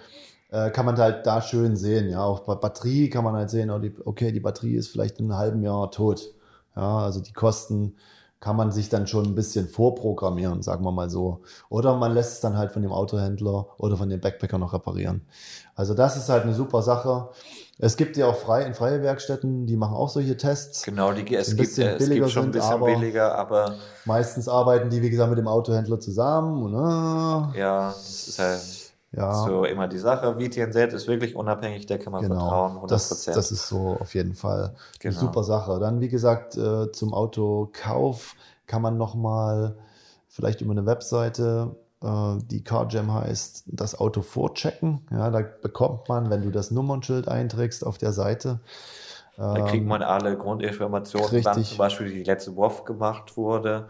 äh, 0.51 0.70
kann 0.70 0.86
man 0.86 0.96
halt 0.96 1.26
da 1.26 1.42
schön 1.42 1.76
sehen. 1.76 2.09
Ja, 2.11 2.22
auch 2.24 2.40
bei 2.40 2.55
Batterie 2.55 3.11
kann 3.11 3.24
man 3.24 3.34
halt 3.34 3.51
sehen, 3.51 3.70
oh, 3.70 3.78
die, 3.78 3.94
okay, 4.05 4.32
die 4.32 4.40
Batterie 4.40 4.76
ist 4.76 4.88
vielleicht 4.88 5.18
in 5.18 5.26
einem 5.26 5.38
halben 5.38 5.62
Jahr 5.62 5.90
tot. 5.90 6.32
Ja, 6.76 6.99
also 6.99 7.20
die 7.20 7.32
Kosten 7.32 7.94
kann 8.40 8.55
man 8.55 8.70
sich 8.70 8.88
dann 8.88 9.09
schon 9.09 9.24
ein 9.26 9.34
bisschen 9.34 9.66
vorprogrammieren, 9.68 10.62
sagen 10.62 10.84
wir 10.84 10.92
mal 10.92 11.11
so. 11.11 11.40
Oder 11.70 11.96
man 11.96 12.14
lässt 12.14 12.34
es 12.34 12.40
dann 12.40 12.57
halt 12.57 12.70
von 12.70 12.82
dem 12.82 12.92
Autohändler 12.92 13.66
oder 13.78 13.96
von 13.96 14.09
dem 14.09 14.20
Backpacker 14.20 14.59
noch 14.59 14.72
reparieren. 14.72 15.22
Also 15.74 15.92
das 15.92 16.16
ist 16.16 16.28
halt 16.28 16.44
eine 16.44 16.55
super 16.55 16.82
Sache. 16.82 17.30
Es 17.80 17.96
gibt 17.96 18.16
ja 18.16 18.26
auch 18.26 18.36
frei, 18.36 18.62
in 18.62 18.74
freie 18.74 19.03
Werkstätten, 19.03 19.66
die 19.66 19.76
machen 19.76 19.94
auch 19.96 20.09
solche 20.09 20.36
Tests. 20.36 20.84
Genau, 20.84 21.12
die, 21.12 21.22
es, 21.34 21.57
gibt, 21.57 21.68
es 21.68 21.76
billiger 21.76 22.26
gibt 22.26 22.30
schon 22.30 22.42
ein 22.42 22.44
sind, 22.44 22.53
bisschen 22.53 22.72
aber- 22.74 22.86
billiger, 22.86 23.34
aber 23.36 23.74
Meistens 24.05 24.49
arbeiten 24.49 24.88
die, 24.88 25.03
wie 25.03 25.11
gesagt, 25.11 25.30
mit 25.30 25.38
dem 25.38 25.49
Autohändler 25.49 25.99
zusammen. 26.01 26.70
Ne? 26.70 27.53
ja, 27.57 27.88
das 27.88 28.28
ist 28.28 28.38
halt 28.38 28.61
Ja, 29.12 29.32
so 29.46 29.64
immer 29.64 29.88
die 29.88 29.98
Sache. 29.98 30.36
VTNZ 30.36 30.92
ist 30.92 31.09
wirklich 31.09 31.34
unabhängig, 31.34 31.86
der 31.86 31.98
kann 31.98 32.12
man 32.12 32.24
vertrauen, 32.24 32.72
Genau, 32.74 32.86
100%. 32.86 32.90
das, 32.90 33.24
das 33.24 33.52
ist 33.52 33.68
so 33.68 33.96
auf 34.00 34.14
jeden 34.14 34.34
Fall 34.34 34.64
eine 34.64 34.74
Genau. 35.00 35.18
super 35.20 35.44
Sache. 35.44 35.78
Dann, 35.80 36.00
wie 36.00 36.09
gesagt, 36.09 36.56
äh, 36.56 36.92
zum 36.92 37.14
Autokauf 37.14 38.36
kann 38.66 38.82
man 38.82 38.98
nochmal 38.98 39.76
vielleicht 40.28 40.61
über 40.61 40.72
eine 40.72 40.84
Webseite, 40.84 41.74
äh, 42.02 42.36
die 42.50 42.62
CarJam 42.62 43.12
heißt, 43.14 43.64
das 43.66 43.98
Auto 43.98 44.20
vorchecken. 44.22 45.06
Ja, 45.11 45.30
da 45.30 45.40
bekommt 45.40 46.09
man, 46.09 46.28
wenn 46.30 46.42
du 46.42 46.50
das 46.50 46.70
Nummernschild 46.70 47.28
einträgst 47.28 47.84
auf 47.86 47.96
der 47.98 48.12
Seite, 48.12 48.61
Da 49.36 49.61
ähm, 49.61 49.66
kriegt 49.66 49.86
man 49.86 50.02
alle 50.02 50.36
Grundinformationen, 50.36 51.44
wann 51.44 51.54
richtig. 51.56 51.68
zum 51.70 51.78
Beispiel 51.78 52.11
die 52.12 52.24
letzte 52.24 52.56
WOF 52.56 52.84
gemacht 52.84 53.36
wurde, 53.36 53.88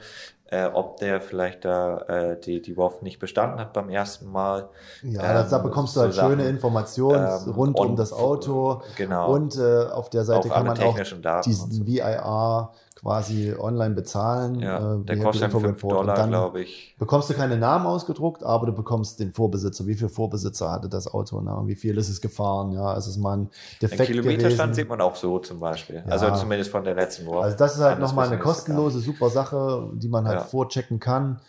äh, 0.51 0.67
ob 0.67 0.97
der 0.97 1.21
vielleicht 1.21 1.65
da 1.65 1.99
äh, 2.09 2.41
die, 2.41 2.63
die 2.63 2.77
WOF 2.77 3.03
nicht 3.03 3.19
bestanden 3.19 3.61
hat 3.61 3.73
beim 3.75 3.91
ersten 3.91 4.31
Mal. 4.31 4.71
Ja, 5.03 5.43
Ähm, 5.43 5.47
da 5.51 5.59
bekommst 5.59 5.95
du 5.95 6.01
so 6.01 6.05
halt 6.07 6.15
schöne 6.15 6.43
Sachen. 6.43 6.55
Informationen 6.55 7.27
Ähm, 7.47 7.53
rund 7.53 7.79
um 7.79 7.97
das 7.97 8.13
Auto. 8.13 8.83
Genau. 8.97 9.33
Und 9.33 9.57
äh, 9.57 9.85
auf 9.85 10.09
der 10.09 10.25
Seite 10.25 10.49
Auch 10.49 10.55
kann 10.55 10.67
man 10.67 10.81
auch 10.81 10.97
Daten 10.97 11.51
und 11.51 11.55
so. 11.55 11.67
diesen 11.69 11.87
VIR 11.87 12.71
quasi 13.01 13.55
online 13.57 13.95
bezahlen. 13.95 14.59
Ja, 14.61 14.97
äh, 14.97 15.05
der 15.05 15.19
kostet 15.21 15.43
dann 15.43 15.51
Info 15.51 15.61
5 15.61 15.77
Report. 15.77 15.99
Und 16.01 16.07
Dollar, 16.09 16.27
glaube 16.29 16.63
ich. 16.63 16.97
bekommst 16.99 17.31
du 17.31 17.35
keine 17.35 17.57
Namen 17.57 17.87
ausgedruckt, 17.87 18.43
aber 18.43 18.67
du 18.67 18.73
bekommst 18.73 19.21
den 19.21 19.33
Vorbesitzer. 19.33 19.87
Wie 19.87 19.95
viel 19.95 20.09
Vorbesitzer 20.09 20.71
hatte 20.73 20.89
das 20.89 21.13
Auto? 21.13 21.41
Ne? 21.41 21.57
Wie 21.67 21.77
viel 21.77 21.97
ist 21.97 22.09
es 22.09 22.21
gefahren? 22.21 22.73
Ja, 22.73 22.95
ist 22.95 23.07
es 23.07 23.17
mal 23.17 23.37
ein 23.37 23.51
Den 23.81 23.89
Defekt 23.91 24.11
Kilometerstand 24.11 24.57
gewesen? 24.59 24.75
sieht 24.75 24.89
man 24.89 25.01
auch 25.01 25.15
so 25.15 25.39
zum 25.39 25.61
Beispiel. 25.61 25.97
Ja. 25.97 26.13
Also 26.13 26.31
zumindest 26.35 26.71
von 26.71 26.83
der 26.83 26.95
letzten 26.97 27.27
WOF. 27.27 27.43
Also 27.45 27.57
das 27.57 27.77
ist 27.77 27.83
halt 27.83 28.01
nochmal 28.01 28.27
eine 28.27 28.39
kostenlose, 28.39 28.99
super 28.99 29.31
Sache, 29.31 29.91
die 29.95 30.09
man 30.09 30.27
halt 30.27 30.41
Ja. 30.41 30.45
vorchecken 30.45 30.99
kann 30.99 31.41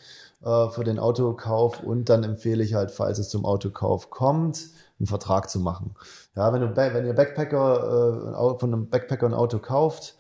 äh, 0.45 0.69
für 0.69 0.83
den 0.83 0.99
Autokauf. 0.99 1.81
Und 1.83 2.09
dann 2.09 2.23
empfehle 2.23 2.63
ich 2.63 2.75
halt, 2.75 2.91
falls 2.91 3.17
es 3.17 3.29
zum 3.29 3.43
Autokauf 3.45 4.09
kommt, 4.11 4.67
einen 4.99 5.07
Vertrag 5.07 5.49
zu 5.49 5.59
machen. 5.59 5.95
Ja, 6.35 6.53
wenn 6.53 6.61
du, 6.61 6.75
wenn 6.75 7.05
ihr 7.07 7.13
Backpacker, 7.13 8.33
äh, 8.33 8.37
ein 8.37 8.59
von 8.59 8.73
einem 8.73 8.89
Backpacker 8.89 9.25
ein 9.25 9.33
Auto 9.33 9.57
kauft, 9.59 10.15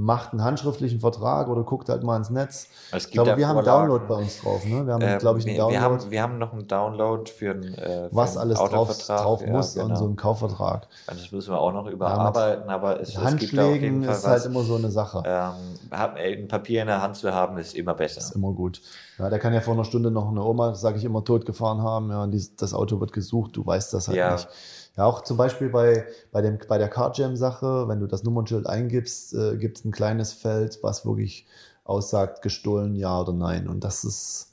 macht 0.00 0.32
einen 0.32 0.42
handschriftlichen 0.42 0.98
Vertrag 1.00 1.48
oder 1.48 1.62
guckt 1.62 1.88
halt 1.88 2.02
mal 2.02 2.16
ins 2.16 2.30
Netz. 2.30 2.68
Es 2.90 3.04
Ich 3.06 3.10
glaube, 3.12 3.36
wir 3.36 3.46
haben 3.46 3.58
einen. 3.58 3.66
Download 3.66 4.04
bei 4.08 4.14
uns 4.14 4.40
drauf. 4.40 4.64
Ne? 4.64 4.86
Wir 4.86 4.94
haben, 4.94 5.02
Ähm, 5.02 5.18
glaube 5.18 5.38
ich, 5.38 5.46
einen 5.46 5.56
wir, 5.56 5.68
wir, 5.68 5.78
Download, 5.80 6.02
haben, 6.02 6.10
wir 6.10 6.22
haben 6.22 6.38
noch 6.38 6.52
einen 6.52 6.66
Download 6.66 7.30
für 7.30 7.50
einen, 7.50 7.74
äh, 7.74 8.08
für 8.08 8.16
was 8.16 8.30
einen 8.36 8.50
alles 8.52 8.58
drauf, 8.58 8.98
drauf 9.06 9.42
Ja, 9.42 9.52
muss 9.52 9.74
genau. 9.74 9.94
so 9.96 10.04
einem 10.06 10.16
Kaufvertrag. 10.16 10.86
Das 11.06 11.30
müssen 11.32 11.52
wir 11.52 11.58
auch 11.60 11.72
noch 11.72 11.86
überarbeiten, 11.86 12.70
aber 12.70 13.00
es, 13.00 13.08
es 13.08 13.14
gibt 13.14 13.18
auf 13.18 13.24
Handschlägen 13.30 13.82
jeden 13.82 14.04
Fall 14.04 14.14
ist 14.14 14.24
was. 14.24 14.30
halt 14.30 14.46
immer 14.46 14.62
so 14.62 14.76
eine 14.76 14.90
Sache. 14.90 15.22
ähm, 15.26 16.16
äh, 16.16 16.36
ein 16.38 16.48
Papier 16.48 16.80
in 16.82 16.86
der 16.88 17.02
Hand 17.02 17.16
zu 17.16 17.32
haben, 17.34 17.58
ist 17.58 17.74
immer 17.74 17.94
besser. 17.94 18.20
ist 18.20 18.34
immer 18.34 18.52
gut. 18.52 18.80
Ja, 19.18 19.28
der 19.28 19.38
kann 19.38 19.52
ja 19.52 19.60
vor 19.60 19.74
einer 19.74 19.84
Stunde 19.84 20.10
noch 20.10 20.28
eine 20.30 20.42
Oma, 20.42 20.74
sage 20.74 20.96
ich 20.96 21.04
immer, 21.04 21.22
tot 21.24 21.44
gefahren 21.44 21.82
haben. 21.82 22.10
Ja, 22.10 22.22
und 22.22 22.30
dies, 22.30 22.56
das 22.56 22.72
Auto 22.72 23.00
wird 23.00 23.12
gesucht, 23.12 23.54
du 23.56 23.66
weißt 23.66 23.92
das 23.92 24.08
halt 24.08 24.16
Ja. 24.16 24.32
nicht. 24.32 24.48
Ja, 24.96 25.04
auch 25.06 25.22
zum 25.22 25.36
Beispiel 25.36 25.68
bei, 25.68 26.06
bei, 26.32 26.42
dem, 26.42 26.58
bei 26.68 26.78
der 26.78 26.88
CarJam-Sache, 26.88 27.88
wenn 27.88 28.00
du 28.00 28.06
das 28.06 28.24
Nummernschild 28.24 28.66
eingibst, 28.66 29.34
äh, 29.34 29.56
gibt 29.56 29.78
es 29.78 29.84
ein 29.84 29.92
kleines 29.92 30.32
Feld, 30.32 30.78
was 30.82 31.06
wirklich 31.06 31.46
aussagt, 31.84 32.42
gestohlen, 32.42 32.94
ja 32.96 33.20
oder 33.20 33.32
nein. 33.32 33.68
Und 33.68 33.84
das 33.84 34.04
ist, 34.04 34.49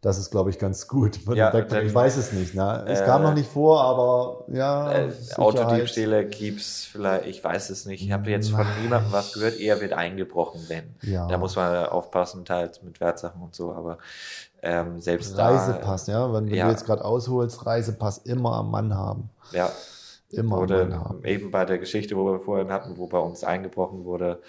das 0.00 0.18
ist, 0.18 0.30
glaube 0.30 0.50
ich, 0.50 0.58
ganz 0.58 0.86
gut. 0.86 1.18
Ja, 1.34 1.52
ich 1.54 1.94
weiß 1.94 2.16
es 2.16 2.32
nicht. 2.32 2.54
Ne? 2.54 2.84
Es 2.86 3.00
äh, 3.00 3.04
kam 3.04 3.22
noch 3.22 3.34
nicht 3.34 3.50
vor, 3.50 3.80
aber 3.82 4.44
ja. 4.48 4.92
Äh, 4.92 5.12
Autodiebstähle 5.36 6.26
gibt's 6.26 6.84
vielleicht, 6.84 7.26
ich 7.26 7.42
weiß 7.42 7.70
es 7.70 7.86
nicht. 7.86 8.02
Ich 8.02 8.12
habe 8.12 8.30
jetzt 8.30 8.50
von 8.50 8.66
niemandem 8.82 9.12
was 9.12 9.32
gehört, 9.32 9.58
eher 9.58 9.80
wird 9.80 9.92
eingebrochen, 9.92 10.60
wenn. 10.68 10.94
Ja. 11.02 11.26
Da 11.26 11.38
muss 11.38 11.56
man 11.56 11.86
aufpassen, 11.86 12.44
teils 12.44 12.82
mit 12.82 13.00
Wertsachen 13.00 13.42
und 13.42 13.54
so, 13.54 13.72
aber 13.72 13.98
ähm, 14.62 15.00
selbst 15.00 15.36
Reisepass, 15.36 16.06
ja. 16.06 16.32
Wenn, 16.32 16.46
wenn 16.46 16.54
ja. 16.54 16.66
du 16.66 16.70
jetzt 16.70 16.86
gerade 16.86 17.04
ausholst, 17.04 17.66
Reisepass 17.66 18.18
immer 18.18 18.54
am 18.54 18.70
Mann 18.70 18.94
haben. 18.94 19.30
da, 19.52 19.58
ja, 19.58 19.72
Immer 20.30 20.54
am 20.54 20.60
wurde 20.60 20.86
Mann 20.86 21.04
haben. 21.04 21.24
eben 21.24 21.50
bei 21.50 21.64
der 21.64 21.78
Geschichte, 21.78 22.16
wo 22.16 22.32
wir 22.32 22.40
vorhin 22.40 22.72
hatten, 22.72 22.96
wo 22.96 23.06
bei 23.06 23.18
uns 23.18 23.44
eingebrochen 23.44 24.04
wurde, 24.04 24.40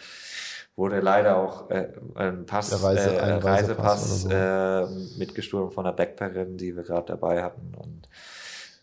wurde 0.77 1.01
leider 1.01 1.35
auch 1.37 1.69
äh, 1.69 1.89
ein 2.15 2.45
Pass, 2.45 2.71
Reise- 2.81 3.15
äh, 3.15 3.19
ein 3.19 3.31
ein 3.33 3.39
Reisepass 3.41 4.25
Reisepass 4.29 4.95
äh, 5.11 5.17
mitgestohlen 5.17 5.71
von 5.71 5.85
einer 5.85 5.93
Backpackerin, 5.93 6.55
die 6.55 6.75
wir 6.75 6.83
gerade 6.83 7.07
dabei 7.07 7.43
hatten 7.43 7.73
und 7.75 8.07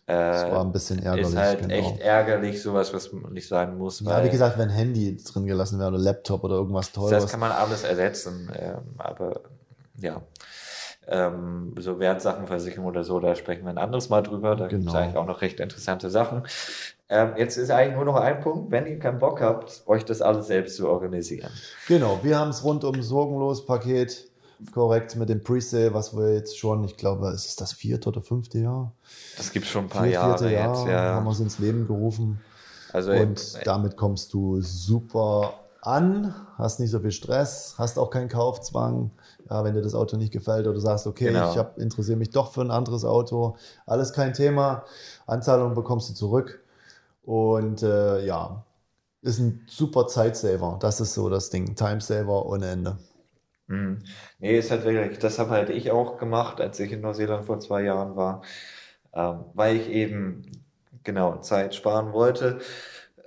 das 0.06 0.50
war 0.50 0.60
ein 0.60 0.72
bisschen 0.72 0.98
ärgerlich. 0.98 1.28
Ist 1.28 1.36
halt 1.38 1.60
genau. 1.60 1.72
echt 1.72 2.00
ärgerlich, 2.00 2.60
sowas, 2.60 2.92
was 2.92 3.10
nicht 3.30 3.48
sein 3.48 3.78
muss. 3.78 4.00
Ja, 4.00 4.22
wie 4.22 4.28
gesagt, 4.28 4.58
wenn 4.58 4.68
Handy 4.68 5.16
drin 5.16 5.46
gelassen 5.46 5.78
wäre 5.78 5.88
oder 5.88 5.98
Laptop 5.98 6.44
oder 6.44 6.56
irgendwas 6.56 6.92
Tolles. 6.92 7.22
Das 7.22 7.30
kann 7.30 7.40
man 7.40 7.52
alles 7.52 7.84
ersetzen, 7.84 8.50
ähm, 8.54 8.82
aber 8.98 9.40
ja. 9.96 10.20
Ähm, 11.06 11.74
so 11.78 11.98
Wertsachenversicherung 12.00 12.86
oder 12.86 13.04
so, 13.04 13.20
da 13.20 13.34
sprechen 13.34 13.64
wir 13.64 13.70
ein 13.70 13.78
anderes 13.78 14.08
Mal 14.08 14.22
drüber. 14.22 14.56
Da 14.56 14.66
genau. 14.66 14.68
gibt 14.68 14.88
es 14.88 14.94
eigentlich 14.94 15.16
auch 15.16 15.26
noch 15.26 15.42
recht 15.42 15.60
interessante 15.60 16.10
Sachen. 16.10 16.44
Ähm, 17.08 17.34
jetzt 17.36 17.56
ist 17.56 17.70
eigentlich 17.70 17.96
nur 17.96 18.06
noch 18.06 18.16
ein 18.16 18.40
Punkt, 18.40 18.70
wenn 18.70 18.86
ihr 18.86 18.98
keinen 18.98 19.18
Bock 19.18 19.40
habt, 19.40 19.82
euch 19.86 20.04
das 20.04 20.22
alles 20.22 20.46
selbst 20.46 20.76
zu 20.76 20.88
organisieren. 20.88 21.50
Genau, 21.86 22.18
wir 22.22 22.38
haben 22.38 22.50
es 22.50 22.64
rundum 22.64 23.02
sorgenlos 23.02 23.66
Paket 23.66 24.30
korrekt 24.72 25.16
mit 25.16 25.28
dem 25.28 25.42
Presale, 25.42 25.92
was 25.92 26.16
wir 26.16 26.32
jetzt 26.32 26.58
schon, 26.58 26.84
ich 26.84 26.96
glaube, 26.96 27.28
ist 27.28 27.46
es 27.46 27.56
das 27.56 27.72
vierte 27.72 28.08
oder 28.08 28.22
fünfte 28.22 28.58
Jahr? 28.58 28.92
Das 29.36 29.52
gibt 29.52 29.66
schon 29.66 29.84
ein 29.84 29.88
paar 29.88 30.04
Vier, 30.04 30.12
Jahre 30.12 30.52
Jahr 30.52 30.74
jetzt, 30.74 30.86
ja. 30.86 31.14
Haben 31.14 31.24
wir 31.24 31.32
es 31.32 31.40
ins 31.40 31.58
Leben 31.58 31.86
gerufen. 31.86 32.40
Also 32.92 33.12
und 33.12 33.54
ey, 33.56 33.64
damit 33.64 33.96
kommst 33.96 34.32
du 34.32 34.60
super 34.60 35.54
an, 35.82 36.34
hast 36.56 36.80
nicht 36.80 36.90
so 36.90 37.00
viel 37.00 37.10
Stress, 37.10 37.74
hast 37.76 37.98
auch 37.98 38.08
keinen 38.08 38.28
Kaufzwang. 38.28 39.10
Ja, 39.50 39.62
wenn 39.64 39.74
dir 39.74 39.82
das 39.82 39.94
Auto 39.94 40.16
nicht 40.16 40.32
gefällt 40.32 40.64
oder 40.66 40.74
du 40.74 40.80
sagst, 40.80 41.06
okay, 41.06 41.26
genau. 41.26 41.52
ich 41.52 41.82
interessiere 41.82 42.16
mich 42.16 42.30
doch 42.30 42.52
für 42.52 42.62
ein 42.62 42.70
anderes 42.70 43.04
Auto, 43.04 43.56
alles 43.84 44.14
kein 44.14 44.32
Thema. 44.32 44.84
Anzahlung 45.26 45.74
bekommst 45.74 46.08
du 46.08 46.14
zurück. 46.14 46.63
Und 47.24 47.82
äh, 47.82 48.24
ja, 48.26 48.64
ist 49.22 49.38
ein 49.40 49.64
super 49.68 50.06
Zeitsaver. 50.08 50.78
Das 50.80 51.00
ist 51.00 51.14
so 51.14 51.28
das 51.30 51.50
Ding. 51.50 51.76
Timesaver 51.76 52.46
ohne 52.46 52.68
Ende. 52.70 52.98
Mhm. 53.66 54.02
Nee, 54.38 54.58
ist 54.58 54.70
halt 54.70 54.84
wirklich, 54.84 55.18
das 55.18 55.38
habe 55.38 55.50
halt 55.50 55.70
ich 55.70 55.90
auch 55.90 56.18
gemacht, 56.18 56.60
als 56.60 56.78
ich 56.80 56.92
in 56.92 57.00
Neuseeland 57.00 57.46
vor 57.46 57.60
zwei 57.60 57.82
Jahren 57.82 58.14
war, 58.16 58.42
ähm, 59.14 59.44
weil 59.54 59.76
ich 59.76 59.88
eben 59.88 60.42
genau 61.02 61.38
Zeit 61.40 61.74
sparen 61.74 62.12
wollte. 62.12 62.60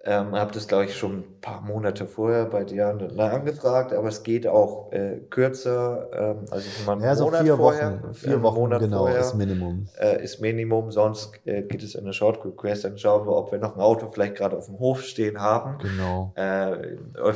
Ähm, 0.09 0.33
habe 0.35 0.53
das, 0.53 0.69
glaube 0.69 0.85
ich, 0.85 0.95
schon 0.95 1.17
ein 1.17 1.41
paar 1.41 1.59
Monate 1.59 2.07
vorher 2.07 2.45
bei 2.45 2.63
dir 2.63 2.87
angefragt, 3.17 3.91
aber 3.91 4.07
es 4.07 4.23
geht 4.23 4.47
auch 4.47 4.89
äh, 4.93 5.17
kürzer. 5.29 6.07
Ähm, 6.13 6.45
also 6.49 6.69
man 6.85 7.01
ja, 7.01 7.13
so 7.13 7.25
Monat 7.25 7.41
vier 7.41 7.57
vorher, 7.57 8.01
Wochen, 8.01 8.13
vier 8.13 8.41
Wochen 8.41 8.55
Monat 8.55 8.79
genau 8.79 8.99
vorher, 8.99 9.19
ist 9.19 9.35
Minimum. 9.35 9.89
Äh, 9.99 10.23
ist 10.23 10.39
Minimum, 10.39 10.93
sonst 10.93 11.45
äh, 11.45 11.61
geht 11.63 11.83
es 11.83 11.93
in 11.93 12.05
eine 12.05 12.13
Short 12.13 12.45
Request, 12.45 12.85
dann 12.85 12.97
schauen 12.97 13.27
wir, 13.27 13.35
ob 13.35 13.51
wir 13.51 13.59
noch 13.59 13.75
ein 13.75 13.81
Auto 13.81 14.07
vielleicht 14.07 14.35
gerade 14.35 14.55
auf 14.55 14.67
dem 14.67 14.79
Hof 14.79 15.03
stehen 15.03 15.41
haben. 15.41 15.77
Genau. 15.79 16.31
Äh, 16.35 16.95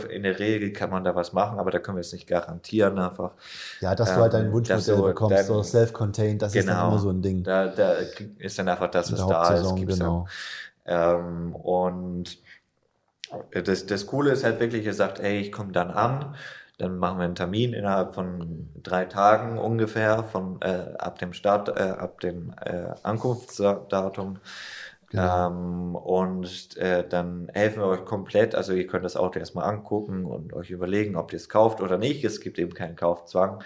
in 0.10 0.24
der 0.24 0.40
Regel 0.40 0.72
kann 0.72 0.92
man 0.92 1.04
da 1.04 1.14
was 1.14 1.34
machen, 1.34 1.60
aber 1.60 1.72
da 1.72 1.80
können 1.80 1.98
wir 1.98 2.02
es 2.02 2.14
nicht 2.14 2.26
garantieren 2.26 2.98
einfach. 3.00 3.32
Ja, 3.82 3.96
dass 3.96 4.12
ähm, 4.12 4.16
du 4.16 4.22
halt 4.22 4.34
dein 4.34 4.46
ähm, 4.46 4.54
Wunschmodell 4.54 4.82
so, 4.82 5.04
bekommst, 5.04 5.46
so 5.46 5.62
self-contained, 5.62 6.42
das 6.42 6.54
genau, 6.54 6.62
ist 6.62 6.68
dann 6.70 6.78
genau. 6.78 6.88
immer 6.88 7.00
so 7.00 7.10
ein 7.10 7.22
Ding. 7.22 7.44
Da, 7.44 7.68
da 7.68 7.96
ist 8.40 8.58
dann 8.58 8.70
einfach 8.70 8.90
das, 8.90 9.12
was 9.12 9.28
da 9.28 9.56
ist. 9.56 9.76
Genau. 9.76 10.26
Ähm, 10.86 11.54
und 11.54 12.40
das, 13.64 13.86
das 13.86 14.08
Coole 14.08 14.32
ist 14.32 14.44
halt 14.44 14.60
wirklich, 14.60 14.86
ihr 14.86 14.94
sagt, 14.94 15.20
hey, 15.20 15.40
ich 15.40 15.52
komme 15.52 15.72
dann 15.72 15.92
an, 15.92 16.36
dann 16.78 16.98
machen 16.98 17.20
wir 17.20 17.26
einen 17.26 17.36
Termin 17.36 17.74
innerhalb 17.74 18.16
von 18.16 18.70
drei 18.82 19.06
Tagen 19.06 19.60
ungefähr, 19.60 20.24
von 20.24 20.60
äh, 20.62 20.96
ab 20.98 21.20
dem 21.20 21.34
Start, 21.34 21.70
äh, 21.70 21.82
ab 21.82 22.20
dem 22.22 22.54
äh, 22.66 22.88
Ankunftsdatum. 23.04 24.40
Genau. 25.10 25.48
Ähm, 25.48 25.96
und 25.96 26.78
äh, 26.78 27.08
dann 27.08 27.50
helfen 27.54 27.82
wir 27.82 27.88
euch 27.88 28.06
komplett. 28.06 28.56
Also 28.56 28.74
ihr 28.74 28.88
könnt 28.88 29.06
das 29.06 29.18
Auto 29.18 29.40
erstmal 29.40 29.66
angucken 29.70 30.26
und 30.26 30.54
euch 30.54 30.72
überlegen, 30.72 31.18
ob 31.18 31.34
ihr 31.34 31.38
es 31.38 31.50
kauft 31.50 31.82
oder 31.82 31.98
nicht. 31.98 32.24
Es 32.24 32.40
gibt 32.40 32.58
eben 32.58 32.74
keinen 32.74 32.96
Kaufzwang. 32.96 33.62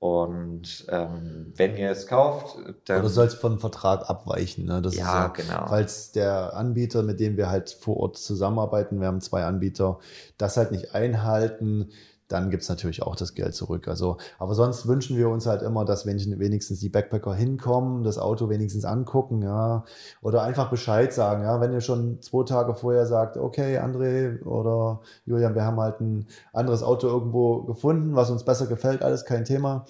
Und 0.00 0.86
ähm, 0.88 1.52
wenn 1.56 1.76
ihr 1.76 1.90
es 1.90 2.06
kauft, 2.06 2.56
dann. 2.86 3.00
Oder 3.00 3.10
soll 3.10 3.26
es 3.26 3.34
von 3.34 3.58
Vertrag 3.58 4.08
abweichen, 4.08 4.64
ne? 4.64 4.80
Das 4.80 4.96
ja, 4.96 5.02
ist 5.02 5.38
ja, 5.38 5.44
genau. 5.44 5.66
Falls 5.68 6.12
der 6.12 6.56
Anbieter, 6.56 7.02
mit 7.02 7.20
dem 7.20 7.36
wir 7.36 7.50
halt 7.50 7.68
vor 7.68 7.98
Ort 7.98 8.16
zusammenarbeiten, 8.16 8.98
wir 8.98 9.08
haben 9.08 9.20
zwei 9.20 9.44
Anbieter, 9.44 9.98
das 10.38 10.56
halt 10.56 10.72
nicht 10.72 10.94
einhalten, 10.94 11.90
dann 12.30 12.50
gibt's 12.50 12.68
natürlich 12.68 13.02
auch 13.02 13.16
das 13.16 13.34
Geld 13.34 13.54
zurück. 13.54 13.88
Also, 13.88 14.16
aber 14.38 14.54
sonst 14.54 14.86
wünschen 14.86 15.16
wir 15.16 15.28
uns 15.28 15.46
halt 15.46 15.62
immer, 15.62 15.84
dass 15.84 16.06
wenigstens 16.06 16.78
die 16.78 16.88
Backpacker 16.88 17.34
hinkommen, 17.34 18.04
das 18.04 18.18
Auto 18.18 18.48
wenigstens 18.48 18.84
angucken, 18.84 19.42
ja, 19.42 19.84
oder 20.22 20.42
einfach 20.42 20.70
Bescheid 20.70 21.12
sagen, 21.12 21.42
ja, 21.42 21.60
wenn 21.60 21.72
ihr 21.72 21.80
schon 21.80 22.22
zwei 22.22 22.44
Tage 22.44 22.74
vorher 22.74 23.06
sagt, 23.06 23.36
okay, 23.36 23.78
André 23.78 24.42
oder 24.44 25.00
Julian, 25.26 25.54
wir 25.54 25.64
haben 25.64 25.80
halt 25.80 26.00
ein 26.00 26.26
anderes 26.52 26.82
Auto 26.82 27.08
irgendwo 27.08 27.62
gefunden, 27.62 28.14
was 28.14 28.30
uns 28.30 28.44
besser 28.44 28.66
gefällt, 28.66 29.02
alles 29.02 29.24
kein 29.24 29.44
Thema. 29.44 29.84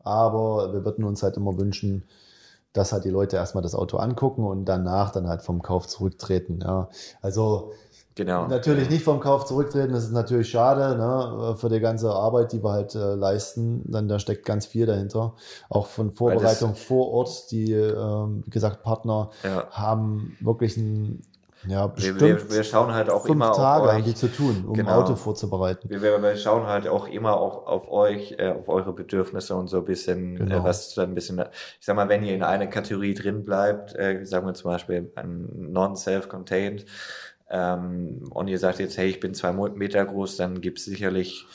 Aber 0.00 0.72
wir 0.72 0.84
würden 0.84 1.04
uns 1.04 1.22
halt 1.22 1.36
immer 1.36 1.58
wünschen, 1.58 2.04
dass 2.74 2.92
halt 2.92 3.04
die 3.04 3.10
Leute 3.10 3.36
erstmal 3.36 3.62
das 3.62 3.74
Auto 3.74 3.96
angucken 3.96 4.44
und 4.44 4.66
danach 4.66 5.10
dann 5.10 5.28
halt 5.28 5.40
vom 5.40 5.62
Kauf 5.62 5.86
zurücktreten. 5.88 6.60
Ja. 6.62 6.90
Also 7.22 7.72
Genau. 8.16 8.46
Natürlich 8.46 8.88
nicht 8.88 9.04
vom 9.04 9.20
Kauf 9.20 9.44
zurücktreten, 9.44 9.92
das 9.92 10.04
ist 10.04 10.12
natürlich 10.12 10.48
schade, 10.48 10.96
ne, 10.96 11.54
für 11.58 11.68
die 11.68 11.80
ganze 11.80 12.10
Arbeit, 12.10 12.50
die 12.52 12.64
wir 12.64 12.72
halt 12.72 12.94
äh, 12.94 13.14
leisten. 13.14 13.82
Dann 13.84 14.08
da 14.08 14.18
steckt 14.18 14.46
ganz 14.46 14.64
viel 14.64 14.86
dahinter. 14.86 15.34
Auch 15.68 15.86
von 15.86 16.12
Vorbereitung 16.12 16.74
vor 16.74 17.10
Ort. 17.12 17.50
Die, 17.50 17.72
äh, 17.72 17.94
wie 17.94 18.50
gesagt, 18.50 18.82
Partner 18.82 19.30
ja. 19.44 19.68
haben 19.70 20.36
wirklich 20.40 20.78
ein 20.78 21.22
ja, 21.68 21.86
bestimmt 21.86 22.20
wir, 22.20 22.36
wir, 22.38 22.50
wir 22.50 22.64
schauen 22.64 22.92
halt 22.92 23.10
auch 23.10 23.26
immer 23.26 23.52
Tage 23.52 23.88
auf 23.88 23.96
euch. 23.96 24.04
die 24.04 24.14
zu 24.14 24.28
tun, 24.28 24.64
um 24.66 24.74
genau. 24.74 25.00
Auto 25.00 25.16
vorzubereiten. 25.16 25.88
Wir, 25.88 26.22
wir, 26.22 26.36
schauen 26.36 26.66
halt 26.66 26.86
auch 26.86 27.08
immer 27.08 27.38
auch 27.38 27.66
auf 27.66 27.90
euch, 27.90 28.36
äh, 28.38 28.50
auf 28.50 28.68
eure 28.68 28.92
Bedürfnisse 28.92 29.54
und 29.56 29.68
so 29.68 29.78
ein 29.78 29.84
bisschen, 29.84 30.36
äh, 30.36 30.38
genau. 30.38 30.60
äh, 30.60 30.64
was 30.64 30.94
dann 30.94 31.10
ein 31.10 31.14
bisschen, 31.14 31.40
ich 31.40 31.86
sag 31.86 31.96
mal, 31.96 32.08
wenn 32.08 32.22
ihr 32.22 32.34
in 32.34 32.42
einer 32.42 32.66
Kategorie 32.66 33.14
drin 33.14 33.44
bleibt, 33.44 33.96
äh, 33.96 34.24
sagen 34.24 34.46
wir 34.46 34.54
zum 34.54 34.70
Beispiel 34.70 35.10
ein 35.16 35.48
non-self-contained, 35.72 36.84
ähm, 37.50 38.28
und 38.30 38.48
ihr 38.48 38.58
sagt 38.58 38.80
jetzt, 38.80 38.98
hey, 38.98 39.08
ich 39.08 39.20
bin 39.20 39.34
zwei 39.34 39.52
Meter 39.52 40.04
groß, 40.04 40.36
dann 40.36 40.60
gibt 40.60 40.78
es 40.78 40.84
sicherlich 40.84 41.46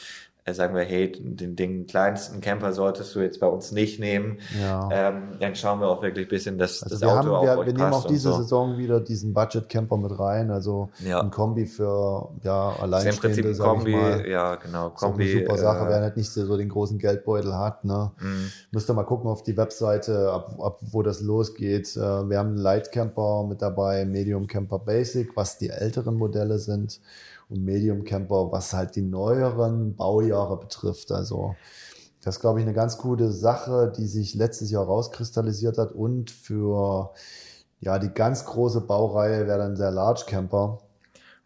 sagen 0.53 0.75
wir, 0.75 0.83
hey, 0.83 1.11
den, 1.11 1.55
den 1.55 1.85
kleinsten 1.85 2.41
Camper 2.41 2.73
solltest 2.73 3.15
du 3.15 3.19
jetzt 3.19 3.39
bei 3.39 3.47
uns 3.47 3.71
nicht 3.71 3.99
nehmen. 3.99 4.39
Ja. 4.59 4.89
Ähm, 4.91 5.37
dann 5.39 5.55
schauen 5.55 5.79
wir 5.79 5.87
auch 5.87 6.01
wirklich 6.01 6.27
ein 6.27 6.29
bisschen, 6.29 6.57
dass 6.57 6.83
also 6.83 6.95
das 6.95 7.01
wir 7.01 7.07
Auto 7.07 7.17
haben, 7.17 7.49
auch 7.49 7.57
wir, 7.59 7.65
wir 7.65 7.73
nehmen 7.73 7.93
auch 7.93 8.07
diese 8.07 8.31
so. 8.31 8.37
Saison 8.37 8.77
wieder 8.77 8.99
diesen 8.99 9.33
Budget 9.33 9.69
Camper 9.69 9.97
mit 9.97 10.17
rein, 10.17 10.51
also 10.51 10.89
ja. 10.99 11.19
ein 11.21 11.31
Kombi 11.31 11.65
für 11.65 12.29
ja 12.43 12.75
Alleinstehende, 12.79 13.49
ist 13.49 13.59
im 13.59 13.65
Kombi, 13.65 13.95
mal. 13.95 14.27
ja 14.27 14.55
genau, 14.55 14.89
Kombi. 14.89 15.27
So 15.27 15.37
eine 15.37 15.47
super 15.47 15.57
Sache, 15.57 15.85
äh, 15.85 15.89
wer 15.89 16.01
halt 16.01 16.17
nicht 16.17 16.31
so 16.31 16.57
den 16.57 16.69
großen 16.69 16.99
Geldbeutel 16.99 17.55
hat, 17.55 17.83
ne, 17.85 18.11
mhm. 18.19 18.51
müsst 18.71 18.89
ihr 18.89 18.93
mal 18.93 19.03
gucken 19.03 19.29
auf 19.29 19.43
die 19.43 19.57
Webseite, 19.57 20.31
ab, 20.31 20.57
ab 20.61 20.79
wo 20.81 21.01
das 21.01 21.21
losgeht. 21.21 21.95
Äh, 21.95 21.99
wir 21.99 22.37
haben 22.37 22.49
einen 22.49 22.57
Light 22.57 22.91
Camper 22.91 23.45
mit 23.47 23.61
dabei, 23.61 24.05
Medium 24.05 24.47
Camper 24.47 24.79
Basic, 24.79 25.35
was 25.35 25.57
die 25.57 25.69
älteren 25.69 26.15
Modelle 26.15 26.59
sind 26.59 26.99
und 27.51 27.63
Medium 27.63 28.03
Camper, 28.03 28.51
was 28.51 28.73
halt 28.73 28.95
die 28.95 29.01
neueren 29.01 29.95
Baujahre 29.95 30.57
betrifft. 30.57 31.11
Also 31.11 31.55
das 32.23 32.35
ist, 32.35 32.41
glaube 32.41 32.59
ich, 32.59 32.65
eine 32.65 32.73
ganz 32.73 32.97
gute 32.97 33.31
Sache, 33.31 33.91
die 33.95 34.07
sich 34.07 34.35
letztes 34.35 34.71
Jahr 34.71 34.85
rauskristallisiert 34.85 35.77
hat. 35.77 35.91
Und 35.91 36.31
für 36.31 37.11
ja, 37.79 37.97
die 37.99 38.09
ganz 38.09 38.45
große 38.45 38.81
Baureihe 38.81 39.47
wäre 39.47 39.57
dann 39.57 39.75
der 39.75 39.91
Large 39.91 40.23
Camper. 40.27 40.79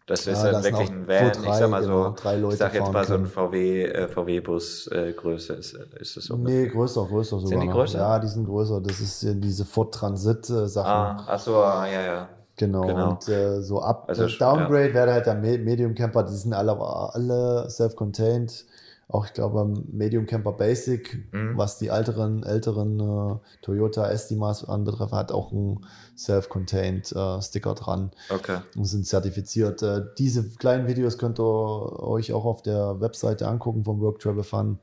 Das 0.06 0.24
ist 0.28 0.40
ja, 0.44 0.52
dann 0.52 0.62
wirklich 0.62 0.88
ein 0.88 1.08
Van, 1.08 1.32
drei, 1.32 1.50
ich 1.50 1.54
sag 1.56 1.70
mal 1.70 1.80
genau, 1.82 2.04
so, 2.04 2.14
drei 2.14 2.36
Leute 2.36 2.54
ich 2.54 2.58
sag 2.60 2.74
jetzt 2.74 2.92
mal 2.92 3.04
so 3.04 3.14
ein 3.14 3.26
VW, 3.26 3.86
äh, 3.86 4.06
VW-Bus 4.06 4.86
äh, 4.92 5.12
Größe 5.12 5.54
ist, 5.54 5.74
ist 5.98 6.16
es 6.16 6.24
so. 6.26 6.36
Nee, 6.36 6.68
größer, 6.68 7.04
größer 7.06 7.40
sogar. 7.40 7.48
Sind 7.48 7.60
die 7.62 7.68
größer? 7.68 7.98
Ja, 7.98 8.18
die 8.20 8.28
sind 8.28 8.46
größer. 8.46 8.80
Das 8.82 9.00
ist 9.00 9.26
diese 9.28 9.64
Ford 9.64 9.92
Transit 9.92 10.48
äh, 10.48 10.68
Sachen. 10.68 10.88
Ah, 10.88 11.24
ach 11.26 11.40
so, 11.40 11.56
ah, 11.56 11.88
ja, 11.88 12.02
ja. 12.02 12.28
Genau, 12.56 12.86
genau. 12.86 13.10
und 13.10 13.28
äh, 13.28 13.60
so 13.60 13.82
ab 13.82 14.04
also, 14.08 14.24
äh, 14.24 14.38
Downgrade 14.38 14.88
ja. 14.88 14.94
wäre 14.94 15.12
halt 15.12 15.26
der 15.26 15.34
Medium 15.34 15.94
Camper, 15.94 16.22
die 16.22 16.34
sind 16.34 16.54
alle, 16.54 16.72
alle 16.80 17.68
self-contained. 17.68 18.64
Auch 19.08 19.26
ich 19.26 19.34
glaube 19.34 19.72
Medium 19.92 20.26
Camper 20.26 20.50
Basic, 20.52 21.32
mhm. 21.32 21.56
was 21.56 21.78
die 21.78 21.88
älteren, 21.88 22.42
älteren 22.42 22.98
äh, 22.98 23.36
Toyota 23.62 24.10
Estimas 24.10 24.68
anbetrifft, 24.68 25.12
hat 25.12 25.30
auch 25.30 25.52
ein 25.52 25.86
self-contained 26.16 27.12
äh, 27.12 27.40
Sticker 27.40 27.74
dran. 27.74 28.10
Okay. 28.30 28.58
Und 28.74 28.86
sind 28.86 29.06
zertifiziert. 29.06 29.82
Äh, 29.82 30.02
diese 30.18 30.48
kleinen 30.48 30.88
Videos 30.88 31.18
könnt 31.18 31.38
ihr 31.38 32.02
euch 32.02 32.32
auch 32.32 32.44
auf 32.44 32.62
der 32.62 33.00
Webseite 33.00 33.46
angucken 33.46 33.84
vom 33.84 34.00
Work 34.00 34.18
Travel 34.18 34.42
Fun. 34.42 34.80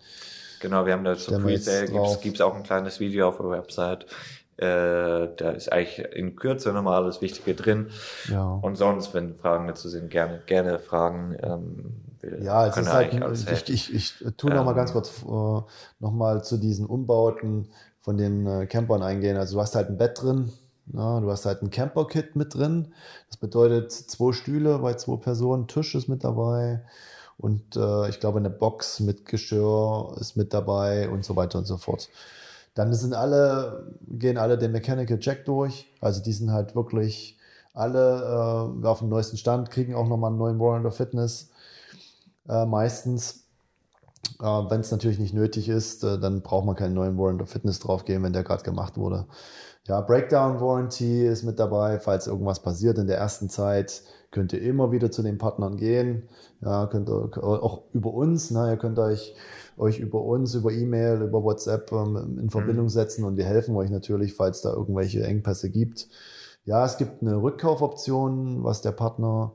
Genau, 0.61 0.85
wir 0.85 0.93
haben 0.93 1.03
da 1.03 1.17
zum 1.17 1.43
Presale, 1.43 1.87
gibt 2.21 2.35
es 2.35 2.41
auch 2.41 2.55
ein 2.55 2.63
kleines 2.63 3.01
Video 3.01 3.27
auf 3.27 3.35
der 3.35 3.49
Website. 3.49 4.05
Äh, 4.57 5.29
da 5.35 5.51
ist 5.51 5.71
eigentlich 5.71 5.99
in 6.13 6.35
Kürze 6.35 6.73
nochmal 6.73 7.01
alles 7.01 7.21
Wichtige 7.21 7.55
drin. 7.55 7.89
Ja. 8.29 8.59
Und 8.61 8.75
sonst, 8.75 9.13
wenn 9.13 9.35
Fragen 9.35 9.67
dazu 9.67 9.89
sind, 9.89 10.09
gerne, 10.09 10.41
gerne 10.45 10.79
Fragen. 10.79 11.35
Ähm, 11.41 11.95
ja, 12.41 12.67
es 12.67 12.77
ist 12.77 12.93
halt, 12.93 13.69
ich, 13.69 13.93
ich, 13.93 13.93
ich 13.93 14.35
tue 14.37 14.51
ähm, 14.51 14.57
noch 14.57 14.65
mal 14.65 14.73
ganz 14.73 14.93
kurz 14.93 15.23
äh, 15.23 15.25
noch 15.25 16.11
mal 16.11 16.43
zu 16.43 16.57
diesen 16.57 16.85
Umbauten 16.85 17.69
von 17.99 18.17
den 18.17 18.45
äh, 18.45 18.65
Campern 18.67 19.01
eingehen. 19.01 19.37
Also 19.37 19.55
du 19.55 19.61
hast 19.61 19.75
halt 19.75 19.89
ein 19.89 19.97
Bett 19.97 20.21
drin, 20.21 20.53
na, 20.85 21.19
du 21.19 21.31
hast 21.31 21.45
halt 21.45 21.61
ein 21.61 21.69
Camper-Kit 21.69 22.35
mit 22.35 22.53
drin. 22.53 22.93
Das 23.29 23.37
bedeutet 23.37 23.91
zwei 23.91 24.33
Stühle 24.33 24.79
bei 24.79 24.93
zwei 24.93 25.17
Personen, 25.17 25.67
Tisch 25.67 25.95
ist 25.95 26.07
mit 26.07 26.23
dabei 26.23 26.81
und 27.37 27.75
äh, 27.75 28.09
ich 28.09 28.19
glaube 28.19 28.39
eine 28.39 28.49
Box 28.49 28.99
mit 28.99 29.25
Geschirr 29.25 30.15
ist 30.19 30.37
mit 30.37 30.53
dabei 30.53 31.09
und 31.09 31.25
so 31.25 31.35
weiter 31.35 31.57
und 31.57 31.65
so 31.65 31.77
fort. 31.77 32.09
Dann 32.75 32.93
sind 32.93 33.13
alle, 33.13 33.97
gehen 34.07 34.37
alle 34.37 34.57
den 34.57 34.71
Mechanical 34.71 35.19
Check 35.19 35.45
durch. 35.45 35.91
Also 36.01 36.23
die 36.23 36.33
sind 36.33 36.51
halt 36.51 36.75
wirklich 36.75 37.37
alle 37.73 38.79
äh, 38.83 38.85
auf 38.85 38.99
dem 38.99 39.09
neuesten 39.09 39.37
Stand, 39.37 39.71
kriegen 39.71 39.95
auch 39.95 40.07
nochmal 40.07 40.29
einen 40.29 40.39
neuen 40.39 40.59
Warrant 40.59 40.85
of 40.85 40.95
Fitness 40.95 41.49
äh, 42.47 42.65
meistens. 42.65 43.43
Äh, 44.39 44.45
wenn 44.45 44.81
es 44.81 44.91
natürlich 44.91 45.19
nicht 45.19 45.33
nötig 45.33 45.69
ist, 45.69 46.03
äh, 46.03 46.19
dann 46.19 46.41
braucht 46.41 46.65
man 46.65 46.75
keinen 46.75 46.93
neuen 46.93 47.17
Warrant 47.17 47.41
of 47.41 47.49
Fitness 47.49 47.79
draufgeben, 47.79 48.23
wenn 48.23 48.33
der 48.33 48.43
gerade 48.43 48.63
gemacht 48.63 48.97
wurde. 48.97 49.25
Ja, 49.85 49.99
Breakdown 49.99 50.61
Warranty 50.61 51.25
ist 51.27 51.43
mit 51.43 51.59
dabei, 51.59 51.99
falls 51.99 52.27
irgendwas 52.27 52.61
passiert 52.61 52.97
in 52.97 53.07
der 53.07 53.17
ersten 53.17 53.49
Zeit, 53.49 54.03
könnt 54.31 54.53
ihr 54.53 54.61
immer 54.61 54.93
wieder 54.93 55.11
zu 55.11 55.21
den 55.23 55.37
Partnern 55.37 55.75
gehen. 55.75 56.29
Ja, 56.61 56.87
könnt 56.87 57.09
ihr 57.09 57.43
auch 57.43 57.83
über 57.91 58.13
uns, 58.13 58.49
ne, 58.49 58.69
ihr 58.71 58.77
könnt 58.77 58.97
euch 58.97 59.35
euch 59.77 59.99
über 59.99 60.21
uns, 60.21 60.55
über 60.55 60.71
E-Mail, 60.71 61.21
über 61.21 61.43
WhatsApp 61.43 61.91
ähm, 61.91 62.39
in 62.41 62.49
Verbindung 62.49 62.85
mhm. 62.85 62.89
setzen 62.89 63.23
und 63.23 63.37
wir 63.37 63.45
helfen 63.45 63.75
euch 63.75 63.89
natürlich, 63.89 64.33
falls 64.33 64.61
da 64.61 64.71
irgendwelche 64.73 65.23
Engpässe 65.23 65.69
gibt. 65.69 66.07
Ja, 66.65 66.85
es 66.85 66.97
gibt 66.97 67.21
eine 67.21 67.41
Rückkaufoption, 67.41 68.63
was 68.63 68.81
der 68.81 68.91
Partner, 68.91 69.51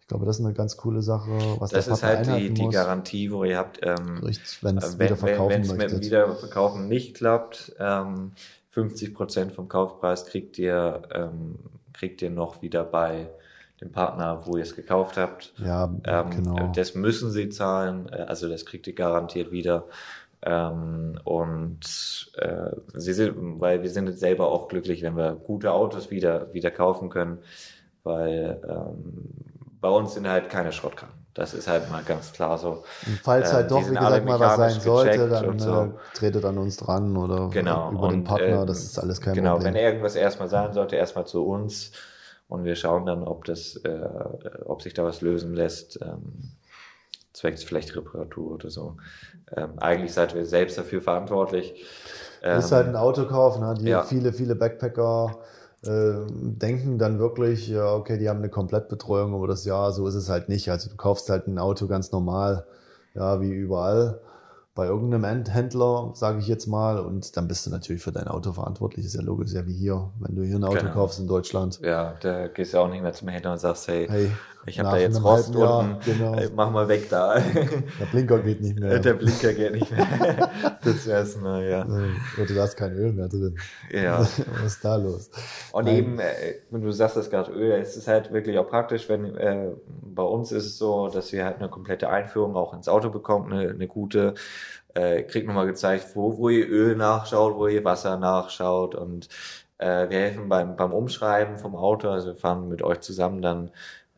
ich 0.00 0.08
glaube, 0.08 0.26
das 0.26 0.38
ist 0.38 0.44
eine 0.44 0.54
ganz 0.54 0.76
coole 0.76 1.02
Sache, 1.02 1.30
was 1.58 1.70
das 1.70 1.86
der 1.86 1.92
Partner 1.92 2.20
ist 2.20 2.28
halt 2.28 2.40
die, 2.40 2.54
die 2.54 2.68
Garantie, 2.68 3.30
wo 3.30 3.44
ihr 3.44 3.58
habt, 3.58 3.78
ähm, 3.82 4.18
Richtig, 4.24 4.62
wenn 4.62 4.76
es 4.76 4.94
äh, 4.94 4.98
wenn 4.98 5.62
es 5.62 5.72
mit 5.72 5.90
dem 5.90 6.00
Wiederverkaufen 6.00 6.88
nicht 6.88 7.14
klappt, 7.16 7.74
ähm, 7.78 8.32
50 8.70 9.14
Prozent 9.14 9.52
vom 9.52 9.68
Kaufpreis 9.68 10.26
kriegt 10.26 10.58
ihr, 10.58 11.02
ähm, 11.12 11.56
kriegt 11.92 12.22
ihr 12.22 12.30
noch 12.30 12.62
wieder 12.62 12.84
bei 12.84 13.28
dem 13.80 13.92
Partner, 13.92 14.42
wo 14.44 14.56
ihr 14.56 14.62
es 14.62 14.76
gekauft 14.76 15.16
habt. 15.16 15.52
Ja, 15.58 15.90
ähm, 16.04 16.30
genau. 16.30 16.72
Das 16.74 16.94
müssen 16.94 17.30
sie 17.30 17.48
zahlen, 17.48 18.08
äh, 18.12 18.22
also 18.22 18.48
das 18.48 18.66
kriegt 18.66 18.86
ihr 18.86 18.94
garantiert 18.94 19.50
wieder. 19.52 19.84
Ähm, 20.42 21.18
und 21.24 22.32
äh, 22.38 22.70
sie 22.94 23.12
sind, 23.12 23.60
weil 23.60 23.82
wir 23.82 23.90
sind 23.90 24.10
selber 24.18 24.48
auch 24.48 24.68
glücklich, 24.68 25.02
wenn 25.02 25.16
wir 25.16 25.32
gute 25.32 25.72
Autos 25.72 26.10
wieder, 26.10 26.52
wieder 26.54 26.70
kaufen 26.70 27.10
können, 27.10 27.38
weil 28.04 28.60
ähm, 28.66 29.28
bei 29.80 29.88
uns 29.88 30.14
sind 30.14 30.28
halt 30.28 30.48
keine 30.48 30.72
Schrottkarren. 30.72 31.14
Das 31.34 31.54
ist 31.54 31.68
halt 31.68 31.90
mal 31.90 32.02
ganz 32.02 32.32
klar 32.32 32.58
so. 32.58 32.82
Und 33.06 33.20
falls 33.22 33.52
halt 33.52 33.64
ähm, 33.64 33.68
doch, 33.68 33.90
wie 33.90 33.94
gesagt, 33.94 34.24
mal 34.24 34.40
was 34.40 34.56
sein 34.56 34.80
sollte, 34.80 35.28
dann 35.28 35.58
so. 35.58 35.82
äh, 35.82 35.88
tretet 36.14 36.44
an 36.44 36.58
uns 36.58 36.76
dran 36.76 37.16
oder 37.16 37.48
genau. 37.50 37.92
über 37.92 38.02
und, 38.02 38.12
den 38.12 38.24
Partner, 38.24 38.62
äh, 38.62 38.66
das 38.66 38.82
ist 38.82 38.98
alles 38.98 39.20
kein 39.20 39.34
genau, 39.34 39.52
Problem. 39.52 39.72
Genau, 39.72 39.78
wenn 39.78 39.92
irgendwas 39.92 40.16
erstmal 40.16 40.48
sein 40.48 40.72
sollte, 40.72 40.96
erstmal 40.96 41.26
zu 41.26 41.46
uns 41.46 41.92
und 42.50 42.64
wir 42.64 42.74
schauen 42.74 43.06
dann, 43.06 43.22
ob 43.22 43.44
das, 43.44 43.76
äh, 43.76 44.08
ob 44.64 44.82
sich 44.82 44.92
da 44.92 45.04
was 45.04 45.22
lösen 45.22 45.54
lässt. 45.54 46.00
Ähm, 46.02 46.52
zwecks 47.32 47.62
vielleicht 47.62 47.94
Reparatur 47.96 48.52
oder 48.52 48.70
so. 48.70 48.96
Ähm, 49.56 49.78
eigentlich 49.78 50.12
seid 50.12 50.34
ihr 50.34 50.44
selbst 50.44 50.76
dafür 50.76 51.00
verantwortlich. 51.00 51.86
Ähm, 52.42 52.58
ist 52.58 52.72
halt 52.72 52.88
ein 52.88 52.96
Autokauf, 52.96 53.58
ne? 53.58 53.74
Die 53.78 53.86
ja. 53.88 54.02
viele, 54.02 54.32
viele 54.32 54.56
Backpacker 54.56 55.38
äh, 55.84 56.12
denken 56.28 56.98
dann 56.98 57.20
wirklich, 57.20 57.68
ja, 57.68 57.94
okay, 57.94 58.18
die 58.18 58.28
haben 58.28 58.38
eine 58.38 58.50
Komplettbetreuung 58.50 59.32
über 59.34 59.46
das 59.46 59.64
Jahr, 59.64 59.92
so 59.92 60.08
ist 60.08 60.16
es 60.16 60.28
halt 60.28 60.48
nicht. 60.48 60.70
Also 60.70 60.90
du 60.90 60.96
kaufst 60.96 61.30
halt 61.30 61.46
ein 61.46 61.58
Auto 61.58 61.86
ganz 61.86 62.10
normal, 62.10 62.66
ja, 63.14 63.40
wie 63.40 63.52
überall 63.52 64.20
bei 64.74 64.86
irgendeinem 64.86 65.44
Händler, 65.46 66.12
sage 66.14 66.38
ich 66.38 66.46
jetzt 66.46 66.66
mal, 66.66 67.00
und 67.00 67.36
dann 67.36 67.48
bist 67.48 67.66
du 67.66 67.70
natürlich 67.70 68.02
für 68.02 68.12
dein 68.12 68.28
Auto 68.28 68.52
verantwortlich. 68.52 69.04
Ist 69.04 69.14
ja 69.14 69.22
logisch, 69.22 69.52
ja 69.52 69.66
wie 69.66 69.74
hier, 69.74 70.10
wenn 70.20 70.36
du 70.36 70.42
hier 70.42 70.56
ein 70.56 70.64
Auto 70.64 70.78
genau. 70.78 70.92
kaufst 70.92 71.18
in 71.18 71.26
Deutschland. 71.26 71.80
Ja, 71.82 72.14
da 72.20 72.48
gehst 72.48 72.74
du 72.74 72.78
auch 72.78 72.88
nicht 72.88 73.02
mehr 73.02 73.12
zum 73.12 73.28
Händler 73.28 73.52
und 73.52 73.58
sagst, 73.58 73.88
hey, 73.88 74.06
hey 74.08 74.30
ich 74.66 74.78
habe 74.78 74.90
da 74.90 74.96
jetzt 74.98 75.22
Rost 75.22 75.54
unten, 75.54 75.98
genau. 76.04 76.36
mach 76.54 76.70
mal 76.70 76.86
weg 76.88 77.08
da. 77.08 77.38
Der 78.00 78.06
Blinker 78.10 78.40
geht 78.40 78.60
nicht 78.60 78.78
mehr. 78.78 78.98
Der 78.98 79.14
Blinker 79.14 79.54
geht 79.54 79.72
nicht 79.72 79.90
mehr. 79.90 80.50
das 80.84 81.06
wär's 81.06 81.36
mal, 81.36 81.64
ja. 81.64 81.86
Oder 81.86 82.46
du 82.46 82.60
hast 82.60 82.76
kein 82.76 82.92
Öl 82.92 83.12
mehr 83.12 83.28
drin. 83.28 83.58
Ja. 83.90 84.18
Was 84.62 84.64
ist 84.64 84.84
da 84.84 84.96
los? 84.96 85.30
Und 85.72 85.86
Nein. 85.86 85.96
eben, 85.96 86.18
äh, 86.18 86.56
du 86.70 86.90
sagst 86.92 87.16
das 87.16 87.30
gerade, 87.30 87.52
Öl, 87.52 87.72
es 87.72 87.96
ist 87.96 88.06
halt 88.06 88.32
wirklich 88.32 88.58
auch 88.58 88.68
praktisch, 88.68 89.08
wenn 89.08 89.34
äh, 89.36 89.70
bei 89.86 90.22
uns 90.22 90.52
ist 90.52 90.66
es 90.66 90.78
so, 90.78 91.08
dass 91.08 91.32
wir 91.32 91.44
halt 91.44 91.58
eine 91.58 91.68
komplette 91.68 92.10
Einführung 92.10 92.54
auch 92.54 92.74
ins 92.74 92.88
Auto 92.88 93.10
bekommen, 93.10 93.52
eine, 93.52 93.70
eine 93.70 93.86
gute 93.86 94.34
äh, 94.94 95.22
kriegt 95.22 95.46
nochmal 95.46 95.66
gezeigt, 95.66 96.08
wo, 96.14 96.36
wo 96.36 96.48
ihr 96.48 96.68
Öl 96.68 96.96
nachschaut, 96.96 97.56
wo 97.56 97.66
ihr 97.66 97.84
Wasser 97.84 98.18
nachschaut 98.18 98.94
und 98.94 99.28
äh, 99.78 100.10
wir 100.10 100.18
helfen 100.18 100.48
beim, 100.48 100.76
beim 100.76 100.92
Umschreiben 100.92 101.58
vom 101.58 101.74
Auto, 101.74 102.08
also 102.10 102.28
wir 102.28 102.36
fahren 102.36 102.68
mit 102.68 102.82
euch 102.82 103.00
zusammen 103.00 103.40
dann 103.40 103.70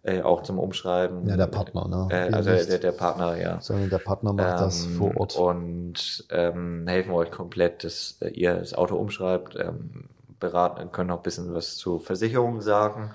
äh, 0.05 0.23
auch 0.23 0.43
zum 0.43 0.59
Umschreiben. 0.59 1.29
Ja, 1.29 1.37
der 1.37 1.47
Partner, 1.47 1.87
ne? 1.87 2.09
Äh, 2.11 2.33
also 2.33 2.51
der, 2.51 2.79
der 2.79 2.93
Partner, 2.93 3.37
ja. 3.37 3.61
Sondern 3.61 3.89
der 3.89 3.99
Partner 3.99 4.33
macht 4.33 4.59
ähm, 4.59 4.65
das 4.65 4.87
vor 4.87 5.17
Ort. 5.17 5.37
Und 5.37 6.25
ähm, 6.31 6.87
helfen 6.89 7.13
euch 7.13 7.31
komplett, 7.31 7.85
dass 7.85 8.17
äh, 8.21 8.29
ihr 8.29 8.55
das 8.55 8.75
Auto 8.75 8.97
umschreibt, 8.97 9.57
ähm, 9.57 10.09
beraten, 10.41 10.91
können 10.91 11.11
auch 11.13 11.19
ein 11.19 11.23
bisschen 11.23 11.55
was 11.55 11.77
zur 11.77 12.01
Versicherung 12.01 12.61
sagen. 12.63 13.13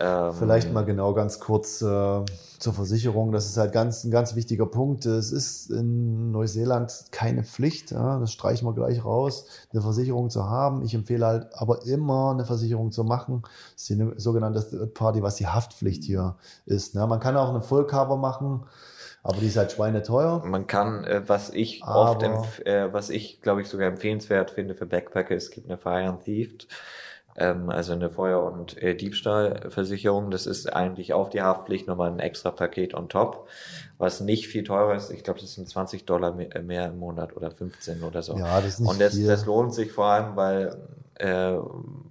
Ähm, 0.00 0.32
Vielleicht 0.32 0.72
mal 0.72 0.84
genau 0.84 1.12
ganz 1.12 1.40
kurz 1.40 1.82
äh, 1.82 2.24
zur 2.58 2.72
Versicherung. 2.72 3.32
Das 3.32 3.46
ist 3.46 3.56
halt 3.56 3.72
ganz, 3.72 4.04
ein 4.04 4.10
ganz 4.10 4.36
wichtiger 4.36 4.66
Punkt. 4.66 5.06
Es 5.06 5.32
ist 5.32 5.70
in 5.70 6.30
Neuseeland 6.30 7.06
keine 7.10 7.42
Pflicht, 7.42 7.90
ja, 7.90 8.18
das 8.18 8.32
streichen 8.32 8.66
wir 8.68 8.74
gleich 8.74 9.04
raus, 9.04 9.46
eine 9.72 9.82
Versicherung 9.82 10.30
zu 10.30 10.48
haben. 10.48 10.82
Ich 10.82 10.94
empfehle 10.94 11.26
halt 11.26 11.46
aber 11.54 11.84
immer 11.86 12.30
eine 12.30 12.44
Versicherung 12.44 12.92
zu 12.92 13.04
machen. 13.04 13.42
Das 13.74 13.82
ist 13.82 13.90
die 13.90 14.12
sogenannte 14.16 14.68
Third 14.68 14.94
Party, 14.94 15.22
was 15.22 15.36
die 15.36 15.46
Haftpflicht 15.46 16.04
hier 16.04 16.36
ist. 16.66 16.94
Ne? 16.94 17.06
Man 17.06 17.20
kann 17.20 17.36
auch 17.36 17.48
eine 17.48 17.62
Full-Cover 17.62 18.16
machen. 18.16 18.66
Aber 19.24 19.38
die 19.38 19.48
ist 19.48 19.56
halt 19.56 19.72
schweineteuer. 19.72 20.44
Man 20.46 20.68
kann, 20.68 21.04
äh, 21.04 21.22
was 21.26 21.50
ich 21.50 21.82
aber 21.82 22.38
oft, 22.38 22.64
äh, 22.64 22.92
was 22.92 23.10
ich 23.10 23.42
glaube 23.42 23.60
ich 23.60 23.68
sogar 23.68 23.88
empfehlenswert 23.88 24.52
finde 24.52 24.74
für 24.74 24.86
Backpacker, 24.86 25.34
es 25.34 25.50
gibt 25.50 25.68
eine 25.68 25.76
Fire 25.76 26.08
and 26.08 26.22
Thief 26.22 26.66
ähm, 27.38 27.70
also 27.70 27.92
eine 27.92 28.10
Feuer- 28.10 28.42
und 28.42 28.80
äh, 28.82 28.94
Diebstahlversicherung. 28.94 30.30
Das 30.30 30.46
ist 30.46 30.72
eigentlich 30.72 31.12
auf 31.14 31.30
die 31.30 31.40
Haftpflicht 31.40 31.86
nochmal 31.86 32.10
ein 32.10 32.18
extra 32.18 32.50
Paket 32.50 32.94
on 32.94 33.08
top, 33.08 33.48
was 33.96 34.20
nicht 34.20 34.48
viel 34.48 34.64
teurer 34.64 34.94
ist. 34.94 35.10
Ich 35.10 35.22
glaube, 35.22 35.40
das 35.40 35.54
sind 35.54 35.68
20 35.68 36.04
Dollar 36.04 36.32
mehr, 36.32 36.54
äh, 36.54 36.62
mehr, 36.62 36.86
im 36.86 36.98
Monat 36.98 37.36
oder 37.36 37.50
15 37.50 38.02
oder 38.02 38.22
so. 38.22 38.36
Ja, 38.36 38.60
das 38.60 38.74
ist 38.74 38.80
nicht 38.80 38.90
Und 38.90 39.00
das, 39.00 39.14
viel. 39.14 39.26
das 39.26 39.46
lohnt 39.46 39.72
sich 39.72 39.92
vor 39.92 40.06
allem, 40.06 40.36
weil 40.36 40.76
äh, 41.14 41.56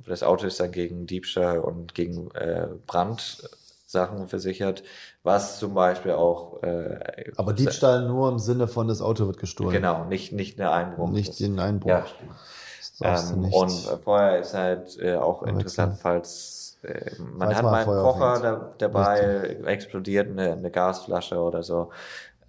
das 0.05 0.23
Auto 0.23 0.47
ist 0.47 0.59
dann 0.59 0.71
gegen 0.71 1.05
Diebstahl 1.05 1.59
und 1.59 1.93
gegen 1.93 2.31
äh, 2.31 2.67
Brand 2.85 3.49
Sachen 3.89 4.27
versichert, 4.27 4.83
was 5.23 5.59
zum 5.59 5.73
Beispiel 5.73 6.11
auch. 6.11 6.61
Äh, 6.61 7.31
Aber 7.37 7.53
Diebstahl 7.53 8.05
nur 8.05 8.29
im 8.29 8.37
Sinne 8.37 8.67
von 8.67 8.89
das 8.89 9.01
Auto 9.01 9.27
wird 9.27 9.37
gestohlen. 9.37 9.71
Genau, 9.71 10.03
nicht 10.05 10.33
nicht 10.33 10.59
eine 10.59 10.71
Einbruch. 10.71 11.09
Nicht 11.09 11.39
den 11.39 11.57
Einbruch. 11.59 11.89
Ja. 11.89 12.05
Ähm, 13.01 13.45
und 13.51 13.71
vorher 14.03 14.39
ist 14.39 14.53
halt 14.53 14.97
äh, 14.99 15.15
auch 15.15 15.43
interessant, 15.43 15.97
falls 15.97 16.77
äh, 16.83 17.11
man 17.19 17.47
falls 17.47 17.55
hat 17.57 17.63
mal 17.63 17.75
einen 17.75 17.85
Kocher 17.85 18.39
da, 18.41 18.73
dabei, 18.77 19.19
Richtig. 19.19 19.67
explodiert 19.67 20.29
eine, 20.29 20.53
eine 20.53 20.71
Gasflasche 20.71 21.39
oder 21.39 21.63
so. 21.63 21.91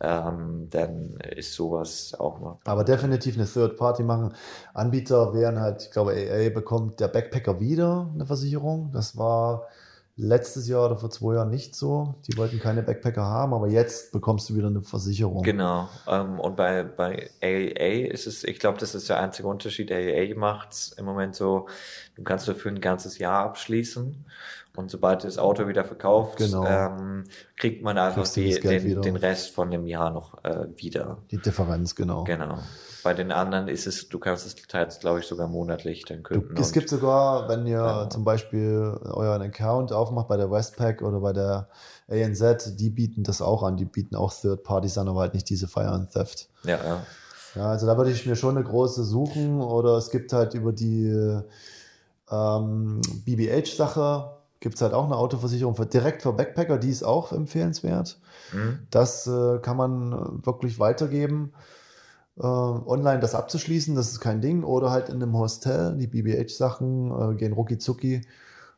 Ähm, 0.00 0.68
dann 0.70 1.18
ist 1.36 1.54
sowas 1.54 2.14
auch 2.18 2.38
mal. 2.38 2.56
Aber 2.64 2.84
definitiv 2.84 3.34
eine 3.34 3.46
Third 3.46 3.76
Party 3.76 4.04
machen. 4.04 4.32
Anbieter 4.72 5.34
wären 5.34 5.60
halt, 5.60 5.82
ich 5.82 5.90
glaube, 5.90 6.12
AA 6.12 6.50
bekommt 6.50 7.00
der 7.00 7.08
Backpacker 7.08 7.58
wieder 7.58 8.08
eine 8.14 8.24
Versicherung. 8.24 8.90
Das 8.92 9.16
war 9.16 9.66
letztes 10.18 10.68
Jahr 10.68 10.86
oder 10.86 10.96
vor 10.96 11.10
zwei 11.10 11.34
Jahren 11.34 11.48
nicht 11.48 11.76
so. 11.76 12.16
Die 12.26 12.36
wollten 12.36 12.58
keine 12.58 12.82
Backpacker 12.82 13.22
haben, 13.22 13.54
aber 13.54 13.68
jetzt 13.68 14.10
bekommst 14.12 14.50
du 14.50 14.56
wieder 14.56 14.66
eine 14.66 14.82
Versicherung. 14.82 15.44
Genau. 15.44 15.88
Ähm, 16.08 16.40
und 16.40 16.56
bei, 16.56 16.82
bei 16.82 17.30
AAA 17.40 18.10
ist 18.10 18.26
es, 18.26 18.42
ich 18.42 18.58
glaube, 18.58 18.78
das 18.78 18.96
ist 18.96 19.08
der 19.08 19.20
einzige 19.20 19.46
Unterschied. 19.46 19.92
AAA 19.92 20.34
macht's 20.36 20.92
im 20.98 21.04
Moment 21.04 21.36
so, 21.36 21.68
du 22.16 22.24
kannst 22.24 22.48
dafür 22.48 22.72
ein 22.72 22.80
ganzes 22.80 23.18
Jahr 23.18 23.44
abschließen. 23.44 24.26
Und 24.78 24.92
sobald 24.92 25.24
du 25.24 25.26
das 25.26 25.38
Auto 25.38 25.66
wieder 25.66 25.84
verkauft, 25.84 26.38
genau. 26.38 26.64
ähm, 26.64 27.24
kriegt 27.56 27.82
man 27.82 27.98
einfach 27.98 28.28
die, 28.28 28.60
den, 28.60 29.02
den, 29.02 29.16
Rest 29.16 29.52
von 29.52 29.72
dem 29.72 29.88
Jahr 29.88 30.10
noch 30.10 30.44
äh, 30.44 30.68
wieder. 30.76 31.18
Die 31.32 31.38
Differenz, 31.38 31.96
genau. 31.96 32.22
Genau. 32.22 32.60
Bei 33.02 33.12
den 33.12 33.32
anderen 33.32 33.66
ist 33.66 33.88
es, 33.88 34.08
du 34.08 34.20
kannst 34.20 34.46
es 34.46 34.54
teils, 34.54 35.00
glaube 35.00 35.18
ich, 35.18 35.26
sogar 35.26 35.48
monatlich 35.48 36.04
dann 36.04 36.22
künden. 36.22 36.54
Du, 36.54 36.62
es 36.62 36.70
gibt 36.70 36.88
sogar, 36.88 37.48
wenn 37.48 37.66
ihr 37.66 37.78
ja. 37.78 38.08
zum 38.08 38.22
Beispiel 38.22 38.96
euren 39.02 39.42
Account 39.42 39.92
aufmacht 39.92 40.28
bei 40.28 40.36
der 40.36 40.48
Westpac 40.48 41.02
oder 41.02 41.18
bei 41.18 41.32
der 41.32 41.68
ANZ, 42.08 42.76
die 42.76 42.90
bieten 42.90 43.24
das 43.24 43.42
auch 43.42 43.64
an. 43.64 43.76
Die 43.76 43.84
bieten 43.84 44.14
auch 44.14 44.32
Third 44.32 44.62
Parties 44.62 44.96
an, 44.96 45.08
aber 45.08 45.22
halt 45.22 45.34
nicht 45.34 45.50
diese 45.50 45.66
Fire 45.66 45.90
and 45.90 46.12
Theft. 46.12 46.50
Ja, 46.62 46.78
ja. 46.84 47.06
Ja, 47.56 47.70
also 47.70 47.84
da 47.88 47.96
würde 47.96 48.12
ich 48.12 48.26
mir 48.26 48.36
schon 48.36 48.56
eine 48.56 48.64
große 48.64 49.02
suchen 49.02 49.60
oder 49.60 49.96
es 49.96 50.10
gibt 50.10 50.32
halt 50.32 50.54
über 50.54 50.72
die 50.72 51.40
ähm, 52.30 53.00
BBH-Sache 53.24 54.37
gibt 54.60 54.76
es 54.76 54.82
halt 54.82 54.92
auch 54.92 55.04
eine 55.04 55.16
Autoversicherung 55.16 55.74
für, 55.74 55.86
direkt 55.86 56.22
für 56.22 56.32
Backpacker, 56.32 56.78
die 56.78 56.90
ist 56.90 57.02
auch 57.02 57.32
empfehlenswert. 57.32 58.18
Mhm. 58.52 58.80
Das 58.90 59.26
äh, 59.26 59.58
kann 59.58 59.76
man 59.76 60.44
wirklich 60.44 60.78
weitergeben 60.78 61.52
äh, 62.38 62.42
online 62.42 63.20
das 63.20 63.34
abzuschließen, 63.34 63.94
das 63.94 64.12
ist 64.12 64.20
kein 64.20 64.40
Ding. 64.40 64.64
Oder 64.64 64.90
halt 64.90 65.08
in 65.08 65.16
einem 65.16 65.36
Hostel, 65.36 65.96
die 65.96 66.06
BBH-Sachen 66.06 67.32
äh, 67.32 67.34
gehen 67.36 67.52
rucki 67.52 67.78
zucki. 67.78 68.22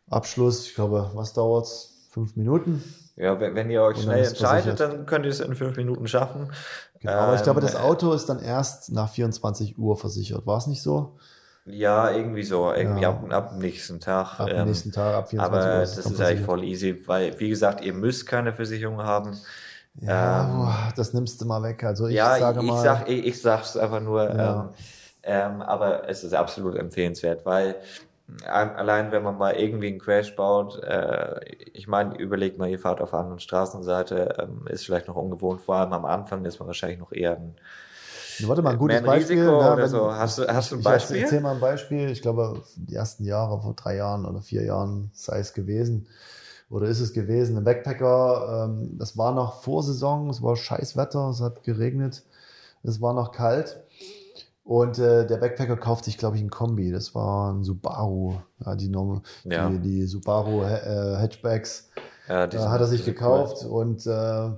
Abschluss, 0.09 0.67
ich 0.67 0.75
glaube, 0.75 1.11
was 1.15 1.35
dauert's? 1.35 2.01
fünf 2.11 2.37
Minuten. 2.37 2.83
Ja, 3.17 3.39
wenn, 3.39 3.55
wenn 3.55 3.71
ihr 3.71 3.83
euch 3.83 4.03
schnell 4.03 4.25
entscheidet, 4.25 4.81
dann 4.81 5.07
könnt 5.07 5.25
ihr 5.25 5.31
es 5.31 5.41
in 5.41 5.55
fünf 5.55 5.77
Minuten 5.77 6.07
schaffen. 6.07 6.53
Genau, 7.01 7.13
aber 7.13 7.35
ich 7.35 7.43
glaube, 7.43 7.61
das 7.61 7.75
ähm, 7.75 7.83
Auto 7.83 8.13
ist 8.13 8.27
dann 8.27 8.41
erst 8.41 8.93
nach 8.93 9.11
24 9.11 9.79
Uhr 9.79 9.97
versichert. 9.97 10.47
War 10.47 10.59
es 10.59 10.67
nicht 10.67 10.83
so? 10.83 11.17
Ja, 11.67 12.11
irgendwie 12.11 12.43
so. 12.43 12.73
Irgendwie 12.73 13.03
ja. 13.03 13.11
ab, 13.11 13.25
ab 13.31 13.53
nächsten 13.59 14.01
Tag. 14.01 14.41
Ab 14.41 14.49
ähm, 14.51 14.67
nächsten 14.67 14.93
Tag, 14.93 15.15
ab 15.15 15.31
24 15.31 15.41
aber 15.41 15.75
Uhr. 15.75 15.81
Das 15.81 15.99
ist 15.99 16.21
eigentlich 16.21 16.45
voll 16.45 16.65
easy, 16.65 17.03
weil, 17.07 17.39
wie 17.39 17.49
gesagt, 17.49 17.85
ihr 17.85 17.93
müsst 17.93 18.27
keine 18.27 18.53
Versicherung 18.53 18.99
haben. 18.99 19.39
Ja, 20.01 20.45
ähm, 20.45 20.93
das 20.97 21.13
nimmst 21.13 21.41
du 21.41 21.47
mal 21.47 21.63
weg. 21.63 21.85
Also 21.85 22.07
ich 22.07 22.15
ja, 22.15 22.39
sage 22.39 22.61
ich, 22.61 22.67
mal. 22.67 22.83
Sag, 22.83 23.09
ich, 23.09 23.27
ich 23.27 23.43
sag's 23.43 23.77
einfach 23.77 24.01
nur, 24.01 24.25
ja. 24.25 24.63
ähm, 24.63 24.69
ähm, 25.23 25.63
aber 25.63 26.09
es 26.09 26.25
ist 26.25 26.33
absolut 26.33 26.77
empfehlenswert, 26.77 27.45
weil 27.45 27.77
allein 28.47 29.13
wenn 29.13 29.23
man 29.23 29.37
mal 29.37 29.55
irgendwie 29.57 29.89
einen 29.89 29.99
Crash 29.99 30.35
baut, 30.37 30.83
äh, 30.83 31.41
ich 31.73 31.89
meine, 31.89 32.17
überlegt 32.17 32.59
mal, 32.59 32.69
ihr 32.69 32.79
fahrt 32.79 33.01
auf 33.01 33.11
der 33.11 33.21
anderen 33.21 33.41
Straßenseite, 33.41 34.37
ähm, 34.39 34.67
ist 34.69 34.87
vielleicht 34.87 35.09
noch 35.09 35.17
ungewohnt, 35.17 35.61
vor 35.61 35.77
allem 35.77 35.93
am 35.93 36.05
Anfang 36.05 36.45
ist 36.45 36.59
man 36.59 36.69
wahrscheinlich 36.69 37.01
noch 37.01 37.13
eher 37.13 37.37
ein 37.37 37.57
Warte 38.49 38.63
mal, 38.63 38.71
ein 38.71 38.79
gutes 38.79 39.03
Beispiel. 39.03 39.45
Ja, 39.45 39.77
wenn, 39.77 39.89
so. 39.89 40.13
hast, 40.13 40.39
du, 40.39 40.47
hast 40.47 40.73
du 40.73 40.77
ein 40.77 40.83
Beispiel? 40.83 41.17
Ich 41.17 41.23
erzähl 41.23 41.41
mal 41.41 41.55
ein 41.55 41.61
Beispiel. 41.61 42.11
Ich 42.11 42.23
glaube, 42.23 42.63
die 42.77 42.95
ersten 42.95 43.25
Jahre, 43.25 43.61
vor 43.61 43.75
drei 43.75 43.97
Jahren 43.97 44.25
oder 44.25 44.41
vier 44.41 44.65
Jahren 44.65 45.11
sei 45.13 45.39
es 45.41 45.53
gewesen. 45.53 46.07
Oder 46.71 46.87
ist 46.87 47.01
es 47.01 47.13
gewesen? 47.13 47.57
Ein 47.57 47.65
Backpacker, 47.65 48.67
ähm, 48.67 48.97
das 48.97 49.19
war 49.19 49.35
noch 49.35 49.63
Vorsaison, 49.63 50.31
es 50.31 50.41
war 50.41 50.55
scheiß 50.55 50.97
Wetter, 50.97 51.29
es 51.31 51.41
hat 51.41 51.65
geregnet, 51.65 52.23
es 52.85 53.01
war 53.01 53.13
noch 53.13 53.33
kalt. 53.33 53.83
Und 54.63 55.01
äh, 55.01 55.27
der 55.27 55.39
Backpacker 55.39 55.77
kauft 55.77 56.05
sich, 56.05 56.17
glaube 56.17 56.37
ich, 56.37 56.43
ein 56.43 56.51
Kombi. 56.51 56.93
Das 56.93 57.13
war 57.13 57.53
ein 57.53 57.65
Subaru. 57.65 58.37
Ja, 58.65 58.77
die, 58.77 58.93
ja. 59.47 59.69
die, 59.69 59.79
die 59.81 60.07
Subaru 60.07 60.63
äh, 60.63 61.17
Hatchbacks 61.17 61.91
ja, 62.29 62.45
äh, 62.45 62.59
hat 62.59 62.81
er 62.81 62.87
sich 62.87 63.05
gekauft. 63.05 63.65
Cool. 63.65 63.83
Und 63.83 64.07
äh, 64.07 64.51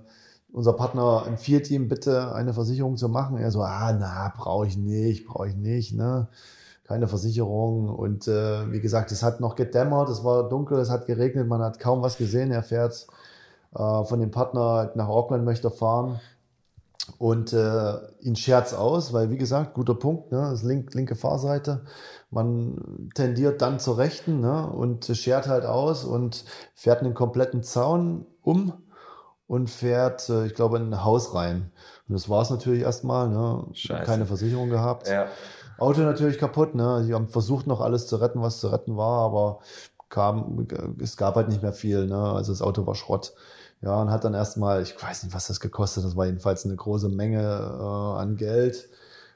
unser 0.52 0.74
Partner 0.74 1.24
empfiehlt 1.26 1.70
ihm 1.70 1.88
bitte 1.88 2.34
eine 2.34 2.52
Versicherung 2.52 2.96
zu 2.96 3.08
machen. 3.08 3.38
Er 3.38 3.50
so, 3.50 3.62
ah, 3.62 3.92
na, 3.98 4.32
brauche 4.36 4.66
ich 4.66 4.76
nicht, 4.76 5.26
brauche 5.26 5.48
ich 5.48 5.56
nicht, 5.56 5.94
ne? 5.94 6.28
Keine 6.84 7.08
Versicherung. 7.08 7.88
Und 7.88 8.28
äh, 8.28 8.70
wie 8.70 8.80
gesagt, 8.80 9.12
es 9.12 9.22
hat 9.22 9.40
noch 9.40 9.56
gedämmert, 9.56 10.08
es 10.10 10.24
war 10.24 10.48
dunkel, 10.48 10.78
es 10.78 10.90
hat 10.90 11.06
geregnet, 11.06 11.48
man 11.48 11.62
hat 11.62 11.78
kaum 11.78 12.02
was 12.02 12.18
gesehen. 12.18 12.50
Er 12.50 12.62
fährt 12.62 13.06
äh, 13.74 14.04
von 14.04 14.20
dem 14.20 14.30
Partner 14.30 14.92
nach 14.94 15.08
Auckland, 15.08 15.44
möchte 15.44 15.70
fahren 15.70 16.20
und 17.18 17.52
äh, 17.52 17.94
ihn 18.20 18.36
scherz 18.36 18.74
aus, 18.74 19.12
weil 19.12 19.30
wie 19.30 19.38
gesagt, 19.38 19.74
guter 19.74 19.94
Punkt, 19.94 20.32
ne, 20.32 20.48
das 20.50 20.62
link, 20.62 20.94
linke 20.94 21.16
Fahrseite, 21.16 21.80
man 22.30 23.10
tendiert 23.14 23.62
dann 23.62 23.80
zur 23.80 23.98
rechten 23.98 24.40
ne, 24.40 24.66
und 24.68 25.06
schert 25.06 25.48
halt 25.48 25.64
aus 25.64 26.04
und 26.04 26.44
fährt 26.74 27.00
einen 27.00 27.14
kompletten 27.14 27.62
Zaun 27.62 28.26
um 28.42 28.72
und 29.52 29.68
fährt, 29.68 30.30
äh, 30.30 30.46
ich 30.46 30.54
glaube, 30.54 30.78
in 30.78 30.94
ein 30.94 31.04
Haus 31.04 31.34
rein. 31.34 31.70
Und 32.08 32.14
das 32.14 32.30
war 32.30 32.40
es 32.40 32.48
natürlich 32.48 32.84
erstmal, 32.84 33.28
ne, 33.28 33.66
Scheiße. 33.74 34.06
keine 34.06 34.24
Versicherung 34.24 34.70
gehabt. 34.70 35.08
Ja. 35.08 35.26
Auto 35.76 36.00
natürlich 36.00 36.38
kaputt, 36.38 36.74
ne, 36.74 37.04
die 37.06 37.12
haben 37.12 37.28
versucht 37.28 37.66
noch 37.66 37.82
alles 37.82 38.06
zu 38.06 38.16
retten, 38.16 38.40
was 38.40 38.60
zu 38.60 38.68
retten 38.68 38.96
war, 38.96 39.26
aber 39.26 39.58
kam, 40.08 40.66
es 41.02 41.18
gab 41.18 41.34
halt 41.34 41.48
nicht 41.50 41.60
mehr 41.60 41.74
viel, 41.74 42.06
ne, 42.06 42.16
also 42.16 42.50
das 42.50 42.62
Auto 42.62 42.86
war 42.86 42.94
Schrott. 42.94 43.34
Ja, 43.82 44.00
und 44.00 44.10
hat 44.10 44.24
dann 44.24 44.32
erstmal, 44.32 44.80
ich 44.80 44.94
weiß 45.02 45.24
nicht, 45.24 45.34
was 45.34 45.48
das 45.48 45.60
gekostet, 45.60 46.02
das 46.02 46.16
war 46.16 46.24
jedenfalls 46.24 46.64
eine 46.64 46.76
große 46.76 47.10
Menge 47.10 47.42
äh, 47.42 48.20
an 48.20 48.36
Geld 48.36 48.88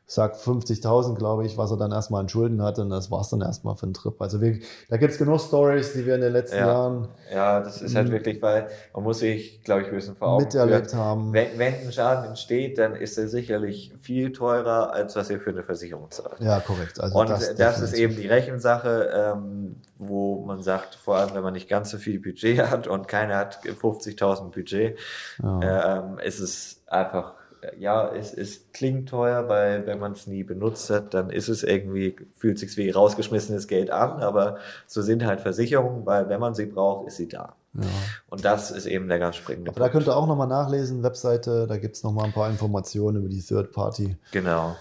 sag 0.08 0.36
50.000, 0.36 1.16
glaube 1.16 1.44
ich, 1.44 1.58
was 1.58 1.72
er 1.72 1.76
dann 1.76 1.90
erstmal 1.90 2.20
an 2.20 2.28
Schulden 2.28 2.62
hatte 2.62 2.82
und 2.82 2.90
das 2.90 3.10
war's 3.10 3.28
dann 3.30 3.40
erstmal 3.40 3.74
für 3.74 3.86
den 3.86 3.94
Trip. 3.94 4.14
Also 4.20 4.40
wir, 4.40 4.60
da 4.88 4.98
gibt's 4.98 5.18
genug 5.18 5.40
Stories, 5.40 5.94
die 5.94 6.06
wir 6.06 6.14
in 6.14 6.20
den 6.20 6.32
letzten 6.32 6.58
ja. 6.58 6.66
Jahren 6.66 7.08
ja, 7.32 7.60
das 7.60 7.82
ist 7.82 7.96
halt 7.96 8.12
wirklich, 8.12 8.40
weil 8.40 8.68
man 8.94 9.02
muss 9.02 9.18
sich, 9.18 9.62
glaube 9.64 9.82
ich, 9.82 9.90
bisschen 9.90 10.14
vor 10.14 10.28
Augen 10.28 10.44
miterlebt 10.44 10.90
führen. 10.90 11.02
haben. 11.02 11.32
Wenn, 11.32 11.58
wenn 11.58 11.74
ein 11.74 11.92
Schaden 11.92 12.26
entsteht, 12.26 12.78
dann 12.78 12.94
ist 12.94 13.18
er 13.18 13.26
sicherlich 13.26 13.92
viel 14.00 14.32
teurer, 14.32 14.92
als 14.92 15.16
was 15.16 15.28
ihr 15.28 15.40
für 15.40 15.50
eine 15.50 15.64
Versicherung 15.64 16.10
zahlt. 16.10 16.38
Ja, 16.38 16.60
korrekt. 16.60 17.00
Also 17.00 17.18
und 17.18 17.28
das, 17.28 17.56
das 17.56 17.80
ist 17.80 17.94
eben 17.94 18.14
die 18.14 18.28
Rechensache, 18.28 19.10
ähm, 19.12 19.76
wo 19.98 20.44
man 20.44 20.62
sagt, 20.62 20.94
vor 20.94 21.16
allem 21.16 21.34
wenn 21.34 21.42
man 21.42 21.54
nicht 21.54 21.68
ganz 21.68 21.90
so 21.90 21.98
viel 21.98 22.20
Budget 22.20 22.58
hat 22.70 22.86
und 22.86 23.08
keiner 23.08 23.38
hat 23.38 23.58
50.000 23.64 24.52
Budget, 24.52 24.98
ja. 25.42 25.98
ähm, 25.98 26.18
ist 26.20 26.38
es 26.38 26.82
einfach 26.86 27.34
ja, 27.78 28.08
es, 28.14 28.32
es 28.34 28.72
klingt 28.72 29.08
teuer, 29.08 29.48
weil 29.48 29.86
wenn 29.86 29.98
man 29.98 30.12
es 30.12 30.26
nie 30.26 30.44
benutzt 30.44 30.90
hat, 30.90 31.14
dann 31.14 31.30
ist 31.30 31.48
es 31.48 31.62
irgendwie, 31.62 32.16
fühlt 32.34 32.58
sich 32.58 32.76
wie 32.76 32.90
rausgeschmissenes 32.90 33.68
Geld 33.68 33.90
an, 33.90 34.22
aber 34.22 34.58
so 34.86 35.02
sind 35.02 35.24
halt 35.24 35.40
Versicherungen, 35.40 36.06
weil 36.06 36.28
wenn 36.28 36.40
man 36.40 36.54
sie 36.54 36.66
braucht, 36.66 37.06
ist 37.06 37.16
sie 37.16 37.28
da. 37.28 37.54
Ja. 37.74 37.88
Und 38.28 38.44
das 38.44 38.70
ist 38.70 38.86
eben 38.86 39.08
der 39.08 39.18
ganz 39.18 39.36
springende 39.36 39.70
aber 39.70 39.80
Punkt. 39.80 39.88
Da 39.88 39.98
könnt 39.98 40.08
ihr 40.08 40.16
auch 40.16 40.26
nochmal 40.26 40.48
nachlesen, 40.48 41.02
Webseite, 41.02 41.66
da 41.66 41.76
gibt's 41.76 41.98
es 41.98 42.04
nochmal 42.04 42.24
ein 42.24 42.32
paar 42.32 42.50
Informationen 42.50 43.18
über 43.18 43.28
die 43.28 43.42
Third 43.42 43.72
Party. 43.72 44.16
Genau. 44.32 44.76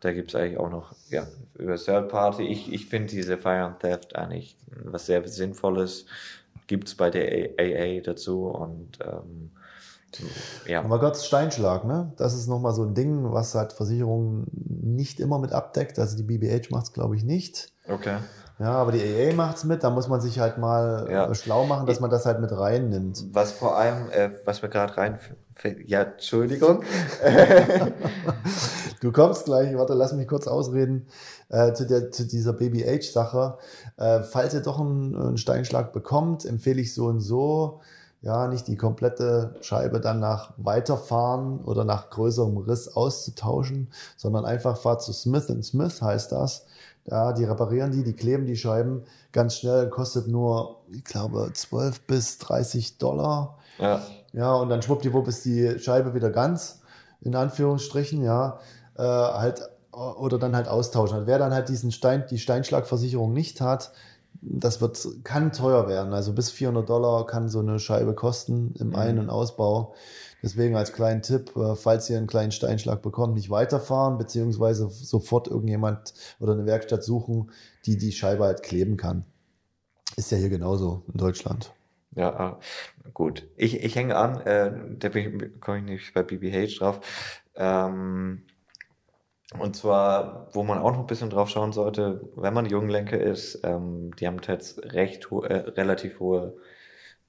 Da 0.00 0.12
gibt's 0.12 0.34
eigentlich 0.34 0.58
auch 0.58 0.70
noch, 0.70 0.92
ja, 1.10 1.26
über 1.58 1.76
Third 1.76 2.08
Party. 2.08 2.44
Ich, 2.44 2.72
ich 2.72 2.86
finde 2.86 3.08
diese 3.08 3.38
Fire 3.38 3.64
and 3.64 3.80
Theft 3.80 4.16
eigentlich 4.16 4.56
was 4.84 5.06
sehr 5.06 5.26
Sinnvolles. 5.28 6.06
Gibt's 6.66 6.94
bei 6.94 7.10
der 7.10 7.50
AA 7.58 8.00
dazu 8.00 8.46
und 8.46 8.98
ähm, 9.04 9.50
ja. 10.66 10.82
Aber 10.82 10.98
Gott, 10.98 11.16
Steinschlag, 11.16 11.84
ne? 11.84 12.12
Das 12.16 12.34
ist 12.34 12.46
nochmal 12.48 12.74
so 12.74 12.82
ein 12.82 12.94
Ding, 12.94 13.32
was 13.32 13.54
halt 13.54 13.72
Versicherungen 13.72 14.46
nicht 14.52 15.20
immer 15.20 15.38
mit 15.38 15.52
abdeckt. 15.52 15.98
Also 15.98 16.16
die 16.16 16.22
BBH 16.22 16.68
macht 16.70 16.84
es, 16.84 16.92
glaube 16.92 17.16
ich, 17.16 17.24
nicht. 17.24 17.72
Okay. 17.88 18.16
Ja, 18.58 18.74
aber 18.74 18.92
die 18.92 19.00
AA 19.00 19.34
macht 19.34 19.56
es 19.56 19.64
mit, 19.64 19.82
da 19.82 19.90
muss 19.90 20.08
man 20.08 20.20
sich 20.20 20.38
halt 20.38 20.58
mal 20.58 21.08
ja. 21.10 21.30
Äh, 21.30 21.34
schlau 21.34 21.64
machen, 21.64 21.86
dass 21.86 22.00
man 22.00 22.10
das 22.10 22.26
halt 22.26 22.40
mit 22.40 22.52
reinnimmt. 22.52 23.24
Was 23.32 23.50
vor 23.50 23.76
allem, 23.76 24.08
äh, 24.10 24.30
was 24.44 24.62
mir 24.62 24.68
gerade 24.68 24.96
rein, 24.96 25.18
ja, 25.86 26.02
Entschuldigung. 26.02 26.82
du 29.00 29.12
kommst 29.12 29.46
gleich, 29.46 29.76
warte, 29.76 29.94
lass 29.94 30.12
mich 30.12 30.28
kurz 30.28 30.46
ausreden, 30.46 31.06
äh, 31.48 31.72
zu, 31.72 31.86
der, 31.86 32.10
zu 32.10 32.26
dieser 32.26 32.52
BBH-Sache. 32.52 33.58
Äh, 33.96 34.22
falls 34.22 34.54
ihr 34.54 34.60
doch 34.60 34.80
einen, 34.80 35.16
einen 35.16 35.38
Steinschlag 35.38 35.92
bekommt, 35.92 36.44
empfehle 36.44 36.80
ich 36.80 36.94
so 36.94 37.06
und 37.06 37.20
so, 37.20 37.80
ja, 38.22 38.46
nicht 38.46 38.68
die 38.68 38.76
komplette 38.76 39.56
Scheibe 39.60 40.00
dann 40.00 40.20
nach 40.20 40.52
Weiterfahren 40.56 41.60
oder 41.64 41.84
nach 41.84 42.08
größerem 42.10 42.56
Riss 42.56 42.88
auszutauschen, 42.88 43.88
sondern 44.16 44.44
einfach 44.44 44.76
fahrt 44.76 45.02
zu 45.02 45.12
Smith 45.12 45.50
Smith 45.64 46.00
heißt 46.00 46.32
das. 46.32 46.64
Ja, 47.04 47.32
die 47.32 47.44
reparieren 47.44 47.90
die, 47.90 48.04
die 48.04 48.12
kleben 48.12 48.46
die 48.46 48.56
Scheiben 48.56 49.02
ganz 49.32 49.56
schnell, 49.56 49.90
kostet 49.90 50.28
nur, 50.28 50.76
ich 50.92 51.02
glaube, 51.02 51.50
12 51.52 52.06
bis 52.06 52.38
30 52.38 52.98
Dollar. 52.98 53.58
Ja. 53.78 54.00
Ja, 54.32 54.54
und 54.54 54.68
dann 54.68 54.82
schwuppdiwupp 54.82 55.26
ist 55.26 55.44
die 55.44 55.78
Scheibe 55.78 56.14
wieder 56.14 56.30
ganz, 56.30 56.80
in 57.20 57.34
Anführungsstrichen, 57.34 58.22
ja, 58.22 58.60
äh, 58.96 59.02
halt, 59.02 59.68
oder 59.92 60.38
dann 60.38 60.54
halt 60.56 60.68
austauschen. 60.68 61.26
Wer 61.26 61.38
dann 61.38 61.52
halt 61.52 61.68
diesen 61.68 61.90
Stein, 61.90 62.24
die 62.30 62.38
Steinschlagversicherung 62.38 63.32
nicht 63.32 63.60
hat, 63.60 63.92
das 64.40 64.80
wird, 64.80 65.06
kann 65.24 65.52
teuer 65.52 65.88
werden. 65.88 66.12
Also 66.12 66.32
bis 66.32 66.50
400 66.50 66.88
Dollar 66.88 67.26
kann 67.26 67.48
so 67.48 67.60
eine 67.60 67.78
Scheibe 67.78 68.14
kosten 68.14 68.74
im 68.78 68.88
mhm. 68.88 68.96
Ein- 68.96 69.18
und 69.18 69.30
Ausbau. 69.30 69.94
Deswegen 70.42 70.74
als 70.74 70.92
kleinen 70.92 71.22
Tipp, 71.22 71.56
äh, 71.56 71.76
falls 71.76 72.10
ihr 72.10 72.18
einen 72.18 72.26
kleinen 72.26 72.50
Steinschlag 72.50 73.00
bekommt, 73.02 73.34
nicht 73.34 73.50
weiterfahren, 73.50 74.18
beziehungsweise 74.18 74.88
sofort 74.90 75.46
irgendjemand 75.46 76.14
oder 76.40 76.52
eine 76.52 76.66
Werkstatt 76.66 77.04
suchen, 77.04 77.50
die 77.86 77.96
die 77.96 78.12
Scheibe 78.12 78.44
halt 78.44 78.62
kleben 78.62 78.96
kann. 78.96 79.24
Ist 80.16 80.32
ja 80.32 80.38
hier 80.38 80.50
genauso 80.50 81.04
in 81.12 81.18
Deutschland. 81.18 81.72
Ja, 82.14 82.34
ah, 82.34 82.60
gut. 83.14 83.46
Ich, 83.56 83.82
ich 83.82 83.96
hänge 83.96 84.16
an, 84.16 84.40
äh, 84.40 84.72
da 84.98 85.08
komme 85.60 85.78
ich 85.78 85.84
nicht 85.84 86.14
bei 86.14 86.22
BBH 86.22 86.78
drauf. 86.78 87.00
Ähm, 87.54 88.42
und 89.58 89.76
zwar, 89.76 90.48
wo 90.52 90.62
man 90.62 90.78
auch 90.78 90.92
noch 90.92 91.00
ein 91.00 91.06
bisschen 91.06 91.30
drauf 91.30 91.48
schauen 91.48 91.72
sollte, 91.72 92.20
wenn 92.36 92.54
man 92.54 92.66
Junglenker 92.66 93.18
ist, 93.18 93.60
ähm, 93.64 94.10
die 94.18 94.26
haben 94.26 94.38
jetzt 94.46 94.82
recht 94.92 95.30
ho 95.30 95.42
äh, 95.42 95.54
relativ 95.54 96.20
hohe 96.20 96.54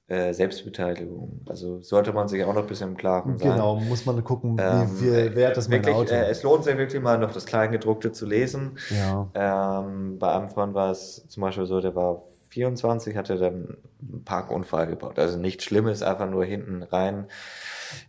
äh, 0.06 0.32
Selbstbeteiligung. 0.32 1.40
Also 1.48 1.80
sollte 1.80 2.12
man 2.12 2.28
sich 2.28 2.44
auch 2.44 2.54
noch 2.54 2.62
ein 2.62 2.68
bisschen 2.68 2.90
im 2.90 2.96
Klaren 2.96 3.38
sein. 3.38 3.52
Genau, 3.52 3.76
muss 3.76 4.04
man 4.06 4.22
gucken, 4.22 4.58
wie 4.58 4.62
ähm, 4.62 4.96
viel 4.96 5.34
wert 5.34 5.56
ist 5.56 5.68
mein 5.68 5.86
Auto. 5.86 6.12
Äh, 6.12 6.28
es 6.30 6.42
lohnt 6.42 6.64
sich 6.64 6.76
wirklich 6.76 7.02
mal 7.02 7.18
noch 7.18 7.32
das 7.32 7.46
Kleingedruckte 7.46 8.12
zu 8.12 8.26
lesen. 8.26 8.78
Ja. 8.90 9.28
Ähm, 9.34 10.18
bei 10.18 10.32
Anfang 10.32 10.74
war 10.74 10.90
es 10.90 11.26
zum 11.28 11.40
Beispiel 11.42 11.66
so, 11.66 11.80
der 11.80 11.94
war 11.94 12.22
24, 12.50 13.16
hatte 13.16 13.36
dann 13.36 13.78
einen 14.00 14.24
Parkunfall 14.24 14.86
gebaut. 14.86 15.18
Also 15.18 15.38
nichts 15.38 15.64
Schlimmes, 15.64 16.02
einfach 16.02 16.28
nur 16.28 16.44
hinten 16.44 16.82
rein 16.82 17.26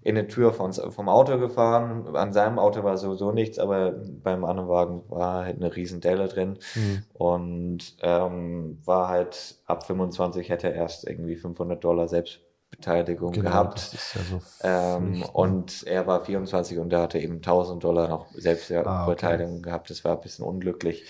in 0.02 0.18
eine 0.18 0.28
Tür 0.28 0.54
von, 0.54 0.74
vom 0.74 1.10
Auto 1.10 1.38
gefahren. 1.38 2.16
An 2.16 2.34
seinem 2.34 2.60
Auto 2.60 2.84
war 2.84 2.98
sowieso 2.98 3.32
nichts, 3.32 3.60
aber 3.60 3.92
beim 3.92 4.46
anderen 4.46 4.70
Wagen 4.70 5.04
war 5.10 5.46
halt 5.46 5.58
eine 5.58 5.76
riesen 5.76 6.02
Delle 6.02 6.28
drin 6.28 6.58
mhm. 6.76 7.04
und 7.14 7.98
ähm, 8.02 8.80
war 8.86 9.10
halt 9.10 9.56
ab 9.66 9.86
25 9.86 10.50
hätte 10.50 10.68
er 10.68 10.76
erst 10.76 11.08
irgendwie 11.08 11.36
500 11.36 11.84
Dollar 11.84 12.08
Selbstbeteiligung 12.08 13.32
genau, 13.32 13.50
gehabt. 13.50 13.94
Ja 13.94 14.22
so 14.22 14.42
ähm, 14.64 15.20
ne? 15.20 15.28
und 15.34 15.84
er 15.88 16.08
war 16.08 16.24
24 16.24 16.78
und 16.80 16.94
er 16.94 17.02
hatte 17.02 17.20
eben 17.20 17.36
1000 17.36 17.84
Dollar 17.84 18.08
noch 18.08 18.28
Selbstbeteiligung 18.34 19.54
ah, 19.54 19.58
okay. 19.58 19.62
gehabt. 19.62 19.90
Das 19.90 20.04
war 20.04 20.16
ein 20.16 20.22
bisschen 20.22 20.46
unglücklich. 20.46 21.06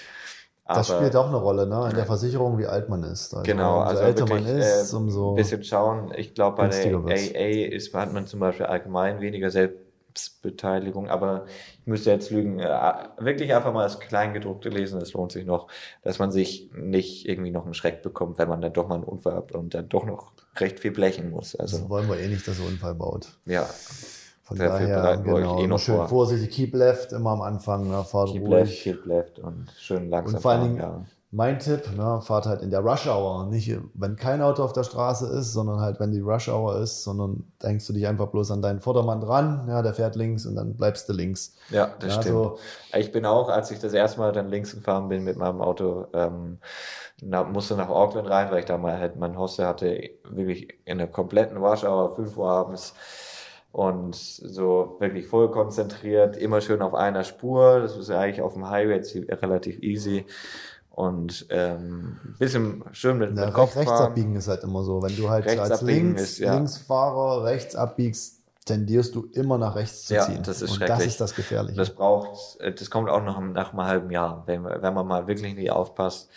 Das 0.67 0.89
Aber- 0.89 0.99
spielt 0.99 1.15
auch 1.15 1.27
eine 1.27 1.37
Rolle, 1.37 1.67
ne? 1.67 1.89
In 1.91 1.95
der 1.95 2.05
Versicherung, 2.07 2.57
wie 2.57 2.65
alt 2.65 2.89
man 2.89 3.03
ist. 3.03 3.33
Also, 3.35 3.43
Genau, 3.43 3.77
umso 3.81 3.89
also 3.89 4.01
älter 4.03 4.27
wirklich, 4.29 4.45
man 4.47 4.57
ist, 4.57 4.91
äh, 4.91 4.95
umso. 4.95 5.29
ein 5.29 5.35
bisschen 5.35 5.63
schauen. 5.63 6.11
Ich 6.17 6.33
glaube, 6.33 6.57
bei 6.57 6.67
der. 6.69 6.95
AA 6.95 7.67
ist, 7.67 7.93
hat 7.93 8.13
man 8.13 8.25
zum 8.25 8.39
Beispiel 8.39 8.65
allgemein 8.65 9.21
weniger 9.21 9.51
Selbstbeteiligung, 9.51 11.07
aber 11.09 11.45
ich 11.81 11.85
müsste 11.85 12.09
jetzt 12.09 12.31
lügen. 12.31 12.59
Äh, 12.59 12.93
wirklich 13.19 13.53
einfach 13.53 13.73
mal 13.73 13.83
das 13.83 13.99
Kleingedruckte 13.99 14.69
lesen, 14.69 14.99
das 14.99 15.13
lohnt 15.13 15.31
sich 15.31 15.45
noch, 15.45 15.67
dass 16.03 16.17
man 16.17 16.31
sich 16.31 16.71
nicht 16.73 17.27
irgendwie 17.29 17.51
noch 17.51 17.65
einen 17.65 17.73
Schreck 17.75 18.01
bekommt, 18.01 18.37
wenn 18.39 18.49
man 18.49 18.61
dann 18.61 18.73
doch 18.73 18.87
mal 18.87 18.95
einen 18.95 19.03
Unfall 19.03 19.35
hat 19.35 19.51
und 19.51 19.73
dann 19.75 19.87
doch 19.89 20.05
noch 20.05 20.31
recht 20.57 20.79
viel 20.79 20.91
blechen 20.91 21.29
muss. 21.29 21.55
Also 21.55 21.77
Also, 21.77 21.89
wollen 21.89 22.09
wir 22.09 22.17
eh 22.19 22.27
nicht, 22.27 22.47
dass 22.47 22.59
er 22.59 22.65
Unfall 22.65 22.95
baut. 22.95 23.37
ja, 23.45 23.67
Von 24.45 24.59
Dafür 24.59 24.87
daher, 24.87 24.95
bereiten 24.95 25.25
wir 25.25 25.35
euch 25.35 25.53
genau, 25.53 25.59
eh 25.59 25.67
noch 25.67 25.79
schön 25.79 26.03
vor. 26.03 26.07
vorsichtig, 26.07 26.51
keep 26.51 26.75
left, 26.75 27.11
immer 27.13 27.31
am 27.31 27.41
Anfang, 27.41 27.89
ne, 27.89 28.03
fahrt 28.05 28.29
keep 28.31 28.43
ruhig. 28.43 28.49
left, 28.49 28.81
keep 28.83 29.05
left 29.05 29.39
und 29.39 29.71
schön 29.77 30.09
langsam 30.09 30.35
Und 30.35 30.39
vor 30.39 30.51
allen 30.51 30.63
Dingen, 30.63 30.77
ja. 30.77 31.05
mein 31.31 31.59
Tipp, 31.59 31.91
ne, 31.97 32.21
fahrt 32.21 32.45
halt 32.45 32.61
in 32.61 32.69
der 32.71 32.81
Rush 32.81 33.07
Hour. 33.07 33.47
Nicht, 33.47 33.75
wenn 33.95 34.15
kein 34.17 34.41
Auto 34.43 34.63
auf 34.63 34.73
der 34.73 34.83
Straße 34.83 35.27
ist, 35.27 35.53
sondern 35.53 35.79
halt, 35.81 35.99
wenn 35.99 36.11
die 36.11 36.21
Rush 36.21 36.47
Hour 36.49 36.77
ist, 36.79 37.03
sondern 37.03 37.51
denkst 37.63 37.87
du 37.87 37.93
dich 37.93 38.07
einfach 38.07 38.27
bloß 38.27 38.51
an 38.51 38.61
deinen 38.61 38.81
Vordermann 38.81 39.21
dran, 39.21 39.65
ja, 39.67 39.81
der 39.81 39.93
fährt 39.95 40.15
links 40.15 40.45
und 40.45 40.55
dann 40.55 40.77
bleibst 40.77 41.09
du 41.09 41.13
links. 41.13 41.55
Ja, 41.69 41.95
das 41.99 42.15
ja, 42.15 42.21
stimmt. 42.21 42.43
so, 42.43 42.59
Ich 42.93 43.11
bin 43.11 43.25
auch, 43.25 43.49
als 43.49 43.71
ich 43.71 43.79
das 43.79 43.93
erste 43.93 44.19
Mal 44.19 44.31
dann 44.31 44.49
links 44.49 44.75
gefahren 44.75 45.09
bin 45.09 45.23
mit 45.23 45.37
meinem 45.37 45.61
Auto, 45.61 46.07
ähm, 46.13 46.59
na, 47.21 47.43
musste 47.43 47.75
nach 47.75 47.89
Auckland 47.89 48.29
rein, 48.29 48.51
weil 48.51 48.59
ich 48.59 48.65
da 48.65 48.77
mal 48.77 48.99
halt 48.99 49.15
mein 49.17 49.37
Hostel 49.37 49.65
hatte, 49.65 50.11
wirklich 50.29 50.67
in 50.85 50.97
der 50.99 51.07
kompletten 51.07 51.57
Rush-Hour, 51.57 52.15
5 52.15 52.37
Uhr 52.37 52.49
abends 52.49 52.93
und 53.75 54.15
so 54.15 54.95
wirklich 54.99 55.27
voll 55.27 55.51
konzentriert, 55.51 56.37
immer 56.37 56.61
schön 56.61 56.81
auf 56.81 56.93
einer 56.93 57.25
Spur. 57.25 57.81
Das 57.81 57.97
ist 57.97 58.07
ja 58.07 58.21
eigentlich 58.21 58.41
auf 58.41 58.53
dem 58.53 58.69
Highway 58.69 58.95
jetzt 58.95 59.13
relativ 59.13 59.83
easy 59.83 60.25
und 60.91 61.45
ähm, 61.49 62.17
ein 62.23 62.35
bisschen 62.39 62.85
schön 62.93 63.17
mit, 63.17 63.31
na, 63.33 63.47
mit 63.47 63.53
Kopf 63.53 63.75
rechts 63.75 63.91
fahren. 63.91 64.07
abbiegen 64.11 64.33
ist 64.37 64.47
halt 64.47 64.63
immer 64.63 64.81
so. 64.85 65.03
Wenn 65.03 65.17
du 65.17 65.29
halt 65.29 65.45
Rechts 65.45 65.59
als 65.59 65.81
links, 65.81 66.21
ist, 66.21 66.37
ja. 66.39 66.53
Linksfahrer 66.55 67.43
rechts 67.43 67.75
abbiegst, 67.75 68.39
tendierst 68.63 69.13
du 69.13 69.27
immer 69.33 69.57
nach 69.57 69.75
rechts 69.75 70.05
zu 70.05 70.15
Ja, 70.15 70.21
ziehen. 70.25 70.41
das 70.41 70.61
ist 70.61 70.71
und 70.71 70.79
das 70.81 70.87
schrecklich. 70.87 71.07
ist 71.07 71.19
das 71.19 71.35
Gefährliche. 71.35 71.75
Das 71.77 71.89
braucht, 71.89 72.57
äh, 72.61 72.71
das 72.73 72.89
kommt 72.89 73.09
auch 73.09 73.21
noch 73.23 73.41
nach 73.41 73.73
einem 73.73 73.83
halben 73.83 74.09
Jahr, 74.09 74.43
wenn, 74.45 74.63
wenn 74.63 74.93
man 74.93 75.05
mal 75.05 75.27
wirklich 75.27 75.53
nicht 75.53 75.69
aufpasst. 75.69 76.29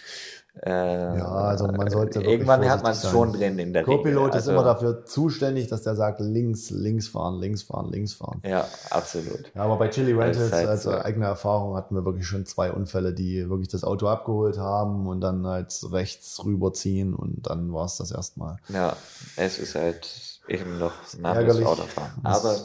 Äh, 0.64 1.18
Ja, 1.18 1.26
also 1.28 1.66
man 1.66 1.88
sollte 1.90 2.16
wirklich 2.16 2.32
irgendwann 2.32 2.68
hat 2.68 2.82
man 2.82 2.92
es 2.92 3.08
schon 3.08 3.32
drin 3.32 3.58
in 3.58 3.72
der. 3.72 3.84
Co-Pilot 3.84 4.30
ist 4.30 4.34
Also, 4.34 4.52
immer 4.52 4.64
dafür 4.64 5.04
zuständig, 5.04 5.68
dass 5.68 5.82
der 5.82 5.94
sagt, 5.96 6.20
links, 6.20 6.70
links 6.70 7.08
fahren, 7.08 7.38
links 7.38 7.62
fahren, 7.62 7.90
links 7.90 8.14
fahren. 8.14 8.40
Ja, 8.44 8.66
absolut. 8.90 9.52
Ja, 9.54 9.62
aber 9.62 9.76
bei 9.76 9.88
Chili 9.88 10.12
Rentals, 10.12 10.38
ist 10.38 10.52
halt 10.52 10.68
als 10.68 10.82
so. 10.84 10.90
eigene 10.90 11.26
Erfahrung, 11.26 11.76
hatten 11.76 11.94
wir 11.94 12.04
wirklich 12.04 12.26
schon 12.26 12.46
zwei 12.46 12.72
Unfälle, 12.72 13.12
die 13.12 13.48
wirklich 13.48 13.68
das 13.68 13.84
Auto 13.84 14.08
abgeholt 14.08 14.58
haben 14.58 15.06
und 15.06 15.20
dann 15.20 15.46
halt 15.46 15.72
rechts 15.90 16.44
rüberziehen 16.44 17.14
und 17.14 17.46
dann 17.48 17.72
war 17.72 17.84
es 17.84 17.96
das 17.96 18.10
erstmal. 18.10 18.56
Ja, 18.68 18.96
es 19.36 19.58
ist 19.58 19.74
halt 19.74 20.40
eben 20.48 20.78
noch 20.78 20.92
ein 21.16 21.24
anderes 21.24 21.58
Ärgerlich. 21.58 21.66
Autofahren. 21.66 22.10
Aber 22.22 22.56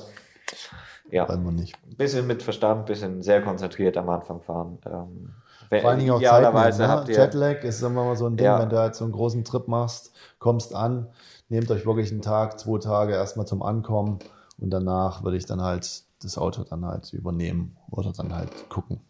ja, 1.11 1.25
ein 1.27 1.67
bisschen 1.97 2.25
mit 2.25 2.41
Verstand, 2.41 2.81
ein 2.81 2.85
bisschen 2.85 3.21
sehr 3.21 3.41
konzentriert 3.41 3.97
am 3.97 4.09
Anfang 4.09 4.41
fahren. 4.41 4.79
Ähm, 4.85 5.29
Vor 5.81 5.89
allen 5.91 5.99
Dingen 5.99 6.11
auch 6.11 6.21
habt 6.89 7.07
ne? 7.07 7.13
ihr 7.13 7.19
Jetlag 7.19 7.63
ist 7.63 7.81
immer 7.81 8.03
mal 8.05 8.15
so 8.15 8.25
ein 8.27 8.37
Ding, 8.37 8.45
Ja. 8.45 8.59
wenn 8.59 8.69
du 8.69 8.77
halt 8.77 8.95
so 8.95 9.03
einen 9.05 9.13
großen 9.13 9.43
Trip 9.43 9.67
machst, 9.67 10.11
kommst 10.39 10.73
an, 10.75 11.07
nehmt 11.49 11.69
euch 11.71 11.85
wirklich 11.85 12.11
einen 12.11 12.21
Tag, 12.21 12.59
zwei 12.59 12.79
Tage 12.79 13.13
erstmal 13.13 13.45
zum 13.47 13.61
Ankommen 13.63 14.19
und 14.59 14.69
danach 14.71 15.23
würde 15.23 15.37
ich 15.37 15.45
dann 15.45 15.61
halt 15.61 16.03
das 16.21 16.37
Auto 16.37 16.63
dann 16.63 16.85
halt 16.85 17.11
übernehmen 17.13 17.75
oder 17.91 18.11
dann 18.11 18.33
halt 18.33 18.49
gucken. 18.69 19.01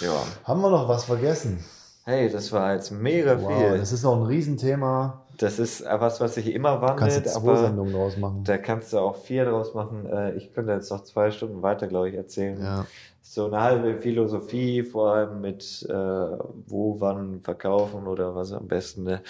ja. 0.00 0.12
Haben 0.44 0.60
wir 0.60 0.70
noch 0.70 0.88
was 0.88 1.04
vergessen? 1.04 1.64
Hey, 2.04 2.30
das 2.30 2.52
war 2.52 2.74
jetzt 2.74 2.90
mega 2.90 3.40
Wow, 3.40 3.48
viel. 3.70 3.78
das 3.78 3.90
ist 3.92 4.02
noch 4.02 4.14
ein 4.16 4.24
Riesenthema. 4.24 5.23
Das 5.38 5.58
ist 5.58 5.84
was, 5.84 6.20
was 6.20 6.34
sich 6.34 6.52
immer 6.52 6.74
Du 6.76 6.80
kannst 6.86 7.00
wandelt, 7.02 7.24
jetzt 7.24 7.34
zwei 7.34 7.50
aber 7.50 7.56
Sendungen 7.58 7.92
draus 7.94 8.16
machen. 8.16 8.44
da 8.44 8.58
kannst 8.58 8.92
du 8.92 8.98
auch 8.98 9.16
vier 9.16 9.44
draus 9.46 9.74
machen. 9.74 10.06
Äh, 10.06 10.34
Ich 10.36 10.52
könnte 10.52 10.72
jetzt 10.72 10.90
noch 10.90 11.02
zwei 11.04 11.30
Stunden 11.30 11.62
weiter, 11.62 11.86
glaube 11.86 12.08
ich, 12.10 12.14
erzählen. 12.14 12.60
Ja. 12.62 12.86
So 13.22 13.46
eine 13.46 13.60
halbe 13.60 14.00
Philosophie, 14.00 14.82
vor 14.84 15.14
allem 15.14 15.40
mit 15.40 15.84
äh, 15.88 15.92
wo, 15.92 17.00
wann 17.00 17.40
verkaufen 17.40 18.06
oder 18.06 18.34
was 18.34 18.52
am 18.52 18.68
besten. 18.68 19.04
Ne? 19.04 19.22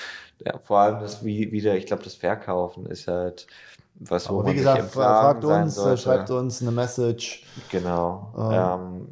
Ja, 0.44 0.58
vor 0.64 0.78
allem 0.80 1.00
das 1.00 1.24
wie 1.24 1.50
wieder, 1.52 1.74
ich 1.76 1.86
glaube, 1.86 2.02
das 2.02 2.14
Verkaufen 2.16 2.86
ist 2.86 3.06
halt 3.08 3.46
was, 4.00 4.28
wo 4.28 4.34
Aber 4.34 4.42
man 4.44 4.52
wie 4.52 4.56
gesagt, 4.56 4.90
fragt 4.90 5.44
uns, 5.44 5.76
äh, 5.76 5.80
sollte. 5.80 6.02
schreibt 6.02 6.30
uns 6.32 6.60
eine 6.60 6.72
Message. 6.72 7.44
Genau. 7.70 8.34
Ähm, 8.36 9.06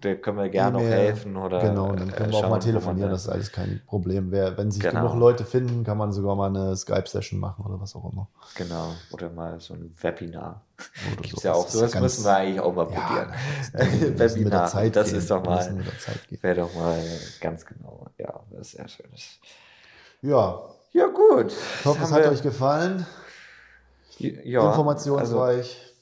da 0.00 0.14
können 0.14 0.38
wir 0.38 0.48
gerne 0.48 0.78
noch 0.78 0.84
helfen 0.84 1.36
oder 1.36 1.60
Genau, 1.60 1.92
dann 1.92 2.10
können 2.12 2.30
äh, 2.30 2.32
wir 2.32 2.38
auch 2.44 2.50
mal 2.50 2.58
telefonieren, 2.58 3.10
das 3.10 3.22
ist 3.22 3.28
alles 3.28 3.52
kein 3.52 3.80
Problem. 3.86 4.30
Wer, 4.30 4.56
wenn 4.58 4.70
sich 4.70 4.82
Genau. 4.82 5.02
genug 5.02 5.14
Leute 5.16 5.44
finden, 5.44 5.84
kann 5.84 5.96
man 5.98 6.12
sogar 6.12 6.34
mal 6.36 6.48
eine 6.48 6.76
Skype-Session 6.76 7.38
machen 7.40 7.64
oder 7.64 7.80
was 7.80 7.94
auch 7.96 8.10
immer. 8.12 8.28
Genau. 8.56 8.94
Oder 9.12 9.30
mal 9.30 9.60
so 9.60 9.74
ein 9.74 9.94
Webinar. 10.00 10.62
Oder 11.12 11.22
Gibt's 11.22 11.42
so. 11.42 11.48
ja 11.48 11.54
auch. 11.54 11.64
Das 11.64 11.72
Sowas 11.72 11.92
ganz- 11.92 12.02
müssen 12.02 12.24
wir 12.24 12.36
eigentlich 12.36 12.60
auch 12.60 12.74
mal 12.74 12.88
Ja, 12.92 13.00
probieren. 13.00 14.16
Der 14.18 14.18
Webinar. 14.36 14.66
Zeit 14.68 14.96
das 14.96 15.08
gehen. 15.10 15.18
ist 15.18 15.30
doch 15.30 15.44
mal, 15.44 15.84
wäre 16.40 16.54
doch 16.54 16.74
mal 16.74 17.02
ganz 17.40 17.64
genau. 17.66 18.06
Ja, 18.18 18.40
das 18.50 18.68
ist 18.68 18.72
sehr 18.76 18.88
schön. 18.88 19.06
Ja, 20.22 20.60
Ja, 20.92 21.06
gut. 21.06 21.52
ich 21.80 21.84
hoffe, 21.84 22.02
es 22.02 22.12
hat 22.12 22.26
euch 22.26 22.42
gefallen. 22.42 23.06
ja, 24.18 24.66
Informationsreich. 24.68 25.58
Also 25.58 25.95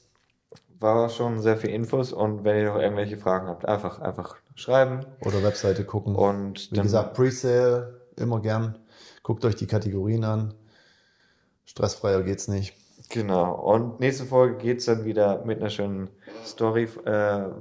war 0.93 1.09
schon 1.09 1.41
sehr 1.41 1.57
viel 1.57 1.71
Infos 1.71 2.13
und 2.13 2.43
wenn 2.43 2.57
ihr 2.57 2.71
noch 2.71 2.79
irgendwelche 2.79 3.17
Fragen 3.17 3.47
habt, 3.47 3.67
einfach, 3.67 3.99
einfach 3.99 4.37
schreiben. 4.55 5.01
oder 5.21 5.43
Webseite 5.43 5.83
gucken. 5.83 6.15
Und 6.15 6.71
Wie 6.71 6.79
gesagt, 6.79 7.13
Presale, 7.13 7.99
immer 8.15 8.39
gern. 8.41 8.77
Guckt 9.23 9.43
euch 9.45 9.55
die 9.55 9.67
Kategorien 9.67 10.23
an. 10.23 10.53
Stressfreier 11.65 12.21
geht's 12.23 12.47
nicht. 12.47 12.75
genau. 13.09 13.53
Und 13.55 13.99
nächste 13.99 14.25
Folge 14.25 14.57
geht's 14.57 14.85
dann 14.85 15.03
wieder 15.03 15.43
mit 15.45 15.59
einer 15.59 15.69
schönen 15.69 16.09
Story 16.45 16.83
äh, 17.05 17.11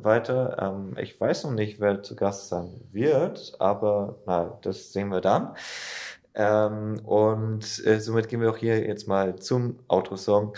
weiter. 0.02 0.58
Ähm, 0.60 0.96
ich 0.98 1.18
weiß 1.18 1.44
noch 1.44 1.52
nicht, 1.52 1.80
wer 1.80 2.02
zu 2.02 2.16
Gast 2.16 2.48
sein 2.48 2.68
wird, 2.92 3.54
aber 3.58 4.16
na, 4.26 4.58
das 4.62 4.92
sehen 4.92 5.08
wir 5.08 5.20
dann. 5.20 5.54
Ähm, 6.34 7.00
und 7.04 7.86
äh, 7.86 8.00
somit 8.00 8.28
gehen 8.28 8.40
wir 8.40 8.50
auch 8.50 8.56
hier 8.56 8.86
jetzt 8.86 9.08
mal 9.08 9.36
zum 9.36 9.78
Outro-Song 9.88 10.54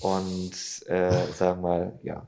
und 0.00 0.52
äh, 0.86 1.26
sagen 1.34 1.60
mal, 1.60 1.92
ja. 2.02 2.26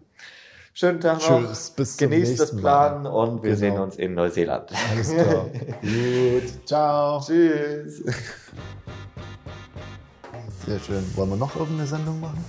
Schönen 0.75 1.01
Tag 1.01 1.19
noch. 1.29 1.41
Tschüss, 1.49 1.71
bis 1.71 1.97
zum 1.97 2.09
Genießt 2.11 2.39
das 2.39 2.55
Plan 2.57 3.03
Mal. 3.03 3.11
und 3.11 3.43
wir 3.43 3.51
Genau. 3.57 3.59
sehen 3.59 3.79
uns 3.81 3.97
in 3.97 4.15
Neuseeland. 4.15 4.71
Alles 4.93 5.11
klar. 5.13 5.47
Gut. 5.83 6.67
Ciao. 6.67 7.21
Tschüss. 7.21 8.05
Sehr 10.67 10.79
schön. 10.79 11.05
Wollen 11.17 11.31
wir 11.31 11.37
noch 11.37 11.57
irgendeine 11.57 11.89
Sendung 11.89 12.21
machen? 12.21 12.45